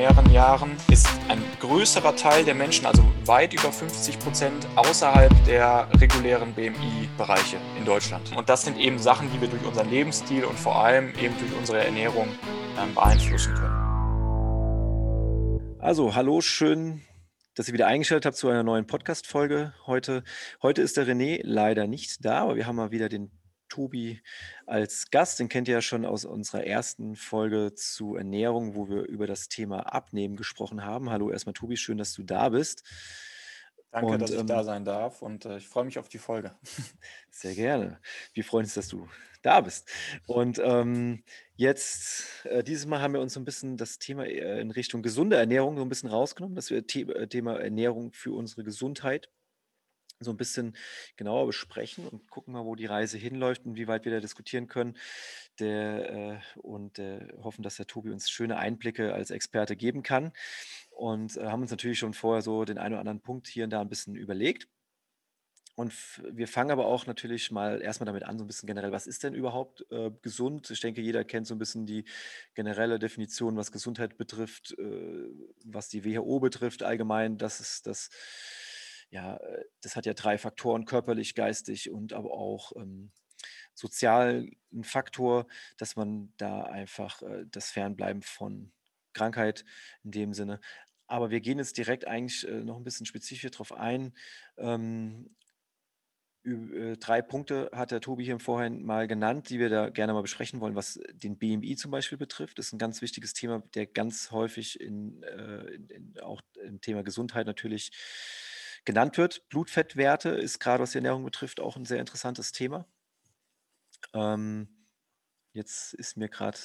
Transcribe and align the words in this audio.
mehreren 0.00 0.32
Jahren 0.32 0.70
ist 0.90 1.06
ein 1.28 1.44
größerer 1.60 2.16
Teil 2.16 2.42
der 2.42 2.54
Menschen, 2.54 2.86
also 2.86 3.04
weit 3.26 3.52
über 3.52 3.70
50 3.70 4.18
Prozent, 4.18 4.66
außerhalb 4.74 5.30
der 5.44 5.88
regulären 6.00 6.54
BMI-Bereiche 6.54 7.58
in 7.76 7.84
Deutschland. 7.84 8.34
Und 8.34 8.48
das 8.48 8.62
sind 8.62 8.78
eben 8.78 8.98
Sachen, 8.98 9.30
die 9.30 9.38
wir 9.42 9.48
durch 9.48 9.62
unseren 9.62 9.90
Lebensstil 9.90 10.46
und 10.46 10.58
vor 10.58 10.82
allem 10.82 11.12
eben 11.20 11.38
durch 11.38 11.54
unsere 11.54 11.84
Ernährung 11.84 12.28
ähm, 12.82 12.94
beeinflussen 12.94 13.52
können. 13.52 13.76
Also, 15.80 16.14
hallo, 16.14 16.40
schön, 16.40 17.02
dass 17.54 17.68
ihr 17.68 17.74
wieder 17.74 17.86
eingeschaltet 17.86 18.24
habt 18.24 18.36
zu 18.38 18.48
einer 18.48 18.62
neuen 18.62 18.86
Podcast-Folge 18.86 19.74
heute. 19.86 20.24
Heute 20.62 20.80
ist 20.80 20.96
der 20.96 21.06
René 21.06 21.40
leider 21.42 21.86
nicht 21.86 22.24
da, 22.24 22.44
aber 22.44 22.56
wir 22.56 22.66
haben 22.66 22.76
mal 22.76 22.90
wieder 22.90 23.10
den 23.10 23.30
Tobi 23.70 24.20
als 24.66 25.10
Gast. 25.10 25.40
Den 25.40 25.48
kennt 25.48 25.68
ihr 25.68 25.74
ja 25.74 25.80
schon 25.80 26.04
aus 26.04 26.26
unserer 26.26 26.66
ersten 26.66 27.16
Folge 27.16 27.72
zu 27.74 28.16
Ernährung, 28.16 28.74
wo 28.74 28.90
wir 28.90 29.04
über 29.04 29.26
das 29.26 29.48
Thema 29.48 29.92
Abnehmen 29.94 30.36
gesprochen 30.36 30.84
haben. 30.84 31.08
Hallo 31.08 31.30
erstmal 31.30 31.54
Tobi, 31.54 31.78
schön, 31.78 31.96
dass 31.96 32.12
du 32.12 32.22
da 32.22 32.50
bist. 32.50 32.84
Danke, 33.90 34.12
und, 34.12 34.22
dass 34.22 34.30
ich 34.30 34.38
ähm, 34.38 34.46
da 34.46 34.62
sein 34.62 34.84
darf 34.84 35.20
und 35.22 35.46
äh, 35.46 35.56
ich 35.56 35.66
freue 35.66 35.84
mich 35.84 35.98
auf 35.98 36.08
die 36.08 36.18
Folge. 36.18 36.54
Sehr 37.30 37.54
gerne. 37.54 38.00
Wir 38.34 38.44
freuen 38.44 38.64
uns, 38.64 38.74
dass 38.74 38.88
du 38.88 39.08
da 39.42 39.60
bist. 39.60 39.90
Und 40.26 40.60
ähm, 40.62 41.24
jetzt, 41.56 42.44
äh, 42.44 42.62
dieses 42.62 42.86
Mal 42.86 43.00
haben 43.00 43.14
wir 43.14 43.20
uns 43.20 43.34
so 43.34 43.40
ein 43.40 43.44
bisschen 43.44 43.76
das 43.76 43.98
Thema 43.98 44.26
äh, 44.26 44.60
in 44.60 44.70
Richtung 44.70 45.02
gesunde 45.02 45.36
Ernährung 45.36 45.76
so 45.76 45.82
ein 45.82 45.88
bisschen 45.88 46.10
rausgenommen, 46.10 46.54
dass 46.54 46.70
wir 46.70 46.84
The 46.88 47.02
äh, 47.02 47.26
Thema 47.26 47.58
Ernährung 47.58 48.12
für 48.12 48.32
unsere 48.32 48.62
Gesundheit 48.62 49.28
so 50.20 50.30
ein 50.30 50.36
bisschen 50.36 50.76
genauer 51.16 51.46
besprechen 51.46 52.06
und 52.06 52.28
gucken 52.30 52.52
mal, 52.52 52.64
wo 52.64 52.74
die 52.74 52.86
Reise 52.86 53.18
hinläuft 53.18 53.64
und 53.64 53.76
wie 53.76 53.88
weit 53.88 54.04
wir 54.04 54.12
da 54.12 54.20
diskutieren 54.20 54.66
können. 54.66 54.96
Der, 55.58 56.12
äh, 56.12 56.38
und 56.58 56.98
äh, 56.98 57.26
hoffen, 57.42 57.62
dass 57.62 57.76
der 57.76 57.86
Tobi 57.86 58.10
uns 58.10 58.30
schöne 58.30 58.56
Einblicke 58.58 59.12
als 59.14 59.30
Experte 59.30 59.76
geben 59.76 60.02
kann. 60.02 60.32
Und 60.90 61.36
äh, 61.36 61.46
haben 61.46 61.62
uns 61.62 61.70
natürlich 61.70 61.98
schon 61.98 62.14
vorher 62.14 62.42
so 62.42 62.64
den 62.64 62.78
einen 62.78 62.94
oder 62.94 63.00
anderen 63.00 63.20
Punkt 63.20 63.48
hier 63.48 63.64
und 63.64 63.70
da 63.70 63.80
ein 63.80 63.88
bisschen 63.88 64.14
überlegt. 64.14 64.68
Und 65.76 65.94
wir 66.30 66.46
fangen 66.46 66.72
aber 66.72 66.84
auch 66.84 67.06
natürlich 67.06 67.50
mal 67.50 67.80
erstmal 67.80 68.04
damit 68.04 68.24
an, 68.24 68.36
so 68.36 68.44
ein 68.44 68.46
bisschen 68.46 68.66
generell, 68.66 68.92
was 68.92 69.06
ist 69.06 69.24
denn 69.24 69.32
überhaupt 69.32 69.86
äh, 69.90 70.10
gesund? 70.20 70.70
Ich 70.70 70.80
denke, 70.80 71.00
jeder 71.00 71.24
kennt 71.24 71.46
so 71.46 71.54
ein 71.54 71.58
bisschen 71.58 71.86
die 71.86 72.04
generelle 72.54 72.98
Definition, 72.98 73.56
was 73.56 73.72
Gesundheit 73.72 74.18
betrifft, 74.18 74.76
äh, 74.78 75.28
was 75.64 75.88
die 75.88 76.04
WHO 76.04 76.38
betrifft 76.40 76.82
allgemein. 76.82 77.38
Das 77.38 77.60
ist 77.60 77.86
das 77.86 78.10
ja, 79.10 79.36
äh, 79.36 79.64
das 79.82 79.96
hat 79.96 80.06
ja 80.06 80.14
drei 80.14 80.38
Faktoren, 80.38 80.84
körperlich, 80.84 81.34
geistig 81.34 81.90
und 81.90 82.12
aber 82.12 82.32
auch 82.32 82.72
ähm, 82.76 83.10
sozialen 83.74 84.56
Faktor, 84.82 85.46
dass 85.76 85.96
man 85.96 86.32
da 86.36 86.62
einfach 86.62 87.22
äh, 87.22 87.44
das 87.50 87.70
Fernbleiben 87.70 88.22
von 88.22 88.72
Krankheit 89.12 89.64
in 90.04 90.12
dem 90.12 90.32
Sinne. 90.32 90.60
Aber 91.06 91.30
wir 91.30 91.40
gehen 91.40 91.58
jetzt 91.58 91.76
direkt 91.76 92.06
eigentlich 92.06 92.46
äh, 92.46 92.62
noch 92.62 92.76
ein 92.76 92.84
bisschen 92.84 93.06
spezifischer 93.06 93.50
darauf 93.50 93.72
ein. 93.72 94.14
Ähm, 94.56 95.34
äh, 96.44 96.96
drei 96.96 97.20
Punkte 97.20 97.70
hat 97.72 97.90
der 97.90 98.00
Tobi 98.00 98.24
hier 98.24 98.38
Vorhin 98.38 98.84
mal 98.84 99.08
genannt, 99.08 99.50
die 99.50 99.58
wir 99.58 99.68
da 99.68 99.90
gerne 99.90 100.12
mal 100.12 100.22
besprechen 100.22 100.60
wollen, 100.60 100.76
was 100.76 101.00
den 101.12 101.36
BMI 101.36 101.76
zum 101.76 101.90
Beispiel 101.90 102.16
betrifft. 102.16 102.58
Das 102.58 102.66
ist 102.66 102.72
ein 102.72 102.78
ganz 102.78 103.02
wichtiges 103.02 103.34
Thema, 103.34 103.62
der 103.74 103.86
ganz 103.86 104.30
häufig 104.30 104.80
in, 104.80 105.22
äh, 105.24 105.64
in, 105.74 105.88
in 105.88 106.20
auch 106.20 106.40
im 106.64 106.80
Thema 106.80 107.02
Gesundheit 107.02 107.46
natürlich 107.46 107.90
genannt 108.84 109.18
wird. 109.18 109.48
Blutfettwerte 109.48 110.30
ist 110.30 110.58
gerade, 110.58 110.82
was 110.82 110.92
die 110.92 110.98
Ernährung 110.98 111.24
betrifft, 111.24 111.60
auch 111.60 111.76
ein 111.76 111.84
sehr 111.84 112.00
interessantes 112.00 112.52
Thema. 112.52 112.86
Ähm, 114.14 114.68
jetzt 115.52 115.94
ist 115.94 116.16
mir 116.16 116.28
gerade 116.28 116.58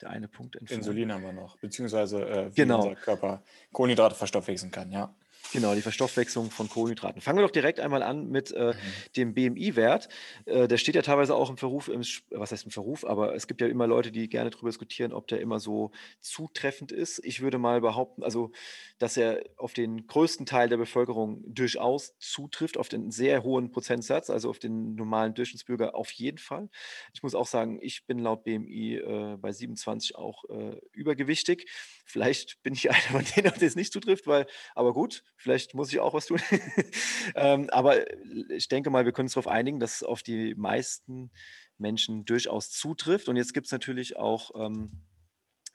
der 0.00 0.10
eine 0.10 0.28
Punkt 0.28 0.56
entfallen. 0.56 0.80
Insulin 0.80 1.12
haben 1.12 1.22
wir 1.22 1.32
noch, 1.32 1.56
beziehungsweise 1.58 2.22
äh, 2.28 2.50
wie 2.50 2.54
genau. 2.54 2.82
unser 2.82 2.96
Körper 2.96 3.42
Kohlenhydrate 3.72 4.14
verstoffwechseln 4.14 4.72
kann, 4.72 4.90
ja. 4.90 5.14
Genau, 5.54 5.72
die 5.76 5.82
Verstoffwechslung 5.82 6.50
von 6.50 6.68
Kohlenhydraten. 6.68 7.22
Fangen 7.22 7.38
wir 7.38 7.42
doch 7.44 7.52
direkt 7.52 7.78
einmal 7.78 8.02
an 8.02 8.28
mit 8.28 8.50
äh, 8.50 8.72
mhm. 8.72 9.12
dem 9.16 9.34
BMI-Wert. 9.34 10.08
Äh, 10.46 10.66
der 10.66 10.78
steht 10.78 10.96
ja 10.96 11.02
teilweise 11.02 11.36
auch 11.36 11.48
im 11.48 11.56
Verruf, 11.56 11.86
im, 11.86 12.00
was 12.30 12.50
heißt 12.50 12.64
im 12.64 12.72
Verruf, 12.72 13.04
aber 13.04 13.36
es 13.36 13.46
gibt 13.46 13.60
ja 13.60 13.68
immer 13.68 13.86
Leute, 13.86 14.10
die 14.10 14.28
gerne 14.28 14.50
darüber 14.50 14.70
diskutieren, 14.70 15.12
ob 15.12 15.28
der 15.28 15.40
immer 15.40 15.60
so 15.60 15.92
zutreffend 16.18 16.90
ist. 16.90 17.24
Ich 17.24 17.40
würde 17.40 17.58
mal 17.58 17.80
behaupten, 17.80 18.24
also, 18.24 18.50
dass 18.98 19.16
er 19.16 19.44
auf 19.56 19.74
den 19.74 20.08
größten 20.08 20.44
Teil 20.44 20.68
der 20.68 20.76
Bevölkerung 20.76 21.44
durchaus 21.46 22.18
zutrifft, 22.18 22.76
auf 22.76 22.88
den 22.88 23.12
sehr 23.12 23.44
hohen 23.44 23.70
Prozentsatz, 23.70 24.30
also 24.30 24.50
auf 24.50 24.58
den 24.58 24.96
normalen 24.96 25.34
Durchschnittsbürger 25.34 25.94
auf 25.94 26.10
jeden 26.10 26.38
Fall. 26.38 26.68
Ich 27.12 27.22
muss 27.22 27.36
auch 27.36 27.46
sagen, 27.46 27.78
ich 27.80 28.06
bin 28.06 28.18
laut 28.18 28.42
BMI 28.42 28.96
äh, 28.96 29.36
bei 29.36 29.52
27 29.52 30.16
auch 30.16 30.42
äh, 30.50 30.80
übergewichtig. 30.90 31.70
Vielleicht 32.04 32.60
bin 32.64 32.74
ich 32.74 32.90
einer 32.90 32.98
von 32.98 33.24
denen, 33.36 33.46
auf 33.46 33.58
den 33.58 33.68
es 33.68 33.76
nicht 33.76 33.92
zutrifft, 33.92 34.26
weil, 34.26 34.48
aber 34.74 34.92
gut, 34.92 35.22
Vielleicht 35.44 35.74
muss 35.74 35.92
ich 35.92 36.00
auch 36.00 36.14
was 36.14 36.24
tun. 36.24 36.40
ähm, 37.34 37.68
aber 37.68 38.06
ich 38.50 38.68
denke 38.68 38.88
mal, 38.88 39.04
wir 39.04 39.12
können 39.12 39.26
uns 39.26 39.34
darauf 39.34 39.46
einigen, 39.46 39.78
dass 39.78 39.96
es 39.96 40.02
auf 40.02 40.22
die 40.22 40.54
meisten 40.54 41.30
Menschen 41.76 42.24
durchaus 42.24 42.70
zutrifft. 42.70 43.28
Und 43.28 43.36
jetzt 43.36 43.52
gibt 43.52 43.66
es 43.66 43.72
natürlich 43.72 44.16
auch, 44.16 44.52
ähm, 44.58 45.02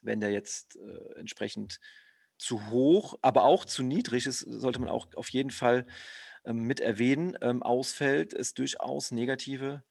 wenn 0.02 0.22
der 0.22 0.32
jetzt 0.32 0.76
äh, 0.78 1.20
entsprechend 1.20 1.80
zu 2.40 2.72
hoch, 2.72 3.20
aber 3.22 3.44
auch 3.44 3.64
zu 3.64 3.84
niedrig 3.84 4.26
ist, 4.26 4.40
sollte 4.40 4.80
man 4.80 4.90
auch 4.90 5.06
auf 5.14 5.30
jeden 5.30 5.52
Fall 5.52 5.86
ähm, 6.46 6.64
mit 6.64 6.80
erwähnen, 6.80 7.38
ähm, 7.42 7.62
ausfällt, 7.62 8.34
es 8.34 8.56
durchaus 8.56 9.12
negative 9.12 9.84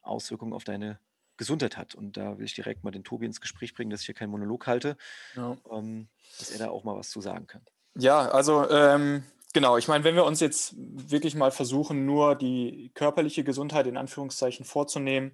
Auswirkungen 0.00 0.54
auf 0.54 0.64
deine 0.64 0.98
Gesundheit 1.36 1.76
hat. 1.76 1.94
Und 1.94 2.16
da 2.16 2.38
will 2.38 2.46
ich 2.46 2.54
direkt 2.54 2.84
mal 2.84 2.90
den 2.90 3.04
Tobi 3.04 3.26
ins 3.26 3.42
Gespräch 3.42 3.74
bringen, 3.74 3.90
dass 3.90 4.00
ich 4.00 4.06
hier 4.06 4.14
keinen 4.14 4.30
Monolog 4.30 4.66
halte, 4.66 4.96
ja. 5.36 5.58
ähm, 5.70 6.08
dass 6.38 6.52
er 6.52 6.58
da 6.58 6.70
auch 6.70 6.84
mal 6.84 6.96
was 6.96 7.10
zu 7.10 7.20
sagen 7.20 7.46
kann. 7.46 7.66
Ja, 7.96 8.28
also 8.28 8.68
ähm, 8.70 9.24
genau, 9.52 9.76
ich 9.76 9.88
meine, 9.88 10.04
wenn 10.04 10.14
wir 10.14 10.24
uns 10.24 10.40
jetzt 10.40 10.74
wirklich 10.76 11.34
mal 11.34 11.50
versuchen, 11.50 12.06
nur 12.06 12.34
die 12.36 12.90
körperliche 12.94 13.44
Gesundheit 13.44 13.86
in 13.86 13.96
Anführungszeichen 13.96 14.64
vorzunehmen, 14.64 15.32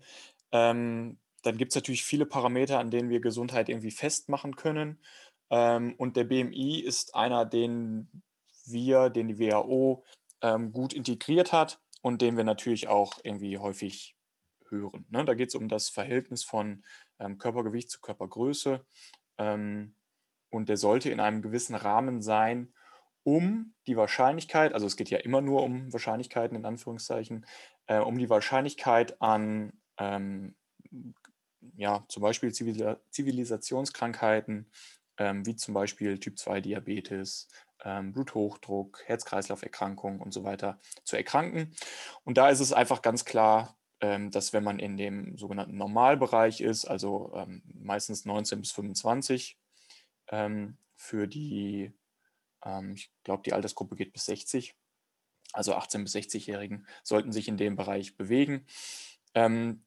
ähm, 0.53 1.19
dann 1.43 1.59
gibt 1.59 1.72
es 1.72 1.77
natürlich 1.77 2.05
viele 2.05 2.27
Parameter, 2.27 2.78
an 2.78 2.91
denen 2.91 3.11
wir 3.11 3.21
Gesundheit 3.21 3.69
irgendwie 3.69 3.91
festmachen 3.91 4.56
können. 4.56 5.00
Ähm, 5.50 5.94
und 5.99 6.17
der 6.17 6.25
BMI 6.25 6.81
ist 6.81 7.15
einer, 7.15 7.44
den 7.44 8.22
wir, 8.65 9.11
den 9.11 9.28
die 9.28 9.38
WHO 9.38 10.05
ähm, 10.43 10.73
gut 10.73 10.93
integriert 10.93 11.53
hat 11.53 11.81
und 12.03 12.23
den 12.23 12.37
wir 12.37 12.44
natürlich 12.44 12.88
auch 12.88 13.15
irgendwie 13.23 13.59
häufig 13.59 14.17
hören. 14.69 15.06
Ne? 15.11 15.25
Da 15.25 15.34
geht 15.34 15.49
es 15.49 15.55
um 15.55 15.69
das 15.69 15.88
Verhältnis 15.88 16.44
von 16.44 16.84
ähm, 17.19 17.38
Körpergewicht 17.38 17.91
zu 17.91 18.00
Körpergröße. 18.00 18.84
Ähm, 19.38 19.96
und 20.56 20.69
der 20.69 20.77
sollte 20.77 21.11
in 21.11 21.21
einem 21.21 21.43
gewissen 21.43 21.75
Rahmen 21.75 22.22
sein, 22.22 22.72
um 23.22 23.75
die 23.87 23.97
Wahrscheinlichkeit, 23.97 24.72
also 24.72 24.87
es 24.87 24.97
geht 24.97 25.11
ja 25.11 25.19
immer 25.19 25.41
nur 25.41 25.62
um 25.62 25.93
Wahrscheinlichkeiten 25.93 26.56
in 26.56 26.65
Anführungszeichen, 26.65 27.44
äh, 27.87 27.99
um 27.99 28.19
die 28.19 28.31
Wahrscheinlichkeit 28.31 29.21
an 29.21 29.72
ähm, 29.99 30.55
ja, 31.77 32.05
zum 32.09 32.22
Beispiel 32.22 32.53
Zivil 32.53 32.99
Zivilisationskrankheiten, 33.11 34.71
ähm, 35.19 35.44
wie 35.44 35.56
zum 35.56 35.75
Beispiel 35.75 36.19
Typ-2-Diabetes, 36.19 37.49
ähm, 37.84 38.12
Bluthochdruck, 38.12 39.03
Herz-Kreislauf-Erkrankungen 39.06 40.21
und 40.21 40.33
so 40.33 40.44
weiter 40.44 40.78
zu 41.05 41.17
erkranken. 41.17 41.75
Und 42.25 42.38
da 42.38 42.49
ist 42.49 42.61
es 42.61 42.73
einfach 42.73 43.03
ganz 43.03 43.25
klar, 43.25 43.77
ähm, 44.00 44.31
dass 44.31 44.53
wenn 44.53 44.65
man 44.65 44.78
in 44.78 44.97
dem 44.97 45.37
sogenannten 45.37 45.77
Normalbereich 45.77 46.61
ist, 46.61 46.84
also 46.84 47.33
ähm, 47.34 47.62
meistens 47.75 48.25
19 48.25 48.61
bis 48.61 48.73
25 48.73 49.59
ähm, 50.28 50.78
für 50.94 51.26
die, 51.26 51.92
ähm, 52.64 52.94
ich 52.94 53.10
glaube, 53.25 53.42
die 53.44 53.53
Altersgruppe 53.53 53.97
geht 53.97 54.12
bis 54.12 54.26
60. 54.26 54.75
Also 55.53 55.75
18 55.75 56.04
bis 56.04 56.14
60-Jährigen 56.14 56.87
sollten 57.03 57.32
sich 57.32 57.48
in 57.48 57.56
dem 57.56 57.76
Bereich 57.76 58.16
bewegen. 58.16 58.66
Ähm, 59.34 59.84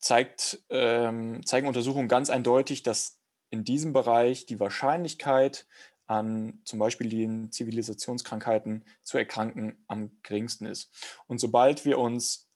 zeigt, 0.00 0.64
ähm, 0.70 1.44
zeigen 1.46 1.68
Untersuchungen 1.68 2.08
ganz 2.08 2.30
eindeutig, 2.30 2.82
dass 2.82 3.18
in 3.50 3.64
diesem 3.64 3.92
Bereich 3.92 4.46
die 4.46 4.60
Wahrscheinlichkeit 4.60 5.66
an 6.06 6.60
zum 6.64 6.78
Beispiel 6.78 7.08
den 7.08 7.50
Zivilisationskrankheiten 7.52 8.84
zu 9.02 9.16
erkranken 9.16 9.82
am 9.86 10.10
geringsten 10.22 10.66
ist. 10.66 10.90
Und 11.26 11.38
sobald 11.38 11.84
wir 11.84 11.98
uns 11.98 12.50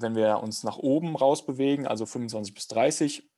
wenn 0.00 0.14
wir 0.14 0.42
uns 0.42 0.64
nach 0.64 0.78
oben 0.78 1.16
rausbewegen, 1.16 1.86
also 1.86 2.06
25 2.06 2.54
bis 2.54 2.68
30, 2.68 3.30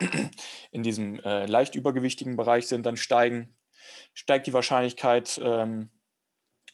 in 0.71 0.83
diesem 0.83 1.19
äh, 1.21 1.47
leicht 1.47 1.75
übergewichtigen 1.75 2.37
Bereich 2.37 2.67
sind, 2.67 2.87
dann 2.87 2.97
steigen, 2.97 3.57
steigt 4.15 4.47
die 4.47 4.53
Wahrscheinlichkeit, 4.53 5.41
ähm, 5.43 5.91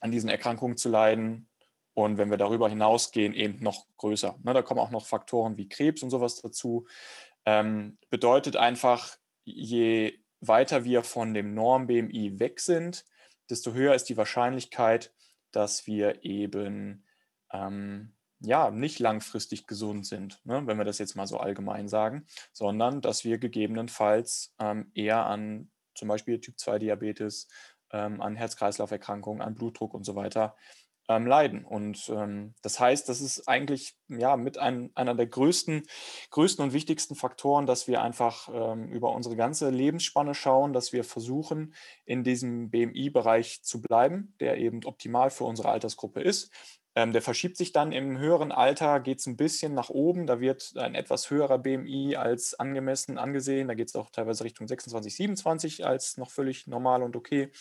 an 0.00 0.10
diesen 0.10 0.30
Erkrankungen 0.30 0.76
zu 0.76 0.88
leiden. 0.88 1.48
Und 1.94 2.18
wenn 2.18 2.30
wir 2.30 2.36
darüber 2.36 2.68
hinausgehen, 2.68 3.34
eben 3.34 3.62
noch 3.62 3.86
größer. 3.96 4.38
Ne, 4.44 4.54
da 4.54 4.62
kommen 4.62 4.80
auch 4.80 4.90
noch 4.90 5.06
Faktoren 5.06 5.56
wie 5.56 5.68
Krebs 5.68 6.02
und 6.02 6.10
sowas 6.10 6.40
dazu. 6.40 6.86
Ähm, 7.44 7.98
bedeutet 8.08 8.56
einfach, 8.56 9.16
je 9.44 10.18
weiter 10.40 10.84
wir 10.84 11.02
von 11.02 11.34
dem 11.34 11.54
Norm-BMI 11.54 12.38
weg 12.38 12.60
sind, 12.60 13.04
desto 13.50 13.72
höher 13.72 13.94
ist 13.94 14.04
die 14.04 14.16
Wahrscheinlichkeit, 14.16 15.12
dass 15.50 15.86
wir 15.86 16.24
eben 16.24 17.04
ähm, 17.52 18.14
ja, 18.40 18.70
nicht 18.70 18.98
langfristig 18.98 19.66
gesund 19.66 20.06
sind, 20.06 20.40
ne, 20.44 20.66
wenn 20.66 20.78
wir 20.78 20.84
das 20.84 20.98
jetzt 20.98 21.16
mal 21.16 21.26
so 21.26 21.38
allgemein 21.38 21.88
sagen, 21.88 22.26
sondern 22.52 23.00
dass 23.00 23.24
wir 23.24 23.38
gegebenenfalls 23.38 24.54
ähm, 24.60 24.90
eher 24.94 25.26
an 25.26 25.70
zum 25.94 26.08
Beispiel 26.08 26.40
Typ-2-Diabetes, 26.40 27.48
ähm, 27.92 28.20
an 28.20 28.36
Herz-Kreislauf-Erkrankungen, 28.36 29.42
an 29.42 29.54
Blutdruck 29.54 29.94
und 29.94 30.04
so 30.04 30.14
weiter 30.14 30.54
ähm, 31.08 31.26
leiden. 31.26 31.64
Und 31.64 32.08
ähm, 32.10 32.54
das 32.62 32.78
heißt, 32.78 33.08
das 33.08 33.20
ist 33.20 33.48
eigentlich 33.48 33.96
ja 34.08 34.36
mit 34.36 34.58
ein, 34.58 34.90
einer 34.94 35.14
der 35.14 35.26
größten, 35.26 35.82
größten 36.30 36.62
und 36.62 36.72
wichtigsten 36.72 37.14
Faktoren, 37.14 37.66
dass 37.66 37.88
wir 37.88 38.02
einfach 38.02 38.48
ähm, 38.52 38.88
über 38.90 39.12
unsere 39.12 39.36
ganze 39.36 39.70
Lebensspanne 39.70 40.34
schauen, 40.34 40.72
dass 40.72 40.92
wir 40.92 41.04
versuchen, 41.04 41.74
in 42.04 42.24
diesem 42.24 42.70
BMI-Bereich 42.70 43.62
zu 43.62 43.80
bleiben, 43.80 44.34
der 44.40 44.58
eben 44.58 44.84
optimal 44.84 45.30
für 45.30 45.44
unsere 45.44 45.70
Altersgruppe 45.70 46.20
ist. 46.20 46.52
Ähm, 46.98 47.12
der 47.12 47.22
verschiebt 47.22 47.56
sich 47.56 47.70
dann 47.70 47.92
im 47.92 48.18
höheren 48.18 48.50
Alter, 48.50 48.98
geht 48.98 49.20
es 49.20 49.26
ein 49.26 49.36
bisschen 49.36 49.72
nach 49.72 49.88
oben. 49.88 50.26
Da 50.26 50.40
wird 50.40 50.72
ein 50.74 50.96
etwas 50.96 51.30
höherer 51.30 51.56
BMI 51.56 52.16
als 52.16 52.58
angemessen 52.58 53.18
angesehen. 53.18 53.68
Da 53.68 53.74
geht 53.74 53.86
es 53.86 53.94
auch 53.94 54.10
teilweise 54.10 54.42
Richtung 54.42 54.66
26, 54.66 55.14
27 55.14 55.86
als 55.86 56.16
noch 56.16 56.32
völlig 56.32 56.66
normal 56.66 57.04
und 57.04 57.14
okay. 57.14 57.52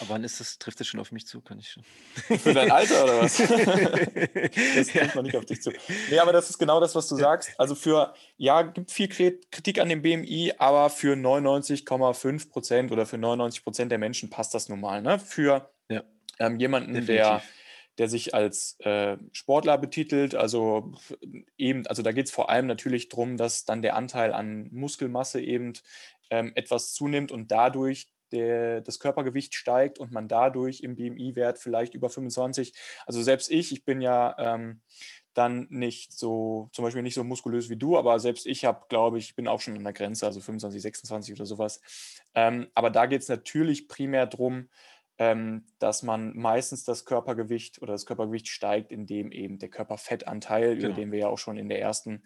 Aber 0.00 0.10
wann 0.10 0.24
ist 0.24 0.40
das, 0.40 0.58
trifft 0.58 0.80
das 0.80 0.88
schon 0.88 0.98
auf 0.98 1.12
mich 1.12 1.24
zu? 1.28 1.40
Kann 1.40 1.60
ich 1.60 1.70
schon. 1.70 1.84
Für 2.38 2.52
dein 2.52 2.72
Alter 2.72 3.04
oder 3.04 3.22
was? 3.22 3.38
das 3.38 4.88
trifft 4.88 5.14
noch 5.14 5.22
nicht 5.22 5.36
auf 5.36 5.44
dich 5.44 5.62
zu. 5.62 5.70
Nee, 6.10 6.18
aber 6.18 6.32
das 6.32 6.50
ist 6.50 6.58
genau 6.58 6.80
das, 6.80 6.96
was 6.96 7.06
du 7.06 7.14
sagst. 7.14 7.52
Also 7.58 7.76
für, 7.76 8.12
ja, 8.38 8.62
gibt 8.62 8.90
viel 8.90 9.06
Kritik 9.06 9.78
an 9.78 9.88
dem 9.88 10.02
BMI, 10.02 10.54
aber 10.58 10.90
für 10.90 11.14
99,5 11.14 12.50
Prozent 12.50 12.90
oder 12.90 13.06
für 13.06 13.18
99 13.18 13.62
Prozent 13.62 13.92
der 13.92 13.98
Menschen 13.98 14.30
passt 14.30 14.52
das 14.52 14.68
nun 14.68 14.80
mal. 14.80 15.00
Ne? 15.00 15.20
Für 15.20 15.70
ja. 15.88 16.02
ähm, 16.40 16.58
jemanden, 16.58 16.94
Definitiv. 16.94 17.14
der 17.14 17.42
der 17.98 18.08
sich 18.08 18.34
als 18.34 18.78
äh, 18.80 19.16
Sportler 19.32 19.78
betitelt. 19.78 20.34
Also 20.34 20.92
eben, 21.58 21.86
also 21.86 22.02
da 22.02 22.12
geht 22.12 22.26
es 22.26 22.32
vor 22.32 22.50
allem 22.50 22.66
natürlich 22.66 23.08
darum, 23.08 23.36
dass 23.36 23.64
dann 23.64 23.82
der 23.82 23.96
Anteil 23.96 24.32
an 24.32 24.68
Muskelmasse 24.72 25.40
eben 25.40 25.74
ähm, 26.30 26.52
etwas 26.54 26.94
zunimmt 26.94 27.32
und 27.32 27.50
dadurch 27.50 28.08
der, 28.32 28.80
das 28.80 29.00
Körpergewicht 29.00 29.54
steigt 29.54 29.98
und 29.98 30.12
man 30.12 30.28
dadurch 30.28 30.80
im 30.80 30.96
BMI-Wert 30.96 31.58
vielleicht 31.58 31.94
über 31.94 32.08
25. 32.08 32.72
Also 33.06 33.22
selbst 33.22 33.50
ich, 33.50 33.72
ich 33.72 33.84
bin 33.84 34.00
ja 34.00 34.36
ähm, 34.38 34.80
dann 35.34 35.66
nicht 35.70 36.12
so, 36.12 36.68
zum 36.72 36.84
Beispiel 36.84 37.02
nicht 37.02 37.14
so 37.14 37.24
muskulös 37.24 37.68
wie 37.70 37.76
du, 37.76 37.96
aber 37.96 38.18
selbst 38.18 38.46
ich 38.46 38.64
habe, 38.64 38.86
glaube 38.88 39.18
ich, 39.18 39.34
bin 39.34 39.48
auch 39.48 39.60
schon 39.60 39.76
an 39.76 39.84
der 39.84 39.92
Grenze, 39.92 40.26
also 40.26 40.40
25, 40.40 40.82
26 40.82 41.34
oder 41.34 41.46
sowas. 41.46 41.80
Ähm, 42.34 42.68
aber 42.74 42.90
da 42.90 43.06
geht 43.06 43.22
es 43.22 43.28
natürlich 43.28 43.88
primär 43.88 44.26
darum, 44.26 44.68
dass 45.78 46.02
man 46.02 46.34
meistens 46.34 46.84
das 46.84 47.04
Körpergewicht 47.04 47.82
oder 47.82 47.92
das 47.92 48.06
Körpergewicht 48.06 48.48
steigt, 48.48 48.90
indem 48.90 49.32
eben 49.32 49.58
der 49.58 49.68
Körperfettanteil, 49.68 50.76
genau. 50.76 50.88
über 50.88 50.94
den 50.94 51.12
wir 51.12 51.18
ja 51.18 51.28
auch 51.28 51.36
schon 51.36 51.58
in 51.58 51.68
der 51.68 51.78
ersten 51.78 52.22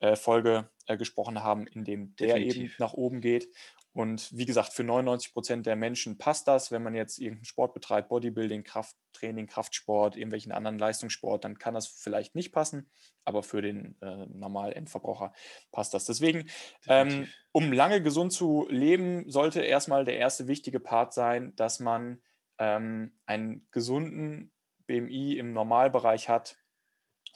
äh, 0.00 0.14
Folge 0.14 0.68
äh, 0.86 0.98
gesprochen 0.98 1.42
haben, 1.42 1.66
indem 1.66 2.14
der 2.16 2.34
Definitiv. 2.34 2.56
eben 2.56 2.74
nach 2.78 2.92
oben 2.92 3.22
geht. 3.22 3.48
Und 3.94 4.36
wie 4.36 4.44
gesagt, 4.44 4.72
für 4.72 4.82
99 4.82 5.32
Prozent 5.32 5.66
der 5.66 5.76
Menschen 5.76 6.18
passt 6.18 6.48
das. 6.48 6.72
Wenn 6.72 6.82
man 6.82 6.94
jetzt 6.96 7.18
irgendeinen 7.20 7.44
Sport 7.44 7.74
betreibt, 7.74 8.08
Bodybuilding, 8.08 8.64
Krafttraining, 8.64 9.46
Kraftsport, 9.46 10.16
irgendwelchen 10.16 10.50
anderen 10.50 10.80
Leistungssport, 10.80 11.44
dann 11.44 11.58
kann 11.58 11.74
das 11.74 11.86
vielleicht 11.86 12.34
nicht 12.34 12.52
passen. 12.52 12.90
Aber 13.24 13.44
für 13.44 13.62
den 13.62 13.96
äh, 14.02 14.26
normalen 14.26 14.72
Endverbraucher 14.72 15.32
passt 15.70 15.94
das. 15.94 16.06
Deswegen, 16.06 16.50
ähm, 16.88 17.28
um 17.52 17.72
lange 17.72 18.02
gesund 18.02 18.32
zu 18.32 18.66
leben, 18.68 19.30
sollte 19.30 19.62
erstmal 19.62 20.04
der 20.04 20.18
erste 20.18 20.48
wichtige 20.48 20.80
Part 20.80 21.14
sein, 21.14 21.54
dass 21.54 21.78
man 21.78 22.20
ähm, 22.58 23.18
einen 23.26 23.66
gesunden 23.70 24.52
BMI 24.86 25.38
im 25.38 25.52
Normalbereich 25.52 26.28
hat, 26.28 26.56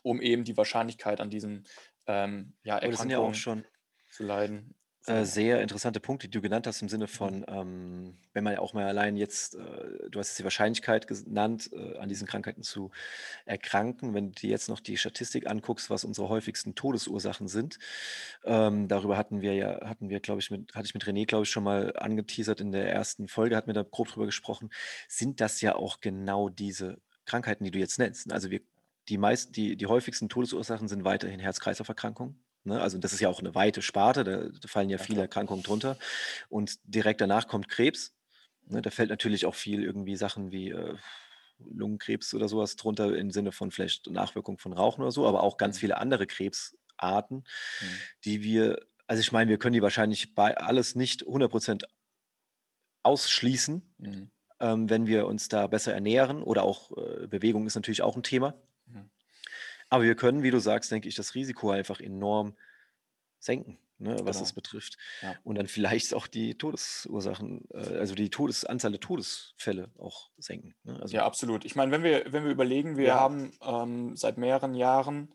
um 0.03 0.21
eben 0.21 0.45
die 0.45 0.57
Wahrscheinlichkeit 0.57 1.21
an 1.21 1.31
diesen 1.31 1.67
ähm, 2.07 2.57
ja, 2.63 2.79
Erkrankungen 2.79 3.11
ja 3.11 3.35
schon 3.35 3.65
zu 4.11 4.25
leiden. 4.25 4.75
Äh, 5.07 5.25
sehr 5.25 5.63
interessante 5.63 6.01
Punkte, 6.01 6.29
die 6.29 6.33
du 6.33 6.43
genannt 6.43 6.67
hast, 6.67 6.83
im 6.83 6.89
Sinne 6.89 7.05
mhm. 7.05 7.09
von, 7.09 7.45
ähm, 7.49 8.19
wenn 8.35 8.45
man 8.45 8.57
auch 8.59 8.75
mal 8.75 8.85
allein 8.85 9.17
jetzt, 9.17 9.55
äh, 9.55 10.11
du 10.11 10.19
hast 10.19 10.29
jetzt 10.29 10.39
die 10.39 10.45
Wahrscheinlichkeit 10.45 11.07
genannt, 11.07 11.71
äh, 11.73 11.97
an 11.99 12.09
diesen 12.09 12.27
Krankheiten 12.27 12.63
zu 12.63 12.91
erkranken. 13.47 14.13
Wenn 14.13 14.33
du 14.33 14.41
dir 14.41 14.51
jetzt 14.51 14.69
noch 14.69 14.81
die 14.81 14.97
Statistik 14.97 15.47
anguckst, 15.47 15.89
was 15.89 16.05
unsere 16.05 16.29
häufigsten 16.29 16.75
Todesursachen 16.75 17.49
sind, 17.49 17.79
ähm, 18.45 18.89
darüber 18.89 19.17
hatten 19.17 19.41
wir 19.41 19.55
ja, 19.55 19.89
hatten 19.89 20.11
wir, 20.11 20.21
glaube 20.21 20.41
ich, 20.41 20.51
mit, 20.51 20.75
hatte 20.75 20.87
ich 20.87 20.95
mit 20.95 21.05
René, 21.05 21.27
glaube 21.27 21.45
ich, 21.45 21.51
schon 21.51 21.65
mal 21.65 21.97
angeteasert 21.97 22.61
in 22.61 22.73
der 22.73 22.93
ersten 22.93 23.29
Folge, 23.29 23.57
hatten 23.57 23.69
wir 23.69 23.75
da 23.75 23.85
grob 23.85 24.09
drüber 24.09 24.27
gesprochen, 24.27 24.71
sind 25.09 25.41
das 25.41 25.61
ja 25.61 25.75
auch 25.77 26.01
genau 26.01 26.49
diese 26.49 26.99
Krankheiten, 27.25 27.65
die 27.65 27.71
du 27.71 27.79
jetzt 27.79 27.99
nennst. 27.99 28.33
Also 28.33 28.51
wir, 28.51 28.61
die 29.09 29.19
meisten, 29.19 29.53
die, 29.53 29.77
die 29.77 29.87
häufigsten 29.87 30.29
Todesursachen 30.29 30.89
sind 30.89 31.05
weiterhin 31.05 31.41
Herz-Kreislauf-Erkrankungen 31.41 32.39
Ne? 32.69 32.81
Also 32.81 32.99
das 32.99 33.13
ist 33.13 33.21
ja 33.21 33.29
auch 33.29 33.41
eine 33.41 33.55
weite 33.55 33.83
Sparte, 33.83 34.25
da, 34.25 34.69
fallen 34.69 34.91
ja, 34.91 34.99
ja 34.99 35.03
viele 35.03 35.23
Erkrankungen 35.23 35.63
drunter. 35.63 35.99
Und 36.49 36.79
direkt 36.85 37.21
danach 37.21 37.49
kommt 37.49 37.69
Krebs. 37.69 38.15
Ne? 38.67 38.83
Da 38.83 38.91
fällt 38.91 39.11
natürlich 39.11 39.47
auch 39.47 39.55
viel 39.55 39.83
irgendwie 39.83 40.17
Sachen 40.17 40.53
wie 40.53 40.71
äh, 40.71 40.95
Lungenkrebs 41.59 42.35
oder 42.35 42.49
sowas 42.49 42.77
drunter 42.77 43.17
im 43.17 43.31
Sinne 43.31 43.53
von 43.53 43.71
vielleicht 43.71 44.09
Nachwirkung 44.09 44.59
von 44.59 44.73
Rauchen 44.73 45.03
oder 45.03 45.11
so, 45.11 45.27
aber 45.27 45.43
auch 45.43 45.57
ganz 45.57 45.77
mhm. 45.77 45.81
viele 45.81 45.97
andere 45.99 46.27
Krebsarten, 46.27 47.39
mhm. 47.39 47.87
die 48.25 48.43
wir, 48.43 48.81
also 49.07 49.21
ich 49.21 49.33
meine, 49.33 49.51
wir 49.51 49.59
können 49.59 49.75
die 49.75 49.83
wahrscheinlich 49.83 50.35
bei 50.35 50.57
alles 50.57 50.95
nicht 50.95 51.25
100% 51.25 51.85
ausschließen, 53.03 53.95
mhm. 53.99 54.31
ähm, 54.61 54.91
wenn 54.91 55.07
wir 55.07 55.27
uns 55.27 55.49
da 55.49 55.67
besser 55.67 55.93
ernähren 55.93 56.43
oder 56.43 56.63
auch 56.63 56.97
äh, 56.97 57.27
Bewegung 57.27 57.67
ist 57.67 57.75
natürlich 57.75 58.03
auch 58.03 58.17
ein 58.17 58.23
Thema. 58.23 58.55
Aber 59.91 60.05
wir 60.05 60.15
können, 60.17 60.43
wie 60.43 60.51
du 60.51 60.61
sagst, 60.61 60.91
denke 60.93 61.09
ich, 61.09 61.15
das 61.15 61.35
Risiko 61.35 61.71
einfach 61.71 62.01
enorm 62.01 62.57
senken, 63.41 63.79
ne, 63.99 64.13
was 64.25 64.37
Genau. 64.37 64.41
das 64.41 64.53
betrifft. 64.53 64.99
Ja. 65.23 65.37
Und 65.45 65.57
dann 65.57 65.69
vielleicht 65.69 66.13
auch 66.15 66.27
die 66.27 66.57
Todesursachen, 66.59 67.67
äh, 67.73 67.97
also 67.99 68.15
die 68.15 68.31
Todesanzahl 68.31 68.91
der 68.91 69.01
Todesfälle 69.01 69.91
auch 69.99 70.31
senken. 70.39 70.75
Ne? 70.85 70.99
Also, 71.01 71.17
Ja, 71.17 71.25
absolut. 71.25 71.65
Ich 71.65 71.77
meine, 71.77 71.93
wenn 71.93 72.03
wir, 72.03 72.33
wenn 72.33 72.45
wir 72.45 72.51
überlegen, 72.51 72.97
wir 72.97 73.07
Ja. 73.09 73.17
haben 73.21 73.53
ähm, 73.63 74.17
seit 74.17 74.39
mehreren 74.39 74.75
Jahren 74.75 75.35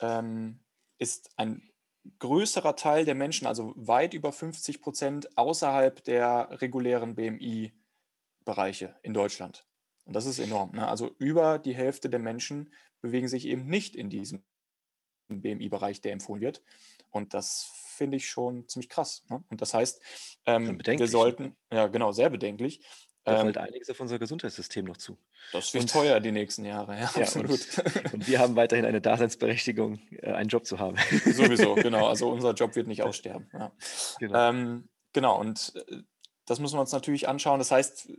ähm, 0.00 0.60
ist 0.98 1.30
ein 1.36 1.70
größerer 2.18 2.76
Teil 2.76 3.04
der 3.04 3.14
Menschen, 3.14 3.46
also 3.46 3.72
weit 3.76 4.14
über 4.14 4.32
50 4.32 4.80
Prozent, 4.80 5.36
außerhalb 5.36 6.02
der 6.04 6.48
regulären 6.62 7.14
BMI-Bereiche 7.14 8.96
in 9.02 9.14
Deutschland. 9.14 9.67
Und 10.08 10.14
das 10.14 10.24
ist 10.24 10.38
enorm. 10.38 10.72
Ne? 10.72 10.88
Also 10.88 11.14
über 11.18 11.58
die 11.58 11.74
Hälfte 11.74 12.08
der 12.08 12.18
Menschen 12.18 12.72
bewegen 13.02 13.28
sich 13.28 13.46
eben 13.46 13.66
nicht 13.66 13.94
in 13.94 14.08
diesem 14.08 14.42
BMI-Bereich, 15.28 16.00
der 16.00 16.14
empfohlen 16.14 16.40
wird. 16.40 16.62
Und 17.10 17.34
das 17.34 17.70
finde 17.94 18.16
ich 18.16 18.26
schon 18.26 18.66
ziemlich 18.68 18.88
krass. 18.88 19.22
Ne? 19.28 19.44
Und 19.50 19.60
das 19.60 19.74
heißt, 19.74 20.00
ähm, 20.46 20.80
wir 20.82 21.08
sollten, 21.08 21.54
ja 21.70 21.88
genau, 21.88 22.12
sehr 22.12 22.30
bedenklich. 22.30 22.80
Da 23.24 23.40
fällt 23.42 23.56
ähm, 23.58 23.62
einiges 23.64 23.90
auf 23.90 24.00
unser 24.00 24.18
Gesundheitssystem 24.18 24.86
noch 24.86 24.96
zu. 24.96 25.18
Das 25.52 25.74
wird 25.74 25.82
und, 25.82 25.90
teuer 25.90 26.20
die 26.20 26.32
nächsten 26.32 26.64
Jahre, 26.64 26.94
ja, 26.94 27.10
ja 27.14 27.22
absolut. 27.22 27.50
Und, 27.50 28.14
und, 28.14 28.28
wir 28.28 28.38
haben 28.38 28.56
weiterhin 28.56 28.86
eine 28.86 29.02
Daseinsberechtigung, 29.02 30.00
äh, 30.22 30.32
einen 30.32 30.48
Job 30.48 30.64
zu 30.64 30.78
haben. 30.78 30.96
Sowieso, 31.26 31.74
genau. 31.74 32.06
Also 32.06 32.30
unser 32.30 32.54
Job 32.54 32.74
wird 32.76 32.86
nicht 32.86 33.02
aussterben. 33.02 33.50
Ja. 33.52 33.72
Genau. 34.20 34.48
Ähm, 34.48 34.88
genau, 35.12 35.38
und 35.38 35.74
äh, 35.90 35.98
das 36.46 36.60
müssen 36.60 36.76
wir 36.76 36.80
uns 36.80 36.92
natürlich 36.92 37.28
anschauen. 37.28 37.58
Das 37.58 37.70
heißt, 37.70 38.10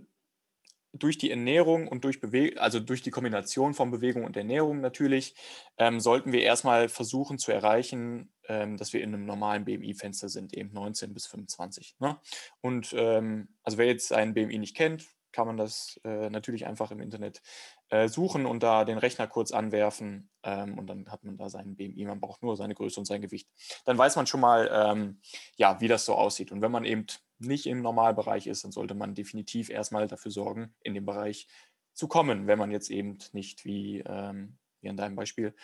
durch 0.94 1.18
die 1.18 1.30
Ernährung 1.30 1.88
und 1.88 2.04
durch 2.04 2.20
Bewegung, 2.20 2.58
also 2.58 2.80
durch 2.80 3.02
die 3.02 3.12
Kombination 3.12 3.74
von 3.74 3.92
Bewegung 3.92 4.24
und 4.24 4.36
Ernährung 4.36 4.82
natürlich, 4.82 5.36
ähm, 5.78 6.00
sollten 6.00 6.32
wir 6.32 6.42
erstmal 6.42 6.90
versuchen 6.90 7.38
zu 7.38 7.52
erreichen, 7.52 8.32
ähm, 8.48 8.78
dass 8.78 8.94
wir 8.94 9.02
in 9.02 9.14
einem 9.14 9.26
normalen 9.26 9.66
BMI-Fenster 9.66 10.30
sind, 10.30 10.54
eben 10.54 10.74
19 10.74 11.14
bis 11.14 11.28
25. 11.28 11.96
Ne? 12.00 12.20
Und 12.62 12.94
ähm, 12.98 13.50
also 13.64 13.78
wer 13.78 13.88
jetzt 13.88 14.12
einen 14.12 14.34
BMI 14.34 14.58
nicht 14.58 14.76
kennt, 14.76 15.06
kann 15.32 15.48
man 15.48 15.58
das 15.58 16.00
äh, 16.04 16.30
natürlich 16.30 16.66
einfach 16.66 16.92
im 16.92 17.02
Internet 17.02 17.42
äh, 17.90 18.08
suchen 18.08 18.46
und 18.46 18.64
da 18.64 18.86
den 18.86 18.98
Rechner 18.98 19.28
kurz 19.28 19.52
anwerfen 19.52 20.30
ähm, 20.44 20.78
und 20.78 20.88
dann 20.88 21.10
hat 21.12 21.24
man 21.24 21.38
da 21.38 21.50
seinen 21.50 21.76
BMI. 21.76 22.06
Man 22.06 22.20
braucht 22.20 22.42
nur 22.42 22.58
seine 22.58 22.74
Größe 22.74 23.00
und 23.00 23.06
sein 23.06 23.22
Gewicht. 23.22 23.48
Dann 23.86 23.98
weiß 23.98 24.16
man 24.16 24.28
schon 24.28 24.42
mal, 24.42 24.70
ähm, 24.74 25.22
ja, 25.56 25.80
wie 25.82 25.88
das 25.88 26.06
so 26.06 26.16
aussieht. 26.16 26.52
Und 26.52 26.62
wenn 26.62 26.72
man 26.72 26.86
eben 26.86 27.06
nicht 27.40 27.66
im 27.66 27.82
Normalbereich 27.82 28.48
ist, 28.48 28.64
dann 28.64 28.72
sollte 28.72 28.96
man 28.96 29.16
definitiv 29.16 29.70
erstmal 29.70 30.08
dafür 30.08 30.32
sorgen, 30.32 30.74
in 30.82 30.94
den 30.94 31.06
Bereich 31.06 31.48
zu 31.94 32.08
kommen, 32.08 32.48
wenn 32.48 32.60
man 32.60 32.72
jetzt 32.72 32.90
eben 32.90 33.18
nicht 33.34 33.66
wie, 33.66 34.00
ähm, 34.06 34.58
wie 34.82 34.88
in 34.88 34.98
deinem 34.98 35.16
Beispiel 35.16 35.56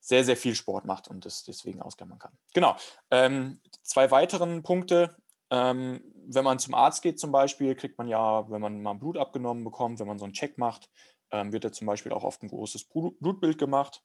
sehr, 0.00 0.24
sehr 0.24 0.36
viel 0.36 0.54
Sport 0.54 0.84
macht 0.84 1.08
und 1.08 1.24
das 1.24 1.44
deswegen 1.44 1.82
ausklammern 1.82 2.18
kann. 2.18 2.38
Genau. 2.54 2.76
Ähm, 3.10 3.60
zwei 3.82 4.10
weiteren 4.10 4.62
Punkte. 4.62 5.16
Ähm, 5.50 6.02
wenn 6.26 6.44
man 6.44 6.58
zum 6.60 6.74
Arzt 6.74 7.02
geht 7.02 7.18
zum 7.18 7.32
Beispiel, 7.32 7.74
kriegt 7.74 7.98
man 7.98 8.08
ja, 8.08 8.48
wenn 8.50 8.60
man 8.60 8.82
mal 8.82 8.94
Blut 8.94 9.18
abgenommen 9.18 9.64
bekommt, 9.64 9.98
wenn 9.98 10.06
man 10.06 10.18
so 10.18 10.24
einen 10.24 10.32
Check 10.32 10.58
macht, 10.58 10.88
ähm, 11.32 11.52
wird 11.52 11.64
ja 11.64 11.72
zum 11.72 11.86
Beispiel 11.86 12.12
auch 12.12 12.24
oft 12.24 12.42
ein 12.42 12.48
großes 12.48 12.88
Blutbild 12.88 13.58
gemacht. 13.58 14.02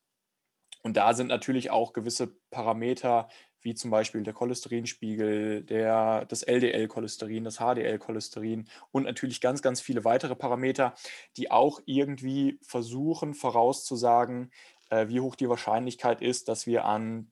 Und 0.82 0.98
da 0.98 1.14
sind 1.14 1.28
natürlich 1.28 1.72
auch 1.72 1.94
gewisse 1.94 2.36
Parameter, 2.50 3.30
wie 3.66 3.74
zum 3.74 3.90
Beispiel 3.90 4.22
der 4.22 4.34
Cholesterinspiegel, 4.34 5.64
der, 5.64 6.26
das 6.26 6.44
LDL-Cholesterin, 6.44 7.44
das 7.44 7.58
HDL-Cholesterin 7.58 8.68
und 8.92 9.04
natürlich 9.04 9.42
ganz, 9.42 9.64
ganz 9.64 9.82
viele 9.82 10.06
weitere 10.06 10.36
Parameter, 10.36 10.94
die 11.36 11.50
auch 11.50 11.82
irgendwie 11.86 12.60
versuchen 12.62 13.34
vorauszusagen, 13.34 14.52
äh, 14.92 15.08
wie 15.08 15.20
hoch 15.20 15.36
die 15.36 15.50
Wahrscheinlichkeit 15.50 16.22
ist, 16.22 16.48
dass 16.48 16.68
wir 16.68 16.86
an, 16.86 17.32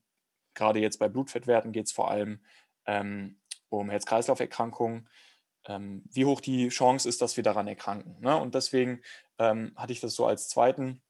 gerade 0.56 0.80
jetzt 0.80 0.98
bei 0.98 1.08
Blutfettwerten 1.08 1.72
geht 1.72 1.86
es 1.86 1.92
vor 1.92 2.10
allem 2.10 2.40
ähm, 2.88 3.40
um 3.70 3.92
Herz-Kreislauf-Erkrankungen, 3.92 5.08
ähm, 5.68 6.04
wie 6.12 6.26
hoch 6.26 6.42
die 6.42 6.70
Chance 6.70 7.08
ist, 7.08 7.22
dass 7.22 7.38
wir 7.38 7.44
daran 7.44 7.68
erkranken. 7.68 8.20
Ne? 8.22 8.36
Und 8.36 8.56
deswegen 8.56 9.02
ähm, 9.38 9.72
hatte 9.76 9.94
ich 9.94 10.02
das 10.02 10.16
so 10.16 10.26
als 10.26 10.50
zweiten 10.50 11.04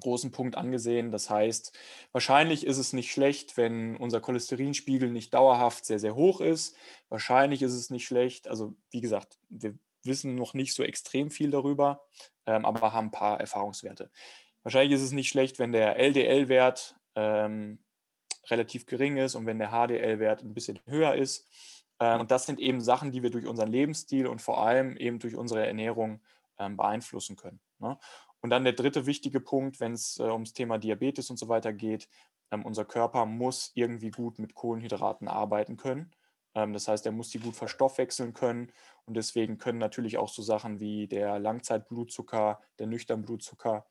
großen 0.00 0.30
Punkt 0.30 0.56
angesehen. 0.56 1.10
Das 1.10 1.30
heißt, 1.30 1.72
wahrscheinlich 2.12 2.66
ist 2.66 2.78
es 2.78 2.92
nicht 2.92 3.12
schlecht, 3.12 3.56
wenn 3.56 3.96
unser 3.96 4.20
Cholesterinspiegel 4.20 5.10
nicht 5.10 5.34
dauerhaft 5.34 5.84
sehr, 5.84 5.98
sehr 5.98 6.14
hoch 6.14 6.40
ist. 6.40 6.76
Wahrscheinlich 7.08 7.62
ist 7.62 7.74
es 7.74 7.90
nicht 7.90 8.06
schlecht. 8.06 8.48
Also 8.48 8.74
wie 8.90 9.00
gesagt, 9.00 9.38
wir 9.48 9.74
wissen 10.02 10.34
noch 10.34 10.54
nicht 10.54 10.74
so 10.74 10.82
extrem 10.82 11.30
viel 11.30 11.50
darüber, 11.50 12.04
ähm, 12.46 12.64
aber 12.64 12.92
haben 12.92 13.08
ein 13.08 13.12
paar 13.12 13.40
Erfahrungswerte. 13.40 14.10
Wahrscheinlich 14.62 14.94
ist 14.94 15.04
es 15.04 15.12
nicht 15.12 15.28
schlecht, 15.28 15.58
wenn 15.58 15.72
der 15.72 15.98
LDL-Wert 15.98 16.96
ähm, 17.14 17.78
relativ 18.46 18.86
gering 18.86 19.16
ist 19.16 19.34
und 19.34 19.46
wenn 19.46 19.58
der 19.58 19.70
HDL-Wert 19.70 20.42
ein 20.42 20.54
bisschen 20.54 20.80
höher 20.86 21.14
ist. 21.14 21.48
Äh, 21.98 22.18
und 22.18 22.30
das 22.30 22.46
sind 22.46 22.58
eben 22.60 22.80
Sachen, 22.80 23.12
die 23.12 23.22
wir 23.22 23.30
durch 23.30 23.46
unseren 23.46 23.70
Lebensstil 23.70 24.26
und 24.26 24.42
vor 24.42 24.64
allem 24.66 24.96
eben 24.96 25.18
durch 25.18 25.36
unsere 25.36 25.66
Ernährung 25.66 26.20
ähm, 26.58 26.76
beeinflussen 26.76 27.36
können. 27.36 27.60
Ne? 27.78 27.98
Und 28.44 28.50
dann 28.50 28.64
der 28.64 28.74
dritte 28.74 29.06
wichtige 29.06 29.40
Punkt, 29.40 29.80
wenn 29.80 29.94
es 29.94 30.18
äh, 30.18 30.24
ums 30.24 30.52
Thema 30.52 30.76
Diabetes 30.76 31.30
und 31.30 31.38
so 31.38 31.48
weiter 31.48 31.72
geht, 31.72 32.10
ähm, 32.50 32.66
unser 32.66 32.84
Körper 32.84 33.24
muss 33.24 33.72
irgendwie 33.74 34.10
gut 34.10 34.38
mit 34.38 34.54
Kohlenhydraten 34.54 35.28
arbeiten 35.28 35.78
können. 35.78 36.10
Ähm, 36.54 36.74
das 36.74 36.86
heißt, 36.86 37.06
er 37.06 37.12
muss 37.12 37.30
die 37.30 37.38
gut 37.38 37.56
verstoffwechseln 37.56 38.34
können. 38.34 38.70
Und 39.06 39.16
deswegen 39.16 39.56
können 39.56 39.78
natürlich 39.78 40.18
auch 40.18 40.28
so 40.28 40.42
Sachen 40.42 40.78
wie 40.78 41.08
der 41.08 41.38
Langzeitblutzucker, 41.38 42.60
der 42.78 42.86
Nüchternblutzucker 42.86 43.86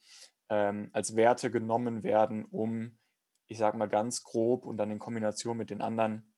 ähm, 0.50 0.92
als 0.94 1.16
Werte 1.16 1.50
genommen 1.50 2.04
werden, 2.04 2.46
um, 2.46 3.00
ich 3.48 3.58
sage 3.58 3.76
mal 3.76 3.90
ganz 3.90 4.22
grob 4.24 4.68
und 4.68 4.78
dann 4.78 4.92
in 4.92 5.00
Kombination 5.00 5.58
mit 5.58 5.72
den 5.72 5.82
anderen 5.82 6.32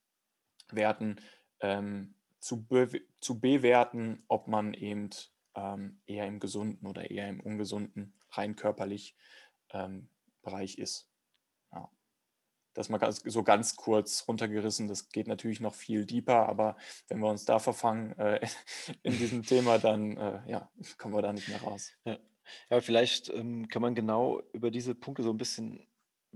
Werten 0.72 1.18
ähm, 1.60 2.16
zu, 2.40 2.66
be 2.66 3.02
zu 3.20 3.42
bewerten, 3.42 4.24
ob 4.30 4.48
man 4.48 4.74
eben 4.74 5.10
ähm, 5.56 6.00
eher 6.06 6.28
im 6.28 6.40
gesunden 6.40 6.88
oder 6.88 7.10
eher 7.10 7.30
im 7.30 7.40
ungesunden, 7.40 8.14
rein 8.32 8.56
körperlich 8.56 9.16
ähm, 9.72 10.10
Bereich 10.42 10.78
ist. 10.78 11.10
Ja. 11.72 11.90
Das 12.74 12.90
mal 12.90 12.98
ganz, 12.98 13.22
so 13.26 13.44
ganz 13.44 13.76
kurz 13.76 14.28
runtergerissen. 14.28 14.88
Das 14.88 15.10
geht 15.10 15.28
natürlich 15.28 15.62
noch 15.62 15.74
viel 15.74 16.06
deeper, 16.06 16.48
aber 16.48 16.76
wenn 17.08 17.20
wir 17.20 17.30
uns 17.30 17.46
da 17.46 17.60
verfangen 17.60 18.18
äh, 18.20 18.46
in 19.04 19.18
diesem 19.18 19.44
Thema, 19.44 19.80
dann 19.80 20.18
äh, 20.18 20.42
ja, 20.48 20.70
kommen 20.98 21.16
wir 21.16 21.22
da 21.22 21.34
nicht 21.34 21.48
mehr 21.48 21.62
raus. 21.62 21.92
Ja, 22.06 22.20
ja 22.70 22.82
vielleicht 22.82 23.30
ähm, 23.30 23.68
kann 23.68 23.82
man 23.82 23.96
genau 23.96 24.42
über 24.54 24.72
diese 24.72 24.94
Punkte 24.94 25.24
so 25.24 25.32
ein 25.32 25.38
bisschen 25.38 25.88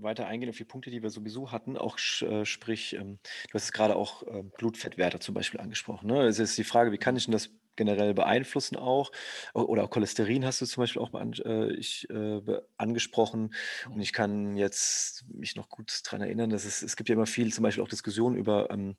weiter 0.02 0.26
eingehen 0.26 0.48
auf 0.48 0.56
die 0.56 0.64
Punkte, 0.64 0.90
die 0.90 1.02
wir 1.02 1.10
sowieso 1.10 1.52
hatten, 1.52 1.76
auch 1.76 1.98
äh, 2.22 2.46
sprich, 2.46 2.94
ähm, 2.94 3.18
du 3.50 3.54
hast 3.54 3.72
gerade 3.72 3.96
auch 3.96 4.22
äh, 4.22 4.42
Blutfettwerte 4.56 5.18
zum 5.18 5.34
Beispiel 5.34 5.60
angesprochen. 5.60 6.06
Ne? 6.06 6.26
Es 6.26 6.38
ist 6.38 6.56
die 6.56 6.64
Frage, 6.64 6.90
wie 6.90 6.98
kann 6.98 7.16
ich 7.16 7.26
denn 7.26 7.32
das 7.32 7.50
generell 7.80 8.12
beeinflussen 8.12 8.76
auch. 8.76 9.10
Oder 9.54 9.84
auch 9.84 9.90
Cholesterin 9.90 10.44
hast 10.44 10.60
du 10.60 10.66
zum 10.66 10.82
Beispiel 10.82 11.00
auch 11.00 11.14
an, 11.14 11.32
äh, 11.32 11.72
ich, 11.72 12.08
äh, 12.10 12.42
angesprochen. 12.76 13.54
Und 13.88 14.02
ich 14.02 14.12
kann 14.12 14.54
jetzt 14.54 15.24
mich 15.28 15.56
noch 15.56 15.70
gut 15.70 16.02
daran 16.04 16.20
erinnern, 16.20 16.50
dass 16.50 16.66
es, 16.66 16.82
es 16.82 16.94
gibt 16.94 17.08
ja 17.08 17.14
immer 17.14 17.24
viel, 17.24 17.54
zum 17.54 17.62
Beispiel 17.62 17.82
auch 17.82 17.88
Diskussionen 17.88 18.36
über, 18.36 18.68
ähm, 18.70 18.96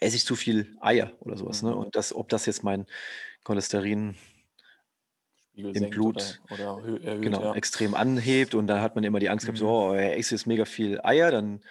esse 0.00 0.16
ich 0.16 0.24
zu 0.24 0.34
viel 0.34 0.76
Eier 0.80 1.12
oder 1.20 1.36
sowas. 1.36 1.62
Ne? 1.62 1.70
Mhm. 1.70 1.76
Und 1.76 1.94
das, 1.94 2.12
ob 2.12 2.28
das 2.30 2.46
jetzt 2.46 2.64
mein 2.64 2.86
Cholesterin 3.44 4.16
im 5.54 5.90
Blut 5.90 6.40
oder, 6.50 6.78
oder 6.78 6.98
erhöht, 7.04 7.22
genau, 7.22 7.42
ja. 7.42 7.54
extrem 7.54 7.94
anhebt 7.94 8.56
und 8.56 8.66
da 8.66 8.80
hat 8.80 8.96
man 8.96 9.04
immer 9.04 9.20
die 9.20 9.28
Angst 9.28 9.46
gehabt, 9.46 9.58
mhm. 9.58 9.66
so, 9.66 9.68
oh, 9.68 9.92
er 9.92 10.16
isst 10.16 10.32
jetzt 10.32 10.48
mega 10.48 10.64
viel 10.64 10.98
Eier, 11.04 11.30
dann 11.30 11.62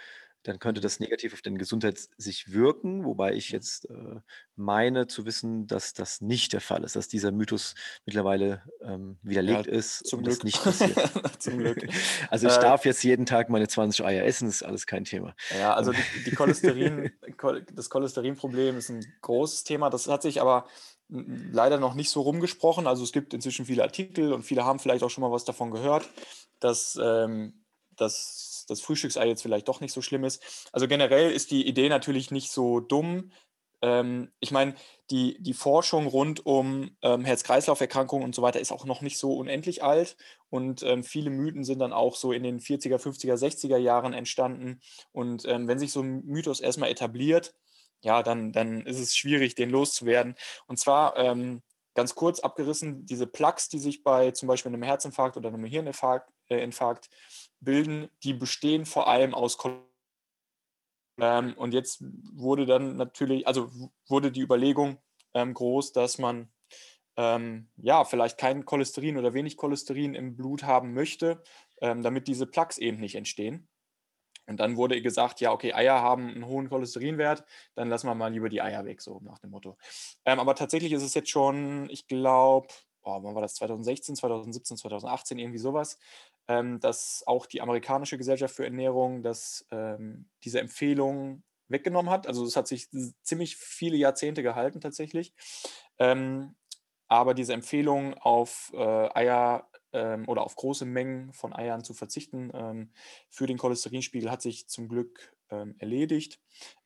dann 0.43 0.59
könnte 0.59 0.81
das 0.81 0.99
negativ 0.99 1.33
auf 1.33 1.41
deine 1.41 1.57
Gesundheit 1.57 1.99
sich 2.17 2.51
wirken, 2.51 3.05
wobei 3.05 3.33
ich 3.33 3.49
jetzt 3.49 3.89
äh, 3.89 4.19
meine 4.55 5.07
zu 5.07 5.25
wissen, 5.25 5.67
dass 5.67 5.93
das 5.93 6.21
nicht 6.21 6.53
der 6.53 6.61
Fall 6.61 6.83
ist, 6.83 6.95
dass 6.95 7.07
dieser 7.07 7.31
Mythos 7.31 7.75
mittlerweile 8.05 8.63
ähm, 8.83 9.17
widerlegt 9.21 9.67
ja, 9.67 9.71
ist 9.71 10.07
zum 10.07 10.19
und 10.19 10.25
Glück. 10.25 10.37
das 10.37 10.43
nicht 10.43 10.63
passiert. 10.63 11.11
zum 11.39 11.57
Glück. 11.57 11.87
Also 12.29 12.47
ich 12.47 12.55
äh, 12.55 12.61
darf 12.61 12.85
jetzt 12.85 13.03
jeden 13.03 13.25
Tag 13.25 13.49
meine 13.49 13.67
20 13.67 14.05
Eier 14.05 14.25
essen, 14.25 14.47
ist 14.47 14.63
alles 14.63 14.85
kein 14.85 15.03
Thema. 15.03 15.35
Ja, 15.57 15.73
also 15.73 15.91
die, 15.91 16.23
die 16.25 16.31
Cholesterin, 16.31 17.11
das 17.73 17.89
Cholesterinproblem 17.89 18.77
ist 18.77 18.89
ein 18.89 19.05
großes 19.21 19.63
Thema. 19.63 19.89
Das 19.89 20.07
hat 20.07 20.21
sich 20.21 20.41
aber 20.41 20.65
leider 21.09 21.77
noch 21.77 21.93
nicht 21.93 22.09
so 22.09 22.21
rumgesprochen. 22.21 22.87
Also 22.87 23.03
es 23.03 23.11
gibt 23.11 23.33
inzwischen 23.33 23.65
viele 23.65 23.83
Artikel 23.83 24.33
und 24.33 24.43
viele 24.43 24.65
haben 24.65 24.79
vielleicht 24.79 25.03
auch 25.03 25.09
schon 25.09 25.23
mal 25.23 25.31
was 25.31 25.45
davon 25.45 25.71
gehört, 25.71 26.07
dass 26.59 26.97
ähm, 27.01 27.65
das 27.95 28.50
das 28.71 28.81
Frühstücksei 28.81 29.27
jetzt 29.27 29.41
vielleicht 29.41 29.67
doch 29.67 29.81
nicht 29.81 29.93
so 29.93 30.01
schlimm 30.01 30.23
ist. 30.23 30.69
Also 30.71 30.87
generell 30.87 31.31
ist 31.31 31.51
die 31.51 31.67
Idee 31.67 31.89
natürlich 31.89 32.31
nicht 32.31 32.51
so 32.51 32.79
dumm. 32.79 33.31
Ähm, 33.81 34.31
ich 34.39 34.51
meine, 34.51 34.75
die, 35.09 35.41
die 35.41 35.53
Forschung 35.53 36.07
rund 36.07 36.45
um 36.45 36.95
ähm, 37.01 37.25
Herz-Kreislauf-Erkrankungen 37.25 38.23
und 38.23 38.35
so 38.35 38.41
weiter 38.41 38.59
ist 38.59 38.71
auch 38.71 38.85
noch 38.85 39.01
nicht 39.01 39.17
so 39.17 39.33
unendlich 39.33 39.83
alt. 39.83 40.17
Und 40.49 40.83
ähm, 40.83 41.03
viele 41.03 41.29
Mythen 41.29 41.63
sind 41.63 41.79
dann 41.79 41.93
auch 41.93 42.15
so 42.15 42.31
in 42.31 42.43
den 42.43 42.59
40er, 42.59 42.97
50er, 42.97 43.35
60er 43.35 43.77
Jahren 43.77 44.13
entstanden. 44.13 44.81
Und 45.11 45.45
ähm, 45.45 45.67
wenn 45.67 45.79
sich 45.79 45.91
so 45.91 46.01
ein 46.01 46.25
Mythos 46.25 46.59
erstmal 46.59 46.89
etabliert, 46.89 47.53
ja, 48.03 48.23
dann, 48.23 48.51
dann 48.51 48.85
ist 48.85 48.99
es 48.99 49.15
schwierig, 49.15 49.55
den 49.55 49.69
loszuwerden. 49.69 50.35
Und 50.67 50.79
zwar 50.79 51.17
ähm, 51.17 51.61
ganz 51.93 52.15
kurz 52.15 52.39
abgerissen, 52.39 53.05
diese 53.05 53.27
Plaques, 53.27 53.69
die 53.69 53.79
sich 53.79 54.03
bei 54.03 54.31
zum 54.31 54.47
Beispiel 54.47 54.71
einem 54.71 54.83
Herzinfarkt 54.83 55.37
oder 55.37 55.49
einem 55.49 55.65
Hirninfarkt 55.65 56.31
äh, 56.49 56.63
Infarkt 56.63 57.09
bilden, 57.59 58.09
die 58.23 58.33
bestehen 58.33 58.85
vor 58.85 59.07
allem 59.07 59.33
aus 59.33 59.57
ähm, 61.21 61.53
und 61.55 61.73
jetzt 61.73 62.03
wurde 62.33 62.65
dann 62.65 62.97
natürlich, 62.97 63.47
also 63.47 63.69
wurde 64.07 64.31
die 64.31 64.41
Überlegung 64.41 64.97
ähm, 65.33 65.53
groß, 65.53 65.93
dass 65.93 66.17
man 66.17 66.51
ähm, 67.15 67.69
ja 67.77 68.03
vielleicht 68.05 68.37
kein 68.37 68.65
Cholesterin 68.65 69.17
oder 69.17 69.33
wenig 69.33 69.57
Cholesterin 69.57 70.15
im 70.15 70.35
Blut 70.35 70.63
haben 70.63 70.93
möchte, 70.93 71.43
ähm, 71.81 72.01
damit 72.01 72.27
diese 72.27 72.47
Plaques 72.47 72.77
eben 72.77 72.99
nicht 72.99 73.15
entstehen. 73.15 73.67
Und 74.47 74.59
dann 74.59 74.75
wurde 74.75 75.01
gesagt, 75.01 75.39
ja, 75.39 75.51
okay, 75.51 75.73
Eier 75.73 76.01
haben 76.01 76.29
einen 76.29 76.45
hohen 76.45 76.69
Cholesterinwert, 76.69 77.45
dann 77.75 77.89
lassen 77.89 78.07
wir 78.07 78.15
mal 78.15 78.31
lieber 78.31 78.49
die 78.49 78.61
Eier 78.61 78.85
weg, 78.85 79.01
so 79.01 79.19
nach 79.23 79.39
dem 79.39 79.51
Motto. 79.51 79.77
Ähm, 80.25 80.39
aber 80.39 80.55
tatsächlich 80.55 80.91
ist 80.91 81.03
es 81.03 81.13
jetzt 81.13 81.29
schon, 81.29 81.89
ich 81.89 82.07
glaube, 82.07 82.67
oh, 83.03 83.23
wann 83.23 83.35
war 83.35 83.41
das? 83.41 83.55
2016, 83.55 84.15
2017, 84.15 84.77
2018, 84.77 85.39
irgendwie 85.39 85.59
sowas, 85.59 85.97
ähm, 86.47 86.79
dass 86.79 87.23
auch 87.27 87.45
die 87.45 87.61
amerikanische 87.61 88.17
Gesellschaft 88.17 88.55
für 88.55 88.65
Ernährung 88.65 89.23
das, 89.23 89.65
ähm, 89.71 90.29
diese 90.43 90.59
Empfehlung 90.59 91.43
weggenommen 91.69 92.11
hat. 92.11 92.27
Also 92.27 92.43
es 92.43 92.55
hat 92.55 92.67
sich 92.67 92.89
ziemlich 93.23 93.55
viele 93.55 93.95
Jahrzehnte 93.95 94.43
gehalten 94.43 94.81
tatsächlich. 94.81 95.33
Ähm, 95.97 96.55
aber 97.07 97.33
diese 97.33 97.53
Empfehlung 97.53 98.13
auf 98.15 98.71
äh, 98.73 99.09
Eier 99.13 99.69
ähm, 99.93 100.27
oder 100.27 100.43
auf 100.43 100.55
große 100.55 100.85
Mengen 100.85 101.33
von 101.33 101.53
Eiern 101.53 101.83
zu 101.83 101.93
verzichten 101.93 102.51
ähm, 102.53 102.91
für 103.29 103.47
den 103.47 103.57
Cholesterinspiegel 103.57 104.31
hat 104.31 104.41
sich 104.41 104.67
zum 104.67 104.87
Glück 104.87 105.35
ähm, 105.51 105.75
erledigt. 105.79 106.39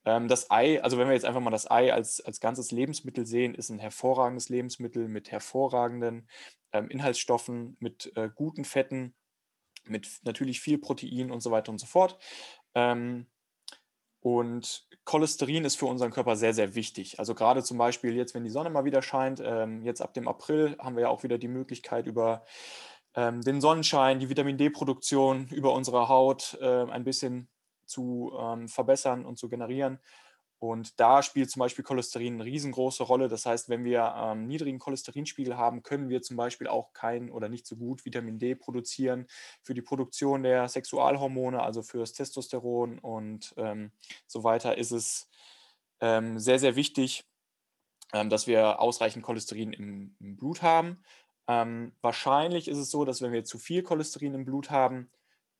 Ähm, 0.03 0.27
das 0.27 0.49
Ei, 0.51 0.81
also 0.81 0.97
wenn 0.97 1.07
wir 1.07 1.13
jetzt 1.13 1.25
einfach 1.25 1.41
mal 1.41 1.51
das 1.51 1.69
Ei 1.69 1.93
als, 1.93 2.19
als 2.21 2.39
ganzes 2.39 2.71
Lebensmittel 2.71 3.25
sehen, 3.25 3.55
ist 3.55 3.69
ein 3.69 3.79
hervorragendes 3.79 4.49
Lebensmittel 4.49 5.07
mit 5.07 5.31
hervorragenden 5.31 6.27
ähm, 6.73 6.89
Inhaltsstoffen, 6.89 7.77
mit 7.79 8.11
äh, 8.15 8.29
guten 8.33 8.65
Fetten, 8.65 9.13
mit 9.85 10.19
natürlich 10.23 10.59
viel 10.59 10.79
Protein 10.79 11.31
und 11.31 11.41
so 11.41 11.51
weiter 11.51 11.71
und 11.71 11.79
so 11.79 11.85
fort. 11.85 12.17
Ähm, 12.73 13.27
und 14.19 14.87
Cholesterin 15.03 15.65
ist 15.65 15.75
für 15.75 15.85
unseren 15.85 16.09
Körper 16.09 16.35
sehr, 16.35 16.55
sehr 16.55 16.73
wichtig. 16.73 17.19
Also 17.19 17.35
gerade 17.35 17.61
zum 17.61 17.77
Beispiel 17.77 18.15
jetzt, 18.15 18.33
wenn 18.33 18.43
die 18.43 18.49
Sonne 18.49 18.71
mal 18.71 18.83
wieder 18.83 19.03
scheint, 19.03 19.39
jetzt 19.83 20.01
ab 20.01 20.15
dem 20.15 20.27
April 20.27 20.75
haben 20.79 20.95
wir 20.95 21.03
ja 21.03 21.09
auch 21.09 21.21
wieder 21.21 21.37
die 21.37 21.47
Möglichkeit 21.47 22.07
über 22.07 22.43
ähm, 23.15 23.41
den 23.41 23.61
Sonnenschein, 23.61 24.19
die 24.19 24.29
Vitamin 24.29 24.57
D-Produktion 24.57 25.47
über 25.47 25.73
unsere 25.73 26.09
Haut 26.09 26.57
äh, 26.61 26.83
ein 26.83 27.03
bisschen 27.03 27.47
zu 27.85 28.33
ähm, 28.39 28.67
verbessern 28.67 29.25
und 29.25 29.37
zu 29.37 29.49
generieren. 29.49 29.99
Und 30.57 30.99
da 30.99 31.21
spielt 31.21 31.51
zum 31.51 31.59
Beispiel 31.59 31.83
Cholesterin 31.83 32.35
eine 32.35 32.45
riesengroße 32.45 33.03
Rolle. 33.03 33.27
Das 33.27 33.45
heißt, 33.45 33.69
wenn 33.69 33.83
wir 33.83 34.15
ähm, 34.17 34.47
niedrigen 34.47 34.79
Cholesterinspiegel 34.79 35.57
haben, 35.57 35.83
können 35.83 36.09
wir 36.09 36.21
zum 36.21 36.37
Beispiel 36.37 36.67
auch 36.67 36.93
kein 36.93 37.29
oder 37.29 37.49
nicht 37.49 37.67
so 37.67 37.75
gut 37.75 38.05
Vitamin 38.05 38.39
D 38.39 38.55
produzieren 38.55 39.27
für 39.61 39.73
die 39.73 39.81
Produktion 39.81 40.43
der 40.43 40.67
Sexualhormone, 40.67 41.61
also 41.61 41.83
für 41.83 41.99
das 41.99 42.13
Testosteron 42.13 42.99
und 42.99 43.53
ähm, 43.57 43.91
so 44.27 44.43
weiter, 44.43 44.77
ist 44.77 44.91
es 44.91 45.27
ähm, 45.99 46.39
sehr, 46.39 46.57
sehr 46.57 46.75
wichtig, 46.75 47.25
ähm, 48.13 48.29
dass 48.29 48.47
wir 48.47 48.79
ausreichend 48.79 49.23
Cholesterin 49.23 49.73
im, 49.73 50.15
im 50.19 50.37
Blut 50.37 50.61
haben. 50.61 51.03
Ähm, 51.47 51.93
wahrscheinlich 52.01 52.67
ist 52.67 52.77
es 52.77 52.89
so, 52.89 53.05
dass 53.05 53.21
wenn 53.21 53.31
wir 53.31 53.43
zu 53.43 53.57
viel 53.57 53.83
Cholesterin 53.83 54.33
im 54.33 54.45
Blut 54.45 54.71
haben, 54.71 55.09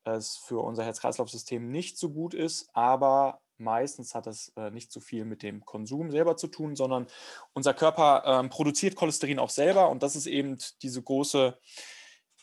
es 0.04 0.38
für 0.38 0.60
unser 0.60 0.84
Herz-Kreislauf-System 0.84 1.70
nicht 1.70 1.98
so 1.98 2.12
gut 2.12 2.34
ist, 2.34 2.70
aber 2.74 3.42
meistens 3.58 4.14
hat 4.14 4.28
das 4.28 4.52
äh, 4.56 4.70
nicht 4.70 4.92
so 4.92 5.00
viel 5.00 5.26
mit 5.26 5.42
dem 5.42 5.66
Konsum 5.66 6.12
selber 6.12 6.38
zu 6.38 6.48
tun, 6.48 6.76
sondern 6.76 7.08
unser 7.54 7.74
Körper 7.74 8.24
ähm, 8.26 8.50
produziert 8.50 8.96
Cholesterin 8.96 9.40
auch 9.40 9.50
selber 9.50 9.90
und 9.90 10.04
das 10.04 10.16
ist 10.16 10.28
eben 10.28 10.58
diese 10.82 11.02
große 11.02 11.58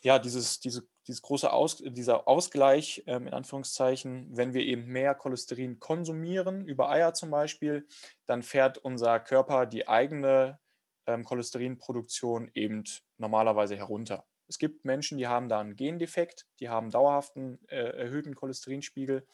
ja, 0.02 0.18
dieses, 0.18 0.61
diese, 0.61 0.87
dieses 1.06 1.22
große 1.22 1.52
Aus, 1.52 1.76
dieser 1.78 2.26
Ausgleich, 2.28 3.04
ähm, 3.06 3.28
in 3.28 3.34
Anführungszeichen, 3.34 4.37
wenn 4.37 4.52
wir 4.52 4.62
eben 4.62 4.87
mehr 4.87 5.14
Cholesterin 5.14 5.78
konsumieren, 5.78 6.66
über 6.66 6.90
Eier 6.90 7.14
zum 7.14 7.30
Beispiel, 7.30 7.87
dann 8.26 8.42
fährt 8.42 8.78
unser 8.78 9.20
Körper 9.20 9.66
die 9.66 9.88
eigene 9.88 10.58
ähm, 11.06 11.25
Cholesterinproduktion 11.25 12.50
eben 12.54 12.85
normalerweise 13.18 13.76
herunter. 13.76 14.25
Es 14.49 14.59
gibt 14.59 14.85
Menschen, 14.85 15.18
die 15.18 15.26
haben 15.26 15.49
da 15.49 15.61
einen 15.61 15.76
Gendefekt, 15.76 16.47
die 16.61 16.68
haben 16.68 16.90
dauerhaften 16.90 17.59
äh, 17.68 17.76
erhöhten 17.76 18.35
Cholesterinspiegel. 18.35 19.26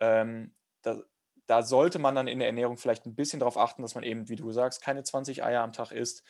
Ähm, 0.00 0.54
da, 0.82 1.00
da, 1.46 1.62
sollte 1.62 1.98
man 1.98 2.14
dann 2.14 2.28
in 2.28 2.40
der 2.40 2.48
Ernährung 2.48 2.76
vielleicht 2.76 3.06
ein 3.06 3.14
bisschen 3.14 3.40
darauf 3.40 3.56
achten, 3.56 3.82
dass 3.82 3.94
man 3.94 4.04
eben, 4.04 4.28
wie 4.28 4.36
du 4.36 4.50
sagst, 4.52 4.82
keine 4.82 5.02
20 5.02 5.44
Eier 5.44 5.62
am 5.62 5.72
Tag 5.72 5.92
isst. 5.92 6.24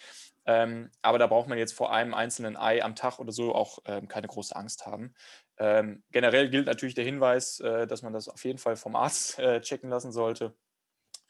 Ähm, 0.44 0.90
aber 1.02 1.18
da 1.18 1.26
braucht 1.26 1.48
man 1.48 1.58
jetzt 1.58 1.72
vor 1.72 1.92
einem 1.92 2.14
einzelnen 2.14 2.56
Ei 2.56 2.82
am 2.82 2.94
Tag 2.94 3.18
oder 3.18 3.32
so 3.32 3.54
auch 3.54 3.78
ähm, 3.86 4.08
keine 4.08 4.28
große 4.28 4.54
Angst 4.54 4.86
haben. 4.86 5.14
Ähm, 5.58 6.02
generell 6.10 6.50
gilt 6.50 6.66
natürlich 6.66 6.94
der 6.94 7.04
Hinweis, 7.04 7.60
äh, 7.60 7.86
dass 7.86 8.02
man 8.02 8.12
das 8.12 8.28
auf 8.28 8.44
jeden 8.44 8.58
Fall 8.58 8.76
vom 8.76 8.94
Arzt 8.94 9.38
äh, 9.38 9.60
checken 9.60 9.90
lassen 9.90 10.12
sollte. 10.12 10.54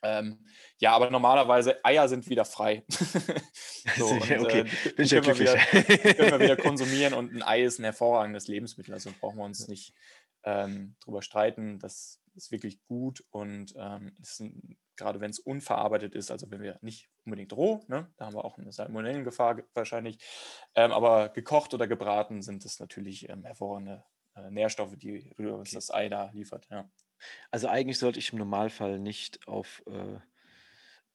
Ähm, 0.02 0.44
ja, 0.78 0.92
aber 0.92 1.10
normalerweise 1.10 1.84
Eier 1.84 2.08
sind 2.08 2.28
wieder 2.28 2.44
frei. 2.44 2.84
so, 3.96 4.06
und, 4.10 4.22
okay, 4.22 4.60
äh, 4.60 4.92
bin 4.92 5.04
ich 5.04 5.10
ja 5.10 5.20
glücklich. 5.20 5.50
Wieder, 5.50 6.14
können 6.14 6.30
wir 6.32 6.40
wieder 6.40 6.56
konsumieren 6.62 7.14
und 7.14 7.32
ein 7.32 7.42
Ei 7.42 7.62
ist 7.62 7.78
ein 7.78 7.84
hervorragendes 7.84 8.48
Lebensmittel, 8.48 8.94
also 8.94 9.10
brauchen 9.20 9.38
wir 9.38 9.44
uns 9.44 9.66
nicht 9.68 9.94
ähm, 10.44 10.96
drüber 11.00 11.22
streiten. 11.22 11.78
Das 11.78 12.20
ist 12.34 12.52
wirklich 12.52 12.82
gut 12.84 13.24
und 13.30 13.74
ähm, 13.76 14.14
ein, 14.40 14.78
gerade 14.96 15.20
wenn 15.20 15.30
es 15.30 15.38
unverarbeitet 15.38 16.14
ist, 16.14 16.30
also 16.30 16.50
wenn 16.50 16.62
wir 16.62 16.78
nicht 16.82 17.08
unbedingt 17.24 17.52
roh, 17.52 17.80
ne, 17.88 18.10
da 18.16 18.26
haben 18.26 18.34
wir 18.34 18.44
auch 18.44 18.58
eine 18.58 18.72
Salmonellengefahr 18.72 19.62
wahrscheinlich, 19.74 20.18
ähm, 20.74 20.92
aber 20.92 21.30
gekocht 21.30 21.74
oder 21.74 21.88
gebraten 21.88 22.42
sind 22.42 22.64
es 22.64 22.78
natürlich 22.78 23.28
ähm, 23.28 23.44
hervorragende 23.44 24.04
äh, 24.36 24.50
Nährstoffe, 24.50 24.96
die 24.96 25.34
uns 25.38 25.70
okay. 25.70 25.74
das 25.74 25.92
Ei 25.92 26.08
da 26.08 26.30
liefert. 26.32 26.66
Ja. 26.70 26.88
Also 27.50 27.68
eigentlich 27.68 27.98
sollte 27.98 28.18
ich 28.18 28.32
im 28.32 28.38
Normalfall 28.38 28.98
nicht 28.98 29.46
auf 29.46 29.82
äh, 29.86 30.18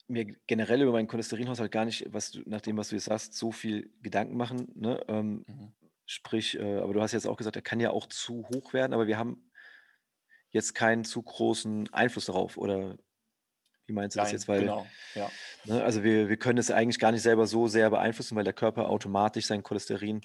mir 0.08 0.26
generell 0.48 0.82
über 0.82 0.92
meinen 0.92 1.08
Cholesterinhaushalt 1.08 1.72
gar 1.72 1.86
nicht, 1.86 2.06
was 2.12 2.32
du, 2.32 2.42
nach 2.46 2.62
dem, 2.62 2.78
was 2.78 2.90
du 2.90 2.96
jetzt 2.96 3.06
sagst, 3.06 3.36
so 3.36 3.52
viel 3.52 3.92
Gedanken 4.02 4.38
machen. 4.38 4.68
Ne? 4.76 5.04
Ähm, 5.08 5.46
mhm. 5.48 5.74
Sprich, 6.06 6.60
äh, 6.60 6.78
aber 6.80 6.94
du 6.94 7.02
hast 7.02 7.14
jetzt 7.14 7.28
auch 7.28 7.38
gesagt, 7.38 7.56
er 7.56 7.62
kann 7.62 7.80
ja 7.80 7.92
auch 7.92 8.08
zu 8.08 8.48
hoch 8.54 8.74
werden, 8.74 8.94
aber 8.94 9.08
wir 9.08 9.18
haben 9.18 9.50
jetzt 10.52 10.76
keinen 10.76 11.06
zu 11.06 11.22
großen 11.22 11.92
Einfluss 11.94 12.26
darauf. 12.26 12.58
Oder 12.58 12.98
wie 13.86 13.94
meinst 13.94 14.16
du 14.16 14.20
das 14.20 14.32
jetzt? 14.32 14.48
Weil, 14.48 14.62
genau, 14.62 14.86
ja. 15.16 15.32
ne, 15.66 15.84
also 15.84 16.04
wir, 16.04 16.30
wir 16.30 16.38
können 16.38 16.60
es 16.60 16.72
eigentlich 16.72 17.00
gar 17.00 17.12
nicht 17.12 17.22
selber 17.22 17.48
so 17.48 17.68
sehr 17.68 17.90
beeinflussen, 17.90 18.36
weil 18.36 18.44
der 18.44 18.54
Körper 18.54 18.90
automatisch 18.90 19.46
sein 19.46 19.64
Cholesterin 19.64 20.22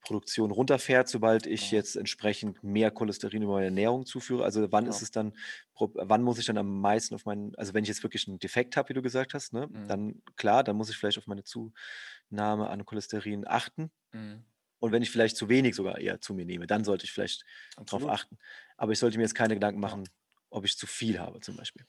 Produktion 0.00 0.50
runterfährt, 0.50 1.08
sobald 1.08 1.46
ich 1.46 1.70
jetzt 1.70 1.96
entsprechend 1.96 2.62
mehr 2.62 2.90
Cholesterin 2.90 3.42
über 3.42 3.54
meine 3.54 3.66
Ernährung 3.66 4.06
zuführe? 4.06 4.44
Also 4.44 4.70
wann 4.70 4.86
ist 4.86 5.02
es 5.02 5.10
dann, 5.10 5.36
wann 5.76 6.22
muss 6.22 6.38
ich 6.38 6.46
dann 6.46 6.58
am 6.58 6.80
meisten 6.80 7.14
auf 7.14 7.24
meinen, 7.24 7.54
also 7.56 7.74
wenn 7.74 7.82
ich 7.82 7.88
jetzt 7.88 8.02
wirklich 8.02 8.26
einen 8.28 8.38
Defekt 8.38 8.76
habe, 8.76 8.88
wie 8.88 8.94
du 8.94 9.02
gesagt 9.02 9.34
hast, 9.34 9.52
ne, 9.52 9.66
mhm. 9.66 9.88
dann 9.88 10.22
klar, 10.36 10.64
dann 10.64 10.76
muss 10.76 10.90
ich 10.90 10.96
vielleicht 10.96 11.18
auf 11.18 11.26
meine 11.26 11.44
Zunahme 11.44 12.70
an 12.70 12.84
Cholesterin 12.84 13.46
achten. 13.46 13.90
Mhm. 14.12 14.44
Und 14.80 14.92
wenn 14.92 15.02
ich 15.02 15.10
vielleicht 15.10 15.36
zu 15.36 15.48
wenig 15.48 15.74
sogar 15.74 15.98
eher 15.98 16.20
zu 16.20 16.34
mir 16.34 16.44
nehme, 16.44 16.66
dann 16.66 16.84
sollte 16.84 17.04
ich 17.04 17.12
vielleicht 17.12 17.44
darauf 17.76 18.08
achten. 18.08 18.38
Aber 18.76 18.92
ich 18.92 18.98
sollte 18.98 19.18
mir 19.18 19.24
jetzt 19.24 19.34
keine 19.34 19.54
Gedanken 19.54 19.80
machen, 19.80 20.08
ob 20.50 20.64
ich 20.64 20.76
zu 20.76 20.86
viel 20.86 21.18
habe 21.18 21.40
zum 21.40 21.56
Beispiel. 21.56 21.84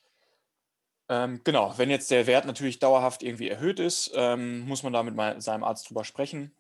Ähm, 1.07 1.41
genau, 1.43 1.75
wenn 1.77 1.89
jetzt 1.89 2.11
der 2.11 2.27
Wert 2.27 2.45
natürlich 2.45 2.79
dauerhaft 2.79 3.23
irgendwie 3.23 3.49
erhöht 3.49 3.79
ist, 3.79 4.11
ähm, 4.13 4.61
muss 4.61 4.83
man 4.83 4.93
da 4.93 5.01
mit 5.03 5.41
seinem 5.41 5.63
Arzt 5.63 5.89
drüber 5.89 6.03
sprechen. 6.03 6.51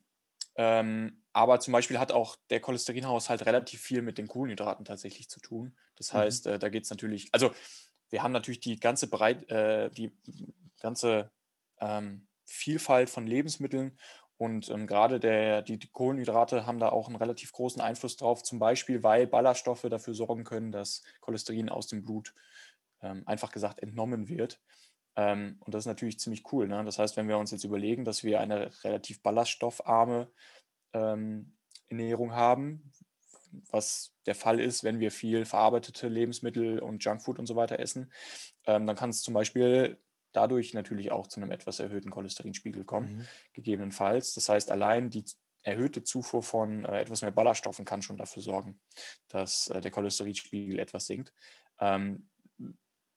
Ähm, 0.55 1.21
aber 1.39 1.61
zum 1.61 1.71
Beispiel 1.71 1.99
hat 1.99 2.11
auch 2.11 2.35
der 2.49 2.59
Cholesterinhaushalt 2.59 3.45
relativ 3.45 3.79
viel 3.79 4.01
mit 4.01 4.17
den 4.17 4.27
Kohlenhydraten 4.27 4.83
tatsächlich 4.83 5.29
zu 5.29 5.39
tun. 5.39 5.73
Das 5.95 6.11
mhm. 6.11 6.17
heißt, 6.17 6.47
äh, 6.47 6.59
da 6.59 6.67
geht 6.67 6.83
es 6.83 6.89
natürlich, 6.89 7.29
also 7.31 7.51
wir 8.09 8.23
haben 8.23 8.33
natürlich 8.33 8.59
die 8.59 8.77
ganze 8.77 9.09
Breit, 9.09 9.49
äh, 9.49 9.89
die 9.89 10.11
ganze 10.81 11.31
ähm, 11.79 12.27
Vielfalt 12.43 13.09
von 13.09 13.25
Lebensmitteln 13.25 13.97
und 14.35 14.69
ähm, 14.69 14.85
gerade 14.85 15.21
der, 15.21 15.61
die, 15.61 15.79
die, 15.79 15.87
Kohlenhydrate 15.87 16.65
haben 16.65 16.79
da 16.79 16.89
auch 16.89 17.07
einen 17.07 17.15
relativ 17.15 17.53
großen 17.53 17.81
Einfluss 17.81 18.17
drauf, 18.17 18.43
zum 18.43 18.59
Beispiel, 18.59 19.01
weil 19.01 19.25
Ballaststoffe 19.25 19.87
dafür 19.89 20.13
sorgen 20.13 20.43
können, 20.43 20.73
dass 20.73 21.03
Cholesterin 21.21 21.69
aus 21.69 21.87
dem 21.87 22.03
Blut 22.03 22.33
ähm, 23.01 23.23
einfach 23.25 23.53
gesagt 23.53 23.81
entnommen 23.81 24.27
wird. 24.27 24.59
Ähm, 25.15 25.55
und 25.61 25.73
das 25.73 25.83
ist 25.83 25.87
natürlich 25.87 26.19
ziemlich 26.19 26.43
cool. 26.51 26.67
Ne? 26.67 26.83
Das 26.83 26.99
heißt, 26.99 27.15
wenn 27.15 27.29
wir 27.29 27.37
uns 27.37 27.51
jetzt 27.51 27.63
überlegen, 27.63 28.03
dass 28.03 28.25
wir 28.25 28.41
eine 28.41 28.71
relativ 28.83 29.21
ballaststoffarme 29.21 30.29
ähm, 30.93 31.53
Ernährung 31.87 32.33
haben, 32.33 32.91
was 33.71 34.13
der 34.25 34.35
Fall 34.35 34.59
ist, 34.59 34.83
wenn 34.83 34.99
wir 34.99 35.11
viel 35.11 35.45
verarbeitete 35.45 36.07
Lebensmittel 36.07 36.79
und 36.79 37.03
Junkfood 37.03 37.39
und 37.39 37.47
so 37.47 37.55
weiter 37.55 37.79
essen, 37.79 38.11
ähm, 38.65 38.85
dann 38.85 38.95
kann 38.95 39.09
es 39.09 39.21
zum 39.21 39.33
Beispiel 39.33 39.97
dadurch 40.31 40.73
natürlich 40.73 41.11
auch 41.11 41.27
zu 41.27 41.41
einem 41.41 41.51
etwas 41.51 41.79
erhöhten 41.79 42.11
Cholesterinspiegel 42.11 42.83
kommen, 42.83 43.17
mhm. 43.17 43.27
gegebenenfalls. 43.53 44.35
Das 44.35 44.49
heißt, 44.49 44.71
allein 44.71 45.09
die 45.09 45.25
erhöhte 45.63 46.03
Zufuhr 46.03 46.43
von 46.43 46.85
äh, 46.85 47.01
etwas 47.01 47.21
mehr 47.21 47.31
Ballaststoffen 47.31 47.85
kann 47.85 48.01
schon 48.01 48.17
dafür 48.17 48.43
sorgen, 48.43 48.79
dass 49.27 49.67
äh, 49.69 49.81
der 49.81 49.91
Cholesterinspiegel 49.91 50.79
etwas 50.79 51.07
sinkt. 51.07 51.33
Ähm, 51.79 52.29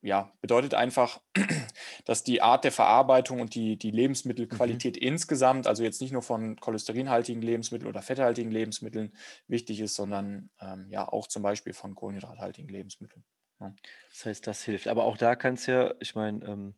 ja, 0.02 0.32
bedeutet 0.40 0.74
einfach, 0.74 1.20
dass 2.04 2.24
die 2.24 2.42
Art 2.42 2.64
der 2.64 2.72
Verarbeitung 2.72 3.40
und 3.40 3.54
die, 3.54 3.76
die 3.76 3.92
Lebensmittelqualität 3.92 4.96
mhm. 4.96 5.02
insgesamt, 5.02 5.66
also 5.68 5.84
jetzt 5.84 6.00
nicht 6.00 6.12
nur 6.12 6.22
von 6.22 6.56
cholesterinhaltigen 6.56 7.40
Lebensmitteln 7.40 7.88
oder 7.88 8.02
fetthaltigen 8.02 8.50
Lebensmitteln 8.50 9.16
wichtig 9.46 9.80
ist, 9.80 9.94
sondern 9.94 10.50
ähm, 10.60 10.86
ja 10.88 11.08
auch 11.08 11.28
zum 11.28 11.42
Beispiel 11.42 11.72
von 11.72 11.94
kohlenhydrathaltigen 11.94 12.68
Lebensmitteln. 12.68 13.24
Ja. 13.60 13.72
Das 14.10 14.26
heißt, 14.26 14.46
das 14.46 14.64
hilft. 14.64 14.88
Aber 14.88 15.04
auch 15.04 15.16
da 15.16 15.36
kann 15.36 15.54
es 15.54 15.66
ja, 15.66 15.94
ich 16.00 16.16
meine, 16.16 16.44
ähm, 16.44 16.74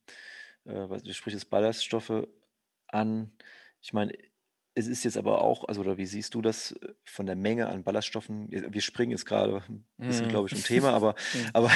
äh, 0.66 0.86
du 0.86 1.14
sprichst 1.14 1.40
jetzt 1.40 1.50
Ballaststoffe 1.50 2.26
an. 2.88 3.32
Ich 3.80 3.94
meine, 3.94 4.12
es 4.76 4.88
ist 4.88 5.04
jetzt 5.04 5.16
aber 5.16 5.40
auch, 5.40 5.68
also 5.68 5.80
oder 5.82 5.96
wie 5.98 6.06
siehst 6.06 6.34
du 6.34 6.42
das 6.42 6.72
äh, 6.72 6.88
von 7.04 7.26
der 7.26 7.36
Menge 7.36 7.68
an 7.68 7.84
Ballaststoffen? 7.84 8.48
Wir 8.50 8.80
springen 8.80 9.12
jetzt 9.12 9.24
gerade 9.24 9.62
ein 9.68 9.84
bisschen, 9.96 10.26
mm. 10.26 10.30
glaube 10.30 10.48
ich, 10.48 10.54
im 10.54 10.62
Thema, 10.64 10.92
aber, 10.92 11.14
aber, 11.52 11.70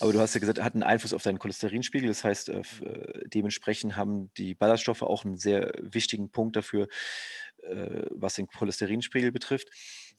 aber 0.00 0.12
du 0.12 0.20
hast 0.20 0.34
ja 0.34 0.40
gesagt, 0.40 0.62
hat 0.62 0.74
einen 0.74 0.84
Einfluss 0.84 1.12
auf 1.12 1.22
deinen 1.22 1.38
Cholesterinspiegel. 1.38 2.08
Das 2.08 2.22
heißt, 2.22 2.50
äh, 2.50 2.60
äh, 2.60 3.28
dementsprechend 3.28 3.96
haben 3.96 4.32
die 4.34 4.54
Ballaststoffe 4.54 5.02
auch 5.02 5.24
einen 5.24 5.36
sehr 5.36 5.72
wichtigen 5.80 6.30
Punkt 6.30 6.54
dafür, 6.54 6.86
äh, 7.62 8.06
was 8.10 8.34
den 8.34 8.46
Cholesterinspiegel 8.46 9.32
betrifft. 9.32 9.68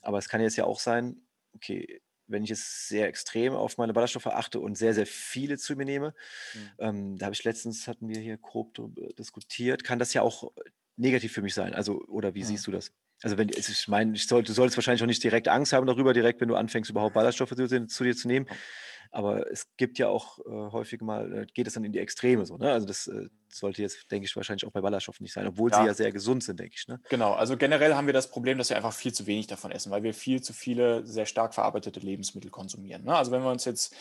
Aber 0.01 0.17
es 0.17 0.27
kann 0.27 0.41
jetzt 0.41 0.57
ja 0.57 0.65
auch 0.65 0.79
sein, 0.79 1.21
okay, 1.53 2.01
wenn 2.27 2.43
ich 2.43 2.49
jetzt 2.49 2.89
sehr 2.89 3.07
extrem 3.07 3.53
auf 3.53 3.77
meine 3.77 3.93
Ballaststoffe 3.93 4.27
achte 4.27 4.59
und 4.59 4.75
sehr, 4.75 4.93
sehr 4.93 5.05
viele 5.05 5.57
zu 5.57 5.75
mir 5.75 5.85
nehme, 5.85 6.13
mhm. 6.53 6.71
ähm, 6.79 7.17
da 7.17 7.27
habe 7.27 7.35
ich 7.35 7.43
letztens, 7.43 7.87
hatten 7.87 8.09
wir 8.09 8.19
hier 8.19 8.37
grob 8.37 8.75
diskutiert, 9.17 9.83
kann 9.83 9.99
das 9.99 10.13
ja 10.13 10.21
auch 10.21 10.51
negativ 10.97 11.33
für 11.33 11.41
mich 11.41 11.53
sein? 11.53 11.73
Also, 11.73 12.01
oder 12.07 12.35
wie 12.35 12.41
ja. 12.41 12.45
siehst 12.45 12.67
du 12.67 12.71
das? 12.71 12.91
Also, 13.21 13.37
wenn 13.37 13.49
ich 13.49 13.87
meine, 13.87 14.15
ich 14.15 14.27
soll, 14.27 14.43
du 14.43 14.53
solltest 14.53 14.77
wahrscheinlich 14.77 15.01
auch 15.01 15.07
nicht 15.07 15.23
direkt 15.23 15.47
Angst 15.47 15.73
haben 15.73 15.87
darüber, 15.87 16.13
direkt, 16.13 16.41
wenn 16.41 16.49
du 16.49 16.55
anfängst, 16.55 16.89
überhaupt 16.89 17.13
Ballaststoffe 17.13 17.55
zu, 17.55 17.87
zu 17.87 18.03
dir 18.03 18.15
zu 18.15 18.27
nehmen. 18.27 18.47
Aber 19.15 19.49
es 19.49 19.67
gibt 19.77 19.97
ja 19.97 20.09
auch 20.09 20.39
äh, 20.39 20.71
häufig 20.73 20.99
mal, 20.99 21.31
äh, 21.31 21.45
geht 21.53 21.67
es 21.67 21.73
dann 21.73 21.85
in 21.85 21.93
die 21.93 21.99
Extreme 21.99 22.45
so. 22.45 22.57
Ne? 22.57 22.69
Also 22.69 22.85
das 22.85 23.07
äh, 23.07 23.29
sollte 23.47 23.81
jetzt, 23.81 24.11
denke 24.11 24.25
ich, 24.25 24.35
wahrscheinlich 24.35 24.65
auch 24.65 24.71
bei 24.71 24.81
Ballaststoffen 24.81 25.23
nicht 25.23 25.31
sein, 25.31 25.47
obwohl 25.47 25.71
ja. 25.71 25.79
sie 25.79 25.87
ja 25.87 25.93
sehr 25.93 26.11
gesund 26.11 26.43
sind, 26.43 26.59
denke 26.59 26.75
ich. 26.77 26.85
Ne? 26.89 26.99
Genau, 27.09 27.31
also 27.31 27.55
generell 27.55 27.95
haben 27.95 28.07
wir 28.07 28.13
das 28.13 28.29
Problem, 28.29 28.57
dass 28.57 28.69
wir 28.69 28.75
einfach 28.75 28.91
viel 28.91 29.13
zu 29.13 29.25
wenig 29.25 29.47
davon 29.47 29.71
essen, 29.71 29.89
weil 29.89 30.03
wir 30.03 30.13
viel 30.13 30.41
zu 30.41 30.51
viele 30.51 31.05
sehr 31.07 31.25
stark 31.25 31.53
verarbeitete 31.53 32.01
Lebensmittel 32.01 32.51
konsumieren. 32.51 33.05
Ne? 33.05 33.15
Also 33.15 33.31
wenn 33.31 33.41
wir 33.41 33.51
uns 33.51 33.63
jetzt 33.63 33.95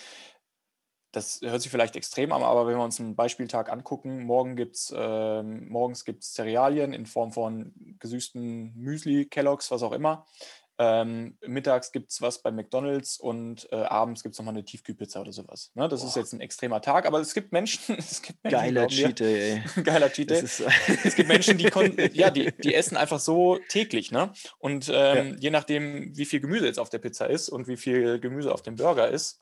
das 1.14 1.40
hört 1.42 1.62
sich 1.62 1.70
vielleicht 1.70 1.96
extrem 1.96 2.32
an, 2.32 2.42
aber 2.42 2.66
wenn 2.66 2.76
wir 2.76 2.84
uns 2.84 3.00
einen 3.00 3.14
Beispieltag 3.14 3.70
angucken, 3.70 4.24
morgen 4.24 4.56
gibt's, 4.56 4.92
äh, 4.94 5.42
morgens 5.42 6.04
gibt 6.04 6.22
es 6.22 6.34
Cerealien 6.34 6.92
in 6.92 7.06
Form 7.06 7.32
von 7.32 7.72
gesüßten 8.00 8.74
Müsli, 8.76 9.26
Kelloggs, 9.26 9.70
was 9.70 9.82
auch 9.82 9.92
immer. 9.92 10.26
Ähm, 10.76 11.38
mittags 11.46 11.92
gibt 11.92 12.10
es 12.10 12.20
was 12.20 12.42
bei 12.42 12.50
McDonalds 12.50 13.18
und 13.18 13.68
äh, 13.70 13.76
abends 13.76 14.24
gibt 14.24 14.34
es 14.34 14.38
nochmal 14.38 14.54
eine 14.54 14.64
Tiefkühlpizza 14.64 15.20
oder 15.20 15.32
sowas. 15.32 15.70
Ne? 15.74 15.88
Das 15.88 16.00
Boah. 16.00 16.08
ist 16.08 16.16
jetzt 16.16 16.32
ein 16.32 16.40
extremer 16.40 16.80
Tag, 16.80 17.06
aber 17.06 17.20
es 17.20 17.32
gibt 17.32 17.52
Menschen. 17.52 17.96
Es 17.96 18.22
gibt 18.22 18.42
Menschen 18.42 18.58
Geiler 18.60 18.86
Cheat 18.88 19.20
Day, 19.20 19.62
ey. 19.76 19.82
Geiler 19.82 20.10
Cheat 20.10 20.30
Day. 20.30 20.44
es 21.04 21.14
gibt 21.14 21.28
Menschen, 21.28 21.58
die, 21.58 21.64
ja, 22.12 22.30
die, 22.30 22.50
die 22.52 22.74
essen 22.74 22.96
einfach 22.96 23.20
so 23.20 23.58
täglich. 23.68 24.10
Ne? 24.10 24.32
Und 24.58 24.90
ähm, 24.92 25.32
ja. 25.32 25.36
je 25.38 25.50
nachdem, 25.50 26.16
wie 26.16 26.24
viel 26.24 26.40
Gemüse 26.40 26.66
jetzt 26.66 26.78
auf 26.78 26.90
der 26.90 26.98
Pizza 26.98 27.26
ist 27.26 27.48
und 27.48 27.68
wie 27.68 27.76
viel 27.76 28.18
Gemüse 28.18 28.52
auf 28.52 28.62
dem 28.62 28.74
Burger 28.74 29.08
ist, 29.08 29.38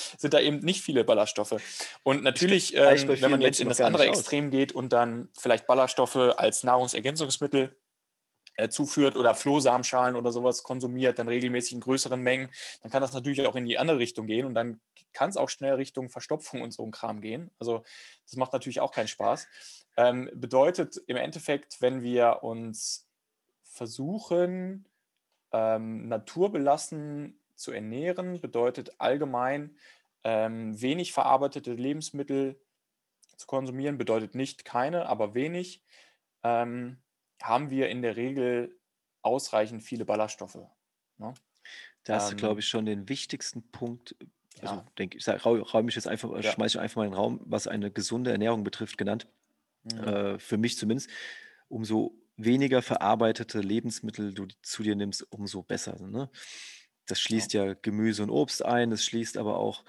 sind 0.18 0.34
da 0.34 0.40
eben 0.40 0.58
nicht 0.58 0.82
viele 0.82 1.04
Ballaststoffe. 1.04 1.56
Und 2.02 2.22
natürlich, 2.22 2.74
ähm, 2.76 3.08
wenn 3.08 3.30
man 3.30 3.40
jetzt 3.40 3.60
in 3.60 3.68
das 3.68 3.80
andere 3.80 4.06
Extrem 4.06 4.50
geht 4.50 4.72
und 4.72 4.92
dann 4.92 5.30
vielleicht 5.38 5.66
Ballaststoffe 5.66 6.16
als 6.16 6.64
Nahrungsergänzungsmittel 6.64 7.74
äh, 8.56 8.68
zuführt 8.68 9.16
oder 9.16 9.34
Flohsamenschalen 9.34 10.16
oder 10.16 10.32
sowas 10.32 10.62
konsumiert, 10.62 11.18
dann 11.18 11.28
regelmäßig 11.28 11.74
in 11.74 11.80
größeren 11.80 12.20
Mengen, 12.20 12.50
dann 12.82 12.90
kann 12.90 13.02
das 13.02 13.12
natürlich 13.12 13.46
auch 13.46 13.56
in 13.56 13.66
die 13.66 13.78
andere 13.78 13.98
Richtung 13.98 14.26
gehen 14.26 14.46
und 14.46 14.54
dann 14.54 14.80
kann 15.12 15.30
es 15.30 15.36
auch 15.36 15.48
schnell 15.48 15.74
Richtung 15.74 16.10
Verstopfung 16.10 16.62
und 16.62 16.72
so 16.72 16.84
ein 16.84 16.90
Kram 16.90 17.20
gehen. 17.20 17.50
Also 17.58 17.84
das 18.24 18.36
macht 18.36 18.52
natürlich 18.52 18.80
auch 18.80 18.92
keinen 18.92 19.08
Spaß. 19.08 19.48
Ähm, 19.96 20.30
bedeutet 20.34 21.00
im 21.06 21.16
Endeffekt, 21.16 21.80
wenn 21.80 22.02
wir 22.02 22.42
uns 22.42 23.08
versuchen, 23.64 24.86
ähm, 25.52 26.08
naturbelassen 26.08 27.38
zu 27.54 27.72
ernähren 27.72 28.40
bedeutet 28.40 29.00
allgemein 29.00 29.76
ähm, 30.24 30.80
wenig 30.80 31.12
verarbeitete 31.12 31.72
Lebensmittel 31.72 32.60
zu 33.36 33.46
konsumieren, 33.46 33.98
bedeutet 33.98 34.34
nicht 34.34 34.64
keine, 34.64 35.06
aber 35.06 35.34
wenig, 35.34 35.82
ähm, 36.42 36.98
haben 37.42 37.70
wir 37.70 37.88
in 37.88 38.02
der 38.02 38.16
Regel 38.16 38.78
ausreichend 39.22 39.82
viele 39.82 40.04
Ballaststoffe. 40.04 40.58
Ne? 41.18 41.34
Da 42.04 42.14
hast 42.14 42.30
du, 42.32 42.36
glaube 42.36 42.60
Ähm, 42.60 42.60
ich, 42.60 42.68
schon 42.68 42.86
den 42.86 43.08
wichtigsten 43.08 43.70
Punkt, 43.70 44.16
also 44.60 44.76
ja, 44.76 44.86
denke 44.98 45.18
ich, 45.18 45.24
sag, 45.24 45.44
räume 45.44 45.88
ich 45.88 45.96
jetzt 45.96 46.08
einfach, 46.08 46.42
ja. 46.42 46.42
schmeiße 46.42 46.78
ich 46.78 46.82
einfach 46.82 46.96
mal 46.96 47.04
in 47.06 47.12
den 47.12 47.18
Raum, 47.18 47.40
was 47.44 47.66
eine 47.66 47.90
gesunde 47.90 48.32
Ernährung 48.32 48.64
betrifft, 48.64 48.98
genannt. 48.98 49.28
Mhm. 49.84 50.02
Äh, 50.04 50.38
für 50.38 50.58
mich 50.58 50.78
zumindest. 50.78 51.10
Umso 51.68 52.18
weniger 52.36 52.82
verarbeitete 52.82 53.60
Lebensmittel 53.60 54.34
du 54.34 54.46
zu 54.62 54.82
dir 54.82 54.96
nimmst, 54.96 55.22
umso 55.32 55.62
besser. 55.62 55.98
Ne? 56.00 56.30
Das 57.06 57.20
Ja. 57.28 57.46
schließt 57.46 57.52
ja 57.54 57.74
Gemüse 57.74 58.22
und 58.22 58.30
Obst 58.30 58.64
ein, 58.64 58.90
das 58.90 59.04
schließt 59.04 59.36
aber 59.38 59.58
auch 59.58 59.84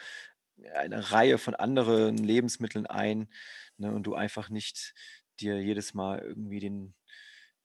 eine 0.73 1.11
Reihe 1.11 1.37
von 1.37 1.55
anderen 1.55 2.17
Lebensmitteln 2.17 2.87
ein, 2.87 3.29
ne? 3.77 3.93
Und 3.93 4.03
du 4.03 4.15
einfach 4.15 4.49
nicht 4.49 4.93
dir 5.39 5.61
jedes 5.61 5.93
Mal 5.93 6.19
irgendwie 6.19 6.59
den 6.59 6.95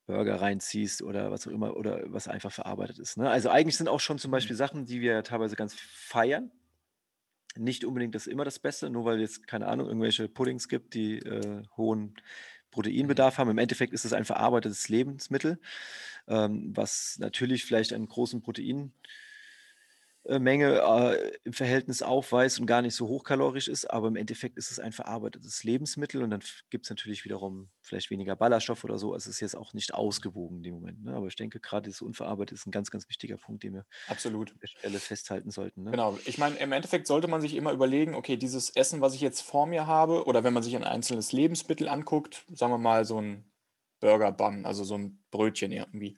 Burger 0.05 0.41
reinziehst 0.41 1.01
oder 1.01 1.31
was 1.31 1.47
auch 1.47 1.51
immer 1.51 1.75
oder 1.77 2.03
was 2.07 2.27
einfach 2.27 2.51
verarbeitet 2.51 2.99
ist, 2.99 3.17
ne? 3.17 3.29
Also, 3.29 3.49
eigentlich 3.49 3.77
sind 3.77 3.87
auch 3.89 3.99
schon 4.01 4.19
zum 4.19 4.31
Mhm. 4.31 4.31
Beispiel 4.31 4.55
Sachen, 4.55 4.85
die 4.85 5.01
wir 5.01 5.23
teilweise 5.23 5.55
ganz 5.55 5.75
feiern, 5.75 6.51
nicht 7.55 7.85
unbedingt 7.85 8.15
das 8.15 8.25
immer 8.27 8.45
das 8.45 8.59
Beste, 8.59 8.89
nur 8.89 9.05
weil 9.05 9.21
es, 9.21 9.43
keine 9.43 9.67
Ahnung, 9.67 9.87
irgendwelche 9.87 10.27
Puddings 10.27 10.67
gibt, 10.67 10.93
die, 10.95 11.19
äh, 11.19 11.63
hohen 11.77 12.15
Mhm. 12.99 13.13
Proteinbedarf 13.13 13.37
haben. 13.37 13.51
Im 13.51 13.59
Endeffekt 13.59 13.93
ist 13.93 14.05
es 14.05 14.13
ein 14.13 14.25
verarbeitetes 14.25 14.89
Lebensmittel, 14.89 15.59
ähm, 16.27 16.71
was 16.75 17.17
natürlich 17.19 17.65
vielleicht 17.65 17.93
einen 17.93 18.07
großen 18.07 18.41
Protein 18.41 18.93
Menge, 20.25 20.79
äh, 20.81 21.37
im 21.43 21.53
Verhältnis 21.53 22.01
aufweist 22.01 22.59
und 22.59 22.65
gar 22.65 22.81
nicht 22.81 22.95
so 22.95 23.07
hochkalorisch 23.07 23.67
ist, 23.67 23.89
aber 23.89 24.07
im 24.07 24.15
Endeffekt 24.15 24.57
ist 24.57 24.71
es 24.71 24.79
ein 24.79 24.93
verarbeitetes 24.93 25.63
Lebensmittel 25.63 26.23
und 26.23 26.29
dann 26.29 26.41
gibt 26.69 26.85
es 26.85 26.89
natürlich 26.89 27.25
wiederum 27.25 27.69
vielleicht 27.81 28.09
weniger 28.09 28.35
Ballaststoffe 28.35 28.83
oder 28.85 28.97
so. 28.97 29.13
Also, 29.13 29.29
es 29.29 29.35
ist 29.35 29.41
jetzt 29.41 29.55
auch 29.57 29.73
nicht 29.73 29.93
ausgewogen 29.93 30.57
in 30.57 30.63
dem 30.63 30.73
Moment, 30.75 31.03
ne? 31.03 31.13
Aber 31.15 31.27
ich 31.27 31.35
denke, 31.35 31.59
gerade 31.59 31.89
das 31.89 32.01
Unverarbeitete 32.01 32.55
ist 32.55 32.65
ein 32.67 32.71
ganz, 32.71 32.89
ganz 32.91 33.09
wichtiger 33.09 33.37
Punkt, 33.37 33.63
den 33.63 33.73
wir 33.73 33.85
Absolut. 34.07 34.53
an 34.53 34.59
der 34.61 34.67
Stelle 34.67 34.99
festhalten 35.01 35.51
sollten, 35.51 35.83
ne? 35.83 35.93
Genau. 35.93 36.17
Ich 36.25 36.37
meine, 36.39 36.55
im 36.57 36.71
Endeffekt 36.71 37.05
sollte 37.07 37.27
man 37.27 37.41
sich 37.41 37.55
immer 37.55 37.71
überlegen, 37.71 38.15
okay, 38.15 38.35
dieses 38.35 38.71
Essen, 38.71 39.01
was 39.01 39.13
ich 39.13 39.21
jetzt 39.21 39.41
vor 39.41 39.67
mir 39.67 39.85
habe, 39.85 40.25
oder 40.25 40.43
wenn 40.43 40.53
man 40.53 40.63
sich 40.63 40.75
ein 40.75 40.83
einzelnes 40.83 41.31
Lebensmittel 41.31 41.87
anguckt, 41.87 42.45
sagen 42.51 42.71
wir 42.73 42.79
mal 42.79 43.05
so 43.05 43.21
ein 43.21 43.51
Burger 43.99 44.31
Bun, 44.31 44.65
also 44.65 44.83
so 44.83 44.95
ein 44.97 45.23
Brötchen 45.29 45.71
irgendwie, 45.71 46.17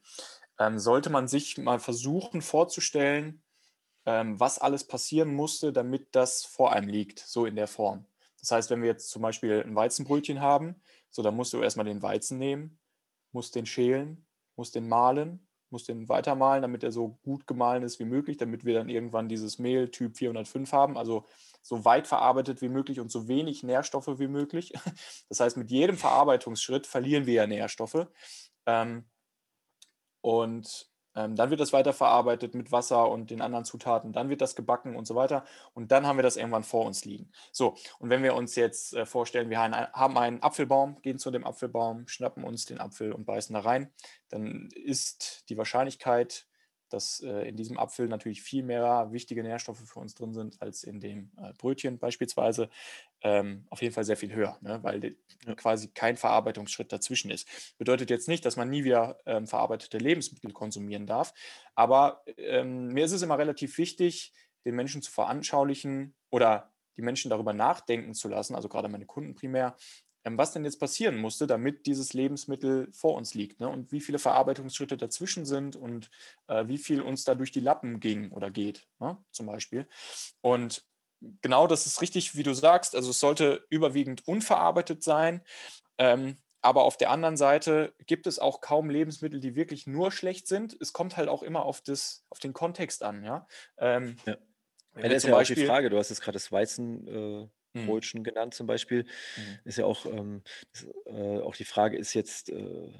ähm, 0.59 0.79
sollte 0.79 1.09
man 1.09 1.27
sich 1.27 1.57
mal 1.57 1.79
versuchen 1.79 2.41
vorzustellen, 2.41 3.43
ähm, 4.05 4.39
was 4.39 4.59
alles 4.59 4.85
passieren 4.85 5.33
musste, 5.33 5.73
damit 5.73 6.07
das 6.11 6.45
vor 6.45 6.73
einem 6.73 6.87
liegt, 6.87 7.19
so 7.19 7.45
in 7.45 7.55
der 7.55 7.67
Form. 7.67 8.05
Das 8.39 8.51
heißt, 8.51 8.69
wenn 8.69 8.81
wir 8.81 8.89
jetzt 8.89 9.09
zum 9.09 9.21
Beispiel 9.21 9.63
ein 9.65 9.75
Weizenbrötchen 9.75 10.41
haben, 10.41 10.75
so 11.09 11.23
dann 11.23 11.35
musst 11.35 11.53
du 11.53 11.61
erstmal 11.61 11.85
den 11.85 12.01
Weizen 12.01 12.37
nehmen, 12.37 12.79
musst 13.31 13.55
den 13.55 13.65
schälen, 13.65 14.25
musst 14.55 14.75
den 14.75 14.87
mahlen, 14.87 15.47
musst 15.69 15.87
den 15.87 16.07
weitermahlen, 16.07 16.61
damit 16.61 16.83
er 16.83 16.91
so 16.91 17.19
gut 17.23 17.47
gemahlen 17.47 17.83
ist 17.83 17.99
wie 17.99 18.05
möglich, 18.05 18.37
damit 18.37 18.63
wir 18.63 18.75
dann 18.75 18.89
irgendwann 18.89 19.27
dieses 19.27 19.59
Mehl 19.59 19.89
Typ 19.89 20.17
405 20.17 20.71
haben, 20.71 20.97
also 20.97 21.25
so 21.61 21.83
weit 21.83 22.07
verarbeitet 22.07 22.61
wie 22.61 22.69
möglich 22.69 22.99
und 22.99 23.11
so 23.11 23.27
wenig 23.27 23.63
Nährstoffe 23.63 24.19
wie 24.19 24.27
möglich. 24.27 24.73
Das 25.29 25.39
heißt, 25.39 25.57
mit 25.57 25.71
jedem 25.71 25.97
Verarbeitungsschritt 25.97 26.85
verlieren 26.85 27.25
wir 27.25 27.33
ja 27.33 27.47
Nährstoffe. 27.47 28.07
Ähm, 28.67 29.05
und 30.21 30.87
ähm, 31.15 31.35
dann 31.35 31.49
wird 31.49 31.59
das 31.59 31.73
weiterverarbeitet 31.73 32.55
mit 32.55 32.71
Wasser 32.71 33.09
und 33.09 33.31
den 33.31 33.41
anderen 33.41 33.65
Zutaten. 33.65 34.11
Dann 34.11 34.29
wird 34.29 34.41
das 34.41 34.55
gebacken 34.55 34.95
und 34.95 35.05
so 35.05 35.15
weiter. 35.15 35.45
Und 35.73 35.91
dann 35.91 36.05
haben 36.05 36.17
wir 36.17 36.23
das 36.23 36.37
irgendwann 36.37 36.63
vor 36.63 36.85
uns 36.85 37.05
liegen. 37.05 37.31
So, 37.51 37.75
und 37.99 38.09
wenn 38.09 38.23
wir 38.23 38.35
uns 38.35 38.55
jetzt 38.55 38.93
äh, 38.93 39.05
vorstellen, 39.05 39.49
wir 39.49 39.59
haben 39.59 40.17
einen 40.17 40.43
Apfelbaum, 40.43 41.01
gehen 41.01 41.17
zu 41.17 41.31
dem 41.31 41.45
Apfelbaum, 41.45 42.07
schnappen 42.07 42.43
uns 42.43 42.65
den 42.65 42.79
Apfel 42.79 43.11
und 43.11 43.25
beißen 43.25 43.53
da 43.53 43.61
rein, 43.61 43.91
dann 44.29 44.69
ist 44.73 45.45
die 45.49 45.57
Wahrscheinlichkeit, 45.57 46.47
dass 46.89 47.19
äh, 47.21 47.47
in 47.47 47.55
diesem 47.55 47.77
Apfel 47.77 48.07
natürlich 48.07 48.41
viel 48.41 48.63
mehr 48.63 49.07
wichtige 49.11 49.43
Nährstoffe 49.43 49.79
für 49.87 49.99
uns 49.99 50.15
drin 50.15 50.33
sind 50.33 50.61
als 50.61 50.83
in 50.83 50.99
dem 50.99 51.31
äh, 51.37 51.53
Brötchen 51.57 51.99
beispielsweise, 51.99 52.69
ähm, 53.21 53.65
auf 53.69 53.81
jeden 53.81 53.93
Fall 53.93 54.03
sehr 54.03 54.17
viel 54.17 54.33
höher, 54.33 54.57
ne? 54.61 54.79
weil 54.83 55.15
Ja, 55.45 55.55
quasi 55.55 55.89
kein 55.89 56.17
Verarbeitungsschritt 56.17 56.91
dazwischen 56.91 57.31
ist. 57.31 57.47
Bedeutet 57.77 58.09
jetzt 58.09 58.27
nicht, 58.27 58.45
dass 58.45 58.55
man 58.57 58.69
nie 58.69 58.83
wieder 58.83 59.17
ähm, 59.25 59.47
verarbeitete 59.47 59.97
Lebensmittel 59.97 60.51
konsumieren 60.51 61.07
darf, 61.07 61.33
aber 61.75 62.23
ähm, 62.37 62.87
mir 62.89 63.05
ist 63.05 63.11
es 63.11 63.21
immer 63.21 63.37
relativ 63.37 63.77
wichtig, 63.77 64.33
den 64.65 64.75
Menschen 64.75 65.01
zu 65.01 65.11
veranschaulichen 65.11 66.15
oder 66.31 66.71
die 66.97 67.01
Menschen 67.01 67.29
darüber 67.29 67.53
nachdenken 67.53 68.13
zu 68.13 68.27
lassen, 68.29 68.55
also 68.55 68.69
gerade 68.69 68.87
meine 68.87 69.05
Kunden 69.05 69.35
primär, 69.35 69.75
was 70.25 70.51
denn 70.51 70.65
jetzt 70.65 70.79
passieren 70.79 71.17
musste, 71.17 71.45
damit 71.45 71.85
dieses 71.85 72.13
Lebensmittel 72.13 72.91
vor 72.91 73.15
uns 73.15 73.35
liegt 73.35 73.59
ne? 73.59 73.69
und 73.69 73.91
wie 73.91 74.01
viele 74.01 74.19
Verarbeitungsschritte 74.19 74.97
dazwischen 74.97 75.45
sind 75.45 75.75
und 75.75 76.09
äh, 76.47 76.67
wie 76.67 76.79
viel 76.79 77.01
uns 77.01 77.23
da 77.23 77.35
durch 77.35 77.51
die 77.51 77.59
Lappen 77.59 77.99
ging 77.99 78.31
oder 78.31 78.49
geht, 78.49 78.87
ne? 78.99 79.17
zum 79.31 79.45
Beispiel. 79.45 79.87
Und 80.41 80.83
genau 81.41 81.67
das 81.67 81.85
ist 81.85 82.01
richtig, 82.01 82.35
wie 82.35 82.43
du 82.43 82.53
sagst. 82.53 82.95
Also 82.95 83.11
es 83.11 83.19
sollte 83.19 83.65
überwiegend 83.69 84.27
unverarbeitet 84.27 85.03
sein. 85.03 85.43
Ähm, 85.97 86.37
aber 86.61 86.83
auf 86.83 86.97
der 86.97 87.11
anderen 87.11 87.37
Seite 87.37 87.93
gibt 88.07 88.25
es 88.25 88.39
auch 88.39 88.59
kaum 88.59 88.89
Lebensmittel, 88.89 89.39
die 89.39 89.55
wirklich 89.55 89.85
nur 89.85 90.11
schlecht 90.11 90.47
sind. 90.47 90.75
Es 90.81 90.93
kommt 90.93 91.15
halt 91.15 91.29
auch 91.29 91.43
immer 91.43 91.63
auf, 91.63 91.81
das, 91.81 92.25
auf 92.31 92.39
den 92.39 92.53
Kontext 92.53 93.03
an. 93.03 93.23
Ja? 93.23 93.47
Ähm, 93.77 94.15
ja. 94.25 94.37
wenn 94.93 95.03
Ja, 95.03 95.09
das 95.09 95.17
ist 95.17 95.21
zum 95.21 95.29
ja 95.29 95.35
auch 95.35 95.43
die 95.43 95.53
Beispiel. 95.53 95.67
Frage, 95.67 95.89
du 95.91 95.97
hast 95.99 96.09
jetzt 96.09 96.21
gerade 96.21 96.37
das 96.37 96.51
Weizen 96.51 97.07
äh, 97.07 97.47
Brötchen 97.75 98.23
genannt 98.23 98.53
zum 98.53 98.67
Beispiel. 98.67 99.05
mhm, 99.37 99.59
Ist 99.63 99.77
ja 99.77 99.85
auch, 99.85 100.05
ähm, 100.05 100.43
ist, 100.73 100.87
äh, 101.05 101.39
auch 101.39 101.55
die 101.55 101.65
Frage 101.65 101.97
ist 101.97 102.13
jetzt, 102.13 102.49
äh, 102.49 102.91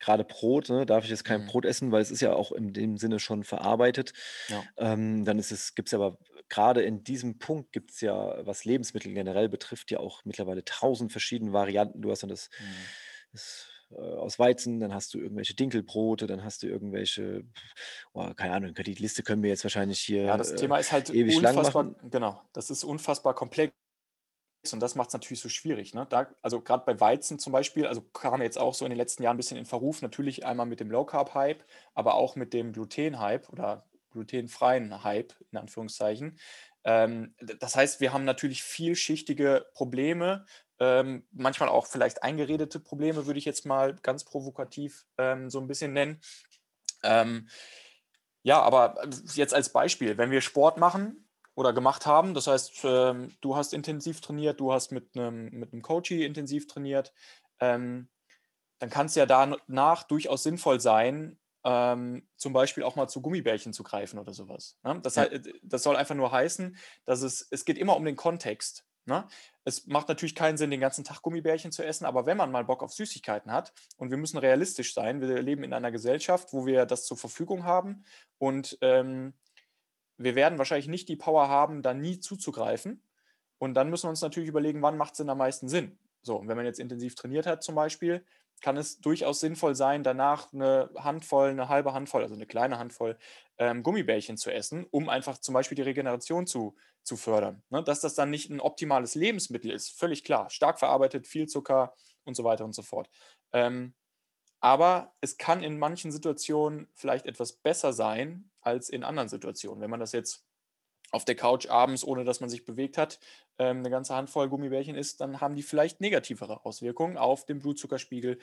grade 0.00 0.24
Brot, 0.24 0.68
ne? 0.68 0.86
Darf 0.86 1.04
ich 1.04 1.10
jetzt 1.10 1.24
kein 1.24 1.42
mhm, 1.42 1.46
Brot 1.46 1.64
essen, 1.64 1.90
weil 1.92 2.02
es 2.02 2.10
ist 2.10 2.20
ja 2.20 2.32
auch 2.34 2.52
in 2.52 2.72
dem 2.72 2.96
Sinne 2.98 3.18
schon 3.18 3.44
verarbeitet. 3.44 4.12
ja, 4.48 4.68
Ähm, 4.76 5.24
dann 5.24 5.38
ist 5.38 5.50
es 5.52 5.74
gibt's 5.74 5.94
aber 5.94 6.18
gerade 6.48 6.82
in 6.82 7.04
diesem 7.04 7.38
Punkt 7.38 7.72
gibt's 7.72 8.00
ja, 8.00 8.46
was 8.46 8.64
Lebensmittel 8.64 9.12
generell 9.14 9.48
betrifft, 9.48 9.90
ja 9.90 9.98
auch 10.00 10.24
mittlerweile 10.24 10.64
tausend 10.64 11.12
verschiedene 11.12 11.52
Varianten. 11.52 12.00
Du 12.02 12.10
hast 12.10 12.22
dann 12.22 12.30
das 12.30 12.48
mhm. 12.58 12.94
das, 13.32 13.68
äh, 13.90 13.96
aus 13.96 14.38
Weizen, 14.38 14.80
dann 14.80 14.94
hast 14.94 15.14
du 15.14 15.18
irgendwelche 15.20 15.54
Dinkelbrote, 15.54 16.26
dann 16.26 16.44
hast 16.44 16.62
du 16.62 16.66
irgendwelche, 16.68 17.44
oh, 18.12 18.32
keine 18.34 18.54
Ahnung, 18.54 18.74
die 18.74 18.94
Liste 18.94 19.22
können 19.22 19.42
wir 19.42 19.50
jetzt 19.50 19.64
wahrscheinlich 19.64 20.00
Ja, 20.24 20.36
hier, 20.36 20.36
das 20.36 20.52
äh, 20.52 20.56
Thema 20.56 20.78
ist 20.78 20.92
halt 20.92 21.10
ewig 21.10 21.40
lang 21.40 21.56
unfassbar, 21.56 21.84
machen. 21.84 21.96
genau, 22.02 22.42
das 22.52 22.70
ist 22.70 22.84
unfassbar 22.84 23.34
komplex. 23.34 23.72
Und 24.72 24.80
das 24.80 24.94
macht 24.94 25.08
es 25.08 25.12
natürlich 25.14 25.40
so 25.40 25.48
schwierig, 25.48 25.94
ne? 25.94 26.06
Da 26.08 26.28
also, 26.42 26.60
gerade 26.60 26.84
bei 26.84 26.98
Weizen 27.00 27.38
zum 27.38 27.52
Beispiel, 27.52 27.86
also, 27.86 28.02
kam 28.02 28.42
jetzt 28.42 28.58
auch 28.58 28.74
so 28.74 28.84
in 28.84 28.90
den 28.90 28.98
letzten 28.98 29.22
Jahren 29.22 29.34
ein 29.34 29.38
bisschen 29.38 29.56
in 29.56 29.66
Verruf, 29.66 30.02
natürlich 30.02 30.46
einmal 30.46 30.66
mit 30.66 30.80
dem 30.80 30.90
Low-Carb-Hype, 30.90 31.64
aber 31.94 32.14
auch 32.14 32.36
mit 32.36 32.52
dem 32.52 32.72
Gluten-Hype 32.72 33.48
oder 33.50 33.84
glutenfreien 34.10 35.04
Hype 35.04 35.34
in 35.50 35.58
Anführungszeichen. 35.58 36.38
Ähm, 36.84 37.34
das 37.40 37.76
heißt, 37.76 38.00
wir 38.00 38.12
haben 38.12 38.24
natürlich 38.24 38.62
vielschichtige 38.62 39.66
Probleme, 39.74 40.46
ähm, 40.80 41.26
manchmal 41.32 41.68
auch 41.68 41.86
vielleicht 41.86 42.22
eingeredete 42.22 42.80
Probleme, 42.80 43.26
würde 43.26 43.38
ich 43.38 43.44
jetzt 43.44 43.66
mal 43.66 43.96
ganz 43.96 44.24
provokativ, 44.24 45.06
ähm, 45.18 45.50
so 45.50 45.60
ein 45.60 45.66
bisschen 45.66 45.92
nennen. 45.92 46.20
Ähm, 47.02 47.48
ja, 48.42 48.60
aber 48.62 49.02
äh, 49.02 49.10
jetzt 49.34 49.54
als 49.54 49.72
Beispiel, 49.72 50.16
wenn 50.18 50.30
wir 50.30 50.40
Sport 50.40 50.78
machen 50.78 51.27
oder 51.58 51.72
gemacht 51.74 52.06
haben, 52.06 52.34
das 52.34 52.46
heißt, 52.46 52.82
ähm, 52.84 53.36
du 53.40 53.56
hast 53.56 53.74
intensiv 53.74 54.20
trainiert, 54.20 54.60
du 54.60 54.72
hast 54.72 54.92
mit 54.92 55.16
einem 55.16 55.50
mit 55.50 55.72
'nem 55.72 55.82
Coachie 55.82 56.24
intensiv 56.24 56.66
trainiert, 56.68 57.12
ähm, 57.60 58.08
dann 58.78 58.90
kann 58.90 59.06
es 59.06 59.14
ja 59.14 59.26
danach 59.26 60.04
durchaus 60.04 60.42
sinnvoll 60.44 60.80
sein, 60.80 61.38
ähm, 61.64 62.28
zum 62.36 62.52
Beispiel 62.52 62.84
auch 62.84 62.96
mal 62.96 63.08
zu 63.08 63.20
Gummibärchen 63.22 63.72
zu 63.72 63.82
greifen 63.82 64.18
oder 64.18 64.32
sowas. 64.32 64.78
ne? 64.84 65.00
Das 65.02 65.16
Ja, 65.16 65.28
das 65.62 65.82
soll 65.82 65.96
einfach 65.96 66.14
nur 66.14 66.32
heißen, 66.32 66.76
dass 67.04 67.22
es 67.22 67.46
es 67.50 67.64
geht 67.64 67.78
immer 67.78 67.96
um 67.96 68.04
den 68.04 68.16
Kontext, 68.16 68.86
ne? 69.06 69.26
Es 69.64 69.86
macht 69.86 70.08
natürlich 70.08 70.34
keinen 70.36 70.56
Sinn, 70.58 70.70
den 70.70 70.80
ganzen 70.80 71.04
Tag 71.04 71.22
Gummibärchen 71.22 71.72
zu 71.72 71.84
essen, 71.84 72.06
aber 72.06 72.26
wenn 72.26 72.36
man 72.36 72.52
mal 72.52 72.64
Bock 72.64 72.82
auf 72.82 72.92
Süßigkeiten 72.94 73.52
hat 73.52 73.72
und 73.96 74.10
wir 74.10 74.16
müssen 74.18 74.38
realistisch 74.38 74.94
sein, 74.94 75.20
wir 75.20 75.42
leben 75.42 75.64
in 75.64 75.72
einer 75.74 75.90
Gesellschaft, 75.92 76.52
wo 76.52 76.66
wir 76.66 76.86
das 76.86 77.04
zur 77.06 77.16
Verfügung 77.18 77.64
haben 77.64 78.04
und, 78.38 78.78
ähm, 78.82 79.34
wir 80.18 80.34
werden 80.34 80.58
wahrscheinlich 80.58 80.88
nicht 80.88 81.08
die 81.08 81.16
Power 81.16 81.48
haben, 81.48 81.82
da 81.82 81.94
nie 81.94 82.20
zuzugreifen. 82.20 83.02
Und 83.58 83.74
dann 83.74 83.90
müssen 83.90 84.04
wir 84.04 84.10
uns 84.10 84.20
natürlich 84.20 84.48
überlegen, 84.48 84.82
wann 84.82 84.96
macht 84.96 85.12
es 85.12 85.18
denn 85.18 85.30
am 85.30 85.38
meisten 85.38 85.68
Sinn? 85.68 85.98
So, 86.22 86.42
wenn 86.44 86.56
man 86.56 86.66
jetzt 86.66 86.80
intensiv 86.80 87.14
trainiert 87.14 87.46
hat 87.46 87.62
zum 87.62 87.74
Beispiel, 87.74 88.24
kann 88.60 88.76
es 88.76 89.00
durchaus 89.00 89.40
sinnvoll 89.40 89.74
sein, 89.74 90.02
danach 90.02 90.52
eine 90.52 90.90
Handvoll, 90.96 91.50
eine 91.50 91.68
halbe 91.68 91.92
Handvoll, 91.92 92.22
also 92.22 92.34
eine 92.34 92.46
kleine 92.46 92.78
Handvoll 92.78 93.16
ähm, 93.56 93.82
Gummibärchen 93.82 94.36
zu 94.36 94.52
essen, 94.52 94.86
um 94.90 95.08
einfach 95.08 95.38
zum 95.38 95.54
Beispiel 95.54 95.76
die 95.76 95.82
Regeneration 95.82 96.46
zu, 96.46 96.76
zu 97.02 97.16
fördern. 97.16 97.62
Ne? 97.70 97.82
Dass 97.84 98.00
das 98.00 98.14
dann 98.14 98.30
nicht 98.30 98.50
ein 98.50 98.60
optimales 98.60 99.14
Lebensmittel 99.14 99.70
ist, 99.70 99.90
völlig 99.90 100.24
klar. 100.24 100.50
Stark 100.50 100.78
verarbeitet, 100.78 101.26
viel 101.26 101.46
Zucker 101.46 101.94
und 102.24 102.34
so 102.34 102.44
weiter 102.44 102.64
und 102.64 102.74
so 102.74 102.82
fort. 102.82 103.08
Ähm, 103.52 103.94
aber 104.60 105.14
es 105.20 105.38
kann 105.38 105.62
in 105.62 105.78
manchen 105.78 106.10
Situationen 106.10 106.88
vielleicht 106.94 107.26
etwas 107.26 107.52
besser 107.52 107.92
sein 107.92 108.50
als 108.68 108.88
in 108.88 109.04
anderen 109.04 109.28
Situationen. 109.28 109.80
Wenn 109.80 109.90
man 109.90 110.00
das 110.00 110.12
jetzt 110.12 110.44
auf 111.10 111.24
der 111.24 111.34
Couch 111.34 111.68
abends, 111.68 112.04
ohne 112.04 112.24
dass 112.24 112.40
man 112.40 112.50
sich 112.50 112.64
bewegt 112.64 112.98
hat, 112.98 113.18
ähm, 113.58 113.78
eine 113.78 113.90
ganze 113.90 114.14
Handvoll 114.14 114.48
Gummibärchen 114.48 114.94
isst, 114.94 115.20
dann 115.20 115.40
haben 115.40 115.54
die 115.54 115.62
vielleicht 115.62 116.00
negativere 116.00 116.64
Auswirkungen 116.64 117.16
auf 117.16 117.46
den 117.46 117.60
Blutzuckerspiegel, 117.60 118.38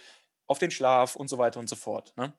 auf 0.47 0.59
den 0.59 0.71
Schlaf 0.71 1.15
und 1.15 1.29
so 1.29 1.37
weiter 1.37 1.59
und 1.59 1.69
so 1.69 1.75
fort. 1.75 2.13
Ne? 2.17 2.33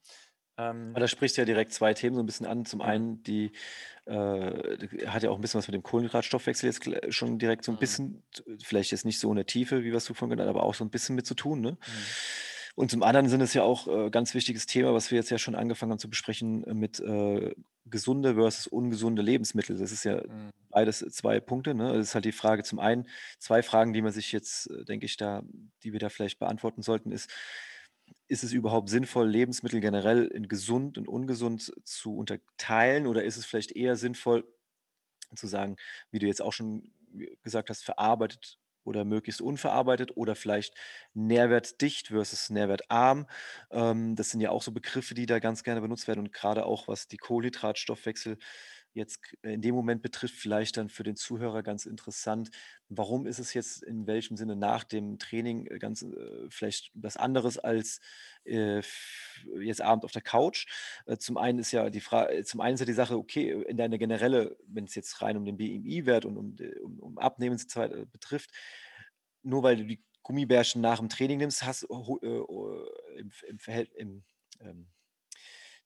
Ähm, 0.59 0.95
da 0.95 1.07
sprichst 1.07 1.37
du 1.37 1.43
ja 1.43 1.47
direkt 1.47 1.73
zwei 1.73 1.95
Themen 1.95 2.17
so 2.17 2.23
ein 2.23 2.27
bisschen 2.27 2.47
an. 2.47 2.65
Zum 2.65 2.81
einen, 2.81 3.23
die 3.23 3.53
äh, 4.07 5.07
hat 5.07 5.23
ja 5.23 5.31
auch 5.31 5.37
ein 5.37 5.41
bisschen 5.41 5.59
was 5.59 5.69
mit 5.69 5.75
dem 5.75 5.83
Kohlenhydratstoffwechsel 5.83 6.71
jetzt 6.71 7.15
schon 7.15 7.39
direkt 7.39 7.65
so 7.65 7.73
ein 7.73 7.77
mhm. 7.77 7.81
bisschen, 7.81 8.23
vielleicht 8.63 8.91
jetzt 8.91 9.05
nicht 9.05 9.21
so 9.21 9.31
in 9.31 9.37
der 9.37 9.47
Tiefe, 9.47 9.85
wie 9.85 9.93
was 9.93 10.07
du 10.07 10.15
vorhin 10.15 10.37
genannt, 10.37 10.49
aber 10.49 10.65
auch 10.65 10.75
so 10.75 10.85
ein 10.85 10.91
bisschen 10.91 11.15
mit 11.15 11.27
zu 11.27 11.35
tun. 11.35 11.61
Ne? 11.61 11.73
Mhm. 11.73 11.77
Und 12.77 12.91
zum 12.91 13.03
anderen 13.03 13.29
sind 13.31 13.41
es 13.41 13.55
ja 13.55 13.63
auch 13.63 13.89
äh, 13.89 14.11
ganz 14.11 14.35
wichtiges 14.35 14.67
Thema, 14.67 14.93
was 14.93 15.11
wir 15.11 15.17
jetzt 15.17 15.31
ja 15.31 15.39
schon 15.39 15.55
angefangen 15.55 15.93
haben 15.93 15.99
zu 15.99 16.11
besprechen, 16.11 16.63
äh, 16.65 16.75
mit 16.75 17.01
äh, 17.01 17.55
gesunde 17.87 18.35
versus 18.35 18.67
ungesunde 18.67 19.23
Lebensmittel. 19.23 19.79
Das 19.79 19.93
ist 19.93 20.05
ja 20.05 20.17
mhm. 20.17 20.51
beides 20.69 20.99
zwei 20.99 21.41
Punkte. 21.41 21.75
Ne? 21.75 21.95
Das 21.95 22.09
ist 22.09 22.15
halt 22.15 22.27
die 22.27 22.33
Frage 22.33 22.65
zum 22.65 22.79
einen, 22.79 23.09
zwei 23.39 23.63
Fragen, 23.63 23.95
die 23.95 24.03
man 24.03 24.13
sich 24.13 24.31
jetzt, 24.31 24.71
äh, 24.71 24.85
denke 24.85 25.07
ich, 25.07 25.17
da, 25.17 25.43
die 25.85 25.95
wir 25.95 26.01
da 26.01 26.11
vielleicht 26.11 26.39
beantworten 26.39 26.83
sollten, 26.83 27.13
ist, 27.13 27.31
ist 28.29 28.45
es 28.45 28.53
überhaupt 28.53 28.91
sinnvoll, 28.91 29.27
Lebensmittel 29.27 29.81
generell 29.81 30.27
in 30.27 30.47
gesund 30.47 30.99
und 30.99 31.09
ungesund 31.09 31.73
zu 31.85 32.15
unterteilen 32.15 33.07
oder 33.07 33.25
ist 33.25 33.39
es 33.39 33.47
vielleicht 33.47 33.73
eher 33.73 33.97
sinnvoll 33.97 34.45
zu 35.35 35.47
sagen, 35.47 35.77
wie 36.11 36.19
du 36.19 36.27
jetzt 36.27 36.43
auch 36.43 36.53
schon 36.53 36.93
gesagt 37.43 37.71
hast, 37.71 37.85
verarbeitet 37.85 38.59
oder 38.87 39.05
möglichst 39.05 39.41
unverarbeitet 39.43 40.17
oder 40.17 40.35
vielleicht 40.37 40.75
nährwertdicht 41.15 42.09
versus 42.09 42.51
nährwertarm. 42.51 43.27
Ähm, 43.71 44.17
das 44.17 44.31
sind 44.31 44.41
ja 44.41 44.51
auch 44.51 44.63
so 44.63 44.73
Begriffe, 44.73 45.15
die 45.15 45.27
da 45.27 45.39
ganz 45.39 45.63
gerne 45.65 45.81
benutzt 45.81 46.09
werden 46.09 46.21
und 46.21 46.33
gerade 46.33 46.65
auch 46.67 46.89
was 46.89 47.09
die 47.09 47.17
Kohlenhydratstoffwechsel 47.19 48.39
jetzt 48.97 49.21
in 49.43 49.61
dem 49.61 49.75
Moment 49.75 50.03
betrifft, 50.03 50.35
vielleicht 50.35 50.79
dann 50.79 50.89
für 50.89 51.03
den 51.03 51.17
Zuhörer 51.17 51.63
ganz 51.63 51.85
interessant. 51.87 52.51
Warum 52.89 53.27
ist 53.27 53.39
es 53.39 53.53
jetzt 53.53 53.83
in 53.83 54.07
welchem 54.07 54.37
Sinne 54.37 54.57
nach 54.57 54.85
dem 54.85 55.19
Training 55.19 55.67
äh, 55.67 55.79
ganz 55.79 56.03
äh, 56.03 56.47
vielleicht 56.49 56.91
was 56.95 57.17
anderes 57.17 57.59
als 57.59 58.01
äh, 58.45 58.81
jetzt 59.61 59.83
Abend 59.83 60.05
auf 60.05 60.13
der 60.13 60.23
Couch? 60.23 60.67
Äh, 61.05 61.19
zum 61.19 61.37
einen 61.37 61.59
ist 61.59 61.73
ja 61.73 61.91
die 61.91 62.01
Frage, 62.01 62.39
äh, 62.39 62.45
zum 62.45 62.61
einen 62.61 62.75
ist 62.75 62.81
ja 62.81 62.87
die 62.87 62.93
Sache, 62.95 63.17
okay, 63.17 63.51
in 63.69 63.77
deiner 63.77 63.99
generelle, 63.99 64.57
wenn 64.67 64.85
es 64.85 64.95
jetzt 64.95 65.21
rein 65.21 65.37
um 65.37 65.45
den 65.45 65.59
BMI-Wert 65.59 66.25
und 66.25 66.37
um, 66.39 66.57
um, 66.83 66.99
um 67.01 67.19
Abnehmen 67.19 67.61
betrifft, 68.11 68.51
nur 69.43 69.63
weil 69.63 69.77
du 69.77 69.85
die 69.85 70.03
Gummibärchen 70.23 70.81
nach 70.81 70.99
dem 70.99 71.11
Training 71.11 71.39
nimmst, 71.39 71.65
hast 71.65 71.85
äh, 71.85 72.41
im, 73.19 73.31
im, 73.47 73.87
im 73.95 74.25
ähm, 74.61 74.87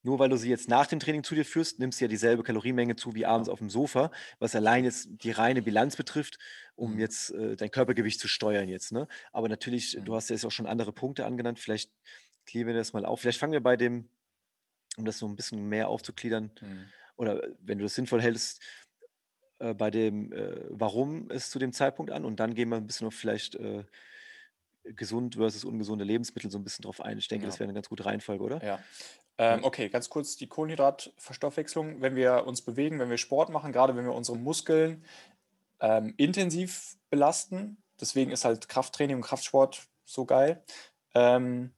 nur 0.03 0.19
weil 0.19 0.29
du 0.29 0.37
sie 0.37 0.49
jetzt 0.49 0.69
nach 0.69 0.87
dem 0.87 0.99
Training 0.99 1.23
zu 1.23 1.35
dir 1.35 1.45
führst, 1.45 1.79
nimmst 1.79 1.99
du 1.99 2.05
ja 2.05 2.09
dieselbe 2.09 2.43
Kalorienmenge 2.43 2.95
zu 2.95 3.13
wie 3.13 3.25
abends 3.25 3.49
auf 3.49 3.59
dem 3.59 3.69
Sofa, 3.69 4.11
was 4.39 4.55
allein 4.55 4.83
jetzt 4.83 5.09
die 5.11 5.31
reine 5.31 5.61
Bilanz 5.61 5.95
betrifft, 5.95 6.39
um 6.75 6.93
mhm. 6.93 6.99
jetzt 6.99 7.31
äh, 7.31 7.55
dein 7.55 7.71
Körpergewicht 7.71 8.19
zu 8.19 8.27
steuern 8.27 8.67
jetzt. 8.67 8.91
Ne? 8.91 9.07
Aber 9.31 9.47
natürlich, 9.47 9.97
mhm. 9.97 10.05
du 10.05 10.15
hast 10.15 10.29
ja 10.29 10.35
jetzt 10.35 10.45
auch 10.45 10.51
schon 10.51 10.67
andere 10.67 10.91
Punkte 10.91 11.25
angenannt, 11.25 11.59
vielleicht 11.59 11.91
klären 12.45 12.67
wir 12.67 12.73
das 12.73 12.93
mal 12.93 13.05
auf. 13.05 13.21
Vielleicht 13.21 13.39
fangen 13.39 13.53
wir 13.53 13.61
bei 13.61 13.77
dem, 13.77 14.09
um 14.97 15.05
das 15.05 15.19
so 15.19 15.27
ein 15.27 15.35
bisschen 15.35 15.69
mehr 15.69 15.87
aufzugliedern, 15.87 16.51
mhm. 16.61 16.85
oder 17.15 17.41
wenn 17.59 17.77
du 17.77 17.83
das 17.83 17.95
sinnvoll 17.95 18.21
hältst, 18.21 18.61
äh, 19.59 19.75
bei 19.75 19.91
dem, 19.91 20.33
äh, 20.33 20.65
warum 20.69 21.29
es 21.29 21.51
zu 21.51 21.59
dem 21.59 21.73
Zeitpunkt 21.73 22.11
an 22.11 22.25
und 22.25 22.39
dann 22.39 22.55
gehen 22.55 22.69
wir 22.69 22.77
ein 22.77 22.87
bisschen 22.87 23.07
auf 23.07 23.13
vielleicht 23.13 23.55
äh, 23.55 23.83
gesund 24.83 25.35
versus 25.35 25.63
ungesunde 25.63 26.03
Lebensmittel 26.03 26.49
so 26.49 26.57
ein 26.57 26.63
bisschen 26.63 26.83
drauf 26.83 27.01
ein. 27.01 27.17
Ich 27.17 27.27
denke, 27.27 27.45
ja. 27.45 27.49
das 27.49 27.59
wäre 27.59 27.65
eine 27.65 27.73
ganz 27.73 27.89
gute 27.89 28.05
Reihenfolge, 28.05 28.43
oder? 28.43 28.65
Ja. 28.65 28.79
Ähm, 29.37 29.63
okay, 29.63 29.89
ganz 29.89 30.09
kurz 30.09 30.35
die 30.35 30.47
Kohlenhydratverstoffwechslung. 30.47 32.01
Wenn 32.01 32.15
wir 32.15 32.45
uns 32.45 32.61
bewegen, 32.61 32.99
wenn 32.99 33.09
wir 33.09 33.17
Sport 33.17 33.49
machen, 33.49 33.71
gerade 33.71 33.95
wenn 33.95 34.05
wir 34.05 34.13
unsere 34.13 34.37
Muskeln 34.37 35.03
ähm, 35.79 36.13
intensiv 36.17 36.97
belasten, 37.09 37.77
deswegen 37.99 38.31
ist 38.31 38.45
halt 38.45 38.69
Krafttraining 38.69 39.17
und 39.17 39.21
Kraftsport 39.23 39.87
so 40.05 40.25
geil, 40.25 40.63
ähm, 41.15 41.73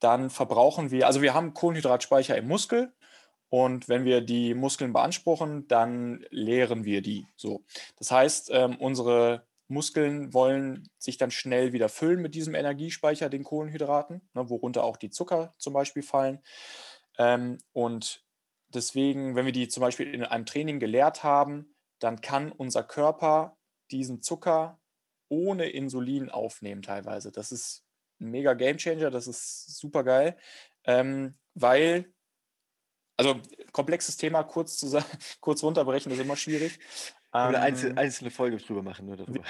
dann 0.00 0.30
verbrauchen 0.30 0.90
wir, 0.90 1.06
also 1.06 1.22
wir 1.22 1.34
haben 1.34 1.54
Kohlenhydratspeicher 1.54 2.36
im 2.36 2.48
Muskel 2.48 2.92
und 3.50 3.88
wenn 3.88 4.04
wir 4.04 4.20
die 4.20 4.54
Muskeln 4.54 4.92
beanspruchen, 4.92 5.68
dann 5.68 6.24
leeren 6.30 6.84
wir 6.84 7.02
die. 7.02 7.26
So. 7.36 7.64
Das 7.98 8.10
heißt, 8.10 8.50
ähm, 8.52 8.76
unsere 8.76 9.44
Muskeln 9.70 10.34
wollen 10.34 10.88
sich 10.98 11.16
dann 11.16 11.30
schnell 11.30 11.72
wieder 11.72 11.88
füllen 11.88 12.20
mit 12.20 12.34
diesem 12.34 12.54
Energiespeicher, 12.54 13.28
den 13.28 13.44
Kohlenhydraten, 13.44 14.28
ne, 14.34 14.50
worunter 14.50 14.84
auch 14.84 14.96
die 14.96 15.10
Zucker 15.10 15.54
zum 15.58 15.72
Beispiel 15.72 16.02
fallen. 16.02 16.40
Ähm, 17.18 17.58
und 17.72 18.24
deswegen, 18.68 19.36
wenn 19.36 19.46
wir 19.46 19.52
die 19.52 19.68
zum 19.68 19.80
Beispiel 19.80 20.12
in 20.12 20.24
einem 20.24 20.46
Training 20.46 20.80
geleert 20.80 21.22
haben, 21.22 21.74
dann 21.98 22.20
kann 22.20 22.52
unser 22.52 22.82
Körper 22.82 23.56
diesen 23.90 24.22
Zucker 24.22 24.80
ohne 25.28 25.68
Insulin 25.68 26.30
aufnehmen 26.30 26.82
teilweise. 26.82 27.30
Das 27.30 27.52
ist 27.52 27.84
ein 28.20 28.30
mega 28.30 28.54
Gamechanger, 28.54 29.10
das 29.10 29.26
ist 29.26 29.78
super 29.78 30.04
geil, 30.04 30.36
ähm, 30.84 31.38
weil 31.54 32.12
also 33.16 33.38
komplexes 33.72 34.16
Thema 34.16 34.42
kurz, 34.44 34.78
zu, 34.78 34.98
kurz 35.40 35.62
runterbrechen 35.62 36.10
ist 36.10 36.20
immer 36.20 36.36
schwierig. 36.36 36.78
Oder 37.32 37.48
ähm, 37.48 37.54
einzel 37.62 37.98
einzelne 37.98 38.30
Folge 38.30 38.56
drüber 38.56 38.82
machen, 38.82 39.06
nur 39.06 39.16
darüber. 39.16 39.44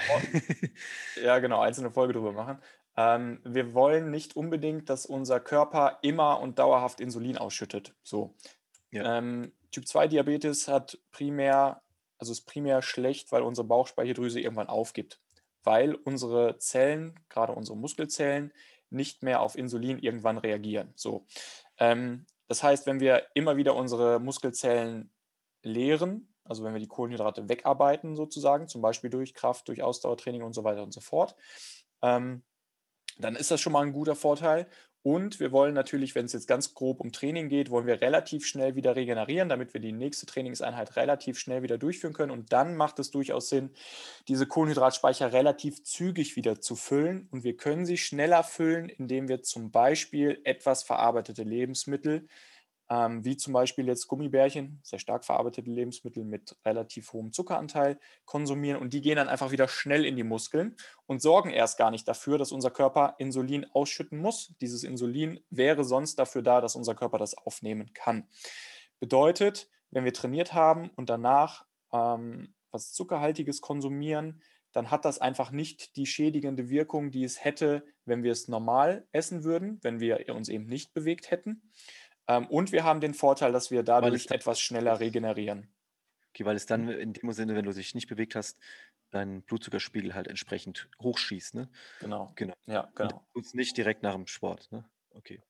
ja, 1.23 1.39
genau, 1.39 1.61
einzelne 1.61 1.91
Folge 1.91 2.13
drüber 2.13 2.31
machen. 2.31 2.59
Ähm, 2.95 3.39
wir 3.43 3.73
wollen 3.73 4.11
nicht 4.11 4.35
unbedingt, 4.35 4.89
dass 4.89 5.05
unser 5.05 5.39
Körper 5.39 5.99
immer 6.01 6.39
und 6.39 6.59
dauerhaft 6.59 6.99
Insulin 6.99 7.37
ausschüttet. 7.37 7.95
So. 8.03 8.35
Ja. 8.91 9.17
Ähm, 9.17 9.53
typ 9.71 9.87
2 9.87 10.09
Diabetes 10.09 10.67
hat 10.67 10.99
primär, 11.11 11.81
also 12.17 12.31
ist 12.31 12.45
primär 12.45 12.81
schlecht, 12.81 13.31
weil 13.31 13.41
unsere 13.41 13.65
Bauchspeicheldrüse 13.67 14.39
irgendwann 14.39 14.67
aufgibt. 14.67 15.19
Weil 15.63 15.95
unsere 15.95 16.57
Zellen, 16.57 17.19
gerade 17.29 17.53
unsere 17.53 17.77
Muskelzellen, 17.77 18.51
nicht 18.89 19.23
mehr 19.23 19.41
auf 19.41 19.57
Insulin 19.57 19.99
irgendwann 19.99 20.37
reagieren. 20.37 20.91
So. 20.95 21.25
Ähm, 21.77 22.25
das 22.47 22.61
heißt, 22.61 22.85
wenn 22.85 22.99
wir 22.99 23.27
immer 23.33 23.55
wieder 23.55 23.75
unsere 23.75 24.19
Muskelzellen 24.19 25.09
leeren, 25.63 26.30
also 26.51 26.65
wenn 26.65 26.73
wir 26.73 26.81
die 26.81 26.87
Kohlenhydrate 26.87 27.47
wegarbeiten 27.47 28.17
sozusagen, 28.17 28.67
zum 28.67 28.81
Beispiel 28.81 29.09
durch 29.09 29.33
Kraft, 29.33 29.69
durch 29.69 29.81
Ausdauertraining 29.81 30.43
und 30.43 30.51
so 30.51 30.65
weiter 30.65 30.83
und 30.83 30.93
so 30.93 30.99
fort, 30.99 31.37
ähm, 32.01 32.43
dann 33.17 33.37
ist 33.37 33.51
das 33.51 33.61
schon 33.61 33.71
mal 33.71 33.83
ein 33.85 33.93
guter 33.93 34.15
Vorteil. 34.15 34.67
Und 35.01 35.39
wir 35.39 35.53
wollen 35.53 35.73
natürlich, 35.73 36.13
wenn 36.13 36.25
es 36.25 36.33
jetzt 36.33 36.47
ganz 36.47 36.73
grob 36.75 36.99
um 36.99 37.13
Training 37.13 37.47
geht, 37.47 37.71
wollen 37.71 37.87
wir 37.87 38.01
relativ 38.01 38.45
schnell 38.45 38.75
wieder 38.75 38.97
regenerieren, 38.97 39.47
damit 39.47 39.73
wir 39.73 39.79
die 39.79 39.93
nächste 39.93 40.25
Trainingseinheit 40.25 40.97
relativ 40.97 41.39
schnell 41.39 41.63
wieder 41.63 41.77
durchführen 41.77 42.13
können. 42.13 42.31
Und 42.31 42.51
dann 42.51 42.75
macht 42.75 42.99
es 42.99 43.09
durchaus 43.11 43.47
Sinn, 43.47 43.71
diese 44.27 44.45
Kohlenhydratspeicher 44.45 45.31
relativ 45.31 45.83
zügig 45.83 46.35
wieder 46.35 46.59
zu 46.59 46.75
füllen. 46.75 47.29
Und 47.31 47.45
wir 47.45 47.55
können 47.55 47.85
sie 47.85 47.97
schneller 47.97 48.43
füllen, 48.43 48.89
indem 48.89 49.29
wir 49.29 49.41
zum 49.41 49.71
Beispiel 49.71 50.41
etwas 50.43 50.83
verarbeitete 50.83 51.43
Lebensmittel 51.43 52.27
ähm, 52.91 53.23
wie 53.23 53.37
zum 53.37 53.53
Beispiel 53.53 53.87
jetzt 53.87 54.09
Gummibärchen, 54.09 54.81
sehr 54.83 54.99
stark 54.99 55.23
verarbeitete 55.23 55.71
Lebensmittel 55.71 56.25
mit 56.25 56.57
relativ 56.65 57.13
hohem 57.13 57.31
Zuckeranteil 57.31 57.97
konsumieren 58.25 58.81
und 58.81 58.91
die 58.91 58.99
gehen 58.99 59.15
dann 59.15 59.29
einfach 59.29 59.51
wieder 59.51 59.69
schnell 59.69 60.05
in 60.05 60.17
die 60.17 60.25
Muskeln 60.25 60.75
und 61.05 61.21
sorgen 61.21 61.51
erst 61.51 61.77
gar 61.77 61.89
nicht 61.89 62.05
dafür, 62.05 62.37
dass 62.37 62.51
unser 62.51 62.69
Körper 62.69 63.15
Insulin 63.17 63.65
ausschütten 63.71 64.19
muss. 64.19 64.53
Dieses 64.59 64.83
Insulin 64.83 65.39
wäre 65.49 65.85
sonst 65.85 66.19
dafür 66.19 66.41
da, 66.41 66.59
dass 66.59 66.75
unser 66.75 66.93
Körper 66.93 67.17
das 67.17 67.33
aufnehmen 67.33 67.93
kann. 67.93 68.27
Bedeutet, 68.99 69.69
wenn 69.89 70.03
wir 70.03 70.13
trainiert 70.13 70.53
haben 70.53 70.89
und 70.97 71.09
danach 71.09 71.65
ähm, 71.93 72.53
was 72.71 72.91
Zuckerhaltiges 72.91 73.61
konsumieren, 73.61 74.41
dann 74.73 74.91
hat 74.91 75.05
das 75.05 75.19
einfach 75.19 75.51
nicht 75.51 75.95
die 75.95 76.05
schädigende 76.05 76.69
Wirkung, 76.69 77.11
die 77.11 77.23
es 77.23 77.43
hätte, 77.43 77.85
wenn 78.05 78.23
wir 78.23 78.31
es 78.31 78.47
normal 78.47 79.07
essen 79.11 79.43
würden, 79.43 79.79
wenn 79.81 79.99
wir 79.99 80.25
uns 80.33 80.49
eben 80.49 80.65
nicht 80.65 80.93
bewegt 80.93 81.31
hätten. 81.31 81.61
Ähm, 82.27 82.47
und 82.47 82.71
wir 82.71 82.83
haben 82.83 83.01
den 83.01 83.13
Vorteil, 83.13 83.51
dass 83.51 83.71
wir 83.71 83.83
dadurch 83.83 84.29
etwas 84.31 84.59
schneller 84.59 84.99
regenerieren. 84.99 85.73
Okay, 86.29 86.45
weil 86.45 86.55
es 86.55 86.65
dann 86.65 86.85
mhm. 86.85 86.91
in 86.91 87.13
dem 87.13 87.31
Sinne, 87.33 87.55
wenn 87.55 87.65
du 87.65 87.73
dich 87.73 87.93
nicht 87.93 88.07
bewegt 88.07 88.35
hast, 88.35 88.57
dein 89.09 89.41
Blutzuckerspiegel 89.43 90.13
halt 90.13 90.27
entsprechend 90.27 90.87
hochschießt, 91.01 91.55
ne? 91.55 91.69
Genau. 91.99 92.31
Genau. 92.35 92.55
Ja, 92.65 92.89
genau. 92.95 93.25
Und 93.33 93.53
nicht 93.53 93.75
direkt 93.75 94.03
nach 94.03 94.15
dem 94.15 94.27
Sport, 94.27 94.71
ne? 94.71 94.89
Okay. 95.13 95.43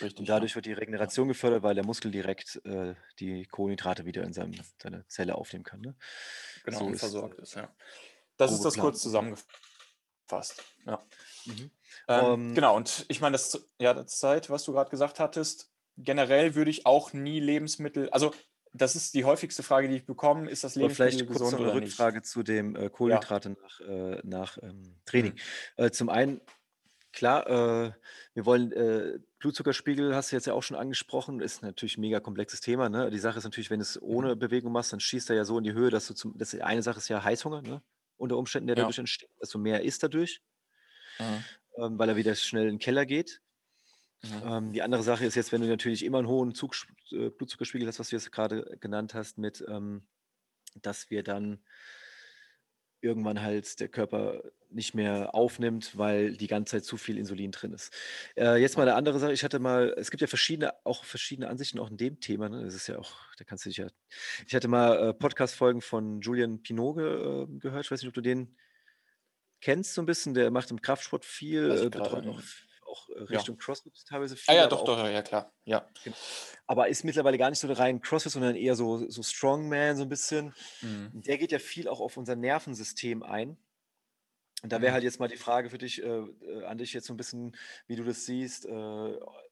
Richtig. 0.00 0.18
Und 0.18 0.28
dadurch 0.28 0.52
ja. 0.52 0.54
wird 0.56 0.66
die 0.66 0.72
Regeneration 0.72 1.28
gefördert, 1.28 1.62
weil 1.62 1.74
der 1.74 1.84
Muskel 1.84 2.10
direkt 2.10 2.60
äh, 2.64 2.94
die 3.20 3.46
Kohlenhydrate 3.46 4.04
wieder 4.04 4.24
in 4.24 4.32
seinem, 4.32 4.54
seine 4.82 5.06
Zelle 5.06 5.36
aufnehmen 5.36 5.64
kann. 5.64 5.80
Ne? 5.80 5.94
Genau, 6.64 6.80
so 6.80 6.84
und 6.86 6.96
versorgt 6.96 7.38
ist, 7.38 7.54
ja. 7.54 7.72
Das 8.36 8.50
ist 8.52 8.64
das 8.64 8.74
Plan. 8.74 8.86
kurz 8.86 9.00
zusammengefasst. 9.02 10.64
Ja. 10.84 11.04
Mhm. 11.44 11.70
Ähm, 12.08 12.24
um, 12.24 12.40
ähm 12.48 12.54
genau, 12.54 12.76
und 12.76 13.06
ich 13.08 13.20
meine, 13.20 13.34
das, 13.34 13.68
ja, 13.78 13.94
das 13.94 14.18
Zeit, 14.18 14.50
was 14.50 14.64
du 14.64 14.72
gerade 14.72 14.90
gesagt 14.90 15.20
hattest, 15.20 15.70
generell 15.96 16.54
würde 16.54 16.70
ich 16.70 16.86
auch 16.86 17.12
nie 17.12 17.40
Lebensmittel, 17.40 18.10
also 18.10 18.34
das 18.72 18.96
ist 18.96 19.14
die 19.14 19.24
häufigste 19.24 19.62
Frage, 19.62 19.88
die 19.88 19.96
ich 19.96 20.06
bekomme, 20.06 20.50
ist 20.50 20.64
das 20.64 20.74
Lebensmittel 20.76 20.86
vielleicht 20.88 21.26
kurz 21.30 21.52
gesund 21.52 21.52
noch 21.52 21.62
eine 21.62 21.72
Rückfrage 21.72 22.22
nicht? 22.22 22.22
zu 22.22 22.42
dem 22.42 22.76
äh, 22.76 22.90
Kohlenhydrate 22.90 23.50
ja. 23.50 23.60
nach, 23.60 23.80
äh, 23.80 24.20
nach 24.24 24.58
ähm, 24.62 24.96
Training. 25.04 25.34
Mhm. 25.34 25.44
Äh, 25.76 25.90
zum 25.90 26.08
einen 26.08 26.40
Klar, 27.12 27.46
äh, 27.48 27.92
wir 28.34 28.46
wollen 28.46 28.72
äh, 28.72 29.18
Blutzuckerspiegel 29.40 30.14
hast 30.16 30.32
du 30.32 30.36
jetzt 30.36 30.46
ja 30.46 30.54
auch 30.54 30.62
schon 30.64 30.76
angesprochen, 30.76 31.40
ist 31.40 31.62
natürlich 31.62 31.98
'n 31.98 32.02
mega 32.02 32.20
komplexes 32.20 32.60
Thema, 32.60 32.88
ne? 32.90 33.10
Die 33.10 33.18
Sache 33.18 33.38
ist 33.38 33.44
natürlich, 33.44 33.70
wenn 33.70 33.80
du's 33.80 34.00
Mhm. 34.10 34.28
ohne 34.28 34.36
Bewegung 34.36 34.72
machst, 34.72 34.92
dann 34.92 35.00
schießt 35.00 35.30
er 35.30 35.36
ja 35.36 35.44
so 35.44 35.58
in 35.58 35.64
die 35.64 35.74
Höhe, 35.74 35.90
dass 35.90 36.08
du 36.08 36.14
zum 36.14 36.38
das 36.38 36.54
eine 36.56 36.82
Sache 36.82 36.98
ist 36.98 37.08
ja 37.08 37.24
Heißhunger, 37.24 37.62
ne, 37.62 37.82
unter 38.18 38.38
Umständen, 38.38 38.68
der 38.68 38.76
Ja. 38.76 38.76
dadurch 38.76 38.98
entsteht, 38.98 39.30
dass 39.40 39.50
du 39.50 39.58
mehr 39.58 39.82
isst 39.84 40.02
dadurch 40.04 40.40
Mhm. 41.20 41.44
ähm, 41.78 41.98
weil 41.98 42.08
er 42.08 42.16
wieder 42.16 42.34
schnell 42.34 42.68
in 42.68 42.76
'n 42.76 42.78
Keller 42.78 43.06
geht. 43.06 43.40
Mhm. 44.24 44.44
Ähm, 44.44 44.72
die 44.72 44.82
andere 44.82 45.02
Sache 45.02 45.24
ist 45.26 45.34
jetzt, 45.34 45.52
wenn 45.52 45.60
du 45.62 45.68
natürlich 45.68 46.04
immer 46.04 46.18
'n 46.20 46.26
hohen 46.28 46.54
Zugsch 46.54 46.86
äh, 47.12 47.30
Blutzuckerspiegel 47.30 47.86
hast, 47.88 47.98
was 48.00 48.10
du 48.10 48.16
jetzt 48.16 48.32
grade 48.32 48.76
genannt 48.80 49.14
hast 49.14 49.38
mit, 49.38 49.64
ähm, 49.68 50.06
dass 50.82 51.10
wir 51.10 51.22
dann 51.24 51.62
irgendwann 53.04 53.42
halt 53.42 53.80
der 53.80 53.88
Körper 53.88 54.42
nicht 54.70 54.94
mehr 54.94 55.34
aufnimmt, 55.34 55.98
weil 55.98 56.36
die 56.38 56.46
ganze 56.46 56.72
Zeit 56.72 56.84
zu 56.86 56.96
viel 56.96 57.18
Insulin 57.18 57.50
drin 57.52 57.72
ist. 57.74 57.92
Äh, 58.34 58.56
jetzt 58.56 58.78
mal 58.78 58.86
'ne 58.86 58.94
andere 58.94 59.18
Sache. 59.18 59.32
Ich 59.34 59.44
hatte 59.44 59.58
mal 59.58 59.94
es 59.98 60.10
gibt 60.10 60.22
ja 60.22 60.26
verschiedene 60.26 60.72
auch 60.86 61.04
verschiedene 61.04 61.48
Ansichten 61.48 61.78
auch 61.78 61.90
in 61.90 61.98
dem 61.98 62.18
Thema, 62.20 62.48
ne? 62.48 62.64
Das 62.64 62.74
ist 62.74 62.86
ja 62.86 62.98
auch 62.98 63.12
da 63.36 63.44
kannst 63.44 63.66
du 63.66 63.68
dich 63.68 63.76
ja 63.78 63.88
ich 64.46 64.54
hatte 64.54 64.68
mal, 64.68 65.10
äh, 65.10 65.14
Podcast-Folgen 65.14 65.82
von 65.82 66.20
Julien 66.22 66.62
Pineau 66.62 66.94
ge 66.94 67.44
äh, 67.44 67.46
gehört. 67.58 67.84
Ich 67.84 67.90
weiß 67.90 68.00
nicht, 68.00 68.08
ob 68.08 68.14
du 68.14 68.22
den 68.22 68.56
kennst 69.62 69.94
so 69.94 70.02
'n 70.02 70.06
bisschen, 70.06 70.34
der 70.34 70.50
macht 70.50 70.70
im 70.70 70.80
Kraftsport 70.82 71.24
viel, 71.24 71.82
äh, 71.86 71.90
betreut 71.90 72.26
auch 72.26 72.38
f 72.38 72.66
auch, 72.94 73.10
äh, 73.10 73.22
ja. 73.30 73.44
Richtung 73.44 73.58
CrossFit 73.58 73.94
teilweise 74.08 74.36
Ah 74.46 74.52
viel, 74.52 74.54
ja, 74.54 74.66
aber 74.66 74.82
doch, 74.84 74.84
doch, 74.84 74.98
ja, 74.98 75.08
ja 75.10 75.22
klar, 75.22 75.52
ja. 75.64 75.90
Genau. 76.04 76.16
Aber 76.68 76.88
ist 76.88 77.04
mittlerweile 77.04 77.38
gar 77.38 77.50
nicht 77.50 77.60
so 77.60 77.72
rein 77.72 78.00
CrossFit, 78.02 78.32
sondern 78.32 78.56
eher 78.56 78.76
so 78.76 79.08
so 79.10 79.22
Strongman 79.22 79.96
so 79.96 80.04
'n 80.04 80.08
bisschen. 80.10 80.54
Mhm. 80.82 81.14
Der 81.14 81.38
geht 81.38 81.52
ja 81.52 81.58
viel 81.60 81.88
auch 81.88 82.00
auf 82.00 82.16
unser 82.18 82.36
Nervensystem 82.36 83.22
ein. 83.22 83.58
Und 84.62 84.72
da 84.72 84.80
wäre 84.80 84.92
Mhm. 84.92 84.94
halt 84.94 85.04
jetzt 85.04 85.20
mal 85.20 85.28
die 85.28 85.36
Frage 85.36 85.68
für 85.70 85.76
dich 85.78 86.02
äh, 86.02 86.06
äh, 86.06 86.64
an 86.64 86.78
dich 86.78 86.92
jetzt 86.94 87.06
so 87.06 87.12
'n 87.12 87.16
bisschen, 87.18 87.54
wie 87.86 87.96
du 87.96 88.04
das 88.04 88.24
siehst. 88.24 88.64
Äh, 88.66 88.70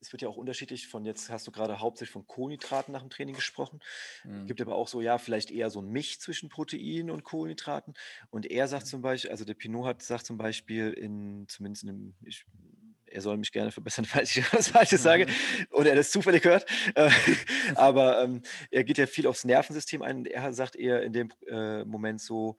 es 0.01 0.11
wird 0.13 0.23
ja 0.23 0.29
auch 0.29 0.37
unterschiedlich 0.39 0.89
von 0.89 1.05
jetzt 1.05 1.29
hast 1.31 1.47
du 1.47 1.53
grade 1.53 1.81
hauptsächlich 1.81 2.13
von 2.13 2.27
Kohlenhydraten 2.27 2.95
nach'm 2.95 3.11
Training 3.11 3.35
gesprochen. 3.37 3.81
Mhm. 4.25 4.53
Gibt 4.53 4.61
aber 4.63 4.75
auch 4.77 4.89
so, 4.89 5.01
ja, 5.03 5.19
vielleicht 5.19 5.51
eher 5.51 5.69
so 5.71 5.81
'n 5.81 5.89
Misch 5.91 6.19
zwischen 6.21 6.49
Protein 6.49 7.11
und 7.11 7.25
Kohlenhydraten. 7.25 7.95
Und 8.31 8.47
er 8.51 8.69
sagt 8.69 8.87
Mhm. 8.87 8.89
zum 8.89 9.03
Beisch 9.03 9.29
also, 9.31 9.45
der 9.45 9.55
Pineau 9.55 9.85
hat 9.87 10.03
sagt 10.03 10.27
zum 10.27 10.39
Beispiel 10.39 10.93
in 10.93 11.47
zumindest 11.49 11.85
in 11.85 11.89
'nem 11.91 12.17
ich 12.25 12.47
er 13.13 13.21
soll 13.21 13.37
mich 13.37 13.53
gerne 13.53 13.71
verbessern, 13.73 14.05
falls 14.07 14.37
ich 14.37 14.53
was 14.53 14.69
Falsches 14.69 15.03
sage 15.03 15.27
Mhm. 15.27 15.67
oder 15.73 15.91
er 15.91 15.97
das 15.97 16.11
zufällig 16.11 16.45
hört. 16.45 16.67
Äh, 16.95 17.11
aber, 17.77 18.23
ähm, 18.23 18.43
er 18.71 18.85
geht 18.85 18.99
ja 18.99 19.07
viel 19.07 19.27
aufs 19.27 19.45
Nervensystem 19.45 20.03
ein 20.03 20.19
und 20.19 20.27
er 20.29 20.53
sagt 20.53 20.77
eher 20.77 21.03
in 21.03 21.13
dem, 21.13 21.33
äh, 21.49 21.85
Moment 21.85 22.21
so 22.21 22.59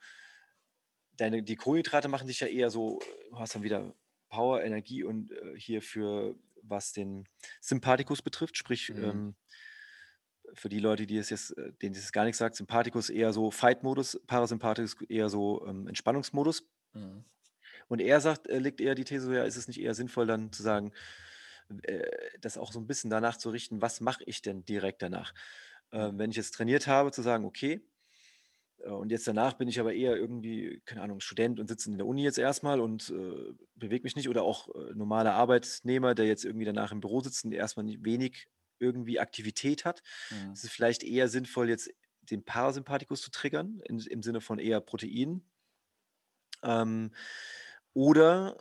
deine 1.18 1.44
die 1.44 1.56
Kohlenhydrate 1.56 2.08
machen 2.08 2.28
dich 2.28 2.39
ja 2.39 2.48
eher 2.48 2.70
so 2.70 3.00
du 3.30 3.39
hast 3.39 3.56
dann 3.56 3.63
wieder 3.63 3.94
Power, 4.30 4.63
Energie 4.63 5.04
und, 5.04 5.32
äh, 5.32 5.54
hier 5.58 5.82
für 5.82 6.36
was 6.63 6.92
den 6.94 7.28
Sympathikus 7.62 8.22
betrifft, 8.22 8.58
sprich, 8.58 8.89
Mhm. 8.89 9.04
ähm, 9.04 9.36
für 10.54 10.70
die 10.70 10.80
Leute, 10.80 11.06
die 11.08 11.18
es 11.18 11.30
jetzt 11.30 11.58
äh, 11.58 11.72
denen 11.82 11.96
das 11.96 12.12
gar 12.12 12.26
nix 12.26 12.38
sagt, 12.38 12.56
Sympathikus 12.56 13.10
eher 13.10 13.34
so 13.34 13.50
Fight-Modus, 13.52 14.20
Parasympathikus 14.28 14.96
eher 15.10 15.30
so, 15.30 15.66
ähm, 15.68 15.88
Entspannungsmodus. 15.88 16.63
Mhm. 16.94 17.26
Und 17.93 18.01
er 18.01 18.21
sagt 18.21 18.47
er 18.47 18.60
legt 18.62 18.82
eher 18.82 18.95
die 18.95 19.06
These 19.06 19.34
„Ja, 19.36 19.43
ist 19.45 19.58
es 19.58 19.67
nicht 19.69 19.82
eher 19.82 19.95
sinnvoll, 19.95 20.27
dann 20.27 20.51
zu 20.53 20.63
sagen, 20.63 20.93
äh, 21.84 22.06
das 22.41 22.58
auch 22.58 22.71
so 22.73 22.79
'n 22.79 22.88
bisschen 22.88 23.10
danach 23.12 23.38
zu 23.38 23.49
richten, 23.51 23.82
was 23.82 24.01
mache 24.01 24.23
ich 24.25 24.41
denn 24.43 24.65
direkt 24.65 25.01
danach?“ 25.03 25.34
Ähm, 25.93 26.17
Mhm. 26.17 26.19
wenn 26.19 26.32
ich 26.32 26.38
jetzt 26.38 26.53
trainiert 26.56 26.88
habe, 26.88 27.12
zu 27.12 27.21
sagen: 27.23 27.45
„Okay, 27.45 27.88
äh, 28.79 28.89
und 28.89 29.12
jetzt 29.12 29.27
danach 29.27 29.53
bin 29.56 29.67
ich 29.67 29.79
aber 29.79 29.93
eher 29.93 30.17
irgendwie, 30.17 30.82
keine 30.86 31.01
Ahnung, 31.03 31.19
Student 31.21 31.60
und 31.60 31.67
sitze 31.69 31.91
in 31.91 31.97
der 31.97 32.08
Uni 32.08 32.23
jetzt 32.23 32.38
erst 32.39 32.63
mal 32.63 32.82
und, 32.82 33.10
äh, 33.12 33.53
bewege 33.75 34.03
mich 34.03 34.15
nicht“ 34.15 34.29
oder 34.29 34.43
auch, 34.43 34.69
äh, 34.75 34.93
normaler 34.95 35.34
Arbeitnehmer, 35.36 36.15
der 36.15 36.27
jetzt 36.27 36.45
irgendwie 36.45 36.65
danach 36.65 36.91
im 36.91 37.01
Büro 37.01 37.21
sitzt 37.21 37.45
und 37.45 37.53
erst 37.53 37.77
mal 37.77 37.84
ni 37.84 37.99
wenig 38.03 38.47
irgendwie 38.79 39.19
Aktivität 39.19 39.86
hat. 39.86 40.01
Mhm. 40.32 40.56
Es 40.56 40.63
ist 40.65 40.71
vielleicht 40.73 41.03
eher 41.03 41.29
sinnvoll, 41.29 41.69
jetzt 41.69 41.91
den 42.21 42.43
Parasympathikus 42.45 43.21
zu 43.21 43.32
triggern, 43.32 43.82
in 43.88 43.99
im 43.99 44.23
Sinne 44.23 44.41
von 44.41 44.60
eher 44.60 44.82
Protein. 44.82 45.43
Ähm, 46.63 47.12
oder 47.93 48.58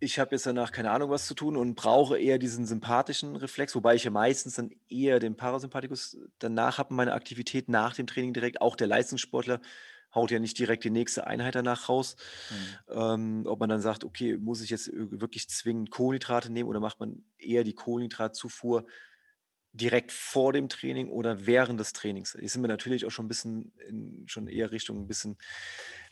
ich 0.00 0.18
habe 0.18 0.32
jetzt 0.32 0.46
danach 0.46 0.72
keine 0.72 0.90
Ahnung 0.90 1.10
was 1.10 1.26
zu 1.26 1.34
tun 1.34 1.56
und 1.56 1.76
brauche 1.76 2.18
eher 2.18 2.38
diesen 2.38 2.66
sympathischen 2.66 3.36
Reflex, 3.36 3.74
wobei 3.74 3.94
ich 3.94 4.04
ja 4.04 4.10
meistens 4.10 4.56
dann 4.56 4.70
eher 4.88 5.18
den 5.20 5.36
Parasympathikus 5.36 6.18
danach 6.38 6.78
habe 6.78 6.90
in 6.90 6.96
meiner 6.96 7.14
Aktivität 7.14 7.68
nach 7.68 7.94
dem 7.94 8.06
Training 8.06 8.34
direkt. 8.34 8.60
Auch 8.60 8.76
der 8.76 8.86
Leistungssportler 8.88 9.60
haut 10.14 10.30
ja 10.30 10.38
nicht 10.40 10.58
direkt 10.58 10.84
die 10.84 10.90
nächste 10.90 11.26
Einheit 11.26 11.54
danach 11.54 11.88
raus. 11.88 12.16
Mhm. 12.50 12.84
Ähm, 12.88 13.44
ob 13.46 13.60
man 13.60 13.68
dann 13.70 13.80
sagt: 13.80 14.04
„Okay, 14.04 14.36
muss 14.36 14.62
ich 14.62 14.70
jetzt 14.70 14.88
ir 14.88 15.20
wirklich 15.20 15.48
zwingend 15.48 15.90
Kohlenhydrate 15.90 16.50
nehmen 16.52 16.68
oder 16.68 16.80
macht 16.80 17.00
man 17.00 17.24
eher 17.38 17.64
die 17.64 17.74
Kohlenhydratzufuhr 17.74 18.86
direkt 19.72 20.12
vor 20.12 20.52
dem 20.52 20.68
Training 20.68 21.08
oder 21.10 21.46
während 21.46 21.80
des 21.80 21.92
Trainings?“ 21.92 22.36
Jetzt 22.40 22.52
sind 22.54 22.62
wir 22.62 22.68
natürlich 22.68 23.06
auch 23.06 23.10
schon 23.10 23.26
'n 23.26 23.28
bisschen 23.28 23.72
in 23.88 24.24
schon 24.28 24.46
eher 24.48 24.70
Richtung 24.72 24.98
'n 25.04 25.08
bisschen 25.08 25.36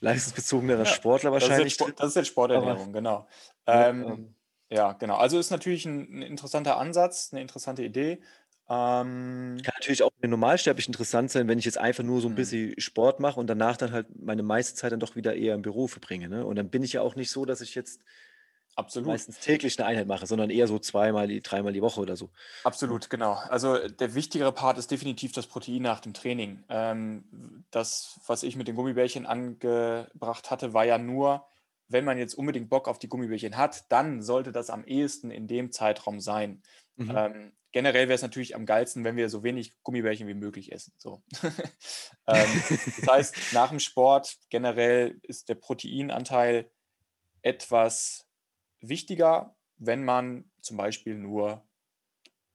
leistungsbezogenerer 0.02 0.84
Ja, 0.84 0.86
Sportler 0.86 1.32
das 1.38 1.58
ist 1.58 1.58
wahrscheinlich 1.58 1.76
drin, 1.78 1.94
Sport 1.94 1.96
das 1.96 2.08
ist 2.10 2.16
jetzt 2.16 2.28
aber 2.52 2.78
Sporternährung, 2.78 2.92
genau. 2.92 3.28
ne, 3.70 3.92
Ähm, 4.00 4.06
ähm 4.06 4.36
ja, 4.70 4.92
genau. 4.94 5.16
Also, 5.16 5.38
ist 5.38 5.50
natürlich 5.50 5.84
'n 5.86 6.06
'n 6.18 6.22
interessanter 6.22 6.78
Ansatz, 6.78 7.32
'ne 7.32 7.40
interessante 7.42 7.82
Idee. 7.84 8.22
Ähm 8.68 9.64
Kann 9.64 9.74
natürlich 9.78 10.02
auch 10.02 10.10
für 10.14 10.22
den 10.22 10.30
Normalsterblichen 10.30 10.92
interessant 10.92 11.30
sein, 11.30 11.46
wenn 11.46 11.58
ich 11.58 11.64
jetzt 11.64 11.78
einfach 11.78 12.02
nur 12.02 12.20
so 12.20 12.26
'n 12.28 12.34
Mhm. 12.34 12.34
bisschen 12.34 12.74
Sport 12.80 13.20
mache 13.20 13.38
und 13.38 13.46
danach 13.46 13.76
dann 13.76 13.92
halt 13.92 14.08
meine 14.20 14.42
meiste 14.42 14.74
Zeit 14.74 14.90
dann 14.90 14.98
doch 15.00 15.14
wieder 15.14 15.36
eher 15.36 15.54
im 15.54 15.62
Büro 15.62 15.86
verbringe, 15.86 16.28
ne? 16.28 16.44
Und 16.44 16.56
dann 16.56 16.68
bin 16.70 16.82
ich 16.82 16.94
ja 16.94 17.00
auch 17.02 17.14
nicht 17.14 17.30
so, 17.30 17.44
dass 17.44 17.60
ich 17.60 17.74
jetzt 17.76 18.00
Absolut. 18.78 19.22
meistens 19.22 19.38
täglich 19.40 19.78
'ne 19.78 19.84
Einheit 19.86 20.06
mache, 20.06 20.26
sondern 20.26 20.50
eher 20.50 20.66
so 20.68 20.78
zweimal 20.78 21.28
die 21.28 21.42
dreimal 21.42 21.72
die 21.72 21.82
Woche 21.82 22.00
oder 22.00 22.16
so? 22.16 22.30
Absolut, 22.64 23.10
genau. 23.10 23.32
Also, 23.32 23.88
der 23.88 24.14
wichtigere 24.14 24.52
Part 24.52 24.78
ist 24.78 24.90
definitiv 24.92 25.32
das 25.32 25.48
Protein 25.48 25.82
nach 25.82 25.98
dem 25.98 26.14
Training. 26.14 26.62
Ähm, 26.68 27.64
das, 27.72 28.20
was 28.26 28.44
ich 28.44 28.54
mit 28.54 28.68
den 28.68 28.76
Gummibärchen 28.76 29.26
angebracht 29.26 30.48
hatte, 30.52 30.72
war 30.72 30.84
ja 30.84 30.96
nur, 30.96 31.44
wenn 31.88 32.04
man 32.04 32.18
jetzt 32.18 32.34
unbedingt 32.34 32.70
Bock 32.70 32.86
auf 32.86 33.00
die 33.00 33.08
Gummibärchen 33.08 33.56
hat, 33.56 33.90
dann 33.90 34.22
sollte 34.22 34.52
das 34.52 34.70
am 34.70 34.84
ehesten 34.84 35.32
in 35.32 35.48
dem 35.48 35.72
Zeitraum 35.72 36.20
sein. 36.20 36.62
Mhm. 36.98 37.16
Ähm, 37.16 37.52
generell 37.72 38.06
wäre 38.06 38.14
es 38.14 38.22
natürlich 38.22 38.54
am 38.54 38.64
geilsten, 38.64 39.02
wenn 39.02 39.16
wir 39.16 39.28
so 39.28 39.42
wenig 39.42 39.82
Gummibärchen 39.82 40.28
wie 40.28 40.34
möglich 40.34 40.70
essen, 40.70 40.92
so. 40.98 41.22
Ähm, 42.28 42.62
das 42.94 43.06
heißt, 43.08 43.38
nach'm 43.52 43.80
Sport 43.80 44.36
generell 44.48 45.18
ist 45.22 45.48
der 45.48 45.56
Proteinanteil 45.56 46.70
etwas 47.42 48.26
wichtiger, 48.82 49.56
wenn 49.76 50.04
man 50.04 50.50
zum 50.60 50.76
Beispiel 50.76 51.16
nur 51.16 51.66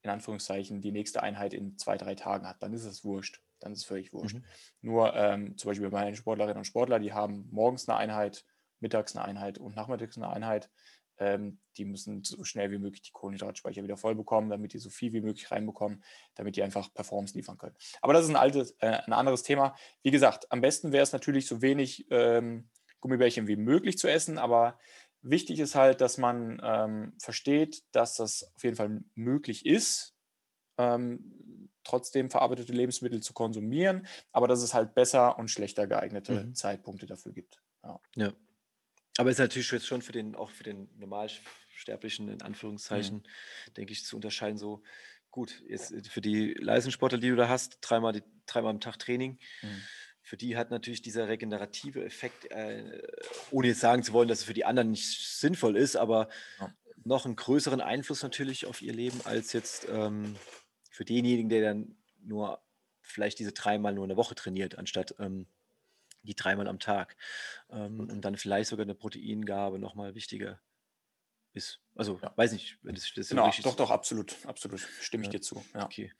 in 0.03 0.11
Anführungszeichen 0.11 0.81
die 0.81 0.91
nächste 0.93 1.23
Einheit 1.23 1.53
in 1.53 1.77
2, 1.77 1.97
3 1.97 2.15
Tagen 2.15 2.47
hat, 2.47 2.63
dann 2.63 2.73
ist 2.73 2.85
es 2.85 3.03
wurscht. 3.05 3.43
Dann 3.59 3.73
ist 3.73 3.79
es 3.79 3.85
völlig 3.85 4.13
wurscht. 4.13 4.39
Mhm. 4.39 4.47
Nur, 4.81 5.15
ähm, 5.15 5.57
zum 5.57 5.69
Beispiel 5.71 5.89
bei 5.89 6.01
meinen 6.03 6.15
Sportlerinnen 6.15 6.59
und 6.59 6.65
Sportler, 6.65 6.99
die 6.99 7.13
haben 7.13 7.47
morgens 7.51 7.87
'ne 7.87 7.95
Einheit, 7.97 8.45
mittags 8.81 9.15
'ne 9.15 9.23
Einheit 9.25 9.57
und 9.59 9.75
nachmittags 9.75 10.17
'ne 10.17 10.29
Einheit. 10.29 10.71
Ähm, 11.19 11.61
die 11.77 11.85
müssen 11.85 12.23
so 12.23 12.43
schnell 12.45 12.71
wie 12.71 12.79
möglich 12.79 13.01
die 13.03 13.11
Kohlenhydratspeicher 13.11 13.83
wieder 13.83 13.97
voll 13.97 14.15
bekommen, 14.15 14.49
damit 14.51 14.73
die 14.73 14.79
so 14.79 14.89
viel 14.91 15.13
wie 15.13 15.21
möglich 15.21 15.51
reinbekommen, 15.51 16.03
damit 16.35 16.55
die 16.57 16.63
einfach 16.63 16.93
Performance 16.93 17.35
liefern 17.37 17.57
können. 17.57 17.75
Aber 18.01 18.13
das 18.13 18.25
ist 18.25 18.31
'n 18.31 18.37
altes 18.37 18.71
äh, 18.81 19.01
'n 19.07 19.13
anderes 19.13 19.43
Thema. 19.43 19.75
Wie 20.03 20.11
gesagt, 20.11 20.51
am 20.51 20.61
besten 20.61 20.91
wäre 20.93 21.03
es 21.03 21.13
natürlich, 21.13 21.47
so 21.47 21.61
wenig, 21.63 22.07
ähm, 22.11 22.69
Gummibärchen 23.01 23.47
wie 23.47 23.57
möglich 23.57 23.97
zu 23.99 24.07
essen, 24.09 24.37
aber 24.39 24.79
wichtig 25.21 25.59
ist 25.59 25.75
halt, 25.75 26.01
dass 26.01 26.17
man, 26.17 26.59
ähm, 26.63 27.13
versteht, 27.21 27.83
dass 27.93 28.15
das 28.15 28.43
auf 28.55 28.63
jeden 28.63 28.75
Fall 28.77 29.01
möglich 29.15 29.65
ist, 29.65 30.15
ähm, 30.77 31.69
trotzdem 31.83 32.29
verarbeitete 32.31 32.73
Lebensmittel 32.73 33.21
zu 33.21 33.33
konsumieren, 33.33 34.07
aber 34.33 34.47
dass 34.47 34.61
es 34.63 34.73
halt 34.73 34.95
besser 34.95 35.39
und 35.39 35.49
schlechter 35.49 35.87
geeignete 35.87 36.49
Mhm. 36.49 36.53
Zeitpunkte 36.53 37.07
dafür 37.07 37.33
gibt. 37.33 37.61
Ja. 37.83 38.01
Ja. 38.15 38.33
Aber 39.17 39.31
ist 39.31 39.39
natürlich 39.39 39.71
jetzt 39.71 39.87
schon 39.87 40.01
für 40.01 40.11
den 40.11 40.35
auch 40.35 40.51
für 40.51 40.63
den 40.63 40.89
Normalsch 40.97 41.41
Sterblichen 41.69 42.27
in 42.29 42.41
Mhm. 42.91 43.17
Anführungszeichen, 43.21 43.23
denke 43.75 43.93
ich, 43.93 44.03
zu 44.05 44.15
unterscheiden 44.15 44.57
so 44.57 44.83
gut, 45.31 45.63
jetzt, 45.67 45.91
äh, 45.91 46.03
für 46.03 46.21
die 46.21 46.53
Leistungssportler, 46.53 47.17
die 47.19 47.29
du 47.29 47.35
da 47.35 47.47
hast, 47.49 47.77
dreimal 47.81 48.13
die 48.13 48.23
dreimal 48.45 48.71
am 48.71 48.79
Tag 48.79 48.97
Training. 48.99 49.39
Mhm. 49.63 49.87
Für 50.27 50.35
die 50.35 50.57
hat 50.57 50.71
natürlich 50.71 51.01
dieser 51.01 51.29
regenerative 51.29 52.03
Effekt, 52.03 52.51
äh, 52.51 53.01
ohne 53.49 53.67
jetzt 53.67 53.79
sagen 53.79 54.03
zu 54.03 54.11
wollen, 54.11 54.27
dass 54.27 54.39
es 54.39 54.43
für 54.43 54.53
die 54.53 54.65
anderen 54.65 54.91
nicht 54.91 55.17
sinnvoll 55.39 55.77
ist, 55.77 55.95
aber 55.95 56.27
Ja. 56.59 56.77
noch 57.05 57.25
'n 57.25 57.37
größeren 57.37 57.79
Einfluss 57.79 58.23
natürlich 58.23 58.65
auf 58.65 58.81
ihr 58.81 58.91
Leben 58.93 59.21
als 59.25 59.53
jetzt, 59.53 59.87
ähm, 59.89 60.41
für 60.91 61.05
denjenigen, 61.05 61.47
der 61.49 61.61
dann 61.61 61.97
nur 62.21 62.61
vielleicht 63.01 63.39
diese 63.39 63.53
dreimal 63.53 63.93
nur 63.93 64.03
in 64.03 64.09
der 64.09 64.17
Woche 64.17 64.35
trainiert, 64.35 64.77
anstatt, 64.77 65.15
ähm, 65.19 65.47
die 66.23 66.35
dreimal 66.35 66.67
am 66.67 66.79
Tag. 66.79 67.17
Ähm, 67.71 68.09
und 68.11 68.21
dann 68.25 68.37
vielleicht 68.37 68.69
sogar 68.69 68.85
'ne 68.87 68.95
Proteingabe 68.95 69.79
noch 69.79 69.95
mal 69.95 70.15
wichtiger 70.15 70.61
ist. 71.53 71.81
Also, 71.95 72.21
Ja. 72.23 72.37
weiß 72.37 72.53
nicht, 72.53 72.79
wenn 72.83 72.95
das 72.95 73.11
das 73.15 73.29
Genau, 73.29 73.51
doch, 73.61 73.75
doch, 73.75 73.91
absolut, 73.91 74.37
absolut. 74.45 74.81
Stimme 74.99 75.23
ich 75.23 75.29
Ja, 75.29 75.29
dir 75.29 75.41
zu, 75.41 75.65
ja. 75.75 75.93
okay. 75.93 76.11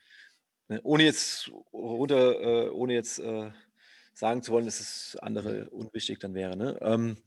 Ne, 0.70 0.82
ohne 0.84 1.04
jetzt 1.06 1.50
runter 1.74 2.68
äh, 2.68 2.70
ohne 2.72 2.94
jetzt, 2.96 3.20
äh, 3.20 3.52
sagen 4.18 4.42
zu 4.44 4.52
wollen, 4.52 4.66
dass 4.66 4.80
das 4.80 5.18
Mhm. 5.22 5.28
andere 5.28 5.70
unwichtig 5.70 6.20
dann 6.20 6.34
wäre, 6.34 6.56
ne? 6.58 6.78
Ähm, 6.82 7.18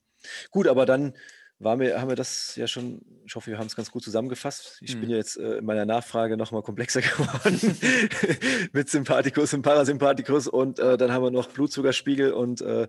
gut, 0.50 0.66
aber 0.68 0.86
dann 0.86 1.14
war 1.62 1.76
mir 1.76 2.00
haben 2.00 2.08
wir 2.08 2.16
das 2.16 2.56
ja 2.56 2.66
schon 2.66 3.02
ich 3.26 3.34
hoffe, 3.36 3.50
wir 3.50 3.58
haben 3.58 3.66
es 3.66 3.76
ganz 3.76 3.90
gut 3.90 4.02
zusammengefasst. 4.02 4.78
Ich 4.80 4.94
bin 4.98 5.04
Mhm. 5.08 5.10
ja 5.10 5.16
jetzt, 5.18 5.36
äh, 5.36 5.58
in 5.58 5.64
meiner 5.66 5.84
Nachfrage 5.86 6.36
noch 6.38 6.52
mal 6.52 6.62
komplexer 6.62 7.00
geworden 7.02 7.60
mit 8.72 8.88
Sympathikus 8.88 9.52
und 9.54 9.62
Parasympathikus 9.62 10.48
und, 10.48 10.78
äh, 10.78 10.96
dann 10.96 11.12
haben 11.12 11.22
wir 11.24 11.30
noch 11.30 11.48
Blutzuckerspiegel 11.48 12.32
und, 12.32 12.62
äh, 12.62 12.88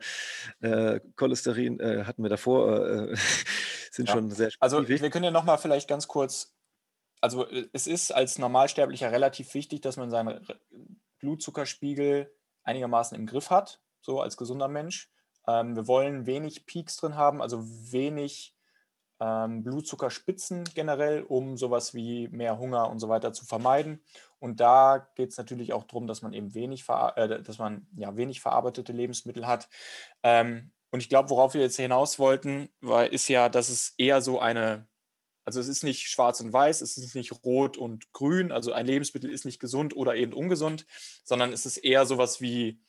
äh, 0.62 1.02
Cholesterin, 1.18 1.80
äh, 1.82 2.06
hatten 2.06 2.24
wir 2.24 2.30
davor, 2.30 3.10
äh, 3.12 3.16
sind 3.92 4.08
Ja. 4.08 4.14
schon 4.16 4.32
sehr 4.32 4.52
Also, 4.60 4.88
wir 4.88 5.10
können 5.10 5.26
ja 5.26 5.32
noch 5.32 5.44
mal 5.44 5.58
vielleicht 5.58 5.88
ganz 5.90 6.08
kurz 6.08 6.56
also, 7.24 7.46
es 7.74 7.86
ist 7.86 8.12
als 8.12 8.40
Normalsterblicher 8.40 9.12
relativ 9.12 9.54
wichtig, 9.54 9.82
dass 9.82 9.96
man 9.98 10.10
seinen 10.10 10.44
Blutzuckerspiegel 11.20 12.32
einigermaßen 12.64 13.16
im 13.18 13.28
Griff 13.28 13.50
hat, 13.52 13.80
so 14.02 14.22
als 14.22 14.38
gesunder 14.38 14.68
Mensch. 14.68 15.12
Ähm, 15.48 15.76
wir 15.76 15.88
wollen 15.88 16.26
wenig 16.26 16.66
Peaks 16.66 16.98
drin 16.98 17.16
haben, 17.16 17.42
also 17.42 17.64
wenig, 17.92 18.56
ähm, 19.20 19.64
Blutzuckerspitzen 19.64 20.64
generell, 20.74 21.22
um 21.22 21.56
so 21.56 21.70
was 21.70 21.94
wie 21.94 22.28
mehr 22.30 22.58
Hunger 22.58 22.90
und 22.90 23.00
so 23.00 23.08
weiter 23.08 23.34
zu 23.34 23.46
vermeiden. 23.46 24.04
Und 24.40 24.60
da 24.60 25.08
geht's 25.16 25.38
natürlich 25.38 25.74
auch 25.74 25.84
drum, 25.84 26.08
dass 26.08 26.24
man 26.24 26.34
eben 26.34 26.56
wenig 26.56 26.86
äh, 26.90 27.42
dass 27.42 27.60
man, 27.60 27.88
ja, 27.96 28.18
wenig 28.18 28.42
verarbeitete 28.42 28.92
Lebensmittel 28.92 29.46
hat. 29.46 29.70
Ähm, 30.24 30.72
und 30.90 31.02
ich 31.02 31.10
glaube, 31.10 31.30
worauf 31.30 31.54
wir 31.54 31.62
jetzt 31.62 31.78
hinaus 31.78 32.20
wollten, 32.20 32.70
war 32.82 33.08
ist 33.12 33.28
ja, 33.28 33.48
dass 33.48 33.70
es 33.70 33.94
eher 33.98 34.22
so 34.22 34.40
eine 34.40 34.88
also, 35.44 35.60
es 35.60 35.68
ist 35.68 35.84
nicht 35.84 36.08
schwarz 36.08 36.40
und 36.40 36.54
weiß, 36.54 36.82
es 36.82 36.98
ist 36.98 37.16
nicht 37.16 37.44
rot 37.44 37.76
und 37.76 38.14
grün, 38.14 38.52
also 38.52 38.74
ein 38.74 38.86
Lebensmittel 38.86 39.32
ist 39.32 39.44
nicht 39.44 39.60
gesund 39.60 39.96
oder 39.96 40.16
eben 40.16 40.34
ungesund, 40.34 40.86
sondern 41.24 41.52
es 41.52 41.66
ist 41.66 41.78
eher 41.78 42.06
so 42.06 42.20
was 42.20 42.42
wie 42.42 42.80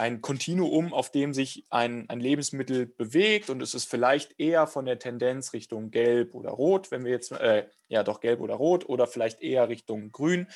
ein 0.00 0.22
Kontinuum, 0.22 0.94
auf 0.94 1.10
dem 1.12 1.34
sich 1.34 1.66
ein 1.68 2.08
ein 2.08 2.20
Lebensmittel 2.20 2.86
bewegt 2.86 3.50
und 3.50 3.60
es 3.60 3.74
ist 3.74 3.84
vielleicht 3.84 4.40
eher 4.40 4.66
von 4.66 4.86
der 4.86 4.98
Tendenz 4.98 5.52
Richtung 5.52 5.90
gelb 5.90 6.34
oder 6.34 6.48
rot, 6.48 6.90
wenn 6.90 7.04
wir 7.04 7.12
jetzt 7.12 7.32
äh, 7.32 7.66
ja 7.88 8.02
doch 8.02 8.20
gelb 8.20 8.40
oder 8.40 8.54
rot 8.54 8.88
oder 8.88 9.06
vielleicht 9.06 9.42
eher 9.42 9.68
Richtung 9.68 10.10
grün. 10.10 10.48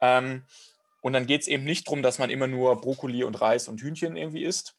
Ähm, 0.00 0.44
und 1.02 1.12
dann 1.12 1.26
geht's 1.26 1.46
eben 1.46 1.62
nicht 1.62 1.88
drum, 1.88 2.02
dass 2.02 2.18
man 2.18 2.30
immer 2.30 2.48
nur 2.48 2.80
Brokkoli 2.80 3.22
und 3.22 3.40
Reis 3.40 3.68
und 3.68 3.80
Hühnchen 3.80 4.16
irgendwie 4.16 4.42
isst, 4.42 4.74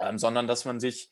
ähm, 0.00 0.18
sondern 0.18 0.48
dass 0.48 0.64
man 0.64 0.80
sich 0.80 1.08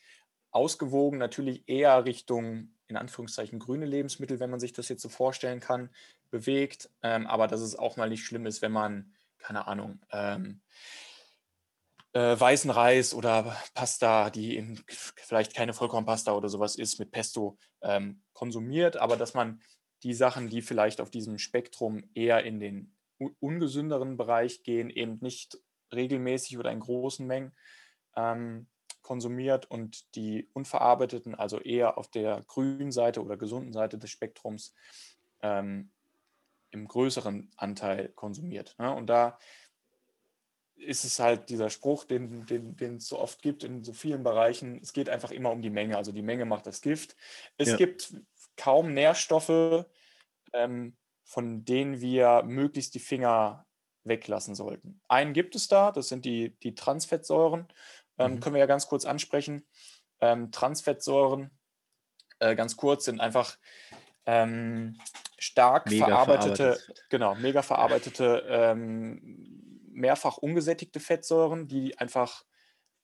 ausgewogen 0.50 1.16
natürlich 1.16 1.68
eher 1.68 2.04
Richtung, 2.06 2.74
in 2.88 2.96
Anführungszeichen, 2.96 3.61
grüne 3.61 3.86
Lebensmittel, 3.86 4.40
wenn 4.40 4.50
man 4.50 4.58
sich 4.58 4.72
das 4.72 4.88
jetzt 4.88 5.02
so 5.02 5.08
vorstellen 5.08 5.61
kann, 5.61 5.90
bewegt. 6.28 6.90
Ähm, 7.04 7.28
aber 7.28 7.46
dass 7.46 7.61
es 7.61 7.76
auch 7.76 7.96
mal 7.96 8.08
nicht 8.08 8.24
schlimm 8.24 8.46
ist, 8.46 8.62
wenn 8.62 8.72
man, 8.72 9.14
keine 9.38 9.68
Ahnung, 9.68 10.00
ähm 10.11 10.61
äh, 10.66 11.09
weißen 12.18 12.70
Reis 12.70 13.14
oder 13.14 13.56
Pasta, 13.74 14.30
die 14.30 14.56
eben 14.56 14.82
vielleicht 15.16 15.54
keine 15.54 15.72
Vollkornpasta 15.72 16.32
oder 16.32 16.48
so 16.48 16.58
was 16.58 16.76
ist, 16.76 16.98
mit 16.98 17.12
Pesto, 17.12 17.56
ähm, 17.82 18.22
konsumiert, 18.32 18.96
aber 18.96 19.16
dass 19.16 19.34
man 19.34 19.61
die 20.02 20.14
Sachen, 20.14 20.48
die 20.48 20.62
vielleicht 20.62 21.00
auf 21.00 21.11
diesem 21.11 21.38
Spektrum 21.38 22.04
eher 22.14 22.44
in 22.44 22.58
den 22.58 22.96
ungesünderen 23.38 24.16
Bereich 24.16 24.62
gehen, 24.62 24.90
eben 24.90 25.18
nicht 25.20 25.58
regelmäßig 25.92 26.58
oder 26.58 26.72
in 26.72 26.80
großen 26.80 27.26
Mengen, 27.26 27.54
ähm, 28.16 28.68
konsumiert 29.02 29.70
und 29.70 30.14
die 30.14 30.48
unverarbeiteten, 30.52 31.34
also 31.34 31.58
eher 31.58 31.98
auf 31.98 32.08
der 32.11 32.42
grünen 32.46 32.92
Seite 32.92 33.22
oder 33.22 33.36
gesunden 33.36 33.72
Seite 33.72 33.98
des 33.98 34.11
Spektrums, 34.11 34.74
ähm, 35.42 35.90
im 36.70 36.86
größeren 36.86 37.50
Anteil 37.56 38.11
konsumiert, 38.11 38.76
ne? 38.78 38.94
Und 38.94 39.08
da 39.08 39.38
ist 40.81 41.05
es 41.05 41.18
halt 41.20 41.51
dieser 41.51 41.70
Spruch, 41.70 42.05
den 42.05 42.47
den 42.47 42.76
den's 42.76 43.09
so 43.09 43.18
oft 43.18 43.43
gibt 43.43 43.64
in 43.64 43.85
so 43.85 43.93
vielen 43.93 44.22
Bereichen: 44.24 44.81
„Es 44.83 44.93
geht 44.93 45.09
einfach 45.09 45.31
immer 45.33 45.51
um 45.53 45.62
die 45.62 45.70
Menge.“ 45.70 45.97
Also, 45.97 46.12
die 46.12 46.22
Menge 46.22 46.45
macht 46.47 46.66
das 46.66 46.81
Gift. 46.83 47.16
Es 47.59 47.74
Ja. 47.74 47.78
gibt 47.78 48.14
kaum 48.57 48.95
Nährstoffe, 48.95 49.87
ähm, 50.53 50.97
von 51.24 51.64
denen 51.64 52.01
wir 52.01 52.43
möglichst 52.45 52.95
die 52.95 53.01
Finger 53.01 53.66
weglassen 54.05 54.55
sollten. 54.55 55.01
Einen 55.09 55.33
gibt 55.35 55.55
es 55.57 55.68
da, 55.68 55.93
das 55.93 56.09
sind 56.09 56.24
die 56.24 56.57
die 56.62 56.74
Transfettsäuren, 56.74 57.68
ähm, 58.18 58.39
Mhm. 58.39 58.41
können 58.41 58.55
wir 58.55 58.61
ja 58.61 58.66
ganz 58.66 58.87
kurz 58.89 59.05
ansprechen. 59.07 59.66
Ähm, 60.20 60.53
Transfettsäuren, 60.53 61.51
äh, 62.41 62.55
ganz 62.57 62.76
kurz, 62.76 63.05
sind 63.07 63.20
einfach, 63.20 63.59
ähm, 64.26 64.97
stark 65.39 65.91
Mega 65.91 66.16
verarbeitete 66.18 66.85
genau, 67.11 67.35
mega 67.37 67.62
verarbeitete, 67.62 68.45
ähm, 68.49 69.59
mehrfach 69.91 70.38
ungesättigte 70.38 71.01
Fettsäuren, 71.01 71.68
die 71.68 71.99
einfach, 71.99 72.45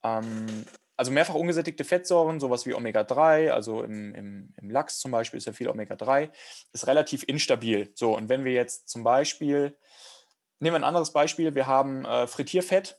ähm 0.05 0.65
also, 0.99 1.13
mehrfach 1.13 1.35
ungesättigte 1.35 1.85
Fettsäuren, 1.85 2.41
so 2.41 2.51
was 2.51 2.67
wie 2.67 2.75
Omega-3, 2.75 3.51
also 3.53 3.83
im 3.85 4.15
im 4.15 4.55
im 4.57 4.71
Lachs 4.71 5.01
zum 5.01 5.11
Beispiel 5.13 5.39
ist 5.39 5.47
ja 5.47 5.53
viel 5.55 5.69
Omega-3, 5.71 6.31
ist 6.73 6.87
relativ 6.89 7.25
instabil. 7.29 7.93
So, 7.97 8.17
und 8.17 8.29
wenn 8.31 8.45
wir 8.47 8.53
jetzt 8.55 8.89
zum 8.91 9.05
Beispiel 9.05 9.77
nehmen 10.61 10.75
wir 10.77 10.79
'n 10.81 10.85
anderes 10.85 11.13
Beispiel, 11.13 11.55
wir 11.57 11.67
haben, 11.69 12.05
äh, 12.07 12.27
Frittierfett. 12.29 12.99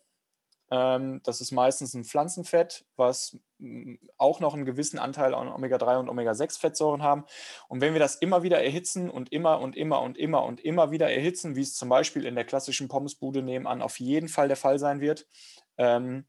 Ähm, 0.72 1.22
das 1.24 1.42
ist 1.42 1.52
meistens 1.52 1.94
'n 1.96 2.04
Pflanzenfett, 2.06 2.86
was, 2.98 3.38
hm, 3.60 4.00
auch 4.18 4.40
noch 4.42 4.54
'n 4.56 4.66
gewissen 4.66 5.00
Anteil 5.00 5.34
an 5.34 5.48
Omega-3 5.48 5.98
und 6.00 6.10
Omega-6-Fettsäuren 6.10 7.04
haben. 7.04 7.26
Und 7.70 7.82
wenn 7.82 7.94
wir 7.94 8.00
das 8.00 8.16
immer 8.18 8.44
wieder 8.44 8.62
erhitzen 8.64 9.10
und 9.10 9.32
immer 9.32 9.60
und 9.62 9.76
immer 9.78 10.02
und 10.02 10.18
immer 10.18 10.44
und 10.44 10.60
immer 10.62 10.92
wieder 10.92 11.10
erhitzen, 11.12 11.56
wie's 11.56 11.76
zum 11.76 11.90
Beispiel 11.90 12.26
in 12.26 12.36
der 12.36 12.46
klassischen 12.46 12.88
Pommesbude 12.90 13.42
nebenan 13.44 13.82
auf 13.82 14.00
jeden 14.00 14.28
Fall 14.30 14.48
der 14.50 14.58
Fall 14.58 14.80
sein 14.80 15.00
wird, 15.02 15.28
ähm, 15.78 16.26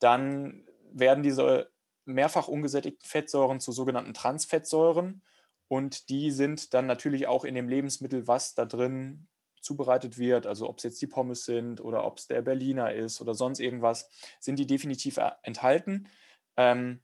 dann 0.00 0.66
werden 0.92 1.22
diese 1.24 1.70
mehrfach 2.06 2.48
ungesättigten 2.48 3.06
Fettsäuren 3.08 3.60
zu 3.60 3.72
sogenannten 3.72 4.14
Transfettsäuren 4.14 5.22
und 5.68 6.08
die 6.10 6.30
sind 6.32 6.74
dann 6.74 6.86
natürlich 6.86 7.26
auch 7.28 7.44
in 7.44 7.54
dem 7.54 7.68
Lebensmittel, 7.68 8.26
was 8.28 8.54
da 8.54 8.64
drin 8.66 9.28
zubereitet 9.62 10.18
wird, 10.18 10.46
also 10.46 10.68
ob's 10.68 10.82
jetzt 10.82 11.00
die 11.00 11.06
Pommes 11.06 11.44
sind 11.44 11.80
oder 11.80 12.04
ob's 12.04 12.26
der 12.26 12.42
Berliner 12.42 12.92
ist 12.92 13.20
oder 13.20 13.34
sonst 13.34 13.60
irgendwas, 13.60 14.08
sind 14.40 14.58
die 14.58 14.66
definitiv, 14.66 15.16
äh, 15.16 15.30
enthalten. 15.42 16.08
Ähm, 16.56 17.00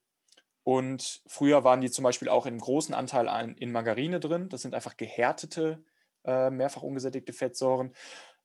und 0.65 1.23
früher 1.27 1.65
waren 1.65 1.81
die 1.81 1.91
zum 1.91 2.03
Beispiel 2.03 2.29
auch 2.29 2.45
in 2.45 2.59
großen 2.59 2.95
Anteil 2.95 3.29
an 3.29 3.55
in 3.57 3.73
Margarine 3.73 4.21
drin. 4.21 4.51
Das 4.51 4.63
sind 4.63 4.75
einfach 4.75 4.99
gehärtete, 4.99 5.83
äh, 6.25 6.51
mehrfach 6.51 6.83
ungesättigte 6.83 7.33
Fettsäuren. 7.33 7.95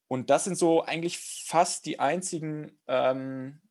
Und 0.07 0.29
das 0.29 0.45
sind 0.45 0.57
so 0.57 0.83
eigentlich 0.83 1.17
fast 1.19 1.85
die 1.85 1.99
einzigen, 1.99 2.79
ähm, 2.87 3.61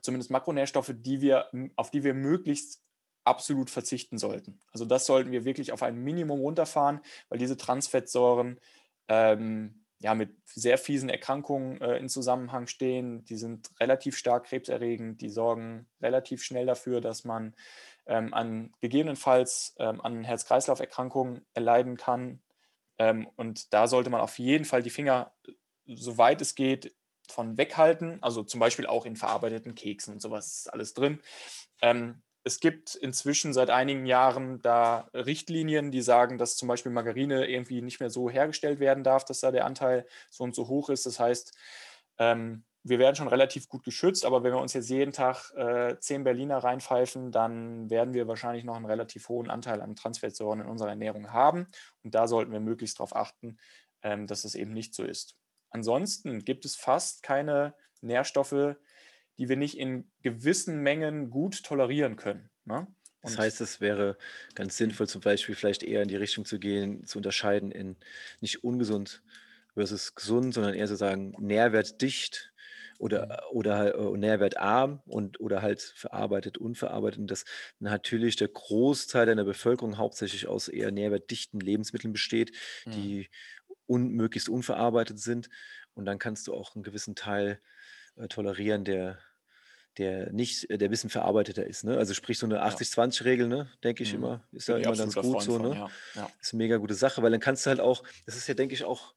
zumindest 0.00 0.30
Makronährstoffe, 0.30 0.92
die 0.94 1.20
wir 1.20 1.48
auf 1.76 1.90
die 1.90 2.04
wir 2.04 2.14
möglichst 2.14 2.82
absolut 3.24 3.70
verzichten 3.70 4.18
sollten. 4.18 4.60
Also, 4.72 4.84
das 4.84 5.06
sollten 5.06 5.32
wir 5.32 5.44
wirklich 5.44 5.72
auf 5.72 5.82
ein 5.82 5.96
Minimum 5.96 6.40
runterfahren, 6.40 7.00
weil 7.28 7.38
diese 7.38 7.56
Transfettsäuren, 7.56 8.60
ähm, 9.08 9.82
ja, 10.02 10.14
mit 10.14 10.36
sehr 10.46 10.78
fiesen 10.78 11.08
Erkrankungen, 11.08 11.80
äh, 11.80 11.96
in 11.96 12.08
Zusammenhang 12.08 12.66
stehen. 12.66 13.24
Die 13.24 13.36
sind 13.36 13.70
relativ 13.80 14.16
stark 14.16 14.46
krebserregend, 14.46 15.20
die 15.20 15.28
sorgen 15.28 15.86
relativ 16.00 16.42
schnell 16.42 16.66
dafür, 16.66 17.00
dass 17.00 17.24
man, 17.24 17.54
ähm, 18.06 18.34
an 18.34 18.72
gegebenenfalls, 18.80 19.74
ähm, 19.78 20.00
an 20.00 20.24
Herz-Kreislauf-Erkrankungen 20.24 21.46
erleiden 21.54 21.96
kann. 21.96 22.42
Ähm, 22.98 23.28
und 23.36 23.72
da 23.72 23.86
sollte 23.86 24.10
man 24.10 24.20
auf 24.20 24.38
jeden 24.38 24.64
Fall 24.64 24.82
die 24.82 24.90
Finger, 24.90 25.32
äh, 25.46 25.52
soweit 25.86 26.40
es 26.40 26.54
geht, 26.56 26.94
von 27.28 27.56
weghalten. 27.56 28.18
Also, 28.22 28.42
zum 28.42 28.60
Beispiel 28.60 28.86
auch 28.86 29.06
in 29.06 29.16
verarbeiteten 29.16 29.74
Keksen 29.76 30.14
und 30.14 30.20
so 30.20 30.30
was 30.30 30.58
ist 30.58 30.72
alles 30.72 30.94
drin. 30.94 31.20
Ähm, 31.80 32.22
es 32.44 32.60
gibt 32.60 32.94
inzwischen 32.94 33.52
seit 33.52 33.70
einigen 33.70 34.06
Jahren 34.06 34.60
da 34.62 35.08
Richtlinien, 35.14 35.90
die 35.92 36.02
sagen, 36.02 36.38
dass 36.38 36.56
zum 36.56 36.68
Beispiel 36.68 36.92
Margarine 36.92 37.46
irgendwie 37.46 37.82
nicht 37.82 38.00
mehr 38.00 38.10
so 38.10 38.28
hergestellt 38.30 38.80
werden 38.80 39.04
darf, 39.04 39.24
dass 39.24 39.40
da 39.40 39.50
der 39.52 39.64
Anteil 39.64 40.06
so 40.30 40.44
und 40.44 40.54
so 40.54 40.68
hoch 40.68 40.88
ist. 40.90 41.06
Das 41.06 41.20
heißt, 41.20 41.56
ähm, 42.18 42.64
wir 42.84 42.98
werden 42.98 43.14
schon 43.14 43.28
relativ 43.28 43.68
gut 43.68 43.84
geschützt, 43.84 44.24
aber 44.24 44.42
wenn 44.42 44.52
wir 44.52 44.60
uns 44.60 44.72
jetzt 44.72 44.90
jeden 44.90 45.12
Tag, 45.12 45.52
äh, 45.54 45.96
10 46.00 46.24
Berliner 46.24 46.58
reinpfeifen, 46.58 47.30
dann 47.30 47.88
werden 47.90 48.12
wir 48.12 48.26
wahrscheinlich 48.26 48.64
noch 48.64 48.76
'n 48.76 48.84
relativ 48.86 49.28
hohen 49.28 49.48
Anteil 49.50 49.80
an 49.80 49.94
Transfettsäuren 49.94 50.60
in 50.60 50.66
unserer 50.66 50.88
Ernährung 50.90 51.32
haben. 51.32 51.68
Und 52.02 52.14
da 52.14 52.26
sollten 52.26 52.50
wir 52.52 52.58
möglichst 52.60 52.98
drauf 52.98 53.14
achten, 53.14 53.58
ähm, 54.02 54.26
dass 54.26 54.44
es 54.44 54.56
eben 54.56 54.72
nicht 54.72 54.94
so 54.94 55.04
ist. 55.04 55.36
Ansonsten 55.70 56.44
gibt 56.44 56.64
es 56.64 56.74
fast 56.76 57.22
keine 57.22 57.74
Nährstoffe, 58.00 58.76
die 59.38 59.48
wir 59.48 59.56
nicht 59.56 59.78
in 59.78 60.10
gewissen 60.22 60.82
Mengen 60.82 61.30
gut 61.30 61.62
tolerieren 61.64 62.16
können, 62.16 62.50
ne? 62.64 62.88
Das 63.24 63.38
heißt, 63.38 63.60
es 63.60 63.80
wäre 63.80 64.16
ganz 64.54 64.76
sinnvoll, 64.76 65.06
zum 65.08 65.20
Beispiel 65.20 65.54
vielleicht 65.54 65.82
eher 65.84 66.02
in 66.02 66.08
die 66.08 66.16
Richtung 66.16 66.44
zu 66.44 66.58
gehen, 66.58 67.04
zu 67.06 67.18
unterscheiden 67.18 67.70
in 67.70 67.96
nicht 68.40 68.64
ungesund 68.64 69.22
versus 69.74 70.14
gesund, 70.16 70.52
sondern 70.54 70.74
eher 70.74 70.88
so 70.88 70.96
sagen, 70.96 71.32
nährwertdicht 71.38 72.52
oder 72.98 73.26
Mhm. 73.26 73.42
oder 73.52 73.76
halt, 73.76 73.94
äh, 73.94 74.16
nährwertarm 74.18 75.02
und 75.06 75.38
oder 75.40 75.62
halt 75.62 75.80
verarbeitet, 75.82 76.58
unverarbeitet 76.58 77.20
und 77.20 77.30
dass 77.30 77.44
natürlich 77.78 78.34
der 78.36 78.48
Großteil 78.48 79.26
deiner 79.26 79.44
Bevölkerung 79.44 79.98
hauptsächlich 79.98 80.48
aus 80.48 80.66
eher 80.68 80.90
nährwertdichten 80.90 81.60
Lebensmitteln 81.60 82.12
besteht, 82.12 82.56
Mhm. 82.86 83.12
die 83.12 83.28
un 83.86 84.10
möglichst 84.12 84.48
unverarbeitet 84.48 85.20
sind. 85.20 85.48
Und 85.94 86.06
dann 86.06 86.18
kannst 86.18 86.46
du 86.48 86.54
auch 86.54 86.74
'n 86.76 86.82
gewissen 86.82 87.14
Teil, 87.16 87.60
äh, 88.16 88.28
tolerieren, 88.28 88.84
der 88.84 89.18
der 89.98 90.32
nicht 90.32 90.68
der 90.70 90.88
bisschen 90.88 91.10
verarbeiteter 91.10 91.66
ist, 91.66 91.84
ne? 91.84 91.98
Also, 91.98 92.14
sprich 92.14 92.38
so 92.38 92.46
'ne 92.46 92.62
Ja. 92.62 92.82
80-20-Regel, 92.82 93.48
ne, 93.48 93.70
denke 93.84 94.02
ich 94.04 94.12
Mhm. 94.12 94.14
immer, 94.14 94.46
ist 94.52 94.68
ja 94.68 94.78
immer 94.78 94.96
ganz 94.96 95.18
gut 95.18 95.42
so, 95.42 95.58
von, 95.58 95.60
ne? 95.60 95.78
ja, 95.78 95.96
ja. 96.14 96.32
Ist 96.40 96.52
'ne 96.54 96.58
mega 96.58 96.78
gute 96.78 96.94
Sache, 96.94 97.22
weil 97.22 97.30
dann 97.32 97.40
kannst 97.40 97.66
du 97.66 97.70
halt 97.70 97.80
auch 97.80 98.04
das 98.26 98.36
ist 98.36 98.48
ja, 98.48 98.54
denke 98.54 98.74
ich, 98.74 98.84
auch 98.84 99.14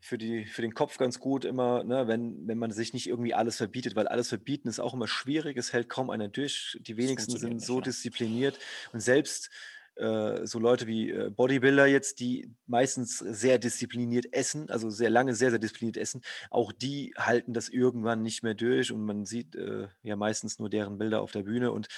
für 0.00 0.18
die 0.18 0.46
für 0.46 0.62
den 0.62 0.74
Kopf 0.74 0.98
ganz 0.98 1.20
gut 1.20 1.44
immer, 1.44 1.84
ne, 1.84 2.08
wenn 2.08 2.46
wenn 2.48 2.58
man 2.58 2.72
sich 2.72 2.92
nicht 2.94 3.08
irgendwie 3.08 3.34
alles 3.34 3.56
verbietet, 3.58 3.96
weil 3.96 4.08
alles 4.08 4.28
verbieten 4.30 4.68
ist 4.68 4.80
auch 4.80 4.94
immer 4.94 5.08
schwierig. 5.08 5.56
Es 5.58 5.72
hält 5.72 5.88
kaum 5.90 6.10
einer 6.10 6.28
durch. 6.28 6.78
Die 6.82 6.96
wenigsten 6.98 7.36
sind 7.38 7.60
so 7.62 7.80
ja. 7.80 7.82
diszipliniert 7.82 8.58
und 8.92 9.00
selbst, 9.00 9.48
äh, 9.48 9.50
so 10.46 10.58
Leute 10.58 10.86
wie, 10.86 11.10
äh, 11.10 11.30
Bodybuilder 11.30 11.86
jetzt, 11.86 12.20
die 12.20 12.54
meistens 12.66 13.18
sehr 13.18 13.58
diszipliniert 13.58 14.32
essen, 14.32 14.70
also, 14.70 14.90
sehr 14.90 15.10
lange 15.10 15.34
sehr, 15.34 15.50
sehr 15.50 15.58
diszipliniert 15.58 15.96
essen, 15.96 16.22
auch 16.50 16.72
die 16.72 17.14
halten 17.18 17.54
das 17.54 17.68
irgendwann 17.68 18.22
nicht 18.22 18.42
mehr 18.42 18.54
durch 18.54 18.92
und 18.92 19.04
man 19.04 19.24
sieht, 19.24 19.56
äh, 19.56 19.88
ja 20.02 20.16
meistens 20.16 20.58
nur 20.58 20.68
deren 20.70 20.98
Bilder 20.98 21.22
auf 21.22 21.32
der 21.32 21.44
Bühne 21.44 21.72
und 21.72 21.88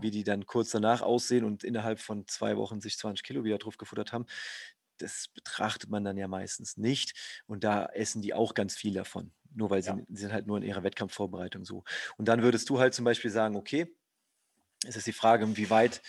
wie 0.00 0.10
die 0.10 0.24
dann 0.24 0.46
kurz 0.46 0.70
danach 0.70 1.02
aussehen 1.02 1.44
und 1.44 1.64
innerhalb 1.64 2.00
von 2.00 2.26
2 2.26 2.56
Wochen 2.56 2.80
sich 2.80 2.98
20 2.98 3.24
Kilo 3.24 3.44
wieder 3.44 3.58
drauf 3.58 3.76
gefuttert 3.78 4.12
haben. 4.12 4.26
Das 4.98 5.28
betrachtet 5.28 5.90
man 5.90 6.04
dann 6.04 6.16
ja 6.16 6.26
meistens 6.28 6.76
nicht 6.78 7.42
und 7.46 7.64
da 7.64 7.86
essen 7.86 8.22
die 8.22 8.32
auch 8.34 8.54
ganz 8.54 8.76
viel 8.76 8.94
davon, 8.94 9.32
nur 9.54 9.68
weil 9.70 9.82
sie 9.82 9.92
Ja. 9.92 10.06
sind 10.08 10.32
halt 10.32 10.46
nur 10.46 10.56
in 10.58 10.62
ihrer 10.64 10.82
Wettkampfvorbereitung 10.84 11.64
so. 11.66 11.84
Und 12.16 12.28
dann 12.28 12.42
würdest 12.42 12.70
du 12.70 12.78
halt 12.78 12.94
zum 12.94 13.04
Beispiel 13.04 13.30
sagen: 13.30 13.56
„Okay“ 13.56 13.94
es 14.86 14.96
ist 14.96 15.06
die 15.06 15.12
Frage, 15.12 15.44
inwieweit 15.44 15.98
äh, 15.98 16.00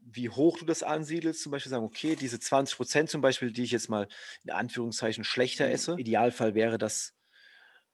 wie 0.00 0.28
hoch 0.30 0.58
du 0.58 0.64
das 0.64 0.82
ansiedelst, 0.82 1.42
zum 1.42 1.52
Beispiel 1.52 1.70
sagen: 1.70 1.84
„Okay, 1.84 2.16
diese 2.16 2.40
20% 2.40 3.10
zum 3.10 3.20
Beispiel, 3.20 3.52
die 3.52 3.62
ich 3.64 3.70
jetzt 3.72 3.88
mal 3.90 4.08
in 4.44 4.50
Anführungszeichen 4.50 5.24
schlechter 5.24 5.70
Mhm. 5.70 5.70
esse.“ 5.70 5.94
Idealfall 5.96 6.54
wäre 6.54 6.78
das, 6.78 7.14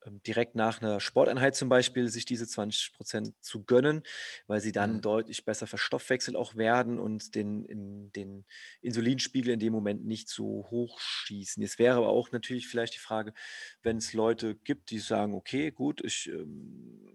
ähm, 0.07 0.23
direkt 0.27 0.55
nach 0.57 0.81
'ner 0.81 1.01
Sporteinheit 1.01 1.57
zum 1.57 1.69
Beispiel, 1.69 2.09
sich 2.09 2.25
diese 2.27 2.47
20% 2.49 3.35
zu 3.43 3.65
gönnen, 3.65 4.03
weil 4.47 4.61
sie 4.61 4.73
dann 4.73 5.01
Mhm. 5.01 5.03
deutlich 5.03 5.45
besser 5.45 5.67
verstoffwechselt 5.67 6.37
auch 6.37 6.57
werden 6.57 6.99
und 6.99 7.35
den 7.35 7.65
in 7.67 8.13
den 8.13 8.47
Insulinspiegel 8.83 9.53
in 9.55 9.61
dem 9.61 9.73
Moment 9.73 10.05
nicht 10.07 10.29
so 10.31 10.67
hoch 10.71 11.01
schießen. 11.01 11.63
Jetzt 11.63 11.79
wäre 11.79 11.97
aber 11.99 12.09
auch 12.09 12.33
natürlich 12.33 12.69
vielleicht 12.69 12.95
die 12.95 12.99
Frage, 13.01 13.35
wenn's 13.83 14.13
Leute 14.15 14.57
gibt, 14.57 14.91
die 14.91 14.99
sagen: 15.01 15.35
„Okay, 15.35 15.71
gut, 15.73 16.03
ich, 16.05 16.29
ähm, 16.29 17.07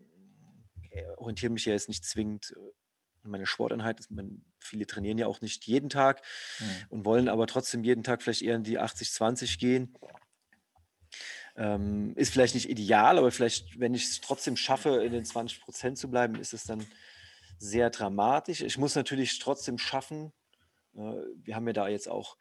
äh, 0.91 1.05
orientiere 1.17 1.51
mich 1.51 1.65
ja 1.65 1.73
jetzt 1.73 1.87
nicht 1.89 2.05
zwingend, 2.05 2.53
an 3.25 3.31
meiner 3.31 3.45
Sporteinheit.“ 3.45 3.99
Das 3.99 4.09
man 4.09 4.43
viele 4.59 4.87
trainieren 4.87 5.17
ja 5.17 5.27
auch 5.27 5.41
nicht 5.41 5.65
jeden 5.65 5.89
Tag 5.89 6.21
Mhm. 6.59 6.65
und 6.89 7.05
wollen 7.05 7.29
aber 7.29 7.47
trotzdem 7.47 7.83
jeden 7.83 8.03
Tag 8.03 8.21
vielleicht 8.23 8.41
eher 8.41 8.55
in 8.55 8.63
die 8.63 8.79
80-20 8.79 9.59
gehen. 9.59 9.95
Ähm, 11.57 12.13
ist 12.15 12.33
vielleicht 12.33 12.55
nicht 12.55 12.69
ideal, 12.69 13.17
aber 13.17 13.31
vielleicht, 13.31 13.79
wenn 13.79 13.93
ich's 13.93 14.19
trotzdem 14.19 14.57
schaffe, 14.57 15.03
in 15.03 15.13
den 15.13 15.23
20% 15.23 15.97
zu 15.97 16.09
bleiben, 16.09 16.35
ist 16.35 16.53
es 16.53 16.63
dann 16.63 16.85
sehr 17.57 17.89
dramatisch. 17.89 18.61
Ich 18.61 18.77
muss 18.77 18.95
natürlich 18.95 19.39
trotzdem 19.39 19.77
schaffen 19.77 20.33
äh, 20.95 20.99
wir 21.43 21.55
haben 21.55 21.67
ja 21.67 21.73
da 21.73 21.87
jetzt 21.87 22.09
auch, 22.09 22.37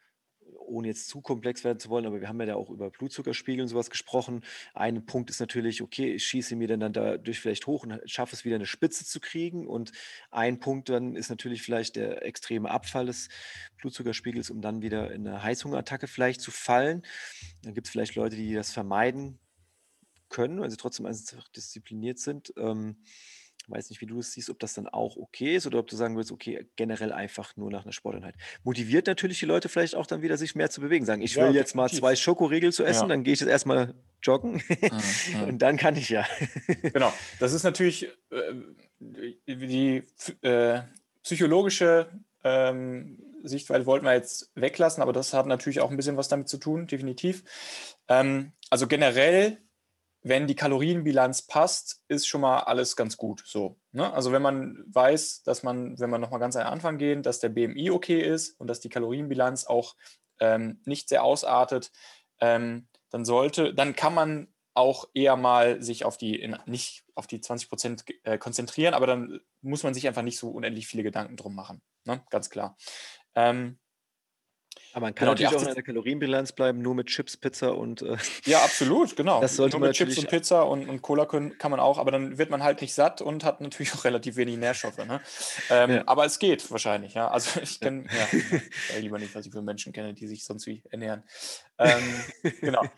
ohne 0.67 0.87
jetzt 0.89 1.07
zu 1.09 1.21
komplex 1.21 1.63
werden 1.63 1.79
zu 1.79 1.89
wollen, 1.89 2.05
aber 2.05 2.21
wir 2.21 2.27
haben 2.29 2.39
ja 2.39 2.45
da 2.47 2.55
auch 2.55 2.69
über 2.69 2.91
Blutzuckerspiegel 2.91 3.61
und 3.63 3.67
so 3.69 3.75
was 3.75 3.89
gesprochen. 3.89 4.43
Ein 4.73 5.05
Punkt 5.05 5.29
ist 5.29 5.39
natürlich, 5.39 5.81
okay, 5.81 6.13
ich 6.13 6.25
schieße 6.25 6.55
mir 6.55 6.67
dann 6.67 6.93
dadurch 6.93 7.39
vielleicht 7.39 7.67
hoch 7.67 7.83
und 7.85 7.99
schaffe 8.09 8.35
es 8.35 8.45
wieder 8.45 8.57
'ne 8.59 8.65
Spitze 8.65 9.05
zu 9.05 9.19
kriegen 9.19 9.67
und 9.67 9.91
ein 10.31 10.59
Punkt 10.59 10.89
dann 10.89 11.15
ist 11.15 11.29
natürlich 11.29 11.61
vielleicht 11.63 11.95
der 11.95 12.23
extreme 12.25 12.69
Abfall 12.71 13.05
des 13.07 13.29
Blutzuckerspiegels, 13.77 14.49
um 14.49 14.61
dann 14.61 14.81
wieder 14.81 15.11
in 15.11 15.23
'ne 15.23 15.43
Heißhungerattacke 15.43 16.07
vielleicht 16.07 16.41
zu 16.41 16.51
fallen. 16.51 17.03
Dann 17.63 17.73
gibt's 17.75 17.89
vielleicht 17.91 18.15
Leute, 18.15 18.35
die 18.37 18.53
das 18.53 18.71
vermeiden 18.73 19.39
können, 20.29 20.59
weil 20.61 20.71
sie 20.71 20.77
trotzdem 20.77 21.05
einfach 21.07 21.49
diszipliniert 21.49 22.19
sind. 22.19 22.53
Ähm, 22.57 23.03
weiß 23.69 23.89
nicht, 23.89 24.01
wie 24.01 24.05
du 24.07 24.17
das 24.17 24.31
siehst, 24.33 24.49
ob 24.49 24.59
das 24.59 24.73
dann 24.73 24.87
auch 24.87 25.17
okay 25.17 25.55
ist 25.55 25.67
oder 25.67 25.79
ob 25.79 25.87
du 25.87 25.95
sagen 25.95 26.15
würdest: 26.15 26.31
„Okay, 26.31 26.67
generell 26.75 27.11
einfach 27.13 27.55
nur 27.57 27.71
nach 27.71 27.85
'ner 27.85 27.91
Sporteinheit.“ 27.93 28.35
Motiviert 28.63 29.07
natürlich 29.07 29.39
die 29.39 29.45
Leute 29.45 29.69
vielleicht 29.69 29.95
auch 29.95 30.07
dann 30.07 30.21
wieder, 30.21 30.37
sich 30.37 30.55
mehr 30.55 30.69
zu 30.69 30.81
bewegen, 30.81 31.05
sagen: 31.05 31.21
„Ich 31.21 31.37
Ja, 31.37 31.41
will 31.41 31.53
jetzt 31.55 31.75
mal 31.75 31.89
2 31.91 32.15
definitiv. 32.15 32.15
Schokoriegel 32.15 32.73
zu 32.73 32.83
essen, 32.85 33.07
Ja. 33.07 33.09
dann 33.09 33.23
gehe 33.23 33.33
ich 33.33 33.39
jetzt 33.41 33.49
erst 33.49 33.65
mal 33.67 33.95
joggen 34.23 34.61
Mhm, 34.91 35.21
mhm. 35.33 35.49
und 35.49 35.59
dann 35.61 35.77
kann 35.77 35.95
ich 35.97 36.09
ja.“ 36.09 36.25
Genau, 36.93 37.17
das 37.39 37.51
ist 37.53 37.63
natürlich, 37.63 38.05
äh, 38.31 38.53
die 38.99 40.03
ph 40.17 40.33
äh, 40.47 40.83
psychologische, 41.23 42.09
ähm, 42.43 43.21
Sichtweise 43.43 43.85
wollten 43.85 44.05
wir 44.05 44.13
jetzt 44.13 44.51
weglassen, 44.55 45.03
aber 45.03 45.13
das 45.13 45.33
hat 45.33 45.45
natürlich 45.45 45.81
auch 45.81 45.91
'n 45.91 45.97
bisschen 45.97 46.17
was 46.17 46.29
damit 46.29 46.47
zu 46.49 46.57
tun, 46.57 46.87
definitiv. 46.87 47.43
Ähm, 48.07 48.53
also, 48.69 48.87
generell, 48.87 49.57
wenn 50.27 50.47
die 50.47 50.55
Kalorienbilanz 50.55 51.43
passt, 51.43 52.03
ist 52.07 52.27
schon 52.27 52.41
mal 52.41 52.61
alles 52.61 52.95
ganz 52.95 53.15
gut 53.15 53.43
so, 53.45 53.77
ne? 53.91 54.11
Also, 54.11 54.31
wenn 54.31 54.41
man 54.41 54.83
weiß, 54.87 55.43
dass 55.43 55.61
man 55.61 55.99
wenn 55.99 56.09
wir 56.09 56.17
noch 56.17 56.31
mal 56.31 56.39
ganz 56.39 56.55
an 56.55 56.63
den 56.63 56.73
Anfang 56.73 56.97
gehen, 56.97 57.21
dass 57.21 57.39
der 57.39 57.49
BMI 57.49 57.91
okay 57.91 58.21
ist 58.21 58.59
und 58.59 58.67
dass 58.67 58.79
die 58.79 58.89
Kalorienbilanz 58.89 59.65
auch, 59.65 59.95
ähm, 60.39 60.81
nicht 60.85 61.09
sehr 61.09 61.23
ausartet, 61.23 61.91
ähm, 62.41 62.87
dann 63.11 63.23
sollte 63.23 63.75
dann 63.75 63.95
kann 63.95 64.15
man 64.15 64.47
auch 64.73 65.07
eher 65.13 65.35
mal 65.37 65.81
sich 65.83 66.05
auf 66.05 66.17
die 66.17 66.35
in 66.39 66.57
nicht 66.65 67.05
auf 67.13 67.27
die 67.27 67.39
20 67.39 67.69
g 68.05 68.15
äh, 68.23 68.39
konzentrieren, 68.39 68.95
aber 68.95 69.05
dann 69.05 69.41
muss 69.61 69.83
man 69.83 69.93
sich 69.93 70.07
einfach 70.07 70.23
nicht 70.23 70.39
so 70.39 70.49
unendlich 70.49 70.87
viele 70.87 71.03
Gedanken 71.03 71.37
drum 71.37 71.53
machen, 71.55 71.81
ne, 72.05 72.23
ganz 72.31 72.49
klar. 72.49 72.77
Ähm 73.35 73.77
Aber 74.95 75.07
man 75.07 75.15
kann 75.15 75.27
genau, 75.27 75.33
natürlich 75.33 75.55
auch 75.55 75.61
in 75.61 75.67
80 75.67 75.75
einer 75.75 75.83
Kalorienbilanz 75.83 76.53
bleiben, 76.53 76.81
nur 76.81 76.95
mit 76.95 77.07
Chips, 77.07 77.37
Pizza 77.37 77.75
und, 77.77 78.01
äh 78.01 78.17
Ja, 78.45 78.61
absolut, 78.63 79.15
genau. 79.15 79.41
das 79.41 79.55
sollte 79.55 79.77
Nur 79.77 79.79
man 79.79 79.89
mit 79.89 79.93
Chips 79.93 80.17
und 80.17 80.29
Pizza 80.29 80.63
und 80.67 80.87
und 80.87 81.01
Cola 81.01 81.25
können 81.25 81.57
kann 81.57 81.71
man 81.71 81.79
auch, 81.79 81.97
aber 81.97 82.11
dann 82.11 82.37
wird 82.37 82.49
man 82.49 82.63
halt 82.63 82.81
nicht 82.81 82.93
satt 82.93 83.21
und 83.21 83.43
hat 83.43 83.59
natürlich 83.61 83.93
auch 83.95 84.05
relativ 84.05 84.35
wenig 84.37 84.57
Nährstoffe, 84.57 84.97
ne? 84.99 85.21
Ähm, 85.69 86.01
Ja. 86.01 86.05
aber 86.05 86.25
es 86.25 86.39
geht 86.39 86.69
wahrscheinlich, 86.71 87.13
ja. 87.15 87.27
Also, 87.29 87.59
ich 87.61 87.81
kenne 87.81 88.07
ja, 88.11 88.33
ja, 88.89 88.95
ich 88.95 89.01
lieber 89.01 89.19
nicht, 89.19 89.35
was 89.35 89.45
ich 89.45 89.51
für 89.51 89.61
Menschen 89.61 89.93
kenne, 89.93 90.13
die 90.13 90.27
sich 90.27 90.45
sonst 90.45 90.67
wie 90.67 90.83
ernähren. 90.91 91.23
Ähm, 91.79 92.27
genau. 92.63 92.93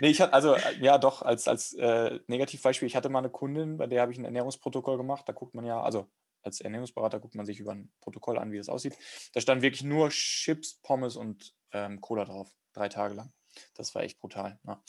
Ne, 0.00 0.08
ich 0.08 0.20
hatte 0.20 0.32
also, 0.32 0.56
ja 0.80 0.98
doch, 0.98 1.22
als 1.22 1.46
als, 1.48 1.72
äh, 1.74 2.18
Negativbeispiel, 2.26 2.86
ich 2.88 2.96
hatte 2.96 3.08
mal 3.08 3.20
'ne 3.22 3.30
Kundin, 3.30 3.78
bei 3.78 3.86
der 3.86 4.02
habe 4.02 4.12
ich 4.12 4.18
'n 4.18 4.24
Ernährungsprotokoll 4.24 4.96
gemacht. 4.98 5.28
Da 5.28 5.32
guckt 5.32 5.54
man 5.54 5.64
ja 5.64 5.80
also, 5.82 6.08
als 6.44 6.60
Ernährungsberater 6.60 7.20
guckt 7.20 7.34
man 7.36 7.46
sich 7.46 7.60
über 7.60 7.72
'n 7.72 7.90
Protokoll 8.00 8.38
an, 8.38 8.52
wie 8.52 8.58
das 8.58 8.68
aussieht. 8.68 8.96
Da 9.34 9.40
stand 9.40 9.62
wirklich 9.62 9.82
nur 9.84 10.10
Chips, 10.10 10.80
Pommes 10.82 11.16
und, 11.16 11.54
ähm, 11.72 12.00
Cola 12.00 12.24
drauf, 12.24 12.52
3 12.74 12.88
Tage 12.88 13.14
lang. 13.14 13.32
Das 13.74 13.94
war 13.94 14.02
echt 14.02 14.18
brutal, 14.20 14.58
ja. 14.66 14.82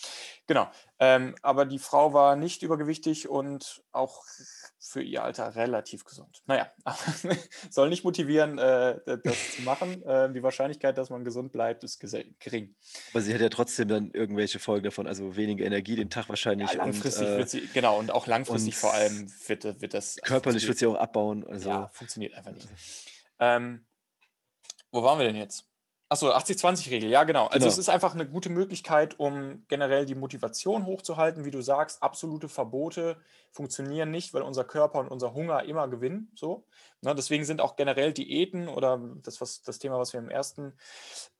Genau, 0.47 0.69
ähm, 0.99 1.35
aber 1.41 1.65
die 1.65 1.79
Frau 1.79 2.13
war 2.13 2.35
nicht 2.35 2.61
übergewichtig 2.61 3.27
und 3.27 3.83
auch 3.91 4.23
für 4.79 5.01
ihr 5.01 5.23
Alter 5.23 5.55
relativ 5.55 6.05
gesund. 6.05 6.43
Na 6.45 6.57
ja, 6.57 6.71
soll 7.71 7.89
nicht 7.89 8.03
motivieren, 8.03 8.59
äh, 8.59 8.99
das 9.23 9.55
zu 9.55 9.61
machen. 9.63 10.03
Äh, 10.05 10.31
die 10.33 10.43
Wahrscheinlichkeit, 10.43 10.97
dass 10.97 11.09
man 11.09 11.23
gesund 11.23 11.51
bleibt, 11.51 11.83
ist 11.83 11.99
gering. 11.99 12.75
Aber 13.11 13.21
sie 13.21 13.33
hat 13.33 13.41
ja 13.41 13.49
trotzdem 13.49 13.87
dann 13.87 14.11
irgendwelche 14.11 14.59
Folgen 14.59 14.83
davon, 14.83 15.07
also, 15.07 15.35
weniger 15.35 15.65
Energie 15.65 15.95
den 15.95 16.09
Tag 16.09 16.25
Ja, 16.25 16.29
wahrscheinlich 16.29 16.71
und, 16.71 16.77
langfristig 16.77 17.27
äh 17.27 17.37
wird 17.37 17.49
sie 17.49 17.67
genau, 17.73 17.97
und 17.97 18.11
auch 18.11 18.23
und 18.23 18.27
langfristig 18.27 18.75
vor 18.75 18.93
allem 18.93 19.31
wird 19.47 19.63
wird 19.63 19.93
das 19.93 20.19
also, 20.19 20.33
körperlich 20.33 20.67
wird 20.67 20.77
sie 20.77 20.85
auch 20.85 20.95
abbauen, 20.95 21.43
ja, 21.43 21.49
also 21.49 21.89
funktioniert 21.93 22.35
einfach 22.35 22.51
nicht. 22.51 22.67
Ähm, 23.39 23.85
wo 24.91 25.01
waren 25.01 25.17
wir 25.17 25.25
denn 25.25 25.35
jetzt? 25.35 25.65
Ach 26.15 26.17
so, 26.17 26.31
80-20-Regel, 26.31 27.09
ja 27.09 27.25
genau. 27.25 27.47
Also, 27.47 27.67
es 27.67 27.75
Genau. 27.75 27.81
ist 27.81 27.89
einfach 27.89 28.13
'ne 28.15 28.25
gute 28.25 28.49
Möglichkeit, 28.49 29.19
um 29.19 29.65
generell 29.67 30.05
die 30.05 30.15
Motivation 30.15 30.85
hochzuhalten. 30.85 31.43
Wie 31.43 31.51
du 31.51 31.59
sagst, 31.61 32.01
absolute 32.01 32.47
Verbote 32.47 33.17
funktionieren 33.51 34.11
nicht, 34.11 34.33
weil 34.33 34.41
unser 34.41 34.63
Körper 34.63 34.99
und 34.99 35.09
unser 35.09 35.33
Hunger 35.33 35.63
immer 35.65 35.89
gewinnen 35.89 36.31
so, 36.33 36.67
ne? 37.01 37.13
Deswegen 37.15 37.43
sind 37.43 37.59
auch 37.59 37.75
generell 37.75 38.13
Diäten 38.13 38.69
oder 38.69 38.97
das, 39.23 39.41
was 39.41 39.61
das 39.61 39.77
Thema, 39.77 39.99
was 39.99 40.13
wir 40.13 40.21
im 40.21 40.29
1., 40.29 40.77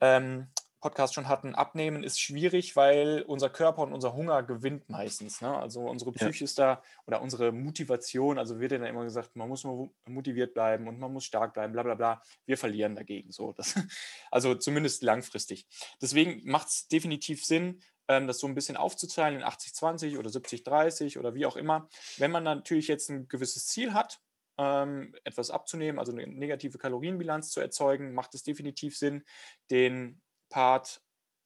ähm, 0.01 0.49
Podcast 0.81 1.13
schon 1.15 1.27
hatten, 1.29 1.55
Abnehmen 1.55 2.03
ist 2.03 2.19
schwierig, 2.19 2.75
weil 2.75 3.23
unser 3.27 3.49
Körper 3.49 3.81
und 3.81 3.93
unser 3.93 4.13
Hunger 4.13 4.43
gewinnt 4.43 4.89
meistens, 4.89 5.41
ne? 5.41 5.57
Also, 5.57 5.81
unsere 5.89 6.11
Ja. 6.19 6.31
Psyche 6.31 6.43
ist 6.43 6.59
da 6.59 6.83
oder 7.07 7.21
unsere 7.21 7.51
Motivation 7.51 8.37
also, 8.37 8.59
wird 8.59 8.71
ja 8.73 8.77
dann 8.77 8.87
immer 8.87 9.03
gesagt, 9.03 9.35
man 9.35 9.47
muss 9.49 9.63
mo 9.63 9.95
motiviert 10.07 10.53
bleiben 10.53 10.87
und 10.87 10.99
man 10.99 11.11
muss 11.13 11.25
stark 11.25 11.53
bleiben, 11.53 11.73
bla 11.73 11.83
bla 11.83 11.95
bla. 11.95 12.21
Wir 12.45 12.57
verlieren 12.57 12.95
dagegen 12.95 13.31
so. 13.31 13.53
Das 13.53 13.73
also, 14.31 14.53
zumindest 14.55 15.01
langfristig. 15.03 15.67
Deswegen 16.01 16.41
macht's 16.49 16.87
definitiv 16.87 17.43
Sinn, 17.45 17.81
ähm, 18.07 18.27
das 18.27 18.39
so 18.39 18.47
'n 18.47 18.53
bisschen 18.55 18.77
aufzuteilen 18.77 19.37
in 19.39 19.43
80-20 19.43 20.17
oder 20.17 20.29
70-30 20.29 21.17
oder 21.17 21.33
wie 21.35 21.45
auch 21.47 21.55
immer. 21.55 21.89
Wenn 22.17 22.31
man 22.31 22.43
natürlich 22.43 22.87
jetzt 22.87 23.09
'n 23.09 23.27
gewisses 23.27 23.65
Ziel 23.67 23.93
hat, 23.93 24.19
ähm, 24.59 25.15
etwas 25.23 25.49
abzunehmen, 25.49 25.99
also, 25.99 26.11
'ne 26.11 26.27
negative 26.27 26.77
Kalorienbilanz 26.77 27.49
zu 27.51 27.59
erzeugen, 27.61 28.13
macht 28.13 28.35
es 28.35 28.43
definitiv 28.43 28.97
Sinn, 28.97 29.23
den 29.71 30.21
Part, 30.49 31.01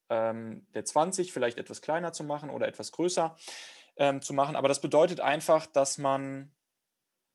ähm, 0.09 0.67
der 0.73 0.85
20 0.85 1.31
vielleicht 1.31 1.57
etwas 1.57 1.81
kleiner 1.81 2.13
zu 2.13 2.23
machen 2.23 2.49
oder 2.49 2.67
etwas 2.67 2.91
größer, 2.91 3.35
ähm, 3.97 4.21
zu 4.21 4.33
machen. 4.33 4.55
Aber 4.55 4.67
das 4.67 4.81
bedeutet 4.81 5.19
einfach, 5.19 5.65
dass 5.65 5.97
man 5.97 6.51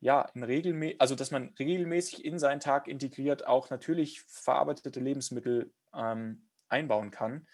ja, 0.04 0.28
in 0.34 0.42
regelmä 0.42 0.96
also, 0.98 1.14
dass 1.14 1.30
man 1.30 1.54
regelmäßig 1.58 2.26
in 2.26 2.38
seinen 2.38 2.60
Tag 2.60 2.88
integriert 2.88 3.46
auch 3.46 3.70
natürlich 3.70 4.20
verarbeitete 4.20 5.00
Lebensmittel, 5.00 5.72
ähm, 5.94 6.46
einbauen 6.68 7.10
kann, 7.10 7.46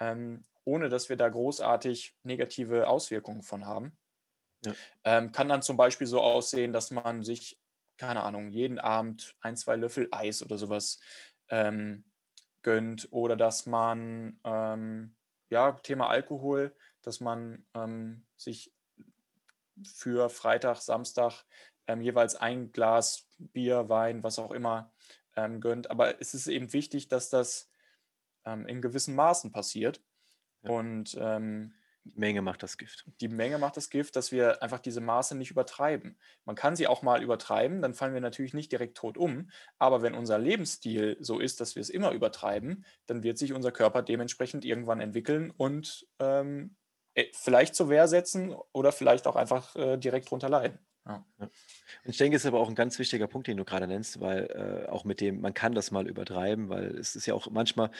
ähm, 0.00 0.44
ohne 0.64 0.90
dass 0.90 1.08
wir 1.08 1.16
da 1.16 1.30
großartig 1.30 2.14
negative 2.22 2.88
Auswirkungen 2.88 3.42
von 3.42 3.64
haben. 3.64 3.96
Ja. 4.66 4.74
Ähm, 5.04 5.32
kann 5.32 5.48
dann 5.48 5.62
zum 5.62 5.78
Beispiel 5.78 6.06
so 6.06 6.20
aussehen, 6.20 6.74
dass 6.74 6.90
man 6.90 7.22
sich, 7.22 7.58
keine 7.96 8.22
Ahnung, 8.22 8.50
jeden 8.50 8.78
Abend 8.78 9.34
ein, 9.40 9.56
zwei 9.56 9.76
Löffel 9.76 10.08
Eis 10.10 10.42
oder 10.42 10.58
sowas 10.58 11.00
ähm, 11.48 12.04
gönnt 12.64 13.08
oder 13.12 13.36
dass 13.36 13.66
man, 13.66 14.40
ähm, 14.42 15.14
ja, 15.50 15.72
Thema 15.72 16.08
Alkohol, 16.08 16.74
dass 17.02 17.20
man 17.20 17.64
ähm, 17.74 18.26
sich 18.36 18.72
für 19.84 20.28
Freitag, 20.30 20.78
Samstag 20.78 21.44
ähm, 21.86 22.00
jeweils 22.00 22.34
ein 22.34 22.72
Glas 22.72 23.28
Bier, 23.38 23.88
Wein, 23.88 24.22
was 24.22 24.38
auch 24.38 24.50
immer 24.50 24.92
ähm, 25.36 25.60
gönnt. 25.60 25.90
Aber 25.90 26.20
es 26.20 26.34
ist 26.34 26.46
eben 26.48 26.72
wichtig, 26.72 27.08
dass 27.08 27.30
das 27.30 27.70
ähm, 28.44 28.66
in 28.66 28.82
gewissen 28.82 29.14
Maßen 29.14 29.52
passiert. 29.52 30.02
Ja. 30.62 30.70
Und 30.70 31.16
ähm, 31.20 31.74
die 32.04 32.18
Menge 32.18 32.42
macht 32.42 32.62
das 32.62 32.76
Gift. 32.76 33.04
Die 33.20 33.28
Menge 33.28 33.58
macht 33.58 33.76
das 33.76 33.88
Gift, 33.88 34.16
dass 34.16 34.30
wir 34.30 34.62
einfach 34.62 34.78
diese 34.78 35.00
Maße 35.00 35.36
nicht 35.36 35.50
übertreiben. 35.50 36.18
Man 36.44 36.54
kann 36.54 36.76
sie 36.76 36.86
auch 36.86 37.02
mal 37.02 37.22
übertreiben, 37.22 37.80
dann 37.80 37.94
fallen 37.94 38.14
wir 38.14 38.20
natürlich 38.20 38.54
nicht 38.54 38.70
direkt 38.70 38.96
tot 38.96 39.16
um. 39.16 39.50
Aber 39.78 40.02
wenn 40.02 40.14
unser 40.14 40.38
Lebensstil 40.38 41.16
so 41.20 41.40
ist, 41.40 41.60
dass 41.60 41.74
wir 41.74 41.80
es 41.80 41.90
immer 41.90 42.12
übertreiben, 42.12 42.84
dann 43.06 43.22
wird 43.22 43.38
sich 43.38 43.54
unser 43.54 43.72
Körper 43.72 44.02
dementsprechend 44.02 44.64
irgendwann 44.64 45.00
entwickeln 45.00 45.50
und 45.50 46.06
ähm, 46.18 46.76
äh, 47.14 47.26
vielleicht 47.32 47.74
zur 47.74 47.88
Wehr 47.88 48.06
setzen 48.06 48.54
oder 48.72 48.92
vielleicht 48.92 49.26
auch 49.26 49.36
einfach 49.36 49.74
äh, 49.76 49.96
direkt 49.96 50.30
drunter 50.30 50.48
leiden. 50.48 50.78
Ja. 51.06 51.24
Ja. 51.38 51.44
Und 51.46 52.10
ich 52.10 52.16
denke, 52.16 52.36
es 52.36 52.44
ist 52.44 52.48
aber 52.48 52.60
auch 52.60 52.68
ein 52.68 52.74
ganz 52.74 52.98
wichtiger 52.98 53.26
Punkt, 53.26 53.46
den 53.46 53.56
du 53.56 53.64
gerade 53.64 53.86
nennst, 53.86 54.20
weil 54.20 54.86
äh, 54.86 54.90
auch 54.90 55.04
mit 55.04 55.20
dem, 55.20 55.40
man 55.40 55.54
kann 55.54 55.74
das 55.74 55.90
mal 55.90 56.08
übertreiben, 56.08 56.68
weil 56.68 56.96
es 56.98 57.14
ist 57.14 57.26
ja 57.26 57.34
auch 57.34 57.50
manchmal, 57.50 57.90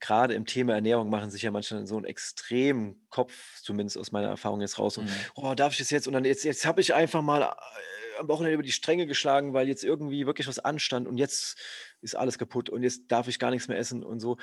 gerade 0.00 0.34
im 0.34 0.46
Thema 0.46 0.74
Ernährung 0.74 1.10
machen 1.10 1.30
sich 1.30 1.42
ja 1.42 1.50
manchmal 1.50 1.86
so 1.86 1.96
einen 1.96 2.04
extremen 2.04 3.06
Kopf, 3.10 3.60
zumindest 3.62 3.98
aus 3.98 4.12
meiner 4.12 4.28
Erfahrung 4.28 4.60
jetzt 4.60 4.78
raus, 4.78 4.98
und, 4.98 5.06
mhm. 5.06 5.14
oh, 5.34 5.54
darf 5.54 5.72
ich 5.72 5.78
das 5.78 5.90
jetzt? 5.90 6.06
Und 6.06 6.12
dann 6.12 6.24
jetzt, 6.24 6.44
jetzt 6.44 6.66
habe 6.66 6.80
ich 6.80 6.94
einfach 6.94 7.22
mal 7.22 7.42
äh, 7.42 8.20
am 8.20 8.28
Wochenende 8.28 8.54
über 8.54 8.62
die 8.62 8.72
Stränge 8.72 9.06
geschlagen, 9.06 9.52
weil 9.52 9.68
jetzt 9.68 9.84
irgendwie 9.84 10.26
wirklich 10.26 10.48
was 10.48 10.58
anstand 10.58 11.06
und 11.06 11.18
jetzt 11.18 11.58
ist 12.00 12.16
alles 12.16 12.38
kaputt 12.38 12.70
und 12.70 12.82
jetzt 12.82 13.02
darf 13.08 13.28
ich 13.28 13.38
gar 13.38 13.50
nichts 13.50 13.68
mehr 13.68 13.78
essen 13.78 14.02
und 14.02 14.20
so 14.20 14.36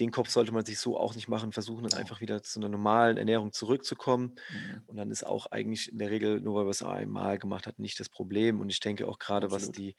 den 0.00 0.10
Kopf 0.10 0.30
sollte 0.30 0.52
man 0.52 0.64
sich 0.64 0.78
so 0.78 0.98
auch 0.98 1.14
nicht 1.14 1.28
machen, 1.28 1.52
versuchen 1.52 1.86
dann 1.86 1.98
einfach 1.98 2.20
wieder 2.20 2.42
zu 2.42 2.58
einer 2.58 2.70
normalen 2.70 3.18
Ernährung 3.18 3.52
zurückzukommen. 3.52 4.34
Mhm. 4.50 4.82
Und 4.86 4.96
dann 4.96 5.10
ist 5.10 5.24
auch 5.24 5.46
eigentlich 5.46 5.92
in 5.92 5.98
der 5.98 6.10
Regel, 6.10 6.40
nur 6.40 6.54
weil 6.54 6.64
wir 6.64 6.70
es 6.70 6.82
einmal 6.82 7.38
gemacht 7.38 7.66
hat, 7.66 7.78
nicht 7.78 8.00
das 8.00 8.08
Problem. 8.08 8.60
Und 8.60 8.70
ich 8.70 8.80
denke 8.80 9.06
auch 9.06 9.18
gerade, 9.18 9.50
was 9.50 9.70
die 9.70 9.94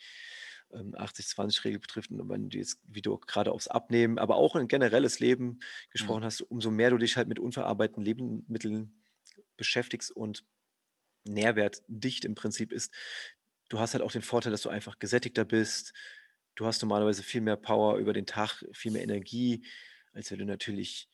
80-20-Regel 0.74 1.80
betrifft, 1.80 2.12
und 2.12 2.30
wenn 2.30 2.50
du 2.50 2.58
jetzt, 2.58 2.80
wie 2.88 3.02
du 3.02 3.18
gerade 3.18 3.52
aufs 3.52 3.68
Abnehmen, 3.68 4.18
aber 4.18 4.36
auch 4.36 4.56
ein 4.56 4.68
generelles 4.68 5.20
Leben 5.20 5.46
mhm. 5.46 5.60
gesprochen 5.92 6.24
hast, 6.24 6.42
umso 6.42 6.72
mehr 6.72 6.90
du 6.90 6.98
dich 6.98 7.18
halt 7.18 7.28
mit 7.28 7.40
unverarbeiteten 7.40 8.04
Lebensmitteln 8.04 9.04
beschäftigst 9.58 10.12
und 10.12 10.44
nährwertdicht 11.26 12.26
im 12.26 12.36
Prinzip 12.36 12.72
ist, 12.72 12.94
du 13.70 13.80
hast 13.80 13.94
halt 13.94 14.04
auch 14.04 14.12
den 14.12 14.22
Vorteil, 14.22 14.52
dass 14.52 14.64
du 14.64 14.70
einfach 14.70 15.00
gesättigter 15.00 15.46
bist. 15.46 15.94
Du 16.56 16.66
hast 16.66 16.82
normalerweise 16.82 17.24
viel 17.24 17.42
mehr 17.42 17.58
Power 17.58 17.98
über 17.98 18.12
den 18.12 18.26
Tag, 18.26 18.66
viel 18.74 18.92
mehr 18.92 19.04
Energie 19.04 19.64
als 20.14 20.32
wenn 20.32 20.40
du 20.40 20.46
natürlich 20.46 21.10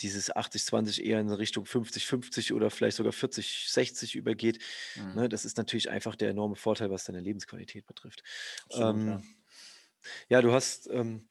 dieses 0.00 0.34
80-20 0.34 1.02
eher 1.02 1.20
in 1.20 1.30
Richtung 1.30 1.64
50-50 1.64 2.54
oder 2.54 2.70
vielleicht 2.70 2.96
sogar 2.96 3.12
40-60 3.12 4.16
übergeht. 4.16 4.62
Mhm. 4.96 5.14
Ne, 5.14 5.28
das 5.28 5.44
ist 5.44 5.56
natürlich 5.56 5.90
einfach 5.90 6.14
der 6.14 6.30
enorme 6.30 6.56
Vorteil, 6.56 6.90
was 6.90 7.04
deine 7.04 7.20
Lebensqualität 7.20 7.86
betrifft. 7.86 8.22
Absolut, 8.66 8.96
ähm, 8.96 9.08
ja. 9.08 9.22
ja. 10.28 10.42
du 10.42 10.52
hast, 10.52 10.88
ähm, 10.90 11.28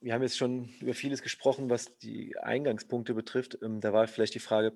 wir 0.00 0.14
haben 0.14 0.22
jetzt 0.22 0.38
schon 0.38 0.68
über 0.80 0.94
vieles 0.94 1.22
gesprochen, 1.22 1.70
was 1.70 1.98
die 1.98 2.36
Eingangspunkte 2.38 3.14
betrifft. 3.14 3.58
Ähm, 3.62 3.80
da 3.80 3.92
war 3.92 4.06
vielleicht 4.06 4.34
die 4.34 4.40
Frage, 4.40 4.72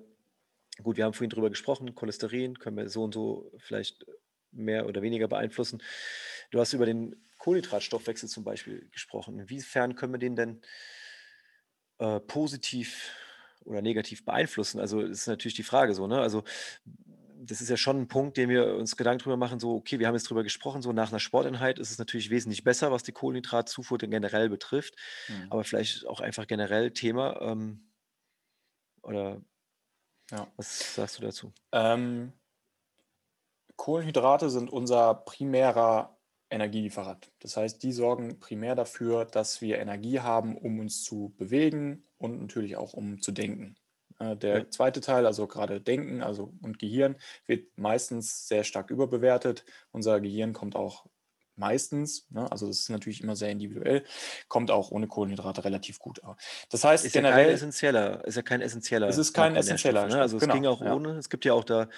gut, 0.83 0.97
wir 0.97 1.05
haben 1.05 1.13
vorhin 1.13 1.29
drüber 1.29 1.49
gesprochen, 1.49 1.95
Cholesterin 1.95 2.59
können 2.59 2.77
wir 2.77 2.89
so 2.89 3.03
und 3.03 3.13
so 3.13 3.51
vielleicht 3.57 4.05
mehr 4.51 4.85
oder 4.85 5.01
weniger 5.01 5.27
beeinflussen. 5.27 5.81
Du 6.51 6.59
hast 6.59 6.73
über 6.73 6.85
den 6.85 7.15
Kohlenhydratstoffwechsel 7.37 8.27
zum 8.29 8.43
Beispiel 8.43 8.89
gesprochen. 8.91 9.39
Inwiefern 9.39 9.95
können 9.95 10.13
wir 10.13 10.19
den 10.19 10.35
denn 10.35 10.61
äh, 11.99 12.19
positiv 12.19 13.11
oder 13.65 13.81
negativ 13.81 14.25
beeinflussen? 14.25 14.79
Also 14.79 15.01
ist 15.01 15.27
natürlich 15.27 15.55
die 15.55 15.63
Frage 15.63 15.93
so, 15.93 16.07
ne? 16.07 16.19
Also 16.19 16.43
das 17.39 17.61
ist 17.61 17.69
ja 17.69 17.77
schon 17.77 18.01
ein 18.01 18.07
Punkt, 18.07 18.37
den 18.37 18.49
wir 18.49 18.75
uns 18.75 18.97
Gedanken 18.97 19.23
drüber 19.23 19.37
machen, 19.37 19.59
so, 19.59 19.75
okay, 19.75 19.99
wir 19.99 20.07
haben 20.07 20.15
jetzt 20.15 20.29
drüber 20.29 20.43
gesprochen, 20.43 20.81
so 20.81 20.91
nach 20.91 21.11
einer 21.11 21.19
Sporteinheit 21.19 21.79
ist 21.79 21.91
es 21.91 21.99
natürlich 21.99 22.29
wesentlich 22.29 22.63
besser, 22.63 22.91
was 22.91 23.03
die 23.03 23.11
Kohlenhydratzufuhr 23.11 23.97
denn 23.97 24.11
generell 24.11 24.49
betrifft, 24.49 24.95
mhm. 25.27 25.47
aber 25.49 25.63
vielleicht 25.63 26.07
auch 26.07 26.19
einfach 26.19 26.47
generell 26.47 26.91
Thema 26.91 27.39
ähm, 27.41 27.87
oder 29.01 29.41
ja. 30.31 30.47
was 30.57 30.95
sagst 30.95 31.17
du 31.17 31.21
dazu? 31.21 31.53
Ähm, 31.71 32.33
Kohlenhydrate 33.75 34.49
sind 34.49 34.69
unser 34.69 35.13
primärer 35.13 36.16
Energielieferant. 36.49 37.31
Das 37.39 37.57
heißt, 37.57 37.83
die 37.83 37.91
sorgen 37.91 38.39
primär 38.39 38.75
dafür, 38.75 39.25
dass 39.25 39.61
wir 39.61 39.79
Energie 39.79 40.19
haben, 40.19 40.57
um 40.57 40.79
uns 40.79 41.03
zu 41.03 41.33
bewegen 41.37 42.03
und 42.17 42.41
natürlich 42.41 42.77
auch 42.77 42.93
um 42.93 43.21
zu 43.21 43.31
denken. 43.31 43.75
Äh, 44.19 44.35
der 44.37 44.69
zweite 44.71 45.01
Teil, 45.01 45.25
also 45.25 45.47
gerade 45.47 45.81
Denken 45.81 46.21
also 46.21 46.53
und 46.61 46.79
Gehirn, 46.79 47.15
wird 47.45 47.77
meistens 47.77 48.47
sehr 48.47 48.63
stark 48.63 48.89
überbewertet. 48.89 49.65
Unser 49.91 50.19
Gehirn 50.21 50.53
kommt 50.53 50.75
auch 50.75 51.05
meistens, 51.57 52.27
ne, 52.29 52.49
also 52.51 52.67
das 52.67 52.79
ist 52.79 52.89
natürlich 52.89 53.21
immer 53.21 53.35
sehr 53.35 53.49
individuell, 53.49 54.03
kommt 54.47 54.71
auch 54.71 54.91
ohne 54.91 55.07
Kohlenhydrate 55.07 55.65
relativ 55.65 55.99
gut. 55.99 56.21
Das 56.69 56.83
heißt, 56.83 57.05
ist 57.05 57.13
generell, 57.13 57.37
ja 57.39 57.45
kein 57.45 57.53
essentieller, 57.55 58.25
ist 58.25 58.35
ja 58.35 58.41
kein 58.43 58.61
essentieller. 58.61 59.07
Es 59.07 59.17
ist 59.17 59.33
kein 59.33 59.55
essentieller. 59.55 60.07
Ne? 60.07 60.21
Also 60.21 60.37
es 60.37 60.41
genau, 60.41 60.53
ging 60.53 60.65
auch 60.67 60.81
ja. 60.81 60.93
ohne. 60.93 61.17
Es 61.17 61.29
gibt 61.29 61.45
ja 61.45 61.53
auch 61.53 61.63
da 61.63 61.89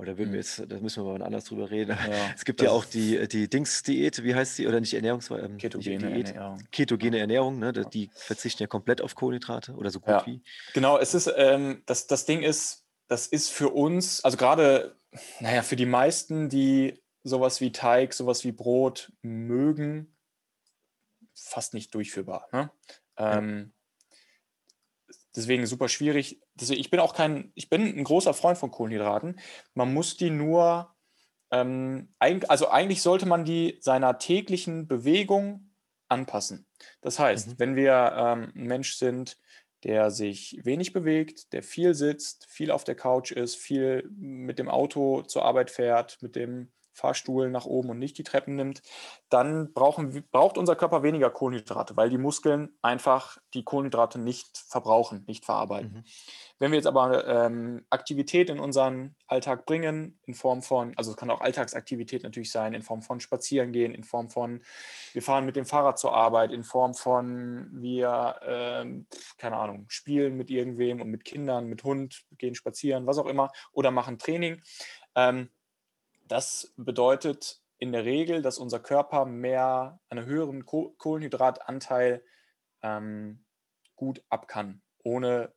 oder 0.00 0.16
würden 0.16 0.32
wir 0.32 0.38
mhm. 0.38 0.44
jetzt, 0.44 0.64
da 0.66 0.78
müssen 0.78 1.04
wir 1.04 1.12
mal 1.12 1.22
anders 1.22 1.44
drüber 1.44 1.70
reden. 1.70 1.90
Ja, 1.90 2.32
es 2.34 2.44
gibt 2.44 2.62
ja 2.62 2.70
auch 2.70 2.84
die, 2.84 3.28
die 3.28 3.48
Dings-Diät, 3.48 4.24
wie 4.24 4.34
heißt 4.34 4.56
sie? 4.56 4.66
Oder 4.66 4.80
nicht 4.80 4.94
Ernährungsweise? 4.94 5.44
Ähm, 5.44 5.58
Ketogene 5.58 6.12
Diät, 6.12 6.28
Ernährung. 6.28 6.58
Ketogene 6.72 7.18
Ernährung, 7.18 7.58
ne? 7.58 7.72
Die 7.72 8.10
verzichten 8.14 8.62
ja 8.62 8.66
komplett 8.66 9.02
auf 9.02 9.14
Kohlenhydrate 9.14 9.74
oder 9.74 9.90
so 9.90 10.00
gut 10.00 10.08
ja. 10.08 10.26
wie. 10.26 10.42
Genau, 10.72 10.98
es 10.98 11.14
ist, 11.14 11.30
ähm, 11.36 11.82
das, 11.86 12.06
das 12.06 12.24
Ding 12.24 12.42
ist, 12.42 12.86
das 13.08 13.26
ist 13.26 13.50
für 13.50 13.68
uns, 13.68 14.24
also 14.24 14.36
gerade, 14.36 14.96
naja, 15.40 15.62
für 15.62 15.76
die 15.76 15.86
meisten, 15.86 16.48
die 16.48 17.00
sowas 17.22 17.60
wie 17.60 17.70
Teig, 17.70 18.14
sowas 18.14 18.44
wie 18.44 18.52
Brot 18.52 19.12
mögen, 19.20 20.16
fast 21.34 21.74
nicht 21.74 21.94
durchführbar. 21.94 22.48
Ne? 22.52 22.70
Ähm, 23.18 23.72
Deswegen 25.34 25.66
super 25.66 25.88
schwierig. 25.88 26.40
Deswegen, 26.60 26.80
ich 26.80 26.90
bin 26.90 27.00
auch 27.00 27.14
kein, 27.14 27.52
ich 27.54 27.68
bin 27.68 27.82
ein 27.82 28.04
großer 28.04 28.34
Freund 28.34 28.58
von 28.58 28.70
Kohlenhydraten. 28.70 29.40
Man 29.74 29.94
muss 29.94 30.16
die 30.16 30.30
nur, 30.30 30.94
ähm, 31.50 32.14
also 32.18 32.68
eigentlich 32.68 33.02
sollte 33.02 33.26
man 33.26 33.44
die 33.44 33.78
seiner 33.80 34.18
täglichen 34.18 34.86
Bewegung 34.86 35.70
anpassen. 36.08 36.66
Das 37.00 37.18
heißt, 37.18 37.48
mhm. 37.48 37.54
wenn 37.58 37.76
wir 37.76 38.12
ähm, 38.16 38.52
ein 38.54 38.66
Mensch 38.66 38.94
sind, 38.94 39.38
der 39.84 40.10
sich 40.10 40.60
wenig 40.62 40.92
bewegt, 40.92 41.52
der 41.52 41.62
viel 41.62 41.94
sitzt, 41.94 42.46
viel 42.46 42.70
auf 42.70 42.84
der 42.84 42.94
Couch 42.94 43.32
ist, 43.32 43.56
viel 43.56 44.08
mit 44.18 44.58
dem 44.58 44.68
Auto 44.68 45.22
zur 45.22 45.44
Arbeit 45.44 45.70
fährt, 45.70 46.20
mit 46.20 46.36
dem 46.36 46.70
Fahrstuhl 46.92 47.50
nach 47.50 47.64
oben 47.64 47.90
und 47.90 47.98
nicht 47.98 48.18
die 48.18 48.24
Treppen 48.24 48.56
nimmt, 48.56 48.82
dann 49.30 49.72
brauchen, 49.72 50.24
braucht 50.30 50.58
unser 50.58 50.76
Körper 50.76 51.02
weniger 51.02 51.30
Kohlenhydrate, 51.30 51.96
weil 51.96 52.10
die 52.10 52.18
Muskeln 52.18 52.76
einfach 52.82 53.38
die 53.54 53.64
Kohlenhydrate 53.64 54.18
nicht 54.18 54.58
verbrauchen, 54.58 55.24
nicht 55.26 55.44
verarbeiten. 55.44 55.92
Mhm. 55.92 56.04
Wenn 56.60 56.72
wir 56.72 56.76
jetzt 56.76 56.86
aber 56.86 57.26
ähm, 57.26 57.86
Aktivität 57.88 58.50
in 58.50 58.60
unseren 58.60 59.16
Alltag 59.26 59.64
bringen, 59.64 60.20
in 60.26 60.34
Form 60.34 60.60
von, 60.60 60.92
also 60.98 61.12
es 61.12 61.16
kann 61.16 61.30
auch 61.30 61.40
Alltagsaktivität 61.40 62.22
natürlich 62.22 62.52
sein, 62.52 62.74
in 62.74 62.82
Form 62.82 63.00
von 63.00 63.18
Spazierengehen, 63.18 63.94
in 63.94 64.04
Form 64.04 64.28
von, 64.28 64.62
wir 65.14 65.22
fahren 65.22 65.46
mit 65.46 65.56
dem 65.56 65.64
Fahrrad 65.64 65.98
zur 65.98 66.12
Arbeit, 66.14 66.52
in 66.52 66.62
Form 66.62 66.92
von, 66.92 67.70
wir, 67.72 68.38
ähm, 68.44 69.06
keine 69.38 69.56
Ahnung, 69.56 69.86
spielen 69.88 70.36
mit 70.36 70.50
irgendwem 70.50 71.00
und 71.00 71.08
mit 71.08 71.24
Kindern, 71.24 71.64
mit 71.64 71.82
Hund, 71.82 72.26
gehen 72.36 72.54
spazieren, 72.54 73.06
was 73.06 73.16
auch 73.16 73.26
immer, 73.26 73.50
oder 73.72 73.90
machen 73.90 74.18
Training. 74.18 74.60
Ähm, 75.14 75.48
das 76.28 76.74
bedeutet 76.76 77.62
in 77.78 77.90
der 77.90 78.04
Regel, 78.04 78.42
dass 78.42 78.58
unser 78.58 78.80
Körper 78.80 79.24
mehr, 79.24 79.98
einen 80.10 80.26
höheren 80.26 80.66
Kohlenhydratanteil 80.66 82.22
ähm, 82.82 83.46
gut 83.96 84.22
ab 84.28 84.46
kann, 84.46 84.82
ohne 85.02 85.54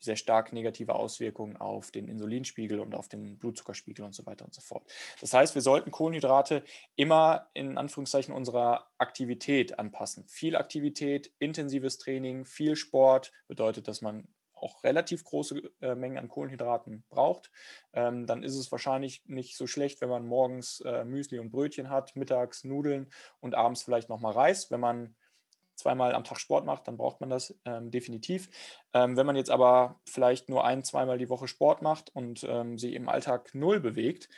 sehr 0.00 0.16
stark 0.16 0.52
negative 0.52 0.94
Auswirkungen 0.94 1.56
auf 1.56 1.90
den 1.90 2.08
Insulinspiegel 2.08 2.80
und 2.80 2.94
auf 2.94 3.08
den 3.08 3.38
Blutzuckerspiegel 3.38 4.04
und 4.04 4.14
so 4.14 4.26
weiter 4.26 4.44
und 4.44 4.54
so 4.54 4.60
fort. 4.60 4.90
Das 5.20 5.32
heißt, 5.32 5.54
wir 5.54 5.62
sollten 5.62 5.90
Kohlenhydrate 5.90 6.64
immer 6.96 7.48
in 7.54 7.78
Anführungszeichen 7.78 8.34
unserer 8.34 8.90
Aktivität 8.98 9.78
anpassen. 9.78 10.26
Viel 10.26 10.56
Aktivität, 10.56 11.32
intensives 11.38 11.98
Training, 11.98 12.44
viel 12.44 12.76
Sport 12.76 13.32
bedeutet, 13.46 13.88
dass 13.88 14.00
man 14.00 14.28
auch 14.60 14.84
relativ 14.84 15.24
große 15.24 15.70
äh, 15.80 15.94
Mengen 15.94 16.18
an 16.18 16.28
Kohlenhydraten 16.28 17.04
braucht, 17.08 17.50
ähm, 17.92 18.26
dann 18.26 18.42
ist 18.42 18.56
es 18.56 18.70
wahrscheinlich 18.70 19.22
nicht 19.26 19.56
so 19.56 19.66
schlecht, 19.66 20.00
wenn 20.00 20.08
man 20.08 20.26
morgens 20.26 20.80
äh, 20.80 21.04
Müsli 21.04 21.38
und 21.38 21.50
Brötchen 21.50 21.90
hat, 21.90 22.14
mittags 22.16 22.64
Nudeln 22.64 23.10
und 23.40 23.54
abends 23.54 23.82
vielleicht 23.82 24.08
nochmal 24.08 24.32
Reis. 24.32 24.70
Wenn 24.70 24.80
man 24.80 25.16
zweimal 25.80 26.14
am 26.14 26.24
Tag 26.24 26.38
Sport 26.38 26.64
macht, 26.64 26.86
dann 26.88 26.96
braucht 26.96 27.20
man 27.20 27.30
das 27.30 27.58
ähm, 27.64 27.90
definitiv. 27.90 28.48
Ähm, 28.92 29.16
wenn 29.16 29.26
man 29.26 29.36
jetzt 29.36 29.50
aber 29.50 30.00
vielleicht 30.06 30.48
nur 30.48 30.64
ein, 30.64 30.84
zweimal 30.84 31.18
die 31.18 31.28
Woche 31.28 31.48
Sport 31.48 31.82
macht 31.82 32.14
und 32.14 32.44
ähm, 32.44 32.78
sich 32.78 32.94
im 32.94 33.08
Alltag 33.08 33.54
null 33.54 33.80
bewegt, 33.80 34.28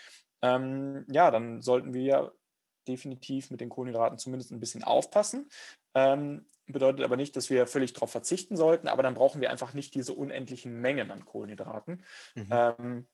ähm, 0.42 1.04
ja, 1.10 1.30
dann 1.30 1.62
sollten 1.62 1.94
wir 1.94 2.32
definitiv 2.88 3.50
mit 3.50 3.60
den 3.60 3.68
Kohlenhydraten 3.68 4.18
zumindest 4.18 4.50
ein 4.50 4.60
bisschen 4.60 4.82
aufpassen. 4.82 5.48
Ähm, 5.94 6.46
bedeutet 6.66 7.04
aber 7.04 7.16
nicht, 7.16 7.36
dass 7.36 7.50
wir 7.50 7.66
völlig 7.66 7.92
darauf 7.92 8.10
verzichten 8.10 8.56
sollten, 8.56 8.88
aber 8.88 9.02
dann 9.02 9.14
brauchen 9.14 9.40
wir 9.40 9.50
einfach 9.50 9.74
nicht 9.74 9.94
diese 9.94 10.14
unendlichen 10.14 10.80
Mengen 10.80 11.10
an 11.10 11.24
Kohlenhydraten. 11.24 12.04
Mhm. 12.34 13.06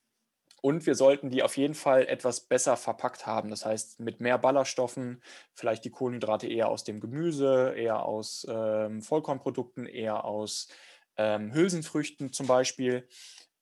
Ähm, 0.62 0.68
und 0.68 0.86
wir 0.86 0.94
sollten 0.94 1.30
die 1.30 1.42
auf 1.42 1.56
jeden 1.56 1.74
Fall 1.74 2.06
etwas 2.06 2.40
besser 2.40 2.76
verpackt 2.76 3.26
haben. 3.26 3.50
Das 3.50 3.64
heißt, 3.64 4.00
mit 4.00 4.20
mehr 4.20 4.38
Ballaststoffen, 4.38 5.22
vielleicht 5.54 5.84
die 5.84 5.90
Kohlenhydrate 5.90 6.46
eher 6.46 6.68
aus 6.68 6.84
dem 6.84 7.00
Gemüse, 7.00 7.74
eher 7.76 8.04
aus 8.04 8.46
ähm, 8.48 9.02
Vollkornprodukten, 9.02 9.86
eher 9.86 10.24
aus 10.24 10.68
ähm, 11.16 11.52
Hülsenfrüchten 11.52 12.32
zum 12.32 12.46
Beispiel 12.46 13.09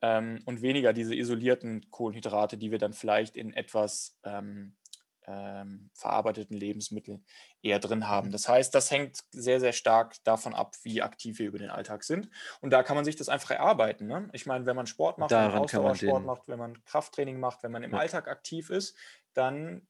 ähm, 0.02 0.40
und 0.44 0.62
weniger 0.62 0.92
diese 0.92 1.14
isolierten 1.14 1.90
Kohlenhydrate, 1.90 2.58
die 2.58 2.70
wir 2.70 2.78
dann 2.78 2.92
vielleicht 2.92 3.36
in 3.36 3.52
etwas 3.52 4.18
ähm, 5.26 5.90
verarbeiteten 5.92 6.56
Lebensmitteln 6.56 7.24
eher 7.62 7.78
drin 7.78 8.08
haben. 8.08 8.28
Mhm. 8.28 8.32
Das 8.32 8.48
heißt, 8.48 8.74
das 8.74 8.90
hängt 8.90 9.18
sehr, 9.30 9.60
sehr 9.60 9.72
stark 9.72 10.22
davon 10.24 10.54
ab, 10.54 10.76
wie 10.82 11.02
aktiv 11.02 11.38
wir 11.38 11.48
über 11.48 11.58
den 11.58 11.70
Alltag 11.70 12.04
sind. 12.04 12.30
Und 12.60 12.70
da 12.70 12.82
kann 12.82 12.96
man 12.96 13.04
sich 13.04 13.16
das 13.16 13.28
einfach 13.28 13.50
erarbeiten. 13.50 14.06
Ne? 14.06 14.28
Ich 14.32 14.46
meine, 14.46 14.66
wenn 14.66 14.76
man 14.76 14.86
Sport 14.86 15.18
macht, 15.18 15.32
Daran 15.32 15.46
wenn 15.46 15.54
man 15.54 15.64
Ausdauersport 15.64 16.24
macht, 16.24 16.42
wenn 16.46 16.58
man 16.58 16.84
Krafttraining 16.84 17.40
macht, 17.40 17.62
wenn 17.62 17.72
man 17.72 17.82
im 17.82 17.92
ja. 17.92 17.98
Alltag 17.98 18.28
aktiv 18.28 18.70
ist, 18.70 18.96
dann 19.34 19.86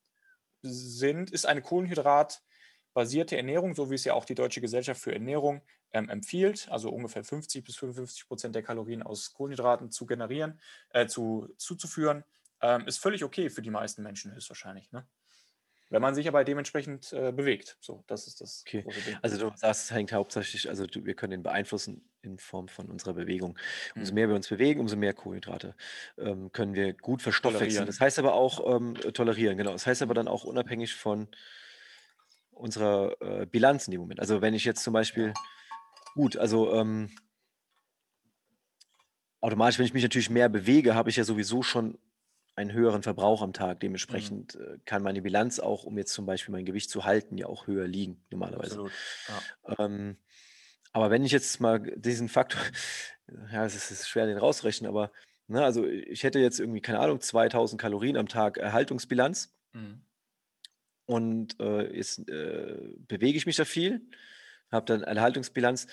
sind, 0.63 1.31
ist 1.31 1.47
eine 1.47 1.63
Kohlenhydratbasierte 1.63 3.37
Ernährung, 3.37 3.75
so 3.75 3.91
wie 3.91 3.95
es 3.95 4.05
ja 4.05 4.15
auch 4.15 4.25
die 4.25 4.35
Deutsche 4.35 4.61
Gesellschaft 4.61 5.01
für 5.01 5.13
Ernährung 5.13 5.63
ähm, 5.93 6.09
empfiehlt, 6.09 6.69
also 6.71 6.91
ungefähr 6.91 7.25
50 7.25 7.65
bis 7.65 7.77
55 7.77 8.27
Prozent 8.27 8.55
der 8.55 8.63
Kalorien 8.63 9.03
aus 9.03 9.33
Kohlenhydraten 9.33 9.91
zu 9.91 10.07
generieren, 10.07 10.61
äh, 10.91 11.07
zu, 11.07 11.49
zuzuführen, 11.59 12.25
ähm, 12.63 12.87
ist 12.87 12.99
völlig 12.99 13.23
okay 13.23 13.51
für 13.51 13.63
die 13.63 13.71
meisten 13.71 14.03
Menschen 14.03 14.35
höchstwahrscheinlich. 14.35 14.91
Ne? 14.93 15.07
Wenn 15.89 16.03
man 16.03 16.15
sich 16.15 16.27
aber 16.27 16.43
dementsprechend 16.43 17.13
äh, 17.13 17.31
bewegt. 17.31 17.77
So, 17.81 18.03
das 18.09 18.27
ist 18.27 18.41
das 18.41 18.65
okay. 18.67 18.83
große 18.83 19.01
Ding. 19.03 19.17
Also 19.23 19.39
du 19.39 19.57
sagst, 19.57 19.85
es 19.85 19.91
hängt 19.93 20.13
hauptsächlich, 20.13 20.69
also 20.69 20.87
du, 20.87 21.05
wir 21.05 21.15
können 21.15 21.33
ihn 21.33 21.43
beeinflussen 21.45 22.09
in 22.23 22.39
Form 22.39 22.67
von 22.67 22.91
unserer 22.91 23.15
Bewegung. 23.15 23.57
Umso 23.95 24.11
mhm. 24.11 24.15
mehr 24.17 24.29
wir 24.29 24.35
uns 24.35 24.49
bewegen, 24.49 24.81
umso 24.81 24.97
mehr 24.97 25.15
Kohlenhydrate 25.15 25.77
ähm, 26.19 26.51
können 26.51 26.75
wir 26.75 26.93
gut 26.93 27.23
verstoffwechseln. 27.23 27.87
Das 27.87 28.01
heißt 28.01 28.19
aber 28.19 28.35
auch 28.35 28.75
ähm, 28.75 28.95
tolerieren, 28.95 29.57
genau. 29.57 29.73
Das 29.73 29.87
heißt 29.87 30.03
aber 30.03 30.15
dann 30.15 30.27
auch 30.27 30.43
unabhängig 30.45 30.95
von 30.95 31.29
unserer 32.51 33.17
äh, 33.21 33.47
Bilanz 33.47 33.87
in 33.87 33.93
dem 33.93 34.01
Moment. 34.01 34.19
Also 34.19 34.41
wenn 34.41 34.55
ich 34.55 34.65
jetzt 34.65 34.83
zum 34.83 34.93
Beispiel, 34.93 35.35
gut, 36.15 36.37
also 36.37 36.73
ähm, 36.75 37.11
automatisch, 39.41 39.79
wenn 39.79 39.87
ich 39.87 39.95
mich 39.95 40.03
natürlich 40.03 40.31
mehr 40.31 40.49
bewege, 40.49 40.95
habe 40.95 41.11
ich 41.11 41.17
ja 41.17 41.25
sowieso 41.25 41.63
schon 41.63 41.99
einen 42.57 42.73
höheren 42.73 43.03
Verbrauch 43.03 43.43
am 43.43 43.53
Tag. 43.53 43.77
Mhm. 43.77 43.81
Dementsprechend 43.81 44.57
äh, 44.57 44.79
kann 44.85 45.03
meine 45.03 45.23
Bilanz 45.23 45.61
auch, 45.61 45.85
um 45.85 45.97
jetzt 45.99 46.13
zum 46.13 46.27
Beispiel 46.27 46.53
mein 46.53 46.65
Gewicht 46.65 46.91
zu 46.91 47.05
halten, 47.05 47.37
ja 47.37 47.47
auch 47.47 47.67
höher 47.67 47.87
liegen, 47.87 48.25
normalerweise. 48.31 48.91
Ja. 49.29 49.75
Ähm, 49.79 50.17
aber 50.93 51.11
wenn 51.11 51.25
ich 51.25 51.33
jetzt 51.33 51.61
mal 51.61 51.79
diesen 51.79 52.29
Faktor, 52.29 52.61
ja, 53.53 53.65
es 53.65 53.91
ist 53.91 54.09
schwer, 54.09 54.27
den 54.27 54.39
rauszurechnen, 54.39 54.89
aber 54.89 55.13
ne, 55.47 55.63
also 55.63 55.87
ich 55.87 56.25
hätte 56.25 56.39
jetzt 56.39 56.59
irgendwie, 56.59 56.81
keine 56.81 57.01
Ahnung, 57.01 57.21
2000 57.21 57.81
Kalorien 57.81 58.17
am 58.17 58.29
Tag 58.29 58.57
Erhaltungsbilanz 58.57 59.55
mhm. 59.75 60.01
und 61.05 61.61
äh, 61.61 61.95
jetzt 61.95 62.27
äh, 62.31 62.79
bewege 63.07 63.37
ich 63.37 63.45
mich 63.45 63.57
da 63.57 63.67
viel, 63.67 64.01
habe 64.71 64.87
dann 64.87 65.03
Erhaltungsbilanz 65.03 65.87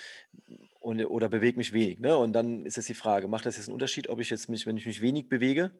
und, 0.80 1.06
oder 1.06 1.28
bewege 1.28 1.58
mich 1.58 1.74
wenig. 1.74 2.00
Ne? 2.00 2.16
Und 2.18 2.32
dann 2.32 2.66
ist 2.66 2.78
jetzt 2.78 2.90
die 2.90 2.94
Frage, 2.94 3.28
macht 3.28 3.46
das 3.46 3.58
jetzt 3.58 3.68
einen 3.68 3.74
Unterschied, 3.74 4.08
ob 4.08 4.22
ich 4.22 4.30
jetzt 4.30 4.48
mich, 4.48 4.66
wenn 4.66 4.78
ich 4.78 4.86
mich 4.86 5.02
wenig 5.02 5.28
bewege, 5.28 5.72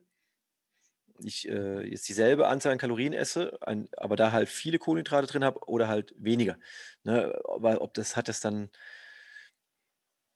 ich 1.20 1.48
äh, 1.48 1.88
jetzt 1.88 2.08
dieselbe 2.10 2.48
Anzahl 2.48 2.72
an 2.72 2.78
Kalorien 2.78 3.14
esse, 3.14 3.58
ein, 3.62 3.88
aber 3.98 4.16
da 4.16 4.32
halt 4.32 4.50
viele 4.50 4.80
Kohlenhydrate 4.80 5.28
drin 5.28 5.44
habe 5.44 5.60
oder 5.68 5.88
halt 5.88 6.14
weniger. 6.18 6.58
Ne? 7.04 7.40
Aber 7.48 7.82
ob 7.82 7.94
das 7.94 8.16
hat 8.16 8.28
das 8.28 8.40
dann 8.40 8.70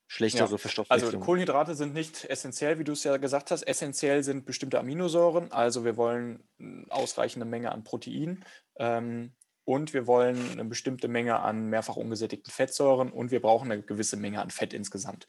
schlechtere 0.07 0.51
ja. 0.51 0.57
Verstoffwechslung? 0.57 1.13
Also 1.13 1.19
Kohlenhydrate 1.19 1.75
sind 1.75 1.93
nicht 1.93 2.25
essentiell, 2.25 2.79
wie 2.79 2.83
du 2.83 2.93
es 2.93 3.03
ja 3.03 3.17
gesagt 3.17 3.51
hast. 3.51 3.63
Essentiell 3.63 4.23
sind 4.23 4.45
bestimmte 4.45 4.79
Aminosäuren. 4.79 5.51
Also 5.51 5.83
wir 5.83 5.97
wollen 5.97 6.43
eine 6.59 6.85
ausreichende 6.89 7.45
Menge 7.45 7.71
an 7.71 7.83
Protein. 7.83 8.43
Ähm, 8.77 9.33
und 9.65 9.93
wir 9.93 10.07
wollen 10.07 10.51
eine 10.53 10.63
bestimmte 10.63 11.09
Menge 11.09 11.41
an 11.41 11.65
mehrfach 11.67 11.97
ungesättigten 11.97 12.53
Fettsäuren 12.53 13.11
und 13.11 13.31
wir 13.31 13.41
brauchen 13.41 13.69
eine 13.69 13.81
gewisse 13.81 14.15
Menge 14.15 14.41
an 14.41 14.49
Fett 14.49 14.73
insgesamt. 14.73 15.27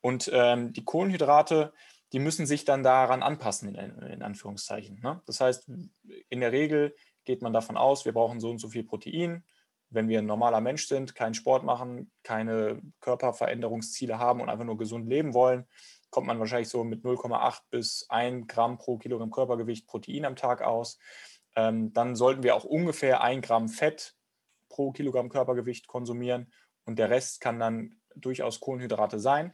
Und 0.00 0.30
ähm, 0.32 0.72
die 0.72 0.84
Kohlenhydrate 0.84 1.72
die 2.12 2.18
müssen 2.18 2.46
sich 2.46 2.64
dann 2.64 2.82
daran 2.82 3.22
anpassen, 3.22 3.74
in, 3.74 3.98
in 4.02 4.22
Anführungszeichen. 4.22 5.00
Ne? 5.00 5.22
Das 5.26 5.40
heißt, 5.40 5.70
in 6.28 6.40
der 6.40 6.52
Regel 6.52 6.94
geht 7.24 7.42
man 7.42 7.52
davon 7.52 7.76
aus, 7.76 8.04
wir 8.04 8.12
brauchen 8.12 8.40
so 8.40 8.50
und 8.50 8.58
so 8.58 8.68
viel 8.68 8.84
Protein. 8.84 9.44
Wenn 9.90 10.08
wir 10.08 10.18
ein 10.20 10.26
normaler 10.26 10.60
Mensch 10.60 10.86
sind, 10.86 11.14
keinen 11.14 11.34
Sport 11.34 11.64
machen, 11.64 12.12
keine 12.22 12.80
Körperveränderungsziele 13.00 14.18
haben 14.18 14.40
und 14.40 14.48
einfach 14.48 14.64
nur 14.64 14.78
gesund 14.78 15.08
leben 15.08 15.34
wollen, 15.34 15.66
kommt 16.10 16.26
man 16.26 16.38
wahrscheinlich 16.38 16.68
so 16.68 16.84
mit 16.84 17.04
0,8 17.04 17.60
bis 17.70 18.06
1 18.08 18.46
Gramm 18.48 18.78
pro 18.78 18.98
Kilogramm 18.98 19.30
Körpergewicht 19.30 19.86
Protein 19.86 20.24
am 20.24 20.36
Tag 20.36 20.62
aus. 20.62 20.98
Ähm, 21.56 21.92
dann 21.92 22.16
sollten 22.16 22.42
wir 22.42 22.54
auch 22.54 22.64
ungefähr 22.64 23.20
1 23.20 23.46
Gramm 23.46 23.68
Fett 23.68 24.14
pro 24.68 24.92
Kilogramm 24.92 25.28
Körpergewicht 25.28 25.86
konsumieren 25.86 26.52
und 26.84 26.98
der 26.98 27.10
Rest 27.10 27.40
kann 27.40 27.58
dann 27.58 28.00
durchaus 28.16 28.60
Kohlenhydrate 28.60 29.18
sein. 29.18 29.52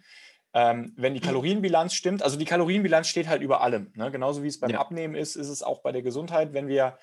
Ähm, 0.58 0.94
wenn 0.96 1.12
die 1.12 1.20
Kalorienbilanz 1.20 1.92
stimmt, 1.92 2.22
also 2.22 2.38
die 2.38 2.46
Kalorienbilanz 2.46 3.08
steht 3.08 3.28
halt 3.28 3.42
über 3.42 3.60
allem. 3.60 3.92
Ne? 3.94 4.10
Genauso 4.10 4.42
wie 4.42 4.48
es 4.48 4.58
beim 4.58 4.70
ja. 4.70 4.80
Abnehmen 4.80 5.14
ist, 5.14 5.36
ist 5.36 5.50
es 5.50 5.62
auch 5.62 5.82
bei 5.82 5.92
der 5.92 6.00
Gesundheit. 6.00 6.54
Wenn 6.54 6.66
wir, 6.66 6.98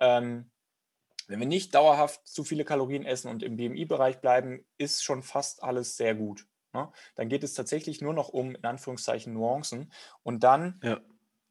ähm, 0.00 0.50
wenn 1.28 1.38
wir 1.38 1.46
nicht 1.46 1.74
dauerhaft 1.74 2.26
zu 2.26 2.42
viele 2.42 2.64
Kalorien 2.64 3.04
essen 3.04 3.28
und 3.28 3.42
im 3.42 3.58
BMI-Bereich 3.58 4.22
bleiben, 4.22 4.64
ist 4.78 5.04
schon 5.04 5.22
fast 5.22 5.62
alles 5.62 5.98
sehr 5.98 6.14
gut. 6.14 6.46
Ne? 6.72 6.90
Dann 7.16 7.28
geht 7.28 7.44
es 7.44 7.52
tatsächlich 7.52 8.00
nur 8.00 8.14
noch 8.14 8.30
um, 8.30 8.54
in 8.54 8.64
Anführungszeichen, 8.64 9.34
Nuancen. 9.34 9.92
Und 10.22 10.42
dann, 10.42 10.80
ja. 10.82 10.98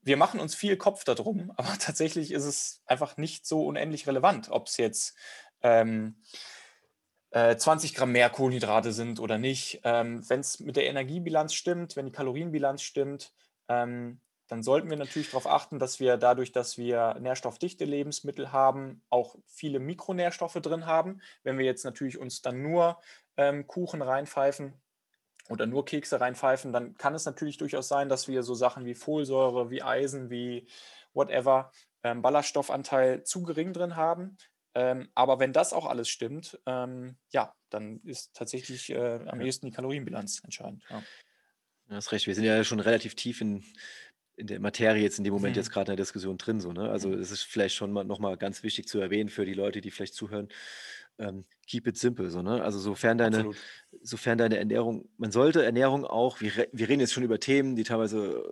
wir 0.01 0.17
machen 0.17 0.39
uns 0.39 0.55
viel 0.55 0.77
Kopf 0.77 1.03
darum, 1.03 1.51
aber 1.57 1.77
tatsächlich 1.77 2.31
ist 2.31 2.45
es 2.45 2.81
einfach 2.87 3.17
nicht 3.17 3.45
so 3.45 3.67
unendlich 3.67 4.07
relevant, 4.07 4.49
ob 4.49 4.65
es 4.65 4.77
jetzt 4.77 5.15
ähm, 5.61 6.23
20 7.35 7.91
äh, 7.91 7.95
Gramm 7.95 8.11
mehr 8.13 8.29
Kohlenhydrate 8.29 8.93
sind 8.93 9.19
oder 9.19 9.37
nicht. 9.37 9.81
Ähm, 9.83 10.27
wenn 10.29 10.39
es 10.39 10.61
mit 10.61 10.77
der 10.77 10.85
Energiebilanz 10.85 11.53
stimmt, 11.53 11.95
wenn 11.97 12.05
die 12.05 12.11
Kalorienbilanz 12.11 12.81
stimmt, 12.81 13.33
ähm, 13.67 14.21
dann 14.47 14.63
sollten 14.63 14.89
wir 14.89 14.97
natürlich 14.97 15.31
darauf 15.31 15.47
achten, 15.47 15.79
dass 15.79 15.99
wir 15.99 16.17
dadurch, 16.17 16.51
dass 16.51 16.77
wir 16.77 17.15
nährstoffdichte 17.19 17.83
Lebensmittel 17.83 18.51
haben, 18.51 19.01
auch 19.09 19.35
viele 19.47 19.79
Mikronährstoffe 19.79 20.59
drin 20.61 20.85
haben. 20.85 21.19
Wenn 21.43 21.57
wir 21.57 21.65
jetzt 21.65 21.83
natürlich 21.83 22.17
uns 22.17 22.41
dann 22.41 22.61
nur 22.61 23.01
ähm, 23.37 23.67
Kuchen 23.67 24.01
reinpfeifen 24.01 24.73
oder 25.49 25.65
nur 25.65 25.83
Kekse 25.83 26.21
reinpfeifen, 26.21 26.71
dann 26.71 26.95
kann 26.95 27.15
es 27.15 27.25
natürlich 27.25 27.57
durchaus 27.57 27.87
sein, 27.87 28.07
dass 28.07 28.27
wir 28.27 28.43
so 28.43 28.53
Sachen 28.53 28.85
wie 28.85 28.95
Folsäure, 28.95 29.71
wie 29.71 29.81
Eisen, 29.81 30.29
wie 30.29 30.67
whatever, 31.13 31.71
ähm, 32.03 32.21
Ballaststoffanteil 32.21 33.23
zu 33.23 33.43
gering 33.43 33.73
drin 33.73 33.95
haben. 33.95 34.37
Ähm, 34.75 35.09
aber 35.15 35.39
wenn 35.39 35.53
das 35.53 35.71
auch 35.71 35.85
alles 35.85 36.09
stimmt, 36.09 36.59
ähm, 36.65 37.15
ja, 37.31 37.55
dann 37.69 38.01
ist 38.03 38.35
tatsächlich 38.35 38.89
äh, 38.89 39.19
am 39.25 39.39
ehesten 39.39 39.65
die 39.65 39.71
Kalorienbilanz 39.71 40.43
entscheidend. 40.43 40.83
Ja. 40.89 41.01
Du 41.87 41.95
hast 41.95 42.11
recht, 42.11 42.27
wir 42.27 42.35
sind 42.35 42.43
ja 42.43 42.63
schon 42.63 42.81
relativ 42.81 43.15
tief 43.15 43.39
in, 43.39 43.63
in 44.35 44.47
der 44.47 44.59
Materie 44.59 45.01
jetzt 45.01 45.17
in 45.17 45.23
dem 45.23 45.33
Moment 45.33 45.55
mhm. 45.55 45.59
jetzt 45.59 45.71
gerade 45.71 45.91
in 45.91 45.95
der 45.97 46.03
Diskussion 46.03 46.37
drin. 46.37 46.59
So, 46.59 46.73
ne? 46.73 46.89
Also 46.89 47.13
es 47.13 47.29
mhm. 47.29 47.33
ist 47.33 47.43
vielleicht 47.43 47.75
schon 47.75 47.93
mal 47.93 48.03
nochmal 48.03 48.35
ganz 48.35 48.63
wichtig 48.63 48.87
zu 48.87 48.99
erwähnen 48.99 49.29
für 49.29 49.45
die 49.45 49.53
Leute, 49.53 49.79
die 49.79 49.91
vielleicht 49.91 50.13
zuhören. 50.13 50.49
Ähm, 51.17 51.45
keep 51.67 51.87
it 51.87 51.97
simple, 51.97 52.29
so, 52.29 52.41
ne? 52.41 52.61
Also 52.61 52.79
sofern 52.79 53.17
deine, 53.17 53.51
sofern 54.01 54.37
deine 54.37 54.57
Ernährung, 54.57 55.09
man 55.17 55.31
sollte 55.31 55.63
Ernährung 55.63 56.05
auch, 56.05 56.41
wir, 56.41 56.67
wir 56.71 56.89
reden 56.89 56.99
jetzt 56.99 57.13
schon 57.13 57.23
über 57.23 57.39
Themen, 57.39 57.75
die 57.75 57.83
teilweise, 57.83 58.43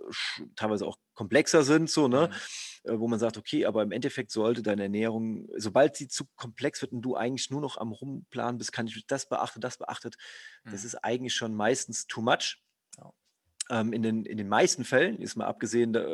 teilweise 0.56 0.86
auch 0.86 0.96
komplexer 1.14 1.62
sind, 1.62 1.90
so, 1.90 2.08
ne? 2.08 2.28
Mhm 2.28 2.34
äh, 2.84 2.98
wo 2.98 3.08
man 3.08 3.18
sagt, 3.18 3.36
okay, 3.36 3.66
aber 3.66 3.82
im 3.82 3.92
Endeffekt 3.92 4.30
sollte 4.30 4.62
deine 4.62 4.84
Ernährung, 4.84 5.48
sobald 5.56 5.96
sie 5.96 6.08
zu 6.08 6.24
komplex 6.36 6.82
wird 6.82 6.92
und 6.92 7.02
du 7.02 7.16
eigentlich 7.16 7.50
nur 7.50 7.60
noch 7.60 7.78
am 7.78 7.92
Rumplanen 7.92 8.58
bist, 8.58 8.72
kann 8.72 8.86
ich 8.86 9.06
das 9.06 9.28
beachten, 9.28 9.60
das 9.60 9.78
beachtet, 9.78 10.16
mhm. 10.64 10.70
das 10.70 10.84
ist 10.84 10.96
eigentlich 10.96 11.34
schon 11.34 11.54
meistens 11.54 12.06
too 12.06 12.20
much. 12.20 12.62
Ähm, 13.70 13.92
in, 13.92 14.02
den, 14.02 14.26
in 14.26 14.36
den 14.36 14.48
meisten 14.48 14.84
Fällen, 14.84 15.18
ist 15.20 15.36
mal 15.36 15.46
abgesehen, 15.46 15.94
da, 15.94 16.04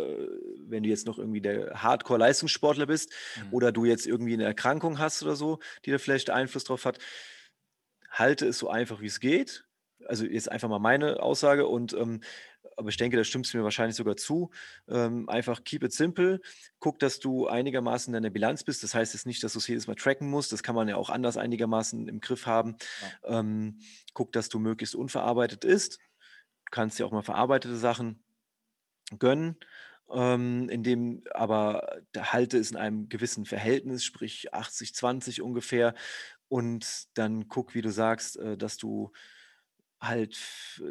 wenn 0.68 0.84
du 0.84 0.88
jetzt 0.88 1.07
noch 1.07 1.18
irgendwie 1.18 1.40
der 1.40 1.82
Hardcore-Leistungssportler 1.82 2.86
bist 2.86 3.12
mhm. 3.36 3.48
oder 3.53 3.72
du 3.72 3.84
jetzt 3.84 4.07
irgendwie 4.07 4.34
eine 4.34 4.44
Erkrankung 4.44 4.98
hast 5.01 5.22
oder 5.22 5.34
so, 5.34 5.59
die 5.84 5.90
da 5.90 5.98
vielleicht 5.98 6.30
Einfluss 6.30 6.64
drauf 6.64 6.84
hat, 6.84 6.98
halte 8.09 8.46
es 8.46 8.59
so 8.59 8.70
einfach 8.70 9.01
wie 9.01 9.07
es 9.07 9.20
geht. 9.20 9.64
Also 10.07 10.24
jetzt 10.24 10.51
einfach 10.51 10.68
mal 10.68 10.78
meine 10.78 11.22
Aussage 11.22 11.66
und 11.66 11.92
ähm, 11.92 12.20
aber 12.76 12.88
ich 12.88 12.96
denke, 12.96 13.16
da 13.16 13.24
stimmst 13.24 13.53
du 13.53 13.59
mir 13.59 13.64
wahrscheinlich 13.64 13.96
sogar 13.96 14.16
zu. 14.16 14.51
Ähm, 14.88 15.28
einfach 15.28 15.64
keep 15.64 15.82
it 15.82 15.92
simple. 15.92 16.40
Guck, 16.78 16.98
dass 16.98 17.20
du 17.20 17.46
einigermaßen 17.46 18.14
in 18.14 18.22
der 18.22 18.30
Bilanz 18.30 18.64
bist. 18.64 18.82
Das 18.82 18.94
heißt 18.94 19.12
jetzt 19.12 19.26
nicht, 19.26 19.42
dass 19.44 19.53
du 19.53 19.59
es 19.59 19.66
jedes 19.66 19.86
Mal 19.86 19.96
tracken 19.96 20.28
musst. 20.28 20.53
Das 20.53 20.62
kann 20.62 20.74
man 20.74 20.88
ja 20.88 20.96
auch 20.96 21.11
anders 21.11 21.36
einigermaßen 21.36 22.09
im 22.09 22.20
Griff 22.20 22.46
haben. 22.46 22.76
Ja. 23.22 23.40
Ähm, 23.40 23.80
guck, 24.14 24.32
dass 24.32 24.48
du 24.48 24.59
möglichst 24.59 24.94
unverarbeitet 24.94 25.64
isst. 25.64 25.98
Du 26.71 26.77
kannst 26.77 26.99
ja 26.99 27.07
auch 27.07 27.11
mal 27.12 27.23
verarbeitete 27.23 27.77
Sachen 27.77 28.23
gönnen. 29.18 29.57
Ähm, 30.12 30.68
in 30.68 30.83
dem 30.83 31.23
aber 31.33 32.01
der 32.14 32.33
Halte 32.33 32.59
ist 32.59 32.73
in 32.73 32.77
einem 32.77 33.09
gewissen 33.09 33.45
Verhältnis, 33.45 34.05
sprich 34.05 34.55
80-20 34.55 35.41
ungefähr. 35.41 35.95
Und 36.49 37.07
dann 37.14 37.49
guck, 37.49 37.75
wie 37.75 37.83
du 37.83 37.91
sagst, 37.91 38.37
äh, 38.37 38.57
dass 38.57 38.77
du 38.77 39.12
halt 40.01 40.35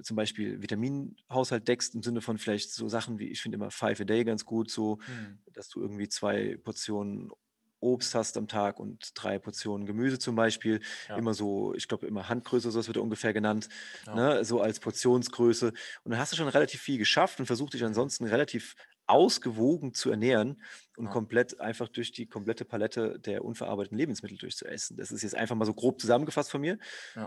zum 0.03 0.15
Beispiel 0.15 0.61
Vitaminhaushalt 0.61 1.67
deckst, 1.67 1.95
im 1.95 2.03
Sinne 2.03 2.21
von 2.21 2.37
vielleicht 2.37 2.71
so 2.71 2.87
Sachen 2.87 3.17
wie, 3.19 3.27
ich 3.29 3.41
finde 3.41 3.55
immer 3.55 3.71
Five 3.71 4.01
a 4.01 4.03
Day 4.03 4.23
ganz 4.23 4.45
gut, 4.45 4.69
so, 4.69 4.97
mhm. 5.07 5.39
dass 5.53 5.69
du 5.69 5.81
irgendwie 5.81 6.07
zwei 6.09 6.57
Portionen 6.63 7.31
Obst 7.79 8.15
hast 8.15 8.37
am 8.37 8.47
Tag 8.47 8.79
und 8.79 9.11
drei 9.15 9.39
Portionen 9.39 9.85
Gemüse 9.85 10.19
zum 10.19 10.35
Beispiel. 10.35 10.81
Ja. 11.07 11.17
Immer 11.17 11.33
so, 11.33 11.73
ich 11.73 11.87
glaube, 11.87 12.07
immer 12.07 12.29
Handgröße, 12.29 12.71
so 12.71 12.87
wird 12.87 12.97
ungefähr 12.97 13.33
genannt, 13.33 13.69
ja. 14.05 14.15
ne? 14.15 14.45
so 14.45 14.61
als 14.61 14.79
Portionsgröße. 14.79 15.67
Und 16.03 16.11
dann 16.11 16.19
hast 16.19 16.31
du 16.31 16.37
schon 16.37 16.47
relativ 16.47 16.81
viel 16.81 16.97
geschafft 16.97 17.39
und 17.39 17.45
versucht 17.45 17.73
dich 17.73 17.83
ansonsten 17.83 18.25
relativ 18.25 18.75
ausgewogen 19.09 19.93
zu 19.93 20.11
ernähren 20.11 20.61
und 20.95 21.05
ja. 21.05 21.11
komplett 21.11 21.59
einfach 21.59 21.87
durch 21.87 22.11
die 22.11 22.27
komplette 22.27 22.63
Palette 22.63 23.19
der 23.19 23.43
unverarbeiteten 23.43 23.97
Lebensmittel 23.97 24.37
durchzuessen. 24.37 24.97
Das 24.97 25.11
ist 25.11 25.23
jetzt 25.23 25.35
einfach 25.35 25.55
mal 25.55 25.65
so 25.65 25.73
grob 25.73 25.99
zusammengefasst 25.99 26.51
von 26.51 26.61
mir. 26.61 26.77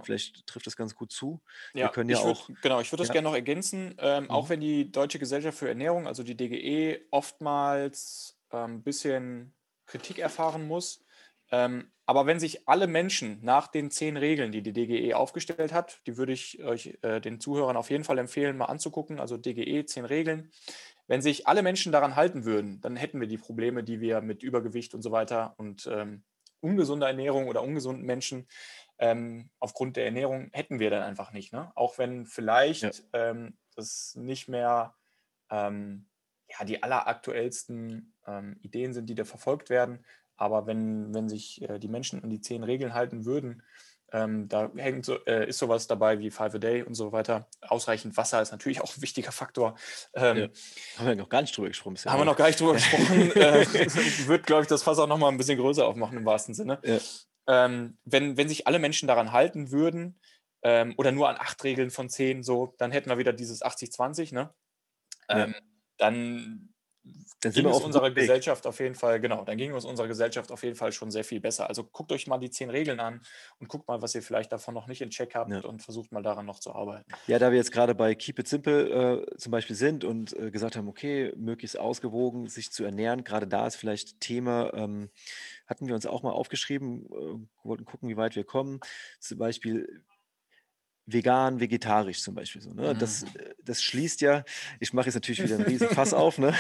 Vielleicht 0.04 0.46
trifft 0.46 0.66
das 0.66 0.76
ganz 0.76 0.94
gut 0.94 1.10
zu. 1.10 1.42
Ja, 1.74 1.86
Wir 1.86 1.88
können 1.88 2.08
ja 2.08 2.18
auch. 2.18 2.48
Würd, 2.48 2.62
genau, 2.62 2.80
ich 2.80 2.92
würde 2.92 3.02
das 3.02 3.10
gerne 3.10 3.28
noch 3.28 3.34
ergänzen. 3.34 3.96
Ähm, 3.98 4.24
mhm. 4.24 4.30
Auch 4.30 4.48
wenn 4.48 4.60
die 4.60 4.92
Deutsche 4.92 5.18
Gesellschaft 5.18 5.58
für 5.58 5.68
Ernährung, 5.68 6.06
also 6.06 6.22
die 6.22 6.36
DGE, 6.36 7.00
oftmals 7.10 8.38
ein 8.50 8.70
ähm, 8.70 8.82
bisschen 8.84 9.54
Kritik 9.92 10.18
erfahren 10.18 10.66
muss. 10.66 11.04
Ähm, 11.50 11.92
aber 12.06 12.26
wenn 12.26 12.40
sich 12.40 12.66
alle 12.66 12.86
Menschen 12.86 13.38
nach 13.42 13.68
den 13.68 13.90
zehn 13.90 14.16
Regeln, 14.16 14.52
die 14.52 14.62
die 14.62 14.72
DGE 14.72 15.14
aufgestellt 15.14 15.72
hat, 15.72 16.00
die 16.06 16.16
würde 16.16 16.32
ich 16.32 16.64
euch 16.64 16.98
äh, 17.02 17.20
den 17.20 17.40
Zuhörern 17.40 17.76
auf 17.76 17.90
jeden 17.90 18.04
Fall 18.04 18.18
empfehlen, 18.18 18.56
mal 18.56 18.66
anzugucken. 18.66 19.20
Also 19.20 19.36
DGE, 19.36 19.84
zehn 19.84 20.06
Regeln. 20.06 20.50
Wenn 21.06 21.20
sich 21.20 21.46
alle 21.46 21.62
Menschen 21.62 21.92
daran 21.92 22.16
halten 22.16 22.44
würden, 22.44 22.80
dann 22.80 22.96
hätten 22.96 23.20
wir 23.20 23.28
die 23.28 23.38
Probleme, 23.38 23.84
die 23.84 24.00
wir 24.00 24.22
mit 24.22 24.42
Übergewicht 24.42 24.94
und 24.94 25.02
so 25.02 25.12
weiter 25.12 25.54
und 25.58 25.86
ähm, 25.92 26.22
ungesunder 26.60 27.08
Ernährung 27.08 27.48
oder 27.48 27.62
ungesunden 27.62 28.06
Menschen 28.06 28.46
ähm, 28.98 29.50
aufgrund 29.58 29.96
der 29.96 30.06
Ernährung 30.06 30.48
hätten 30.52 30.78
wir 30.78 30.88
dann 30.88 31.02
einfach 31.02 31.32
nicht. 31.32 31.52
Ne? 31.52 31.70
Auch 31.74 31.98
wenn 31.98 32.24
vielleicht 32.24 32.82
ja. 32.82 33.30
ähm, 33.30 33.58
das 33.74 34.14
nicht 34.16 34.48
mehr 34.48 34.94
ähm, 35.50 36.06
ja, 36.58 36.64
die 36.64 36.82
alleraktuellsten 36.82 38.14
ähm, 38.26 38.56
Ideen 38.60 38.92
sind, 38.92 39.06
die 39.06 39.14
da 39.14 39.24
verfolgt 39.24 39.70
werden. 39.70 40.04
Aber 40.36 40.66
wenn, 40.66 41.14
wenn 41.14 41.28
sich 41.28 41.62
äh, 41.62 41.78
die 41.78 41.88
Menschen 41.88 42.22
an 42.22 42.30
die 42.30 42.40
zehn 42.40 42.64
Regeln 42.64 42.94
halten 42.94 43.24
würden, 43.24 43.62
ähm, 44.12 44.48
da 44.48 44.70
hängt 44.76 45.06
so, 45.06 45.24
äh, 45.24 45.48
ist 45.48 45.58
sowas 45.58 45.86
dabei 45.86 46.18
wie 46.18 46.30
Five 46.30 46.54
a 46.54 46.58
Day 46.58 46.82
und 46.82 46.94
so 46.94 47.12
weiter. 47.12 47.48
Ausreichend 47.62 48.16
Wasser 48.16 48.42
ist 48.42 48.52
natürlich 48.52 48.82
auch 48.82 48.94
ein 48.94 49.02
wichtiger 49.02 49.32
Faktor. 49.32 49.74
Ähm, 50.14 50.36
ja. 50.36 50.48
Haben 50.98 51.06
wir 51.08 51.14
noch 51.16 51.30
gar 51.30 51.40
nicht 51.40 51.56
drüber 51.56 51.68
gesprochen. 51.68 51.96
Haben 52.04 52.20
wir 52.20 52.24
noch 52.26 52.36
gar 52.36 52.48
nicht 52.48 52.60
drüber 52.60 52.72
gesprochen. 52.74 53.32
äh, 53.32 53.66
wird, 54.26 54.46
glaube 54.46 54.62
ich, 54.62 54.68
das 54.68 54.82
Fass 54.82 54.98
auch 54.98 55.06
noch 55.06 55.18
mal 55.18 55.28
ein 55.28 55.38
bisschen 55.38 55.58
größer 55.58 55.86
aufmachen 55.86 56.18
im 56.18 56.26
wahrsten 56.26 56.54
Sinne. 56.54 56.78
Ja. 56.84 56.98
Ähm, 57.46 57.96
wenn, 58.04 58.36
wenn 58.36 58.48
sich 58.48 58.66
alle 58.66 58.78
Menschen 58.78 59.08
daran 59.08 59.32
halten 59.32 59.70
würden 59.70 60.20
ähm, 60.62 60.94
oder 60.98 61.10
nur 61.10 61.28
an 61.30 61.36
acht 61.38 61.64
Regeln 61.64 61.90
von 61.90 62.10
zehn, 62.10 62.42
so, 62.42 62.74
dann 62.78 62.92
hätten 62.92 63.08
wir 63.08 63.18
wieder 63.18 63.32
dieses 63.32 63.62
80-20, 63.62 64.34
ne? 64.34 64.52
Ja. 65.28 65.48
Dann 66.02 66.72
dann 67.40 67.52
ging 67.52 67.66
es 67.66 67.80
unserer 67.80 68.12
Gesellschaft 68.12 68.66
auf 68.66 68.78
jeden 68.78 68.94
Fall, 68.94 69.20
genau, 69.20 69.44
dann 69.44 69.56
ging 69.56 69.74
es 69.74 69.84
unserer 69.84 70.06
Gesellschaft 70.06 70.52
auf 70.52 70.62
jeden 70.62 70.76
Fall 70.76 70.92
schon 70.92 71.10
sehr 71.10 71.24
viel 71.24 71.40
besser. 71.40 71.68
Also 71.68 71.82
guckt 71.82 72.12
euch 72.12 72.28
mal 72.28 72.38
die 72.38 72.50
zehn 72.50 72.70
Regeln 72.70 73.00
an 73.00 73.20
und 73.58 73.68
guckt 73.68 73.88
mal, 73.88 74.00
was 74.00 74.14
ihr 74.14 74.22
vielleicht 74.22 74.52
davon 74.52 74.74
noch 74.74 74.86
nicht 74.86 75.00
in 75.00 75.10
Check 75.10 75.34
habt 75.34 75.50
ja. 75.50 75.60
und 75.60 75.82
versucht 75.82 76.12
mal 76.12 76.22
daran 76.22 76.46
noch 76.46 76.60
zu 76.60 76.72
arbeiten. 76.72 77.10
Ja, 77.26 77.40
da 77.40 77.50
wir 77.50 77.58
jetzt 77.58 77.72
gerade 77.72 77.96
bei 77.96 78.14
Keep 78.14 78.38
It 78.38 78.48
Simple 78.48 79.24
äh, 79.26 79.36
zum 79.36 79.50
Beispiel 79.50 79.74
sind 79.74 80.04
und 80.04 80.36
äh, 80.36 80.52
gesagt 80.52 80.76
haben, 80.76 80.86
okay, 80.86 81.32
möglichst 81.36 81.76
ausgewogen 81.76 82.46
sich 82.46 82.70
zu 82.70 82.84
ernähren, 82.84 83.24
gerade 83.24 83.48
da 83.48 83.66
ist 83.66 83.74
vielleicht 83.74 84.20
Thema, 84.20 84.72
ähm, 84.74 85.10
hatten 85.66 85.88
wir 85.88 85.96
uns 85.96 86.06
auch 86.06 86.22
mal 86.22 86.30
aufgeschrieben, 86.30 87.06
äh, 87.06 87.66
wollten 87.66 87.84
gucken, 87.84 88.08
wie 88.08 88.16
weit 88.16 88.36
wir 88.36 88.44
kommen. 88.44 88.78
Zum 89.18 89.38
Beispiel 89.38 90.04
vegan, 91.12 91.60
vegetarisch 91.60 92.22
zum 92.22 92.34
Beispiel 92.34 92.60
so. 92.60 92.72
Ne? 92.72 92.94
Mhm. 92.94 92.98
Das, 92.98 93.22
äh, 93.22 93.54
das 93.64 93.82
schließt 93.82 94.20
ja, 94.20 94.44
ich 94.80 94.92
mache 94.92 95.06
jetzt 95.06 95.14
natürlich 95.14 95.42
wieder 95.42 95.56
einen 95.56 95.64
riesen 95.64 95.88
Fass 95.90 96.14
auf, 96.14 96.38
ne? 96.38 96.54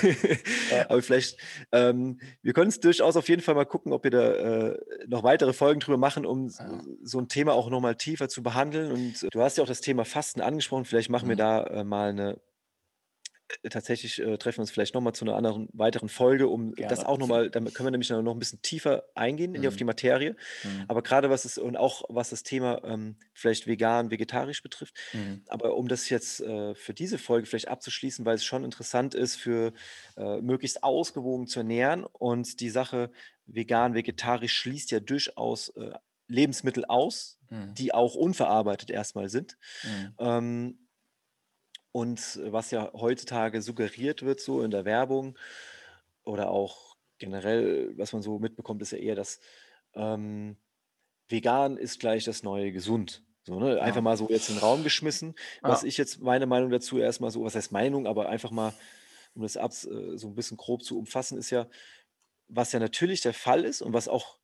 aber 0.88 1.02
vielleicht, 1.02 1.38
ähm, 1.72 2.20
wir 2.42 2.52
können 2.52 2.68
es 2.68 2.80
durchaus 2.80 3.16
auf 3.16 3.28
jeden 3.28 3.42
Fall 3.42 3.54
mal 3.54 3.66
gucken, 3.66 3.92
ob 3.92 4.04
wir 4.04 4.10
da 4.10 4.32
äh, 4.32 4.78
noch 5.06 5.22
weitere 5.22 5.52
Folgen 5.52 5.80
drüber 5.80 5.98
machen, 5.98 6.26
um 6.26 6.48
ja. 6.48 6.82
so 7.02 7.18
ein 7.18 7.28
Thema 7.28 7.54
auch 7.54 7.70
nochmal 7.70 7.96
tiefer 7.96 8.28
zu 8.28 8.42
behandeln. 8.42 8.92
Und 8.92 9.22
äh, 9.22 9.30
du 9.30 9.40
hast 9.40 9.56
ja 9.58 9.64
auch 9.64 9.68
das 9.68 9.80
Thema 9.80 10.04
Fasten 10.04 10.40
angesprochen, 10.40 10.84
vielleicht 10.84 11.10
machen 11.10 11.26
mhm. 11.26 11.30
wir 11.30 11.36
da 11.36 11.62
äh, 11.64 11.84
mal 11.84 12.10
eine 12.10 12.40
tatsächlich 13.68 14.20
äh, 14.20 14.38
treffen 14.38 14.58
wir 14.58 14.62
uns 14.62 14.70
vielleicht 14.70 14.94
nochmal 14.94 15.14
zu 15.14 15.24
einer 15.24 15.36
anderen 15.36 15.68
weiteren 15.72 16.08
Folge, 16.08 16.48
um 16.48 16.72
Gerne. 16.72 16.88
das 16.88 17.04
auch 17.04 17.18
nochmal, 17.18 17.50
damit 17.50 17.74
können 17.74 17.86
wir 17.86 17.90
nämlich 17.90 18.10
noch 18.10 18.34
ein 18.34 18.38
bisschen 18.38 18.62
tiefer 18.62 19.04
eingehen 19.14 19.54
in 19.54 19.62
die, 19.62 19.68
auf 19.68 19.76
die 19.76 19.84
mhm. 19.84 19.88
Materie. 19.88 20.36
Mhm. 20.64 20.84
Aber 20.88 21.02
gerade 21.02 21.30
was 21.30 21.44
es 21.44 21.58
und 21.58 21.76
auch 21.76 22.02
was 22.08 22.30
das 22.30 22.42
Thema 22.42 22.82
ähm, 22.84 23.16
vielleicht 23.32 23.66
vegan, 23.66 24.10
vegetarisch 24.10 24.62
betrifft. 24.62 24.94
Mhm. 25.12 25.42
Aber 25.48 25.76
um 25.76 25.88
das 25.88 26.08
jetzt 26.08 26.40
äh, 26.40 26.74
für 26.74 26.94
diese 26.94 27.18
Folge 27.18 27.46
vielleicht 27.46 27.68
abzuschließen, 27.68 28.24
weil 28.24 28.36
es 28.36 28.44
schon 28.44 28.64
interessant 28.64 29.14
ist, 29.14 29.36
für 29.36 29.72
äh, 30.16 30.40
möglichst 30.40 30.82
ausgewogen 30.82 31.46
zu 31.46 31.60
ernähren 31.60 32.04
und 32.04 32.60
die 32.60 32.70
Sache 32.70 33.10
vegan, 33.46 33.94
vegetarisch 33.94 34.54
schließt 34.54 34.90
ja 34.90 35.00
durchaus 35.00 35.70
äh, 35.70 35.92
Lebensmittel 36.28 36.84
aus, 36.84 37.38
mhm. 37.50 37.74
die 37.74 37.92
auch 37.92 38.14
unverarbeitet 38.14 38.90
erstmal 38.90 39.28
sind. 39.28 39.58
Mhm. 39.82 40.14
Ähm, 40.18 40.78
und 41.92 42.40
was 42.44 42.70
ja 42.70 42.92
heutzutage 42.92 43.62
suggeriert 43.62 44.22
wird, 44.22 44.40
so 44.40 44.62
in 44.62 44.70
der 44.70 44.84
Werbung 44.84 45.36
oder 46.24 46.50
auch 46.50 46.96
generell, 47.18 47.92
was 47.96 48.12
man 48.12 48.22
so 48.22 48.38
mitbekommt, 48.38 48.82
ist 48.82 48.92
ja 48.92 48.98
eher, 48.98 49.14
dass 49.14 49.40
ähm, 49.94 50.56
vegan 51.28 51.76
ist 51.76 52.00
gleich 52.00 52.24
das 52.24 52.42
neue 52.42 52.72
gesund. 52.72 53.22
So, 53.42 53.58
ne? 53.58 53.80
Einfach 53.80 53.96
ja. 53.96 54.02
mal 54.02 54.16
so 54.16 54.28
jetzt 54.28 54.48
in 54.48 54.56
den 54.56 54.60
Raum 54.60 54.82
geschmissen. 54.84 55.34
Was 55.62 55.82
ja. 55.82 55.88
ich 55.88 55.96
jetzt 55.96 56.20
meine 56.20 56.46
Meinung 56.46 56.70
dazu 56.70 56.98
erstmal 56.98 57.30
so, 57.30 57.44
was 57.44 57.54
heißt 57.54 57.72
Meinung, 57.72 58.06
aber 58.06 58.28
einfach 58.28 58.50
mal, 58.50 58.72
um 59.34 59.42
das 59.42 59.56
ab, 59.56 59.72
äh, 59.72 60.16
so 60.16 60.28
ein 60.28 60.34
bisschen 60.34 60.56
grob 60.56 60.82
zu 60.82 60.98
umfassen, 60.98 61.38
ist 61.38 61.50
ja, 61.50 61.66
was 62.48 62.72
ja 62.72 62.80
natürlich 62.80 63.20
der 63.20 63.34
Fall 63.34 63.64
ist 63.64 63.80
und 63.82 63.92
was 63.92 64.08
auch 64.08 64.39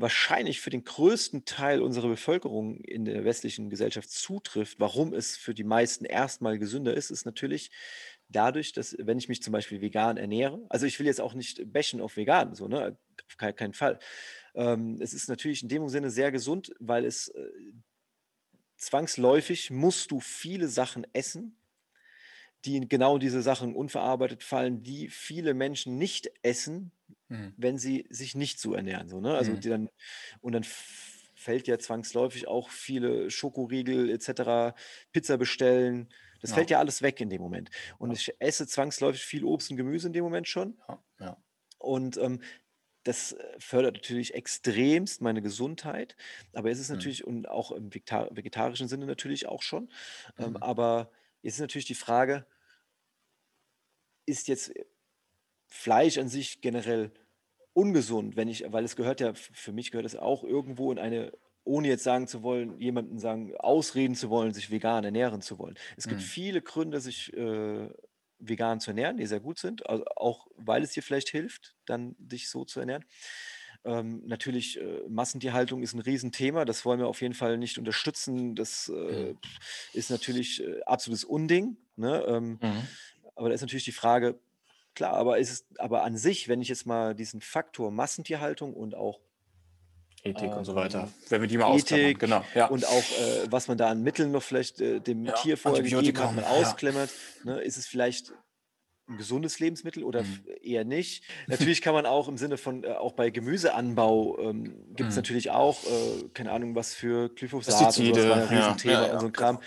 wahrscheinlich 0.00 0.60
für 0.60 0.70
den 0.70 0.84
größten 0.84 1.44
Teil 1.44 1.82
unserer 1.82 2.08
Bevölkerung 2.08 2.80
in 2.80 3.04
der 3.04 3.24
westlichen 3.24 3.70
Gesellschaft 3.70 4.10
zutrifft, 4.10 4.78
warum 4.78 5.14
es 5.14 5.36
für 5.36 5.54
die 5.54 5.64
meisten 5.64 6.04
erstmal 6.04 6.58
gesünder 6.58 6.94
ist, 6.94 7.10
ist 7.10 7.24
natürlich 7.24 7.70
dadurch, 8.28 8.72
dass 8.72 8.96
wenn 8.98 9.18
ich 9.18 9.28
mich 9.28 9.42
zum 9.42 9.52
Beispiel 9.52 9.80
vegan 9.80 10.16
ernähre, 10.16 10.64
also 10.68 10.86
ich 10.86 10.98
will 10.98 11.06
jetzt 11.06 11.20
auch 11.20 11.34
nicht 11.34 11.72
bashen 11.72 12.00
auf 12.00 12.16
vegan, 12.16 12.54
so, 12.54 12.68
ne? 12.68 12.96
Auf 13.28 13.36
keinen, 13.38 13.72
Fall. 13.72 13.98
Ähm, 14.54 14.98
es 15.00 15.12
ist 15.12 15.28
natürlich 15.28 15.62
in 15.62 15.68
dem 15.68 15.88
Sinne 15.88 16.10
sehr 16.10 16.30
gesund, 16.30 16.72
weil 16.78 17.04
es 17.04 17.28
äh, 17.28 17.48
zwangsläufig 18.76 19.70
musst 19.70 20.10
du 20.10 20.20
viele 20.20 20.68
Sachen 20.68 21.06
essen, 21.12 21.56
die 22.64 22.88
genau 22.88 23.18
diese 23.18 23.42
Sachen 23.42 23.74
unverarbeitet 23.74 24.42
fallen, 24.42 24.82
die 24.82 25.08
viele 25.08 25.54
Menschen 25.54 25.98
nicht 25.98 26.30
essen, 26.42 26.92
Mhm. 27.28 27.56
wenn 27.56 27.78
sie 27.78 28.06
sich 28.10 28.34
nicht 28.34 28.60
so 28.60 28.74
ernähren. 28.74 29.08
So, 29.08 29.20
ne? 29.20 29.34
Also 29.34 29.56
Mhm. 29.56 29.58
die 29.58 29.68
dann, 29.70 29.88
und 30.40 30.52
dann 30.52 30.64
fällt 30.64 31.66
ja 31.68 31.78
zwangsläufig 31.78 32.48
auch 32.48 32.70
viele 32.70 33.30
Schokoriegel 33.30 34.10
etc., 34.10 34.74
Pizza 35.12 35.36
bestellen. 35.38 36.12
Das 36.40 36.52
fällt 36.52 36.68
Ja. 36.68 36.70
ja 36.70 36.78
alles 36.78 37.02
weg 37.02 37.20
in 37.20 37.30
dem 37.30 37.40
Moment. 37.42 37.70
Und 37.98 38.10
Ja. 38.10 38.18
ich 38.18 38.34
esse 38.40 38.66
zwangsläufig 38.66 39.22
viel 39.22 39.44
Obst 39.44 39.70
und 39.70 39.76
Gemüse 39.76 40.06
in 40.08 40.12
dem 40.12 40.24
Moment 40.24 40.48
schon. 40.48 40.78
Ja, 40.88 41.04
ja. 41.20 41.36
Und 41.78 42.16
ähm, 42.16 42.40
das 43.04 43.32
äh, 43.32 43.56
fördert 43.60 43.94
natürlich 43.96 44.34
extremst 44.34 45.20
meine 45.22 45.42
Gesundheit. 45.42 46.16
Aber 46.54 46.70
es 46.70 46.78
ist 46.80 46.90
Mhm. 46.90 46.90
natürlich, 46.90 47.26
und 47.26 47.48
auch 47.48 47.72
im 47.72 47.94
vegetarischen 47.94 48.88
Sinne 48.88 49.06
natürlich 49.06 49.46
auch 49.46 49.62
schon. 49.62 49.90
Ähm, 50.38 50.56
Mhm. 50.56 50.60
aber 50.60 51.12
jetzt 51.42 51.54
ist 51.56 51.60
natürlich 51.60 51.86
die 51.86 51.94
Frage, 51.94 52.46
ist 54.26 54.48
jetzt 54.48 54.72
Fleisch 55.66 56.18
an 56.18 56.28
sich 56.28 56.60
generell 56.60 57.12
ungesund, 57.72 58.36
wenn 58.36 58.48
ich, 58.48 58.64
weil 58.72 58.84
es 58.84 58.96
gehört 58.96 59.20
ja, 59.20 59.34
für 59.34 59.72
mich 59.72 59.90
gehört 59.90 60.06
es 60.06 60.16
auch 60.16 60.44
irgendwo 60.44 60.92
in 60.92 60.98
eine, 60.98 61.32
ohne 61.64 61.88
jetzt 61.88 62.04
sagen 62.04 62.26
zu 62.28 62.42
wollen, 62.42 62.78
jemanden 62.78 63.18
sagen, 63.18 63.54
ausreden 63.56 64.14
zu 64.14 64.30
wollen, 64.30 64.54
sich 64.54 64.70
vegan 64.70 65.04
ernähren 65.04 65.42
zu 65.42 65.58
wollen. 65.58 65.76
Es 65.96 66.08
gibt 66.08 66.22
Mhm. 66.22 66.22
viele 66.22 66.62
Gründe, 66.62 67.00
sich 67.00 67.32
äh, 67.34 67.90
vegan 68.38 68.80
zu 68.80 68.90
ernähren, 68.90 69.16
die 69.18 69.26
sehr 69.26 69.40
gut 69.40 69.58
sind, 69.58 69.88
also 69.88 70.04
auch 70.16 70.46
weil 70.56 70.82
es 70.82 70.92
dir 70.92 71.02
vielleicht 71.02 71.28
hilft, 71.30 71.76
dann 71.86 72.14
dich 72.18 72.48
so 72.50 72.64
zu 72.64 72.80
ernähren. 72.80 73.04
Ähm, 73.84 74.22
natürlich, 74.26 74.80
äh, 74.80 75.02
Massentierhaltung 75.08 75.82
ist 75.82 75.94
ein 75.94 76.00
Riesenthema, 76.00 76.64
das 76.64 76.84
wollen 76.84 76.98
wir 77.00 77.08
auf 77.08 77.20
jeden 77.22 77.34
Fall 77.34 77.58
nicht 77.58 77.78
unterstützen. 77.78 78.54
Das, 78.54 78.88
äh, 78.88 79.34
Mhm. 79.34 79.36
ist 79.92 80.10
natürlich, 80.10 80.62
äh, 80.64 80.82
absolutes 80.84 81.24
Unding, 81.24 81.78
ne? 81.96 82.24
Ähm, 82.28 82.60
Mhm. 82.60 82.96
aber 83.36 83.48
da 83.48 83.54
ist 83.54 83.60
natürlich 83.60 83.84
die 83.84 83.92
Frage 83.92 84.40
klar, 84.96 85.14
aber 85.14 85.38
ist 85.38 85.50
es 85.52 85.66
aber 85.78 86.04
an 86.04 86.16
sich, 86.18 86.48
wenn 86.48 86.62
ich 86.62 86.68
jetzt 86.68 86.86
mal 86.86 87.14
diesen 87.14 87.40
Faktor 87.42 87.90
Massentierhaltung 87.92 88.74
und 88.74 88.94
auch 88.96 89.20
Ethik 90.24 90.56
und 90.56 90.64
so 90.64 90.74
weiter. 90.74 91.08
ähm, 91.08 91.14
Wenn 91.28 91.40
wir 91.40 91.48
die 91.48 91.56
mal 91.58 91.66
ausklammern, 91.66 92.18
Ethik 92.18 92.18
genau, 92.18 92.50
ja. 92.54 92.68
und 92.68 92.86
auch, 92.86 93.12
äh, 93.12 93.50
was 93.50 93.68
man 93.68 93.78
da 93.78 93.90
an 93.90 94.02
Mitteln 94.02 94.32
noch 94.32 94.42
vielleicht, 94.42 94.80
äh, 94.80 95.00
dem 95.00 95.32
Ja, 95.32 95.34
Tier 95.34 95.56
vorher 95.58 95.84
gegeben 95.84 96.20
hat, 96.20 96.32
mal 96.32 96.44
ja. 96.56 96.80
ausklammert, 96.84 97.14
ne? 97.42 97.60
Ist 97.62 97.76
es 97.76 97.86
vielleicht 97.86 98.34
'n 99.08 99.16
gesundes 99.18 99.60
Lebensmittel 99.60 100.04
oder 100.04 100.24
Mhm. 100.24 100.46
eher 100.62 100.84
nicht? 100.84 101.24
Natürlich 101.50 101.82
kann 101.82 101.94
man 101.94 102.06
auch 102.06 102.28
im 102.28 102.38
Sinne 102.38 102.58
von 102.58 102.84
äh, 102.84 102.88
auch 102.94 103.14
bei 103.14 103.30
Gemüseanbau, 103.30 104.38
ähm, 104.40 104.94
gibt's 104.96 105.16
Mhm. 105.16 105.16
natürlich 105.16 105.50
auch, 105.52 105.86
äh, 105.86 106.28
keine 106.34 106.52
Ahnung, 106.52 106.74
was 106.76 106.94
für 106.94 107.30
Glyphosat 107.30 107.98
und 107.98 108.06
so 108.06 108.14
Pestizide, 108.14 108.28
war 108.28 108.40
ja 108.40 108.46
ja, 108.50 108.80
Riesenthema 108.86 109.06
ja, 109.06 109.06
und 109.06 109.20
so 109.20 109.26
'n 109.28 109.32
Kram. 109.32 109.60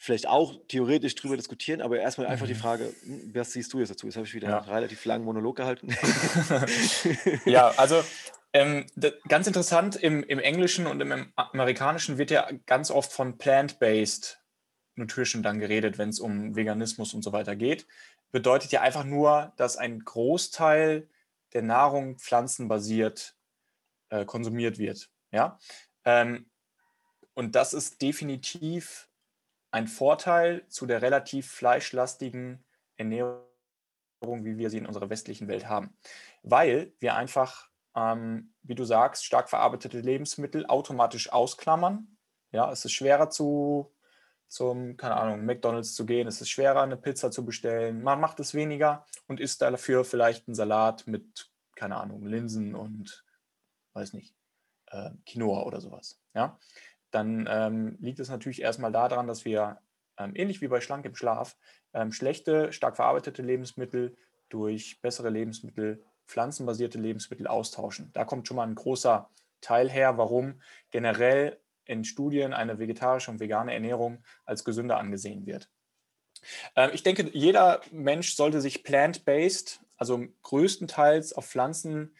Vielleicht 0.00 0.28
auch 0.28 0.54
theoretisch 0.68 1.16
drüber 1.16 1.36
diskutieren, 1.36 1.80
aber 1.82 1.98
erst 1.98 2.18
mal 2.18 2.26
einfach 2.28 2.46
die 2.46 2.54
Mhm. 2.54 2.54
Frage, 2.54 2.94
hm, 3.02 3.34
was 3.34 3.52
siehst 3.52 3.72
du 3.72 3.80
jetzt 3.80 3.90
dazu? 3.90 4.06
Jetzt 4.06 4.16
habe 4.16 4.26
ich 4.26 4.34
wieder 4.34 4.50
Ja. 4.50 4.58
relativ 4.66 5.04
langen 5.04 5.24
Monolog 5.24 5.56
gehalten. 5.56 5.88
Ja, 7.44 7.70
also, 7.76 8.04
ähm, 8.52 8.86
d 8.94 9.12
ganz 9.28 9.46
interessant, 9.46 9.96
im 9.96 10.22
im 10.22 10.38
Englischen 10.38 10.86
und 10.86 11.00
im 11.00 11.32
Amerikanischen 11.36 12.18
wird 12.18 12.30
ja 12.30 12.48
ganz 12.66 12.90
oft 12.90 13.12
von 13.12 13.38
Plant-Based 13.38 14.40
Nutrition 14.96 15.42
dann 15.42 15.58
geredet, 15.60 15.98
wenn's 15.98 16.20
um 16.20 16.56
Veganismus 16.56 17.14
und 17.14 17.22
so 17.22 17.32
weiter 17.32 17.56
geht. 17.56 17.86
Bedeutet 18.32 18.72
ja 18.72 18.82
einfach 18.82 19.04
nur, 19.04 19.52
dass 19.56 19.76
ein 19.76 20.00
Großteil 20.00 21.08
der 21.54 21.62
Nahrung 21.62 22.18
pflanzenbasiert, 22.18 23.36
äh, 24.10 24.24
konsumiert 24.26 24.78
wird, 24.78 25.10
ja? 25.32 25.58
Ähm, 26.04 26.50
und 27.34 27.54
das 27.54 27.74
ist 27.74 28.02
definitiv 28.02 29.08
ein 29.72 29.86
Vorteil 29.88 30.66
zu 30.68 30.86
der 30.86 31.02
relativ 31.02 31.50
fleischlastigen 31.50 32.64
Ernährung, 32.96 33.42
wie 34.44 34.58
wir 34.58 34.70
sie 34.70 34.78
in 34.78 34.86
unserer 34.86 35.10
westlichen 35.10 35.48
Welt 35.48 35.68
haben. 35.68 35.96
Weil 36.44 36.94
wir 37.00 37.16
einfach, 37.16 37.70
ähm, 37.96 38.54
wie 38.62 38.74
du 38.76 38.84
sagst, 38.84 39.24
stark 39.26 39.50
verarbeitete 39.50 40.00
Lebensmittel 40.00 40.66
automatisch 40.66 41.32
ausklammern. 41.32 42.18
Ja, 42.52 42.72
es 42.72 42.84
ist 42.86 42.92
schwerer 42.92 43.30
zu 43.30 43.94
zum, 44.48 44.96
keine 44.98 45.16
Ahnung, 45.16 45.44
McDonald's 45.46 45.94
zu 45.94 46.06
gehen. 46.06 46.28
Es 46.28 46.40
ist 46.42 46.50
schwerer, 46.50 46.86
'ne 46.86 46.96
Pizza 46.98 47.30
zu 47.32 47.44
bestellen. 47.46 48.02
Man 48.02 48.20
macht 48.20 48.40
es 48.40 48.54
weniger 48.54 49.06
und 49.28 49.40
isst 49.40 49.62
dafür 49.62 50.04
vielleicht 50.06 50.48
'n 50.48 50.54
Salat 50.56 51.06
mit, 51.08 51.50
keine 51.76 51.96
Ahnung, 51.98 52.26
Linsen 52.26 52.74
und 52.76 53.24
weiß 53.94 54.14
nicht, 54.14 54.36
äh, 54.88 55.10
Quinoa 55.26 55.64
oder 55.64 55.80
so 55.82 55.92
was, 55.92 56.20
ja? 56.34 56.58
Dann, 57.10 57.48
ähm, 57.50 57.96
liegt 58.00 58.20
es 58.20 58.28
natürlich 58.28 58.62
erst 58.62 58.80
mal 58.80 58.92
da 58.92 59.08
dran, 59.08 59.26
dass 59.26 59.44
wir, 59.44 59.78
ähm, 60.18 60.32
ähnlich 60.34 60.60
wie 60.60 60.68
bei 60.68 60.80
Schlank 60.80 61.04
im 61.06 61.14
Schlaf, 61.14 61.56
ähm, 61.94 62.12
schlechte, 62.12 62.72
stark 62.72 62.96
verarbeitete 62.96 63.42
Lebensmittel 63.42 64.16
durch 64.48 65.00
bessere 65.00 65.30
Lebensmittel, 65.30 66.04
pflanzenbasierte 66.26 66.98
Lebensmittel 66.98 67.46
austauschen. 67.46 68.10
Da 68.12 68.24
kommt 68.24 68.46
schon 68.46 68.56
mal 68.56 68.66
'n 68.66 68.74
großer 68.74 69.30
Teil 69.60 69.90
her, 69.90 70.18
warum 70.18 70.60
generell 70.90 71.60
in 71.84 72.04
Studien 72.04 72.52
eine 72.52 72.78
vegetarische 72.78 73.30
und 73.30 73.40
vegane 73.40 73.72
Ernährung 73.72 74.22
als 74.44 74.64
gesünder 74.64 74.98
angesehen 74.98 75.46
wird. 75.46 75.70
Ähm, 76.76 76.90
ich 76.92 77.02
denke, 77.02 77.30
jeder 77.32 77.80
Mensch 77.90 78.34
sollte 78.34 78.60
sich 78.60 78.84
plant-based, 78.84 79.80
also 79.96 80.24
größtenteils 80.42 81.32
auf 81.32 81.46
Pflanzen 81.46 82.14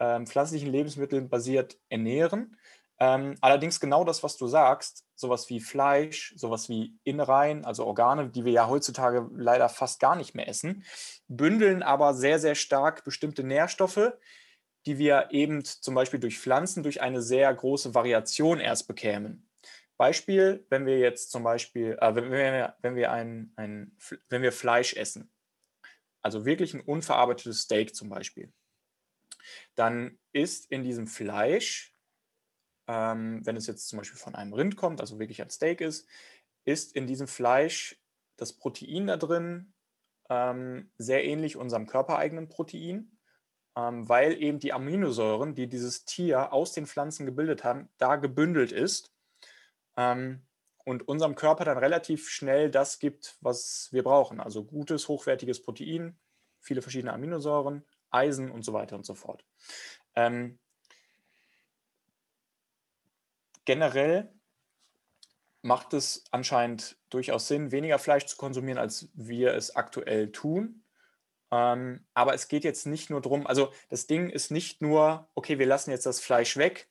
ähm, 0.00 0.26
pflanzlichen 0.26 0.70
Lebensmitteln 0.70 1.28
basiert 1.28 1.78
ernähren. 1.88 2.56
Ähm, 3.00 3.36
allerdings 3.40 3.80
genau 3.80 4.04
das, 4.04 4.22
was 4.22 4.36
du 4.36 4.46
sagst, 4.46 5.04
so 5.16 5.28
was 5.28 5.48
wie 5.50 5.60
Fleisch, 5.60 6.32
so 6.36 6.50
was 6.50 6.68
wie 6.68 6.96
Innereien, 7.04 7.64
also 7.64 7.86
Organe, 7.86 8.30
die 8.30 8.44
wir 8.44 8.52
ja 8.52 8.68
heutzutage 8.68 9.28
leider 9.34 9.68
fast 9.68 10.00
gar 10.00 10.16
nicht 10.16 10.34
mehr 10.34 10.48
essen, 10.48 10.84
bündeln 11.28 11.82
aber 11.82 12.14
sehr, 12.14 12.38
sehr 12.38 12.54
stark 12.54 13.04
bestimmte 13.04 13.42
Nährstoffe, 13.44 14.12
die 14.86 14.98
wir 14.98 15.28
eben 15.30 15.64
zum 15.64 15.94
Beispiel 15.94 16.20
durch 16.20 16.38
Pflanzen 16.38 16.82
durch 16.82 17.00
eine 17.02 17.22
sehr 17.22 17.52
große 17.54 17.94
Variation 17.94 18.60
erst 18.60 18.86
bekämen. 18.88 19.48
Beispiel, 19.98 20.66
wenn 20.70 20.86
wir 20.86 20.98
jetzt 20.98 21.30
zum 21.32 21.44
Beispiel 21.44 21.96
äh, 22.00 22.14
wenn 22.16 22.30
wir 22.32 22.76
wenn 22.82 22.96
wir 22.96 23.12
ein 23.12 23.52
ein 23.56 23.96
wenn 24.28 24.42
wir 24.42 24.52
Fleisch 24.52 24.94
essen, 24.94 25.32
also 26.22 26.46
wirklich 26.46 26.74
'n 26.74 26.80
unverarbeitetes 26.82 27.62
Steak 27.62 27.94
zum 27.96 28.08
Beispiel 28.10 28.52
dann 29.78 30.18
ist 30.32 30.70
in 30.70 30.82
diesem 30.84 31.06
Fleisch, 31.06 31.93
ähm, 32.86 33.44
wenn 33.44 33.56
es 33.56 33.66
jetzt 33.66 33.88
zum 33.88 33.98
Beispiel 33.98 34.18
von 34.18 34.34
einem 34.34 34.52
Rind 34.52 34.76
kommt, 34.76 35.00
also 35.00 35.18
wirklich 35.18 35.42
ein 35.42 35.50
Steak 35.50 35.80
ist, 35.80 36.06
ist 36.64 36.94
in 36.94 37.06
diesem 37.06 37.26
Fleisch 37.26 38.00
das 38.36 38.52
Protein 38.52 39.06
da 39.06 39.16
drin, 39.16 39.72
ähm, 40.30 40.90
sehr 40.98 41.24
ähnlich 41.24 41.56
unserem 41.56 41.86
körpereigenen 41.86 42.48
Protein, 42.48 43.18
ähm, 43.76 44.08
weil 44.08 44.40
eben 44.42 44.58
die 44.58 44.72
Aminosäuren, 44.72 45.54
die 45.54 45.68
dieses 45.68 46.04
Tier 46.04 46.52
aus 46.52 46.72
den 46.72 46.86
Pflanzen 46.86 47.26
gebildet 47.26 47.64
haben, 47.64 47.88
da 47.98 48.16
gebündelt 48.16 48.72
ist, 48.72 49.12
ähm, 49.96 50.42
und 50.84 51.08
unserem 51.08 51.34
Körper 51.34 51.64
dann 51.64 51.78
relativ 51.78 52.28
schnell 52.28 52.70
das 52.70 52.98
gibt, 52.98 53.36
was 53.40 53.88
wir 53.90 54.02
brauchen. 54.02 54.40
Also 54.40 54.64
gutes, 54.64 55.08
hochwertiges 55.08 55.62
Protein, 55.62 56.18
viele 56.60 56.82
verschiedene 56.82 57.12
Aminosäuren, 57.12 57.84
Eisen 58.10 58.50
und 58.50 58.64
so 58.64 58.72
weiter 58.72 58.96
und 58.96 59.06
so 59.06 59.14
fort. 59.14 59.44
Ähm 60.14 60.58
generell 63.64 64.32
macht 65.62 65.94
es 65.94 66.24
anscheinend 66.30 66.98
durchaus 67.10 67.48
Sinn, 67.48 67.72
weniger 67.72 67.98
Fleisch 67.98 68.26
zu 68.26 68.36
konsumieren, 68.36 68.78
als 68.78 69.08
wir 69.14 69.54
es 69.54 69.74
aktuell 69.74 70.30
tun. 70.30 70.84
Ähm, 71.52 72.06
aber 72.14 72.34
es 72.34 72.48
geht 72.48 72.64
jetzt 72.64 72.86
nicht 72.86 73.10
nur 73.10 73.20
drum 73.22 73.46
also, 73.46 73.72
das 73.90 74.06
Ding 74.06 74.30
ist 74.30 74.50
nicht 74.50 74.82
nur: 74.82 75.30
„Okay, 75.34 75.58
wir 75.58 75.66
lassen 75.66 75.90
jetzt 75.90 76.06
das 76.06 76.20
Fleisch 76.20 76.56
weg“, 76.56 76.90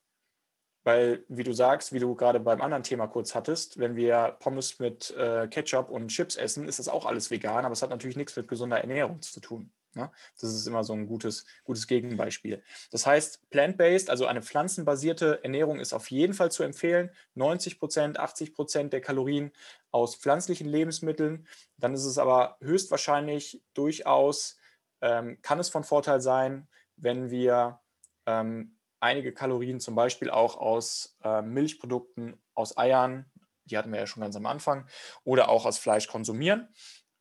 weil, 0.83 1.25
wie 1.29 1.43
du 1.43 1.53
sagst, 1.53 1.93
wie 1.93 1.99
du 1.99 2.15
grade 2.15 2.39
beim 2.41 2.61
anderen 2.61 2.83
Thema 2.83 3.07
kurz 3.07 3.35
hattest, 3.35 3.79
wenn 3.79 3.95
wir 3.95 4.37
Pommes 4.39 4.79
mit, 4.79 5.11
äh, 5.17 5.47
Ketchup 5.49 5.89
und 5.89 6.09
Chips 6.09 6.35
essen, 6.37 6.67
ist 6.67 6.79
das 6.79 6.89
auch 6.89 7.05
alles 7.05 7.31
vegan, 7.31 7.65
aber 7.65 7.73
es 7.73 7.81
hat 7.83 7.89
natürlich 7.91 8.17
nix 8.17 8.35
mit 8.35 8.47
gesunder 8.49 8.79
Ernährung 8.79 9.21
zu 9.21 9.39
tun, 9.41 9.71
ne? 9.95 10.11
Das 10.39 10.53
ist 10.53 10.67
immer 10.67 10.83
so 10.83 10.93
'n 10.93 11.07
gutes 11.07 11.45
gutes 11.63 11.87
Gegenbeispiel. 11.87 12.63
Das 12.91 13.05
heißt, 13.05 13.49
plant-based, 13.49 14.09
also 14.09 14.25
eine 14.25 14.41
pflanzenbasierte 14.41 15.43
Ernährung 15.43 15.79
ist 15.79 15.93
auf 15.93 16.11
jeden 16.11 16.33
Fall 16.33 16.51
zu 16.51 16.63
empfehlen. 16.63 17.11
90 17.35 17.79
%, 17.79 18.19
80 18.19 18.53
% 18.55 18.93
der 18.93 19.01
Kalorien 19.01 19.51
aus 19.91 20.15
pflanzlichen 20.15 20.67
Lebensmitteln. 20.67 21.47
Dann 21.77 21.93
ist 21.93 22.05
es 22.05 22.17
aber 22.17 22.57
höchstwahrscheinlich 22.61 23.63
durchaus 23.73 24.57
ähm, 25.01 25.39
kann 25.41 25.59
es 25.59 25.69
von 25.69 25.83
Vorteil 25.83 26.21
sein, 26.21 26.69
wenn 26.95 27.29
wir, 27.29 27.81
ähm, 28.25 28.77
einige 29.01 29.33
Kalorien 29.33 29.81
zum 29.81 29.95
Beispiel 29.95 30.29
auch 30.29 30.55
aus, 30.57 31.17
ähm, 31.23 31.53
Milchprodukten, 31.53 32.41
aus 32.53 32.77
Eiern, 32.77 33.29
die 33.65 33.77
hatten 33.77 33.91
wir 33.91 33.99
ja 33.99 34.07
schon 34.07 34.21
ganz 34.23 34.35
am 34.37 34.45
Anfang, 34.45 34.87
oder 35.25 35.49
auch 35.49 35.65
aus 35.65 35.77
Fleisch 35.77 36.07
konsumieren. 36.07 36.69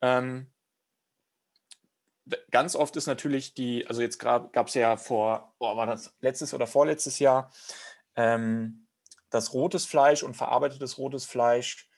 Ähm 0.01 0.52
ganz 2.51 2.75
oft 2.75 2.95
ist 2.95 3.07
natürlich 3.07 3.53
die 3.53 3.85
also 3.87 4.01
jetzt 4.01 4.17
grad 4.19 4.53
gab's 4.53 4.73
ja 4.73 4.97
vor 4.97 5.53
boah, 5.59 5.75
war 5.75 5.85
das 5.85 6.13
letztes 6.21 6.53
oder 6.53 6.67
vorletztes 6.67 7.19
Jahr, 7.19 7.51
ähm, 8.15 8.87
dass 9.29 9.53
rotes 9.53 9.85
Fleisch 9.85 10.23
und 10.23 10.35
verarbeitetes 10.35 10.97
rotes 10.97 11.25
Fleisch, 11.25 11.89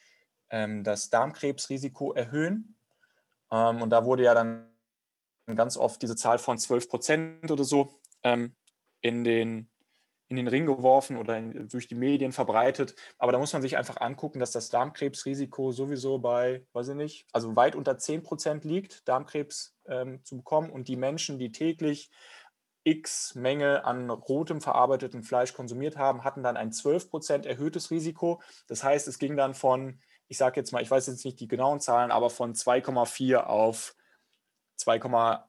ähm, 0.49 0.83
das 0.83 1.09
Darmkrebsrisiko 1.09 2.13
erhöhen. 2.13 2.77
Ähm, 3.51 3.81
und 3.81 3.89
da 3.89 4.05
wurde 4.05 4.23
ja 4.23 4.33
dann 4.33 4.71
ganz 5.53 5.77
oft 5.77 6.01
diese 6.01 6.15
Zahl 6.15 6.39
von 6.39 6.57
12 6.57 6.87
% 6.89 7.51
oder 7.51 7.63
so, 7.63 7.99
ähm, 8.23 8.55
in 9.01 9.23
den 9.23 9.69
in 10.27 10.37
den 10.37 10.47
Ring 10.47 10.65
geworfen 10.65 11.17
oder 11.17 11.37
in 11.37 11.67
durch 11.67 11.87
die 11.87 11.95
Medien 11.95 12.31
verbreitet. 12.31 12.95
Aber 13.17 13.31
da 13.31 13.37
muss 13.37 13.53
man 13.53 13.61
sich 13.61 13.77
einfach 13.77 14.01
angucken, 14.01 14.39
dass 14.39 14.51
das 14.51 14.69
Darmkrebsrisiko 14.69 15.71
sowieso 15.71 16.17
bei, 16.19 16.65
weiß 16.73 16.89
ich 16.89 16.95
nicht, 16.95 17.27
also 17.31 17.55
weit 17.55 17.75
unter 17.75 17.97
10 17.97 18.23
% 18.23 18.63
liegt, 18.65 19.07
Darmkrebs, 19.07 19.75
ähm, 19.87 20.23
zu 20.23 20.37
bekommen. 20.37 20.71
Und 20.71 20.87
die 20.87 20.95
Menschen, 20.95 21.37
die 21.37 21.51
täglich 21.51 22.09
X 22.83 23.35
Menge 23.35 23.83
an 23.85 24.09
rotem 24.09 24.61
verarbeitetem 24.61 25.23
Fleisch 25.23 25.53
konsumiert 25.53 25.97
haben, 25.97 26.23
hatten 26.23 26.43
dann 26.43 26.57
ein 26.57 26.71
12 26.71 27.09
% 27.09 27.45
erhöhtes 27.45 27.91
Risiko. 27.91 28.41
Das 28.67 28.83
heißt, 28.83 29.07
es 29.07 29.19
ging 29.19 29.35
dann 29.35 29.53
von, 29.53 29.99
ich 30.27 30.37
sage 30.37 30.59
jetzt 30.59 30.71
mal, 30.71 30.81
ich 30.81 30.91
weiß 30.91 31.07
jetzt 31.07 31.25
nicht 31.25 31.39
die 31.39 31.47
genauen 31.47 31.79
Zahlen, 31.79 32.11
aber 32.11 32.29
von 32.29 32.53
2,4 32.53 33.45
auf 33.45 33.95
2, 34.77 34.99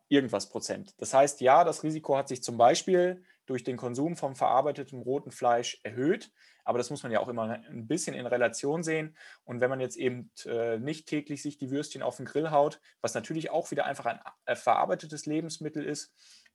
irgendwas 0.08 0.48
Prozent. 0.48 0.94
Das 0.98 1.12
heißt, 1.12 1.40
ja, 1.40 1.64
das 1.64 1.82
Risiko 1.82 2.16
hat 2.16 2.28
sich 2.28 2.42
zum 2.42 2.56
Beispiel 2.56 3.22
durch 3.46 3.64
den 3.64 3.76
Konsum 3.76 4.16
von 4.16 4.34
verarbeitetem 4.36 5.00
roten 5.00 5.30
Fleisch 5.30 5.80
erhöht, 5.84 6.32
aber 6.64 6.78
das 6.78 6.90
muss 6.90 7.02
man 7.04 7.12
ja 7.12 7.20
auch 7.20 7.28
immer 7.28 7.44
'n 7.68 7.86
bisschen 7.88 8.14
in 8.14 8.26
Relation 8.26 8.82
sehen. 8.82 9.16
Und 9.44 9.60
wenn 9.60 9.70
man 9.70 9.80
jetzt 9.80 9.96
eben, 9.96 10.32
äh, 10.46 10.78
nicht 10.78 11.06
täglich 11.08 11.42
sich 11.42 11.58
die 11.58 11.70
Würstchen 11.70 12.02
auf 12.02 12.18
'n 12.20 12.26
Grill 12.26 12.50
haut, 12.50 12.80
was 13.02 13.14
natürlich 13.14 13.50
auch 13.50 13.70
wieder 13.70 13.86
einfach 13.86 14.06
ein, 14.06 14.20
äh, 14.46 14.56
verarbeitetes 14.56 15.26
Lebensmittel 15.26 15.84
ist, 15.84 16.14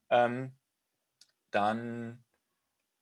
ähm, 0.10 0.58
dann 1.52 2.26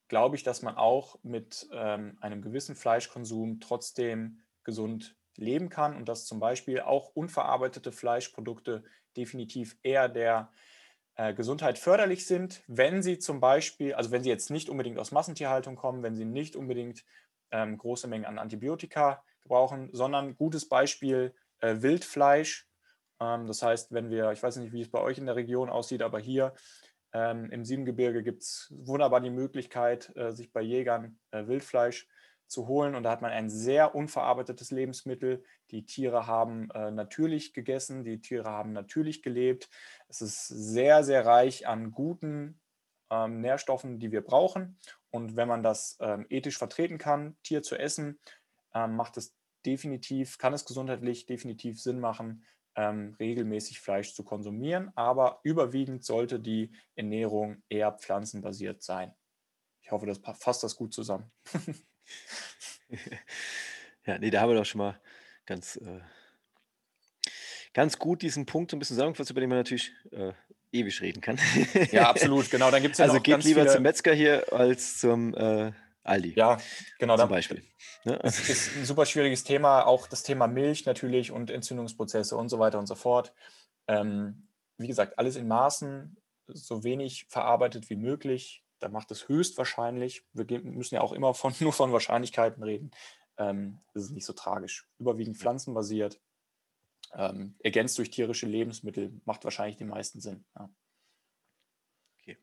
glaube 0.10 0.36
ich, 0.38 0.44
dass 0.44 0.62
man 0.64 0.76
auch 0.78 1.18
mit 1.24 1.68
ähm, 1.74 2.18
einem 2.22 2.42
gewissen 2.42 2.76
Fleischkonsum 2.76 3.60
trotzdem 3.62 4.42
gesund 4.64 5.18
leben 5.38 5.70
kann 5.70 5.96
und 5.96 6.10
dass 6.10 6.26
zum 6.26 6.40
Beispiel 6.40 6.82
auch 6.82 7.10
unverarbeitete 7.16 7.92
Fleischprodukte 7.92 8.84
definitiv 9.18 9.78
eher 9.84 10.10
der 10.10 10.52
äh, 11.20 11.34
Gesundheit 11.34 11.78
förderlich 11.78 12.26
sind, 12.26 12.63
wenn 12.67 13.03
sie 13.03 13.20
zum 13.20 13.41
Beispiel, 13.41 13.93
also 13.93 14.09
wenn 14.11 14.24
sie 14.24 14.30
jetzt 14.30 14.51
nicht 14.51 14.70
unbedingt 14.70 14.97
aus 14.97 15.11
Massentierhaltung 15.11 15.76
kommen, 15.76 16.01
wenn 16.01 16.15
sie 16.15 16.24
nicht 16.24 16.55
unbedingt 16.55 17.03
ähm, 17.51 17.78
große 17.78 18.07
Mengen 18.07 18.24
an 18.24 18.39
Antibiotika 18.39 19.22
brauchen, 19.43 19.89
sondern 19.91 20.38
gutes 20.38 20.70
Beispiel 20.70 21.34
äh, 21.59 21.82
Wildfleisch. 21.82 22.70
Ähm, 23.20 23.47
das 23.47 23.61
heißt, 23.61 23.91
wenn 23.91 24.09
wir, 24.09 24.32
ich 24.32 24.41
weiß 24.41 24.55
nicht, 24.57 24.72
wie 24.72 24.80
es 24.80 24.89
bei 24.89 25.01
euch 25.01 25.17
in 25.17 25.26
der 25.26 25.36
Region 25.36 25.70
aussieht, 25.70 26.03
aber 26.03 26.20
hier 26.20 26.53
ähm, 27.11 27.51
im 27.51 27.65
Siebengebirge 27.65 28.24
gibt 28.24 28.43
es 28.43 28.74
wunderbar 28.74 29.20
die 29.20 29.30
Möglichkeit, 29.30 30.15
äh, 30.15 30.32
sich 30.32 30.53
bei 30.53 30.61
Jägern 30.61 31.20
äh, 31.32 31.47
Wildfleisch 31.47 32.07
zu 32.50 32.68
holen. 32.68 32.95
Und 32.95 33.04
da 33.04 33.12
hat 33.12 33.22
man 33.22 33.32
ein 33.32 33.50
sehr 33.50 33.95
unverarbeitetes 33.95 34.72
Lebensmittel. 34.72 35.43
Die 35.72 35.86
Tiere 35.86 36.28
haben 36.28 36.70
äh, 36.72 36.91
natürlich 36.91 37.54
gegessen, 37.54 38.04
die 38.04 38.20
Tiere 38.20 38.50
haben 38.50 38.74
natürlich 38.74 39.22
gelebt. 39.22 39.70
Es 40.08 40.22
ist 40.22 40.47
sehr, 40.47 41.04
sehr 41.04 41.26
reich 41.26 41.68
an 41.68 41.91
guten 41.91 42.60
ähm, 43.10 43.41
Nährstoffen, 43.41 44.00
die 44.00 44.12
wir 44.12 44.22
brauchen. 44.22 44.80
Und 45.12 45.36
wenn 45.36 45.47
man 45.47 45.64
das 45.64 45.97
ähm, 46.02 46.26
ethisch 46.30 46.58
vertreten 46.58 46.97
kann, 46.97 47.38
Tier 47.43 47.64
zu 47.64 47.78
essen, 47.78 48.20
ähm, 48.74 48.95
macht 48.95 49.18
es 49.18 49.36
definitiv, 49.66 50.38
kann 50.38 50.54
es 50.54 50.66
gesundheitlich 50.66 51.26
definitiv 51.26 51.82
Sinn 51.82 52.00
machen, 52.00 52.45
ähm, 52.76 53.16
regelmäßig 53.20 53.80
Fleisch 53.80 54.14
zu 54.14 54.24
konsumieren. 54.24 54.91
Aber 54.95 55.39
überwiegend 55.43 56.04
sollte 56.04 56.39
die 56.39 56.72
Ernährung 56.95 57.64
eher 57.70 57.91
pflanzenbasiert 57.91 58.84
sein. 58.84 59.14
Ich 59.82 59.91
hoffe, 59.91 60.06
das 60.06 60.20
fasst 60.38 60.64
das 60.64 60.76
gut 60.76 60.93
zusammen. 60.93 61.32
ja, 64.05 64.18
nee, 64.18 64.30
da 64.30 64.41
haben 64.41 64.49
wir 64.49 64.55
doch 64.55 64.66
schon 64.66 64.80
mal 64.80 64.99
ganz, 65.45 65.78
äh, 65.78 66.01
ganz 67.74 67.97
gut 67.99 68.22
diesen 68.22 68.45
Punkt 68.45 68.72
so 68.72 68.78
ein 68.78 68.80
bisschen 68.80 68.95
zusammengefasst, 68.95 69.32
über 69.32 69.41
den 69.41 69.49
man 69.49 69.60
natürlich 69.60 69.91
äh, 70.12 70.34
ewig 70.72 71.01
reden 71.01 71.22
kann. 71.22 71.39
ja, 71.91 72.10
absolut, 72.10 72.49
genau. 72.49 72.72
Dann 72.72 72.82
gibt's 72.82 72.99
ja 72.99 73.05
also 73.05 73.20
geht 73.20 73.43
lieber 73.43 73.62
viele... 73.62 73.74
zum 73.74 73.84
Metzger 73.84 74.14
hier 74.14 74.51
als 74.53 74.99
zum 74.99 75.34
äh, 75.36 75.72
Aldi. 76.03 76.34
Ja, 76.36 76.57
genau. 76.97 77.18
Zum 77.18 77.30
Beispiel. 77.30 77.64
Ne? 78.03 78.20
Das 78.22 78.49
ist 78.49 78.76
ein 78.76 78.86
super 78.86 79.05
schwieriges 79.05 79.43
Thema, 79.43 79.86
auch 79.86 80.07
das 80.07 80.24
Thema 80.24 80.47
Milch 80.47 80.86
natürlich 80.86 81.32
und 81.32 81.51
Entzündungsprozesse 81.51 82.36
und 82.36 82.49
so 82.49 82.60
weiter 82.60 82.80
und 82.80 82.88
so 82.88 82.95
fort. 82.95 83.34
Ähm, 83.88 84.47
wie 84.78 84.88
gesagt, 84.88 85.20
alles 85.20 85.36
in 85.36 85.47
Maßen, 85.47 86.18
so 86.47 86.84
wenig 86.84 87.26
verarbeitet 87.30 87.89
wie 87.89 87.95
möglich. 87.95 88.64
Da 88.80 88.90
macht 88.90 89.12
es 89.12 89.28
höchstwahrscheinlich, 89.28 90.24
wir 90.34 90.62
müssen 90.62 90.96
ja 90.96 91.02
auch 91.02 91.14
immer 91.14 91.34
von, 91.34 91.54
nur 91.60 91.74
von 91.74 91.92
Wahrscheinlichkeiten 91.92 92.64
reden, 92.64 92.92
ähm, 93.38 93.80
das 93.94 94.04
ist 94.04 94.12
nicht 94.12 94.26
so 94.26 94.34
tragisch. 94.34 94.88
Überwiegend 95.00 95.38
pflanzenbasiert, 95.38 96.20
ähm, 97.14 97.56
ergänzt 97.60 97.98
durch 97.98 98.12
tierische 98.12 98.46
Lebensmittel, 98.46 99.20
macht 99.26 99.44
wahrscheinlich 99.44 99.78
den 99.78 99.88
meisten 99.88 100.20
Sinn. 100.20 100.46
Ja. 100.56 100.70
Okay. 102.20 102.38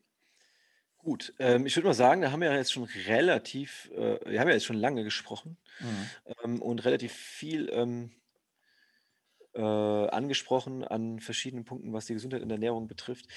Gut, 0.97 1.33
ähm, 1.39 1.65
ich 1.65 1.75
würde 1.75 1.87
mal 1.87 1.93
sagen, 1.93 2.21
da 2.21 2.31
haben 2.31 2.41
wir 2.41 2.53
jetzt 2.53 2.73
schon 2.73 2.83
relativ, 2.83 3.89
äh, 3.91 4.19
wir 4.25 4.39
haben 4.39 4.47
ja 4.47 4.55
jetzt 4.55 4.65
schon 4.65 4.77
lange 4.77 5.03
gesprochen 5.03 5.57
mhm. 5.79 6.09
ähm, 6.43 6.61
und 6.61 6.83
relativ 6.83 7.13
viel 7.13 7.69
ähm, 7.71 8.11
äh, 9.53 9.61
angesprochen 9.61 10.83
an 10.83 11.19
verschiedenen 11.19 11.65
Punkten, 11.65 11.93
was 11.93 12.05
die 12.05 12.13
Gesundheit 12.13 12.41
in 12.41 12.49
der 12.49 12.57
Ernährung 12.57 12.87
betrifft. 12.87 13.27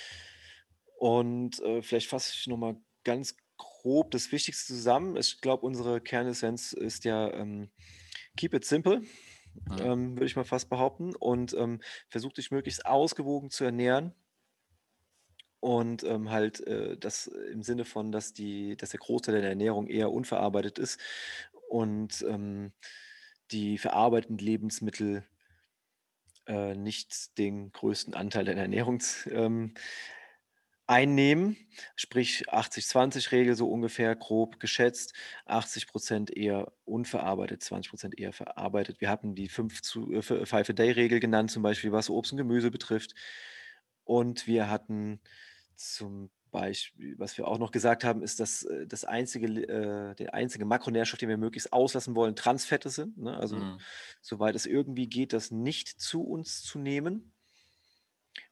Und 0.98 1.60
äh, 1.60 1.82
vielleicht 1.82 2.08
fasse 2.08 2.34
ich 2.34 2.46
nochmal 2.46 2.76
ganz 3.04 3.36
grob 3.56 4.10
das 4.10 4.32
Wichtigste 4.32 4.74
zusammen. 4.74 5.16
Ich 5.16 5.40
glaube, 5.40 5.66
unsere 5.66 6.00
Kernessenz 6.00 6.72
ist 6.72 7.04
ja 7.04 7.32
ähm, 7.32 7.70
keep 8.36 8.54
it 8.54 8.64
simple. 8.64 9.00
Mhm. 9.00 9.78
Ähm, 9.80 10.10
würde 10.16 10.26
ich 10.26 10.36
mal 10.36 10.44
fast 10.44 10.70
behaupten. 10.70 11.14
Und 11.16 11.54
ähm, 11.54 11.80
versucht 12.08 12.38
dich 12.38 12.50
möglichst 12.50 12.86
ausgewogen 12.86 13.50
zu 13.50 13.64
ernähren. 13.64 14.14
Und 15.60 16.04
ähm, 16.04 16.30
halt 16.30 16.66
äh, 16.66 16.96
das 16.96 17.26
im 17.26 17.62
Sinne 17.62 17.84
von, 17.84 18.12
dass, 18.12 18.32
die, 18.32 18.76
dass 18.76 18.90
der 18.90 19.00
Großteil 19.00 19.40
der 19.40 19.50
Ernährung 19.50 19.88
eher 19.88 20.10
unverarbeitet 20.10 20.78
ist 20.78 20.98
und 21.68 22.24
ähm, 22.26 22.72
die 23.50 23.76
verarbeiteten 23.76 24.38
Lebensmittel 24.38 25.24
äh, 26.46 26.74
nicht 26.74 27.36
den 27.36 27.72
größten 27.72 28.14
Anteil 28.14 28.44
der 28.44 28.56
Ernährung 28.56 29.02
ähm, 29.30 29.74
einnehmen, 30.90 31.56
sprich 31.94 32.50
80-20-Regel 32.50 33.54
so 33.54 33.70
ungefähr 33.70 34.16
grob 34.16 34.58
geschätzt, 34.58 35.14
80% 35.46 36.32
eher 36.32 36.72
unverarbeitet, 36.84 37.62
20% 37.62 38.18
eher 38.18 38.32
verarbeitet. 38.32 39.00
Wir 39.00 39.08
hatten 39.08 39.36
die 39.36 39.48
5-a-day-Regel 39.48 41.18
äh, 41.18 41.20
genannt, 41.20 41.52
zum 41.52 41.62
Beispiel 41.62 41.92
was 41.92 42.10
Obst 42.10 42.32
und 42.32 42.38
Gemüse 42.38 42.72
betrifft. 42.72 43.14
Und 44.02 44.48
wir 44.48 44.68
hatten 44.68 45.20
zum 45.76 46.28
Beispiel, 46.50 47.16
was 47.20 47.38
wir 47.38 47.46
auch 47.46 47.58
noch 47.58 47.70
gesagt 47.70 48.02
haben, 48.02 48.24
ist, 48.24 48.40
dass 48.40 48.64
äh, 48.64 48.84
das 48.88 49.04
einzige, 49.04 49.46
äh, 49.46 50.16
der 50.16 50.34
einzige 50.34 50.64
Makronährstoff, 50.64 51.20
den 51.20 51.28
wir 51.28 51.36
möglichst 51.36 51.72
auslassen 51.72 52.16
wollen, 52.16 52.34
Transfette 52.34 52.90
sind. 52.90 53.16
Ne? 53.16 53.36
Also 53.36 53.58
mhm. 53.58 53.78
soweit 54.20 54.56
es 54.56 54.66
irgendwie 54.66 55.06
geht, 55.06 55.34
das 55.34 55.52
nicht 55.52 56.00
zu 56.00 56.22
uns 56.24 56.62
zu 56.62 56.80
nehmen. 56.80 57.32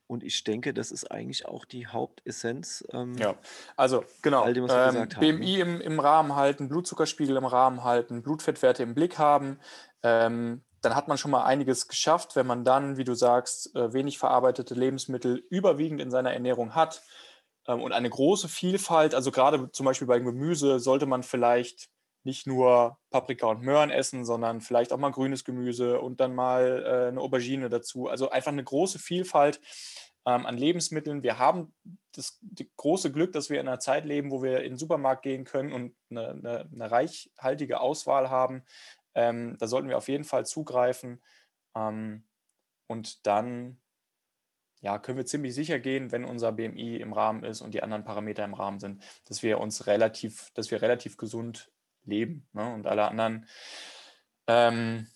Und 0.08 0.24
ich 0.24 0.42
denke, 0.42 0.72
das 0.72 0.90
ist 0.90 1.10
eigentlich 1.12 1.46
auch 1.46 1.66
die 1.66 1.86
Hauptessenz. 1.86 2.82
Ähm, 2.92 3.14
ja, 3.18 3.34
also 3.76 4.04
genau. 4.22 4.42
All 4.42 4.54
dem, 4.54 4.64
was 4.64 4.72
wir 4.72 4.86
ähm, 4.86 4.92
gesagt 4.94 5.16
haben. 5.16 5.20
BMI 5.20 5.60
im, 5.60 5.80
im 5.82 6.00
Rahmen 6.00 6.34
halten, 6.34 6.68
Blutzuckerspiegel 6.68 7.36
im 7.36 7.44
Rahmen 7.44 7.84
halten, 7.84 8.22
Blutfettwerte 8.22 8.82
im 8.82 8.94
Blick 8.94 9.18
haben. 9.18 9.60
Ähm, 10.02 10.62
dann 10.80 10.94
hat 10.94 11.08
man 11.08 11.18
schon 11.18 11.30
mal 11.30 11.44
einiges 11.44 11.88
geschafft, 11.88 12.36
wenn 12.36 12.46
man 12.46 12.64
dann, 12.64 12.96
wie 12.96 13.04
du 13.04 13.14
sagst, 13.14 13.76
äh, 13.76 13.92
wenig 13.92 14.18
verarbeitete 14.18 14.74
Lebensmittel 14.74 15.44
überwiegend 15.50 16.00
in 16.00 16.10
seiner 16.10 16.32
Ernährung 16.32 16.74
hat 16.74 17.02
ähm, 17.66 17.82
und 17.82 17.92
eine 17.92 18.08
große 18.08 18.48
Vielfalt. 18.48 19.14
Also 19.14 19.30
gerade 19.30 19.70
zum 19.72 19.84
Beispiel 19.84 20.08
beim 20.08 20.24
Gemüse 20.24 20.80
sollte 20.80 21.04
man 21.04 21.22
vielleicht 21.22 21.90
nicht 22.28 22.46
nur 22.46 22.98
Paprika 23.10 23.46
und 23.46 23.62
Möhren 23.62 23.90
essen, 23.90 24.26
sondern 24.26 24.60
vielleicht 24.60 24.92
auch 24.92 24.98
mal 24.98 25.10
grünes 25.10 25.46
Gemüse 25.46 25.98
und 25.98 26.20
dann 26.20 26.34
mal 26.34 26.84
äh, 26.84 27.08
eine 27.08 27.20
Aubergine 27.20 27.70
dazu. 27.70 28.06
Also 28.06 28.28
einfach 28.28 28.52
eine 28.52 28.62
große 28.62 28.98
Vielfalt 28.98 29.62
ähm, 30.26 30.44
an 30.44 30.58
Lebensmitteln. 30.58 31.22
Wir 31.22 31.38
haben 31.38 31.72
das, 32.12 32.38
das, 32.42 32.66
große 32.76 33.10
Glück, 33.12 33.32
dass 33.32 33.48
wir 33.48 33.60
in 33.60 33.66
einer 33.66 33.80
Zeit 33.80 34.04
leben, 34.04 34.30
wo 34.30 34.42
wir 34.42 34.58
in 34.58 34.72
den 34.72 34.78
Supermarkt 34.78 35.22
gehen 35.22 35.44
können 35.44 35.72
und 35.72 35.96
eine, 36.10 36.28
eine, 36.28 36.68
eine 36.70 36.90
reichhaltige 36.90 37.80
Auswahl 37.80 38.28
haben. 38.28 38.62
Ähm, 39.14 39.56
da 39.58 39.66
sollten 39.66 39.88
wir 39.88 39.96
auf 39.96 40.08
jeden 40.08 40.24
Fall 40.24 40.44
zugreifen. 40.44 41.22
Ähm, 41.74 42.24
und 42.88 43.26
dann 43.26 43.80
ja, 44.82 44.98
können 44.98 45.16
wir 45.16 45.26
ziemlich 45.26 45.54
sicher 45.54 45.78
gehen, 45.78 46.12
wenn 46.12 46.26
unser 46.26 46.52
BMI 46.52 46.96
im 46.96 47.14
Rahmen 47.14 47.42
ist 47.42 47.62
und 47.62 47.72
die 47.72 47.82
anderen 47.82 48.04
Parameter 48.04 48.44
im 48.44 48.54
Rahmen 48.54 48.80
sind, 48.80 49.02
dass 49.24 49.42
wir 49.42 49.60
uns 49.60 49.86
relativ, 49.86 50.50
dass 50.52 50.70
wir 50.70 50.82
relativ 50.82 51.16
gesund 51.16 51.70
leben. 52.08 52.48
Ne? 52.52 52.72
Und 52.72 52.86
alle 52.86 53.06
anderen 53.06 53.46
ähm, 54.46 55.06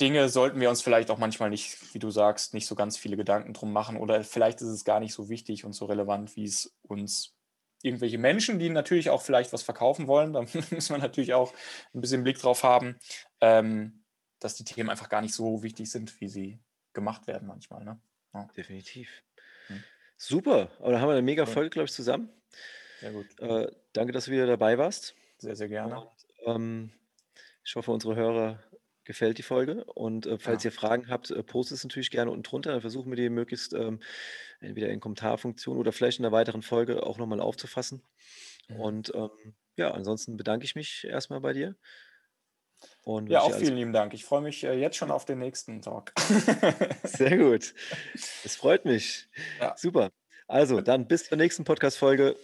Dinge 0.00 0.28
sollten 0.28 0.60
wir 0.60 0.70
uns 0.70 0.82
vielleicht 0.82 1.10
auch 1.10 1.18
manchmal 1.18 1.50
nicht, 1.50 1.94
wie 1.94 1.98
du 1.98 2.10
sagst, 2.10 2.54
nicht 2.54 2.66
so 2.66 2.74
ganz 2.74 2.96
viele 2.96 3.16
Gedanken 3.16 3.54
drum 3.54 3.72
machen 3.72 3.96
oder 3.96 4.22
vielleicht 4.24 4.60
ist 4.60 4.68
es 4.68 4.84
gar 4.84 5.00
nicht 5.00 5.14
so 5.14 5.28
wichtig 5.28 5.64
und 5.64 5.72
so 5.72 5.86
relevant, 5.86 6.36
wie 6.36 6.44
es 6.44 6.76
uns 6.82 7.36
irgendwelche 7.82 8.18
Menschen, 8.18 8.58
die 8.58 8.68
natürlich 8.68 9.10
auch 9.10 9.22
vielleicht 9.22 9.52
was 9.52 9.62
verkaufen 9.62 10.06
wollen, 10.06 10.32
da 10.32 10.44
muss 10.70 10.90
man 10.90 11.00
natürlich 11.00 11.34
auch 11.34 11.52
ein 11.94 12.00
bisschen 12.00 12.22
Blick 12.22 12.38
drauf 12.38 12.62
haben, 12.62 12.98
ähm, 13.40 14.04
dass 14.38 14.54
die 14.54 14.64
Themen 14.64 14.90
einfach 14.90 15.08
gar 15.08 15.20
nicht 15.20 15.34
so 15.34 15.62
wichtig 15.62 15.90
sind, 15.90 16.20
wie 16.20 16.28
sie 16.28 16.60
gemacht 16.92 17.26
werden 17.26 17.46
manchmal. 17.46 17.84
Ne? 17.84 18.00
Ja. 18.34 18.48
Definitiv. 18.56 19.22
Hm. 19.68 19.82
Super, 20.16 20.68
aber 20.78 20.92
da 20.92 21.00
haben 21.00 21.08
wir 21.08 21.12
eine 21.12 21.22
mega 21.22 21.46
Folge, 21.46 21.70
glaube 21.70 21.86
ich, 21.86 21.92
zusammen. 21.92 22.30
Sehr 23.00 23.12
gut. 23.12 23.26
Äh, 23.40 23.70
danke, 23.92 24.12
dass 24.12 24.26
du 24.26 24.30
wieder 24.30 24.46
dabei 24.46 24.78
warst. 24.78 25.14
Sehr, 25.38 25.56
sehr 25.56 25.68
gerne. 25.68 26.00
Und, 26.00 26.10
ähm, 26.46 26.92
ich 27.64 27.76
hoffe, 27.76 27.90
unsere 27.90 28.16
Hörer 28.16 28.62
gefällt 29.04 29.38
die 29.38 29.42
Folge. 29.42 29.84
Und 29.84 30.26
äh, 30.26 30.38
falls 30.38 30.64
ja. 30.64 30.68
ihr 30.68 30.72
Fragen 30.72 31.08
habt, 31.08 31.30
äh, 31.30 31.42
postet 31.42 31.78
es 31.78 31.84
natürlich 31.84 32.10
gerne 32.10 32.30
unten 32.30 32.44
drunter. 32.44 32.72
Dann 32.72 32.80
versuchen 32.80 33.10
wir 33.10 33.16
die 33.16 33.28
möglichst 33.30 33.72
ähm, 33.72 34.00
entweder 34.60 34.88
in 34.88 35.00
Kommentarfunktion 35.00 35.76
oder 35.76 35.92
vielleicht 35.92 36.18
in 36.18 36.24
einer 36.24 36.32
weiteren 36.32 36.62
Folge 36.62 37.04
auch 37.04 37.18
nochmal 37.18 37.40
aufzufassen. 37.40 38.02
Mhm. 38.68 38.80
Und 38.80 39.14
ähm, 39.14 39.54
ja, 39.76 39.90
ansonsten 39.92 40.36
bedanke 40.36 40.64
ich 40.64 40.74
mich 40.74 41.04
erstmal 41.04 41.40
bei 41.40 41.52
dir. 41.52 41.76
Und 43.04 43.30
ja, 43.30 43.40
auch 43.40 43.54
vielen 43.54 43.76
lieben 43.76 43.92
Dank. 43.92 44.12
Ich 44.14 44.24
freue 44.24 44.42
mich 44.42 44.64
äh, 44.64 44.74
jetzt 44.74 44.96
schon 44.96 45.10
auf 45.10 45.24
den 45.24 45.38
nächsten 45.38 45.82
Talk. 45.82 46.12
Sehr 47.04 47.38
gut. 47.38 47.74
Es 48.44 48.56
freut 48.56 48.84
mich. 48.84 49.28
Ja. 49.60 49.74
Super. 49.76 50.10
Also, 50.48 50.80
dann 50.80 51.06
bis 51.06 51.28
zur 51.28 51.38
nächsten 51.38 51.64
Podcast-Folge. 51.64 52.36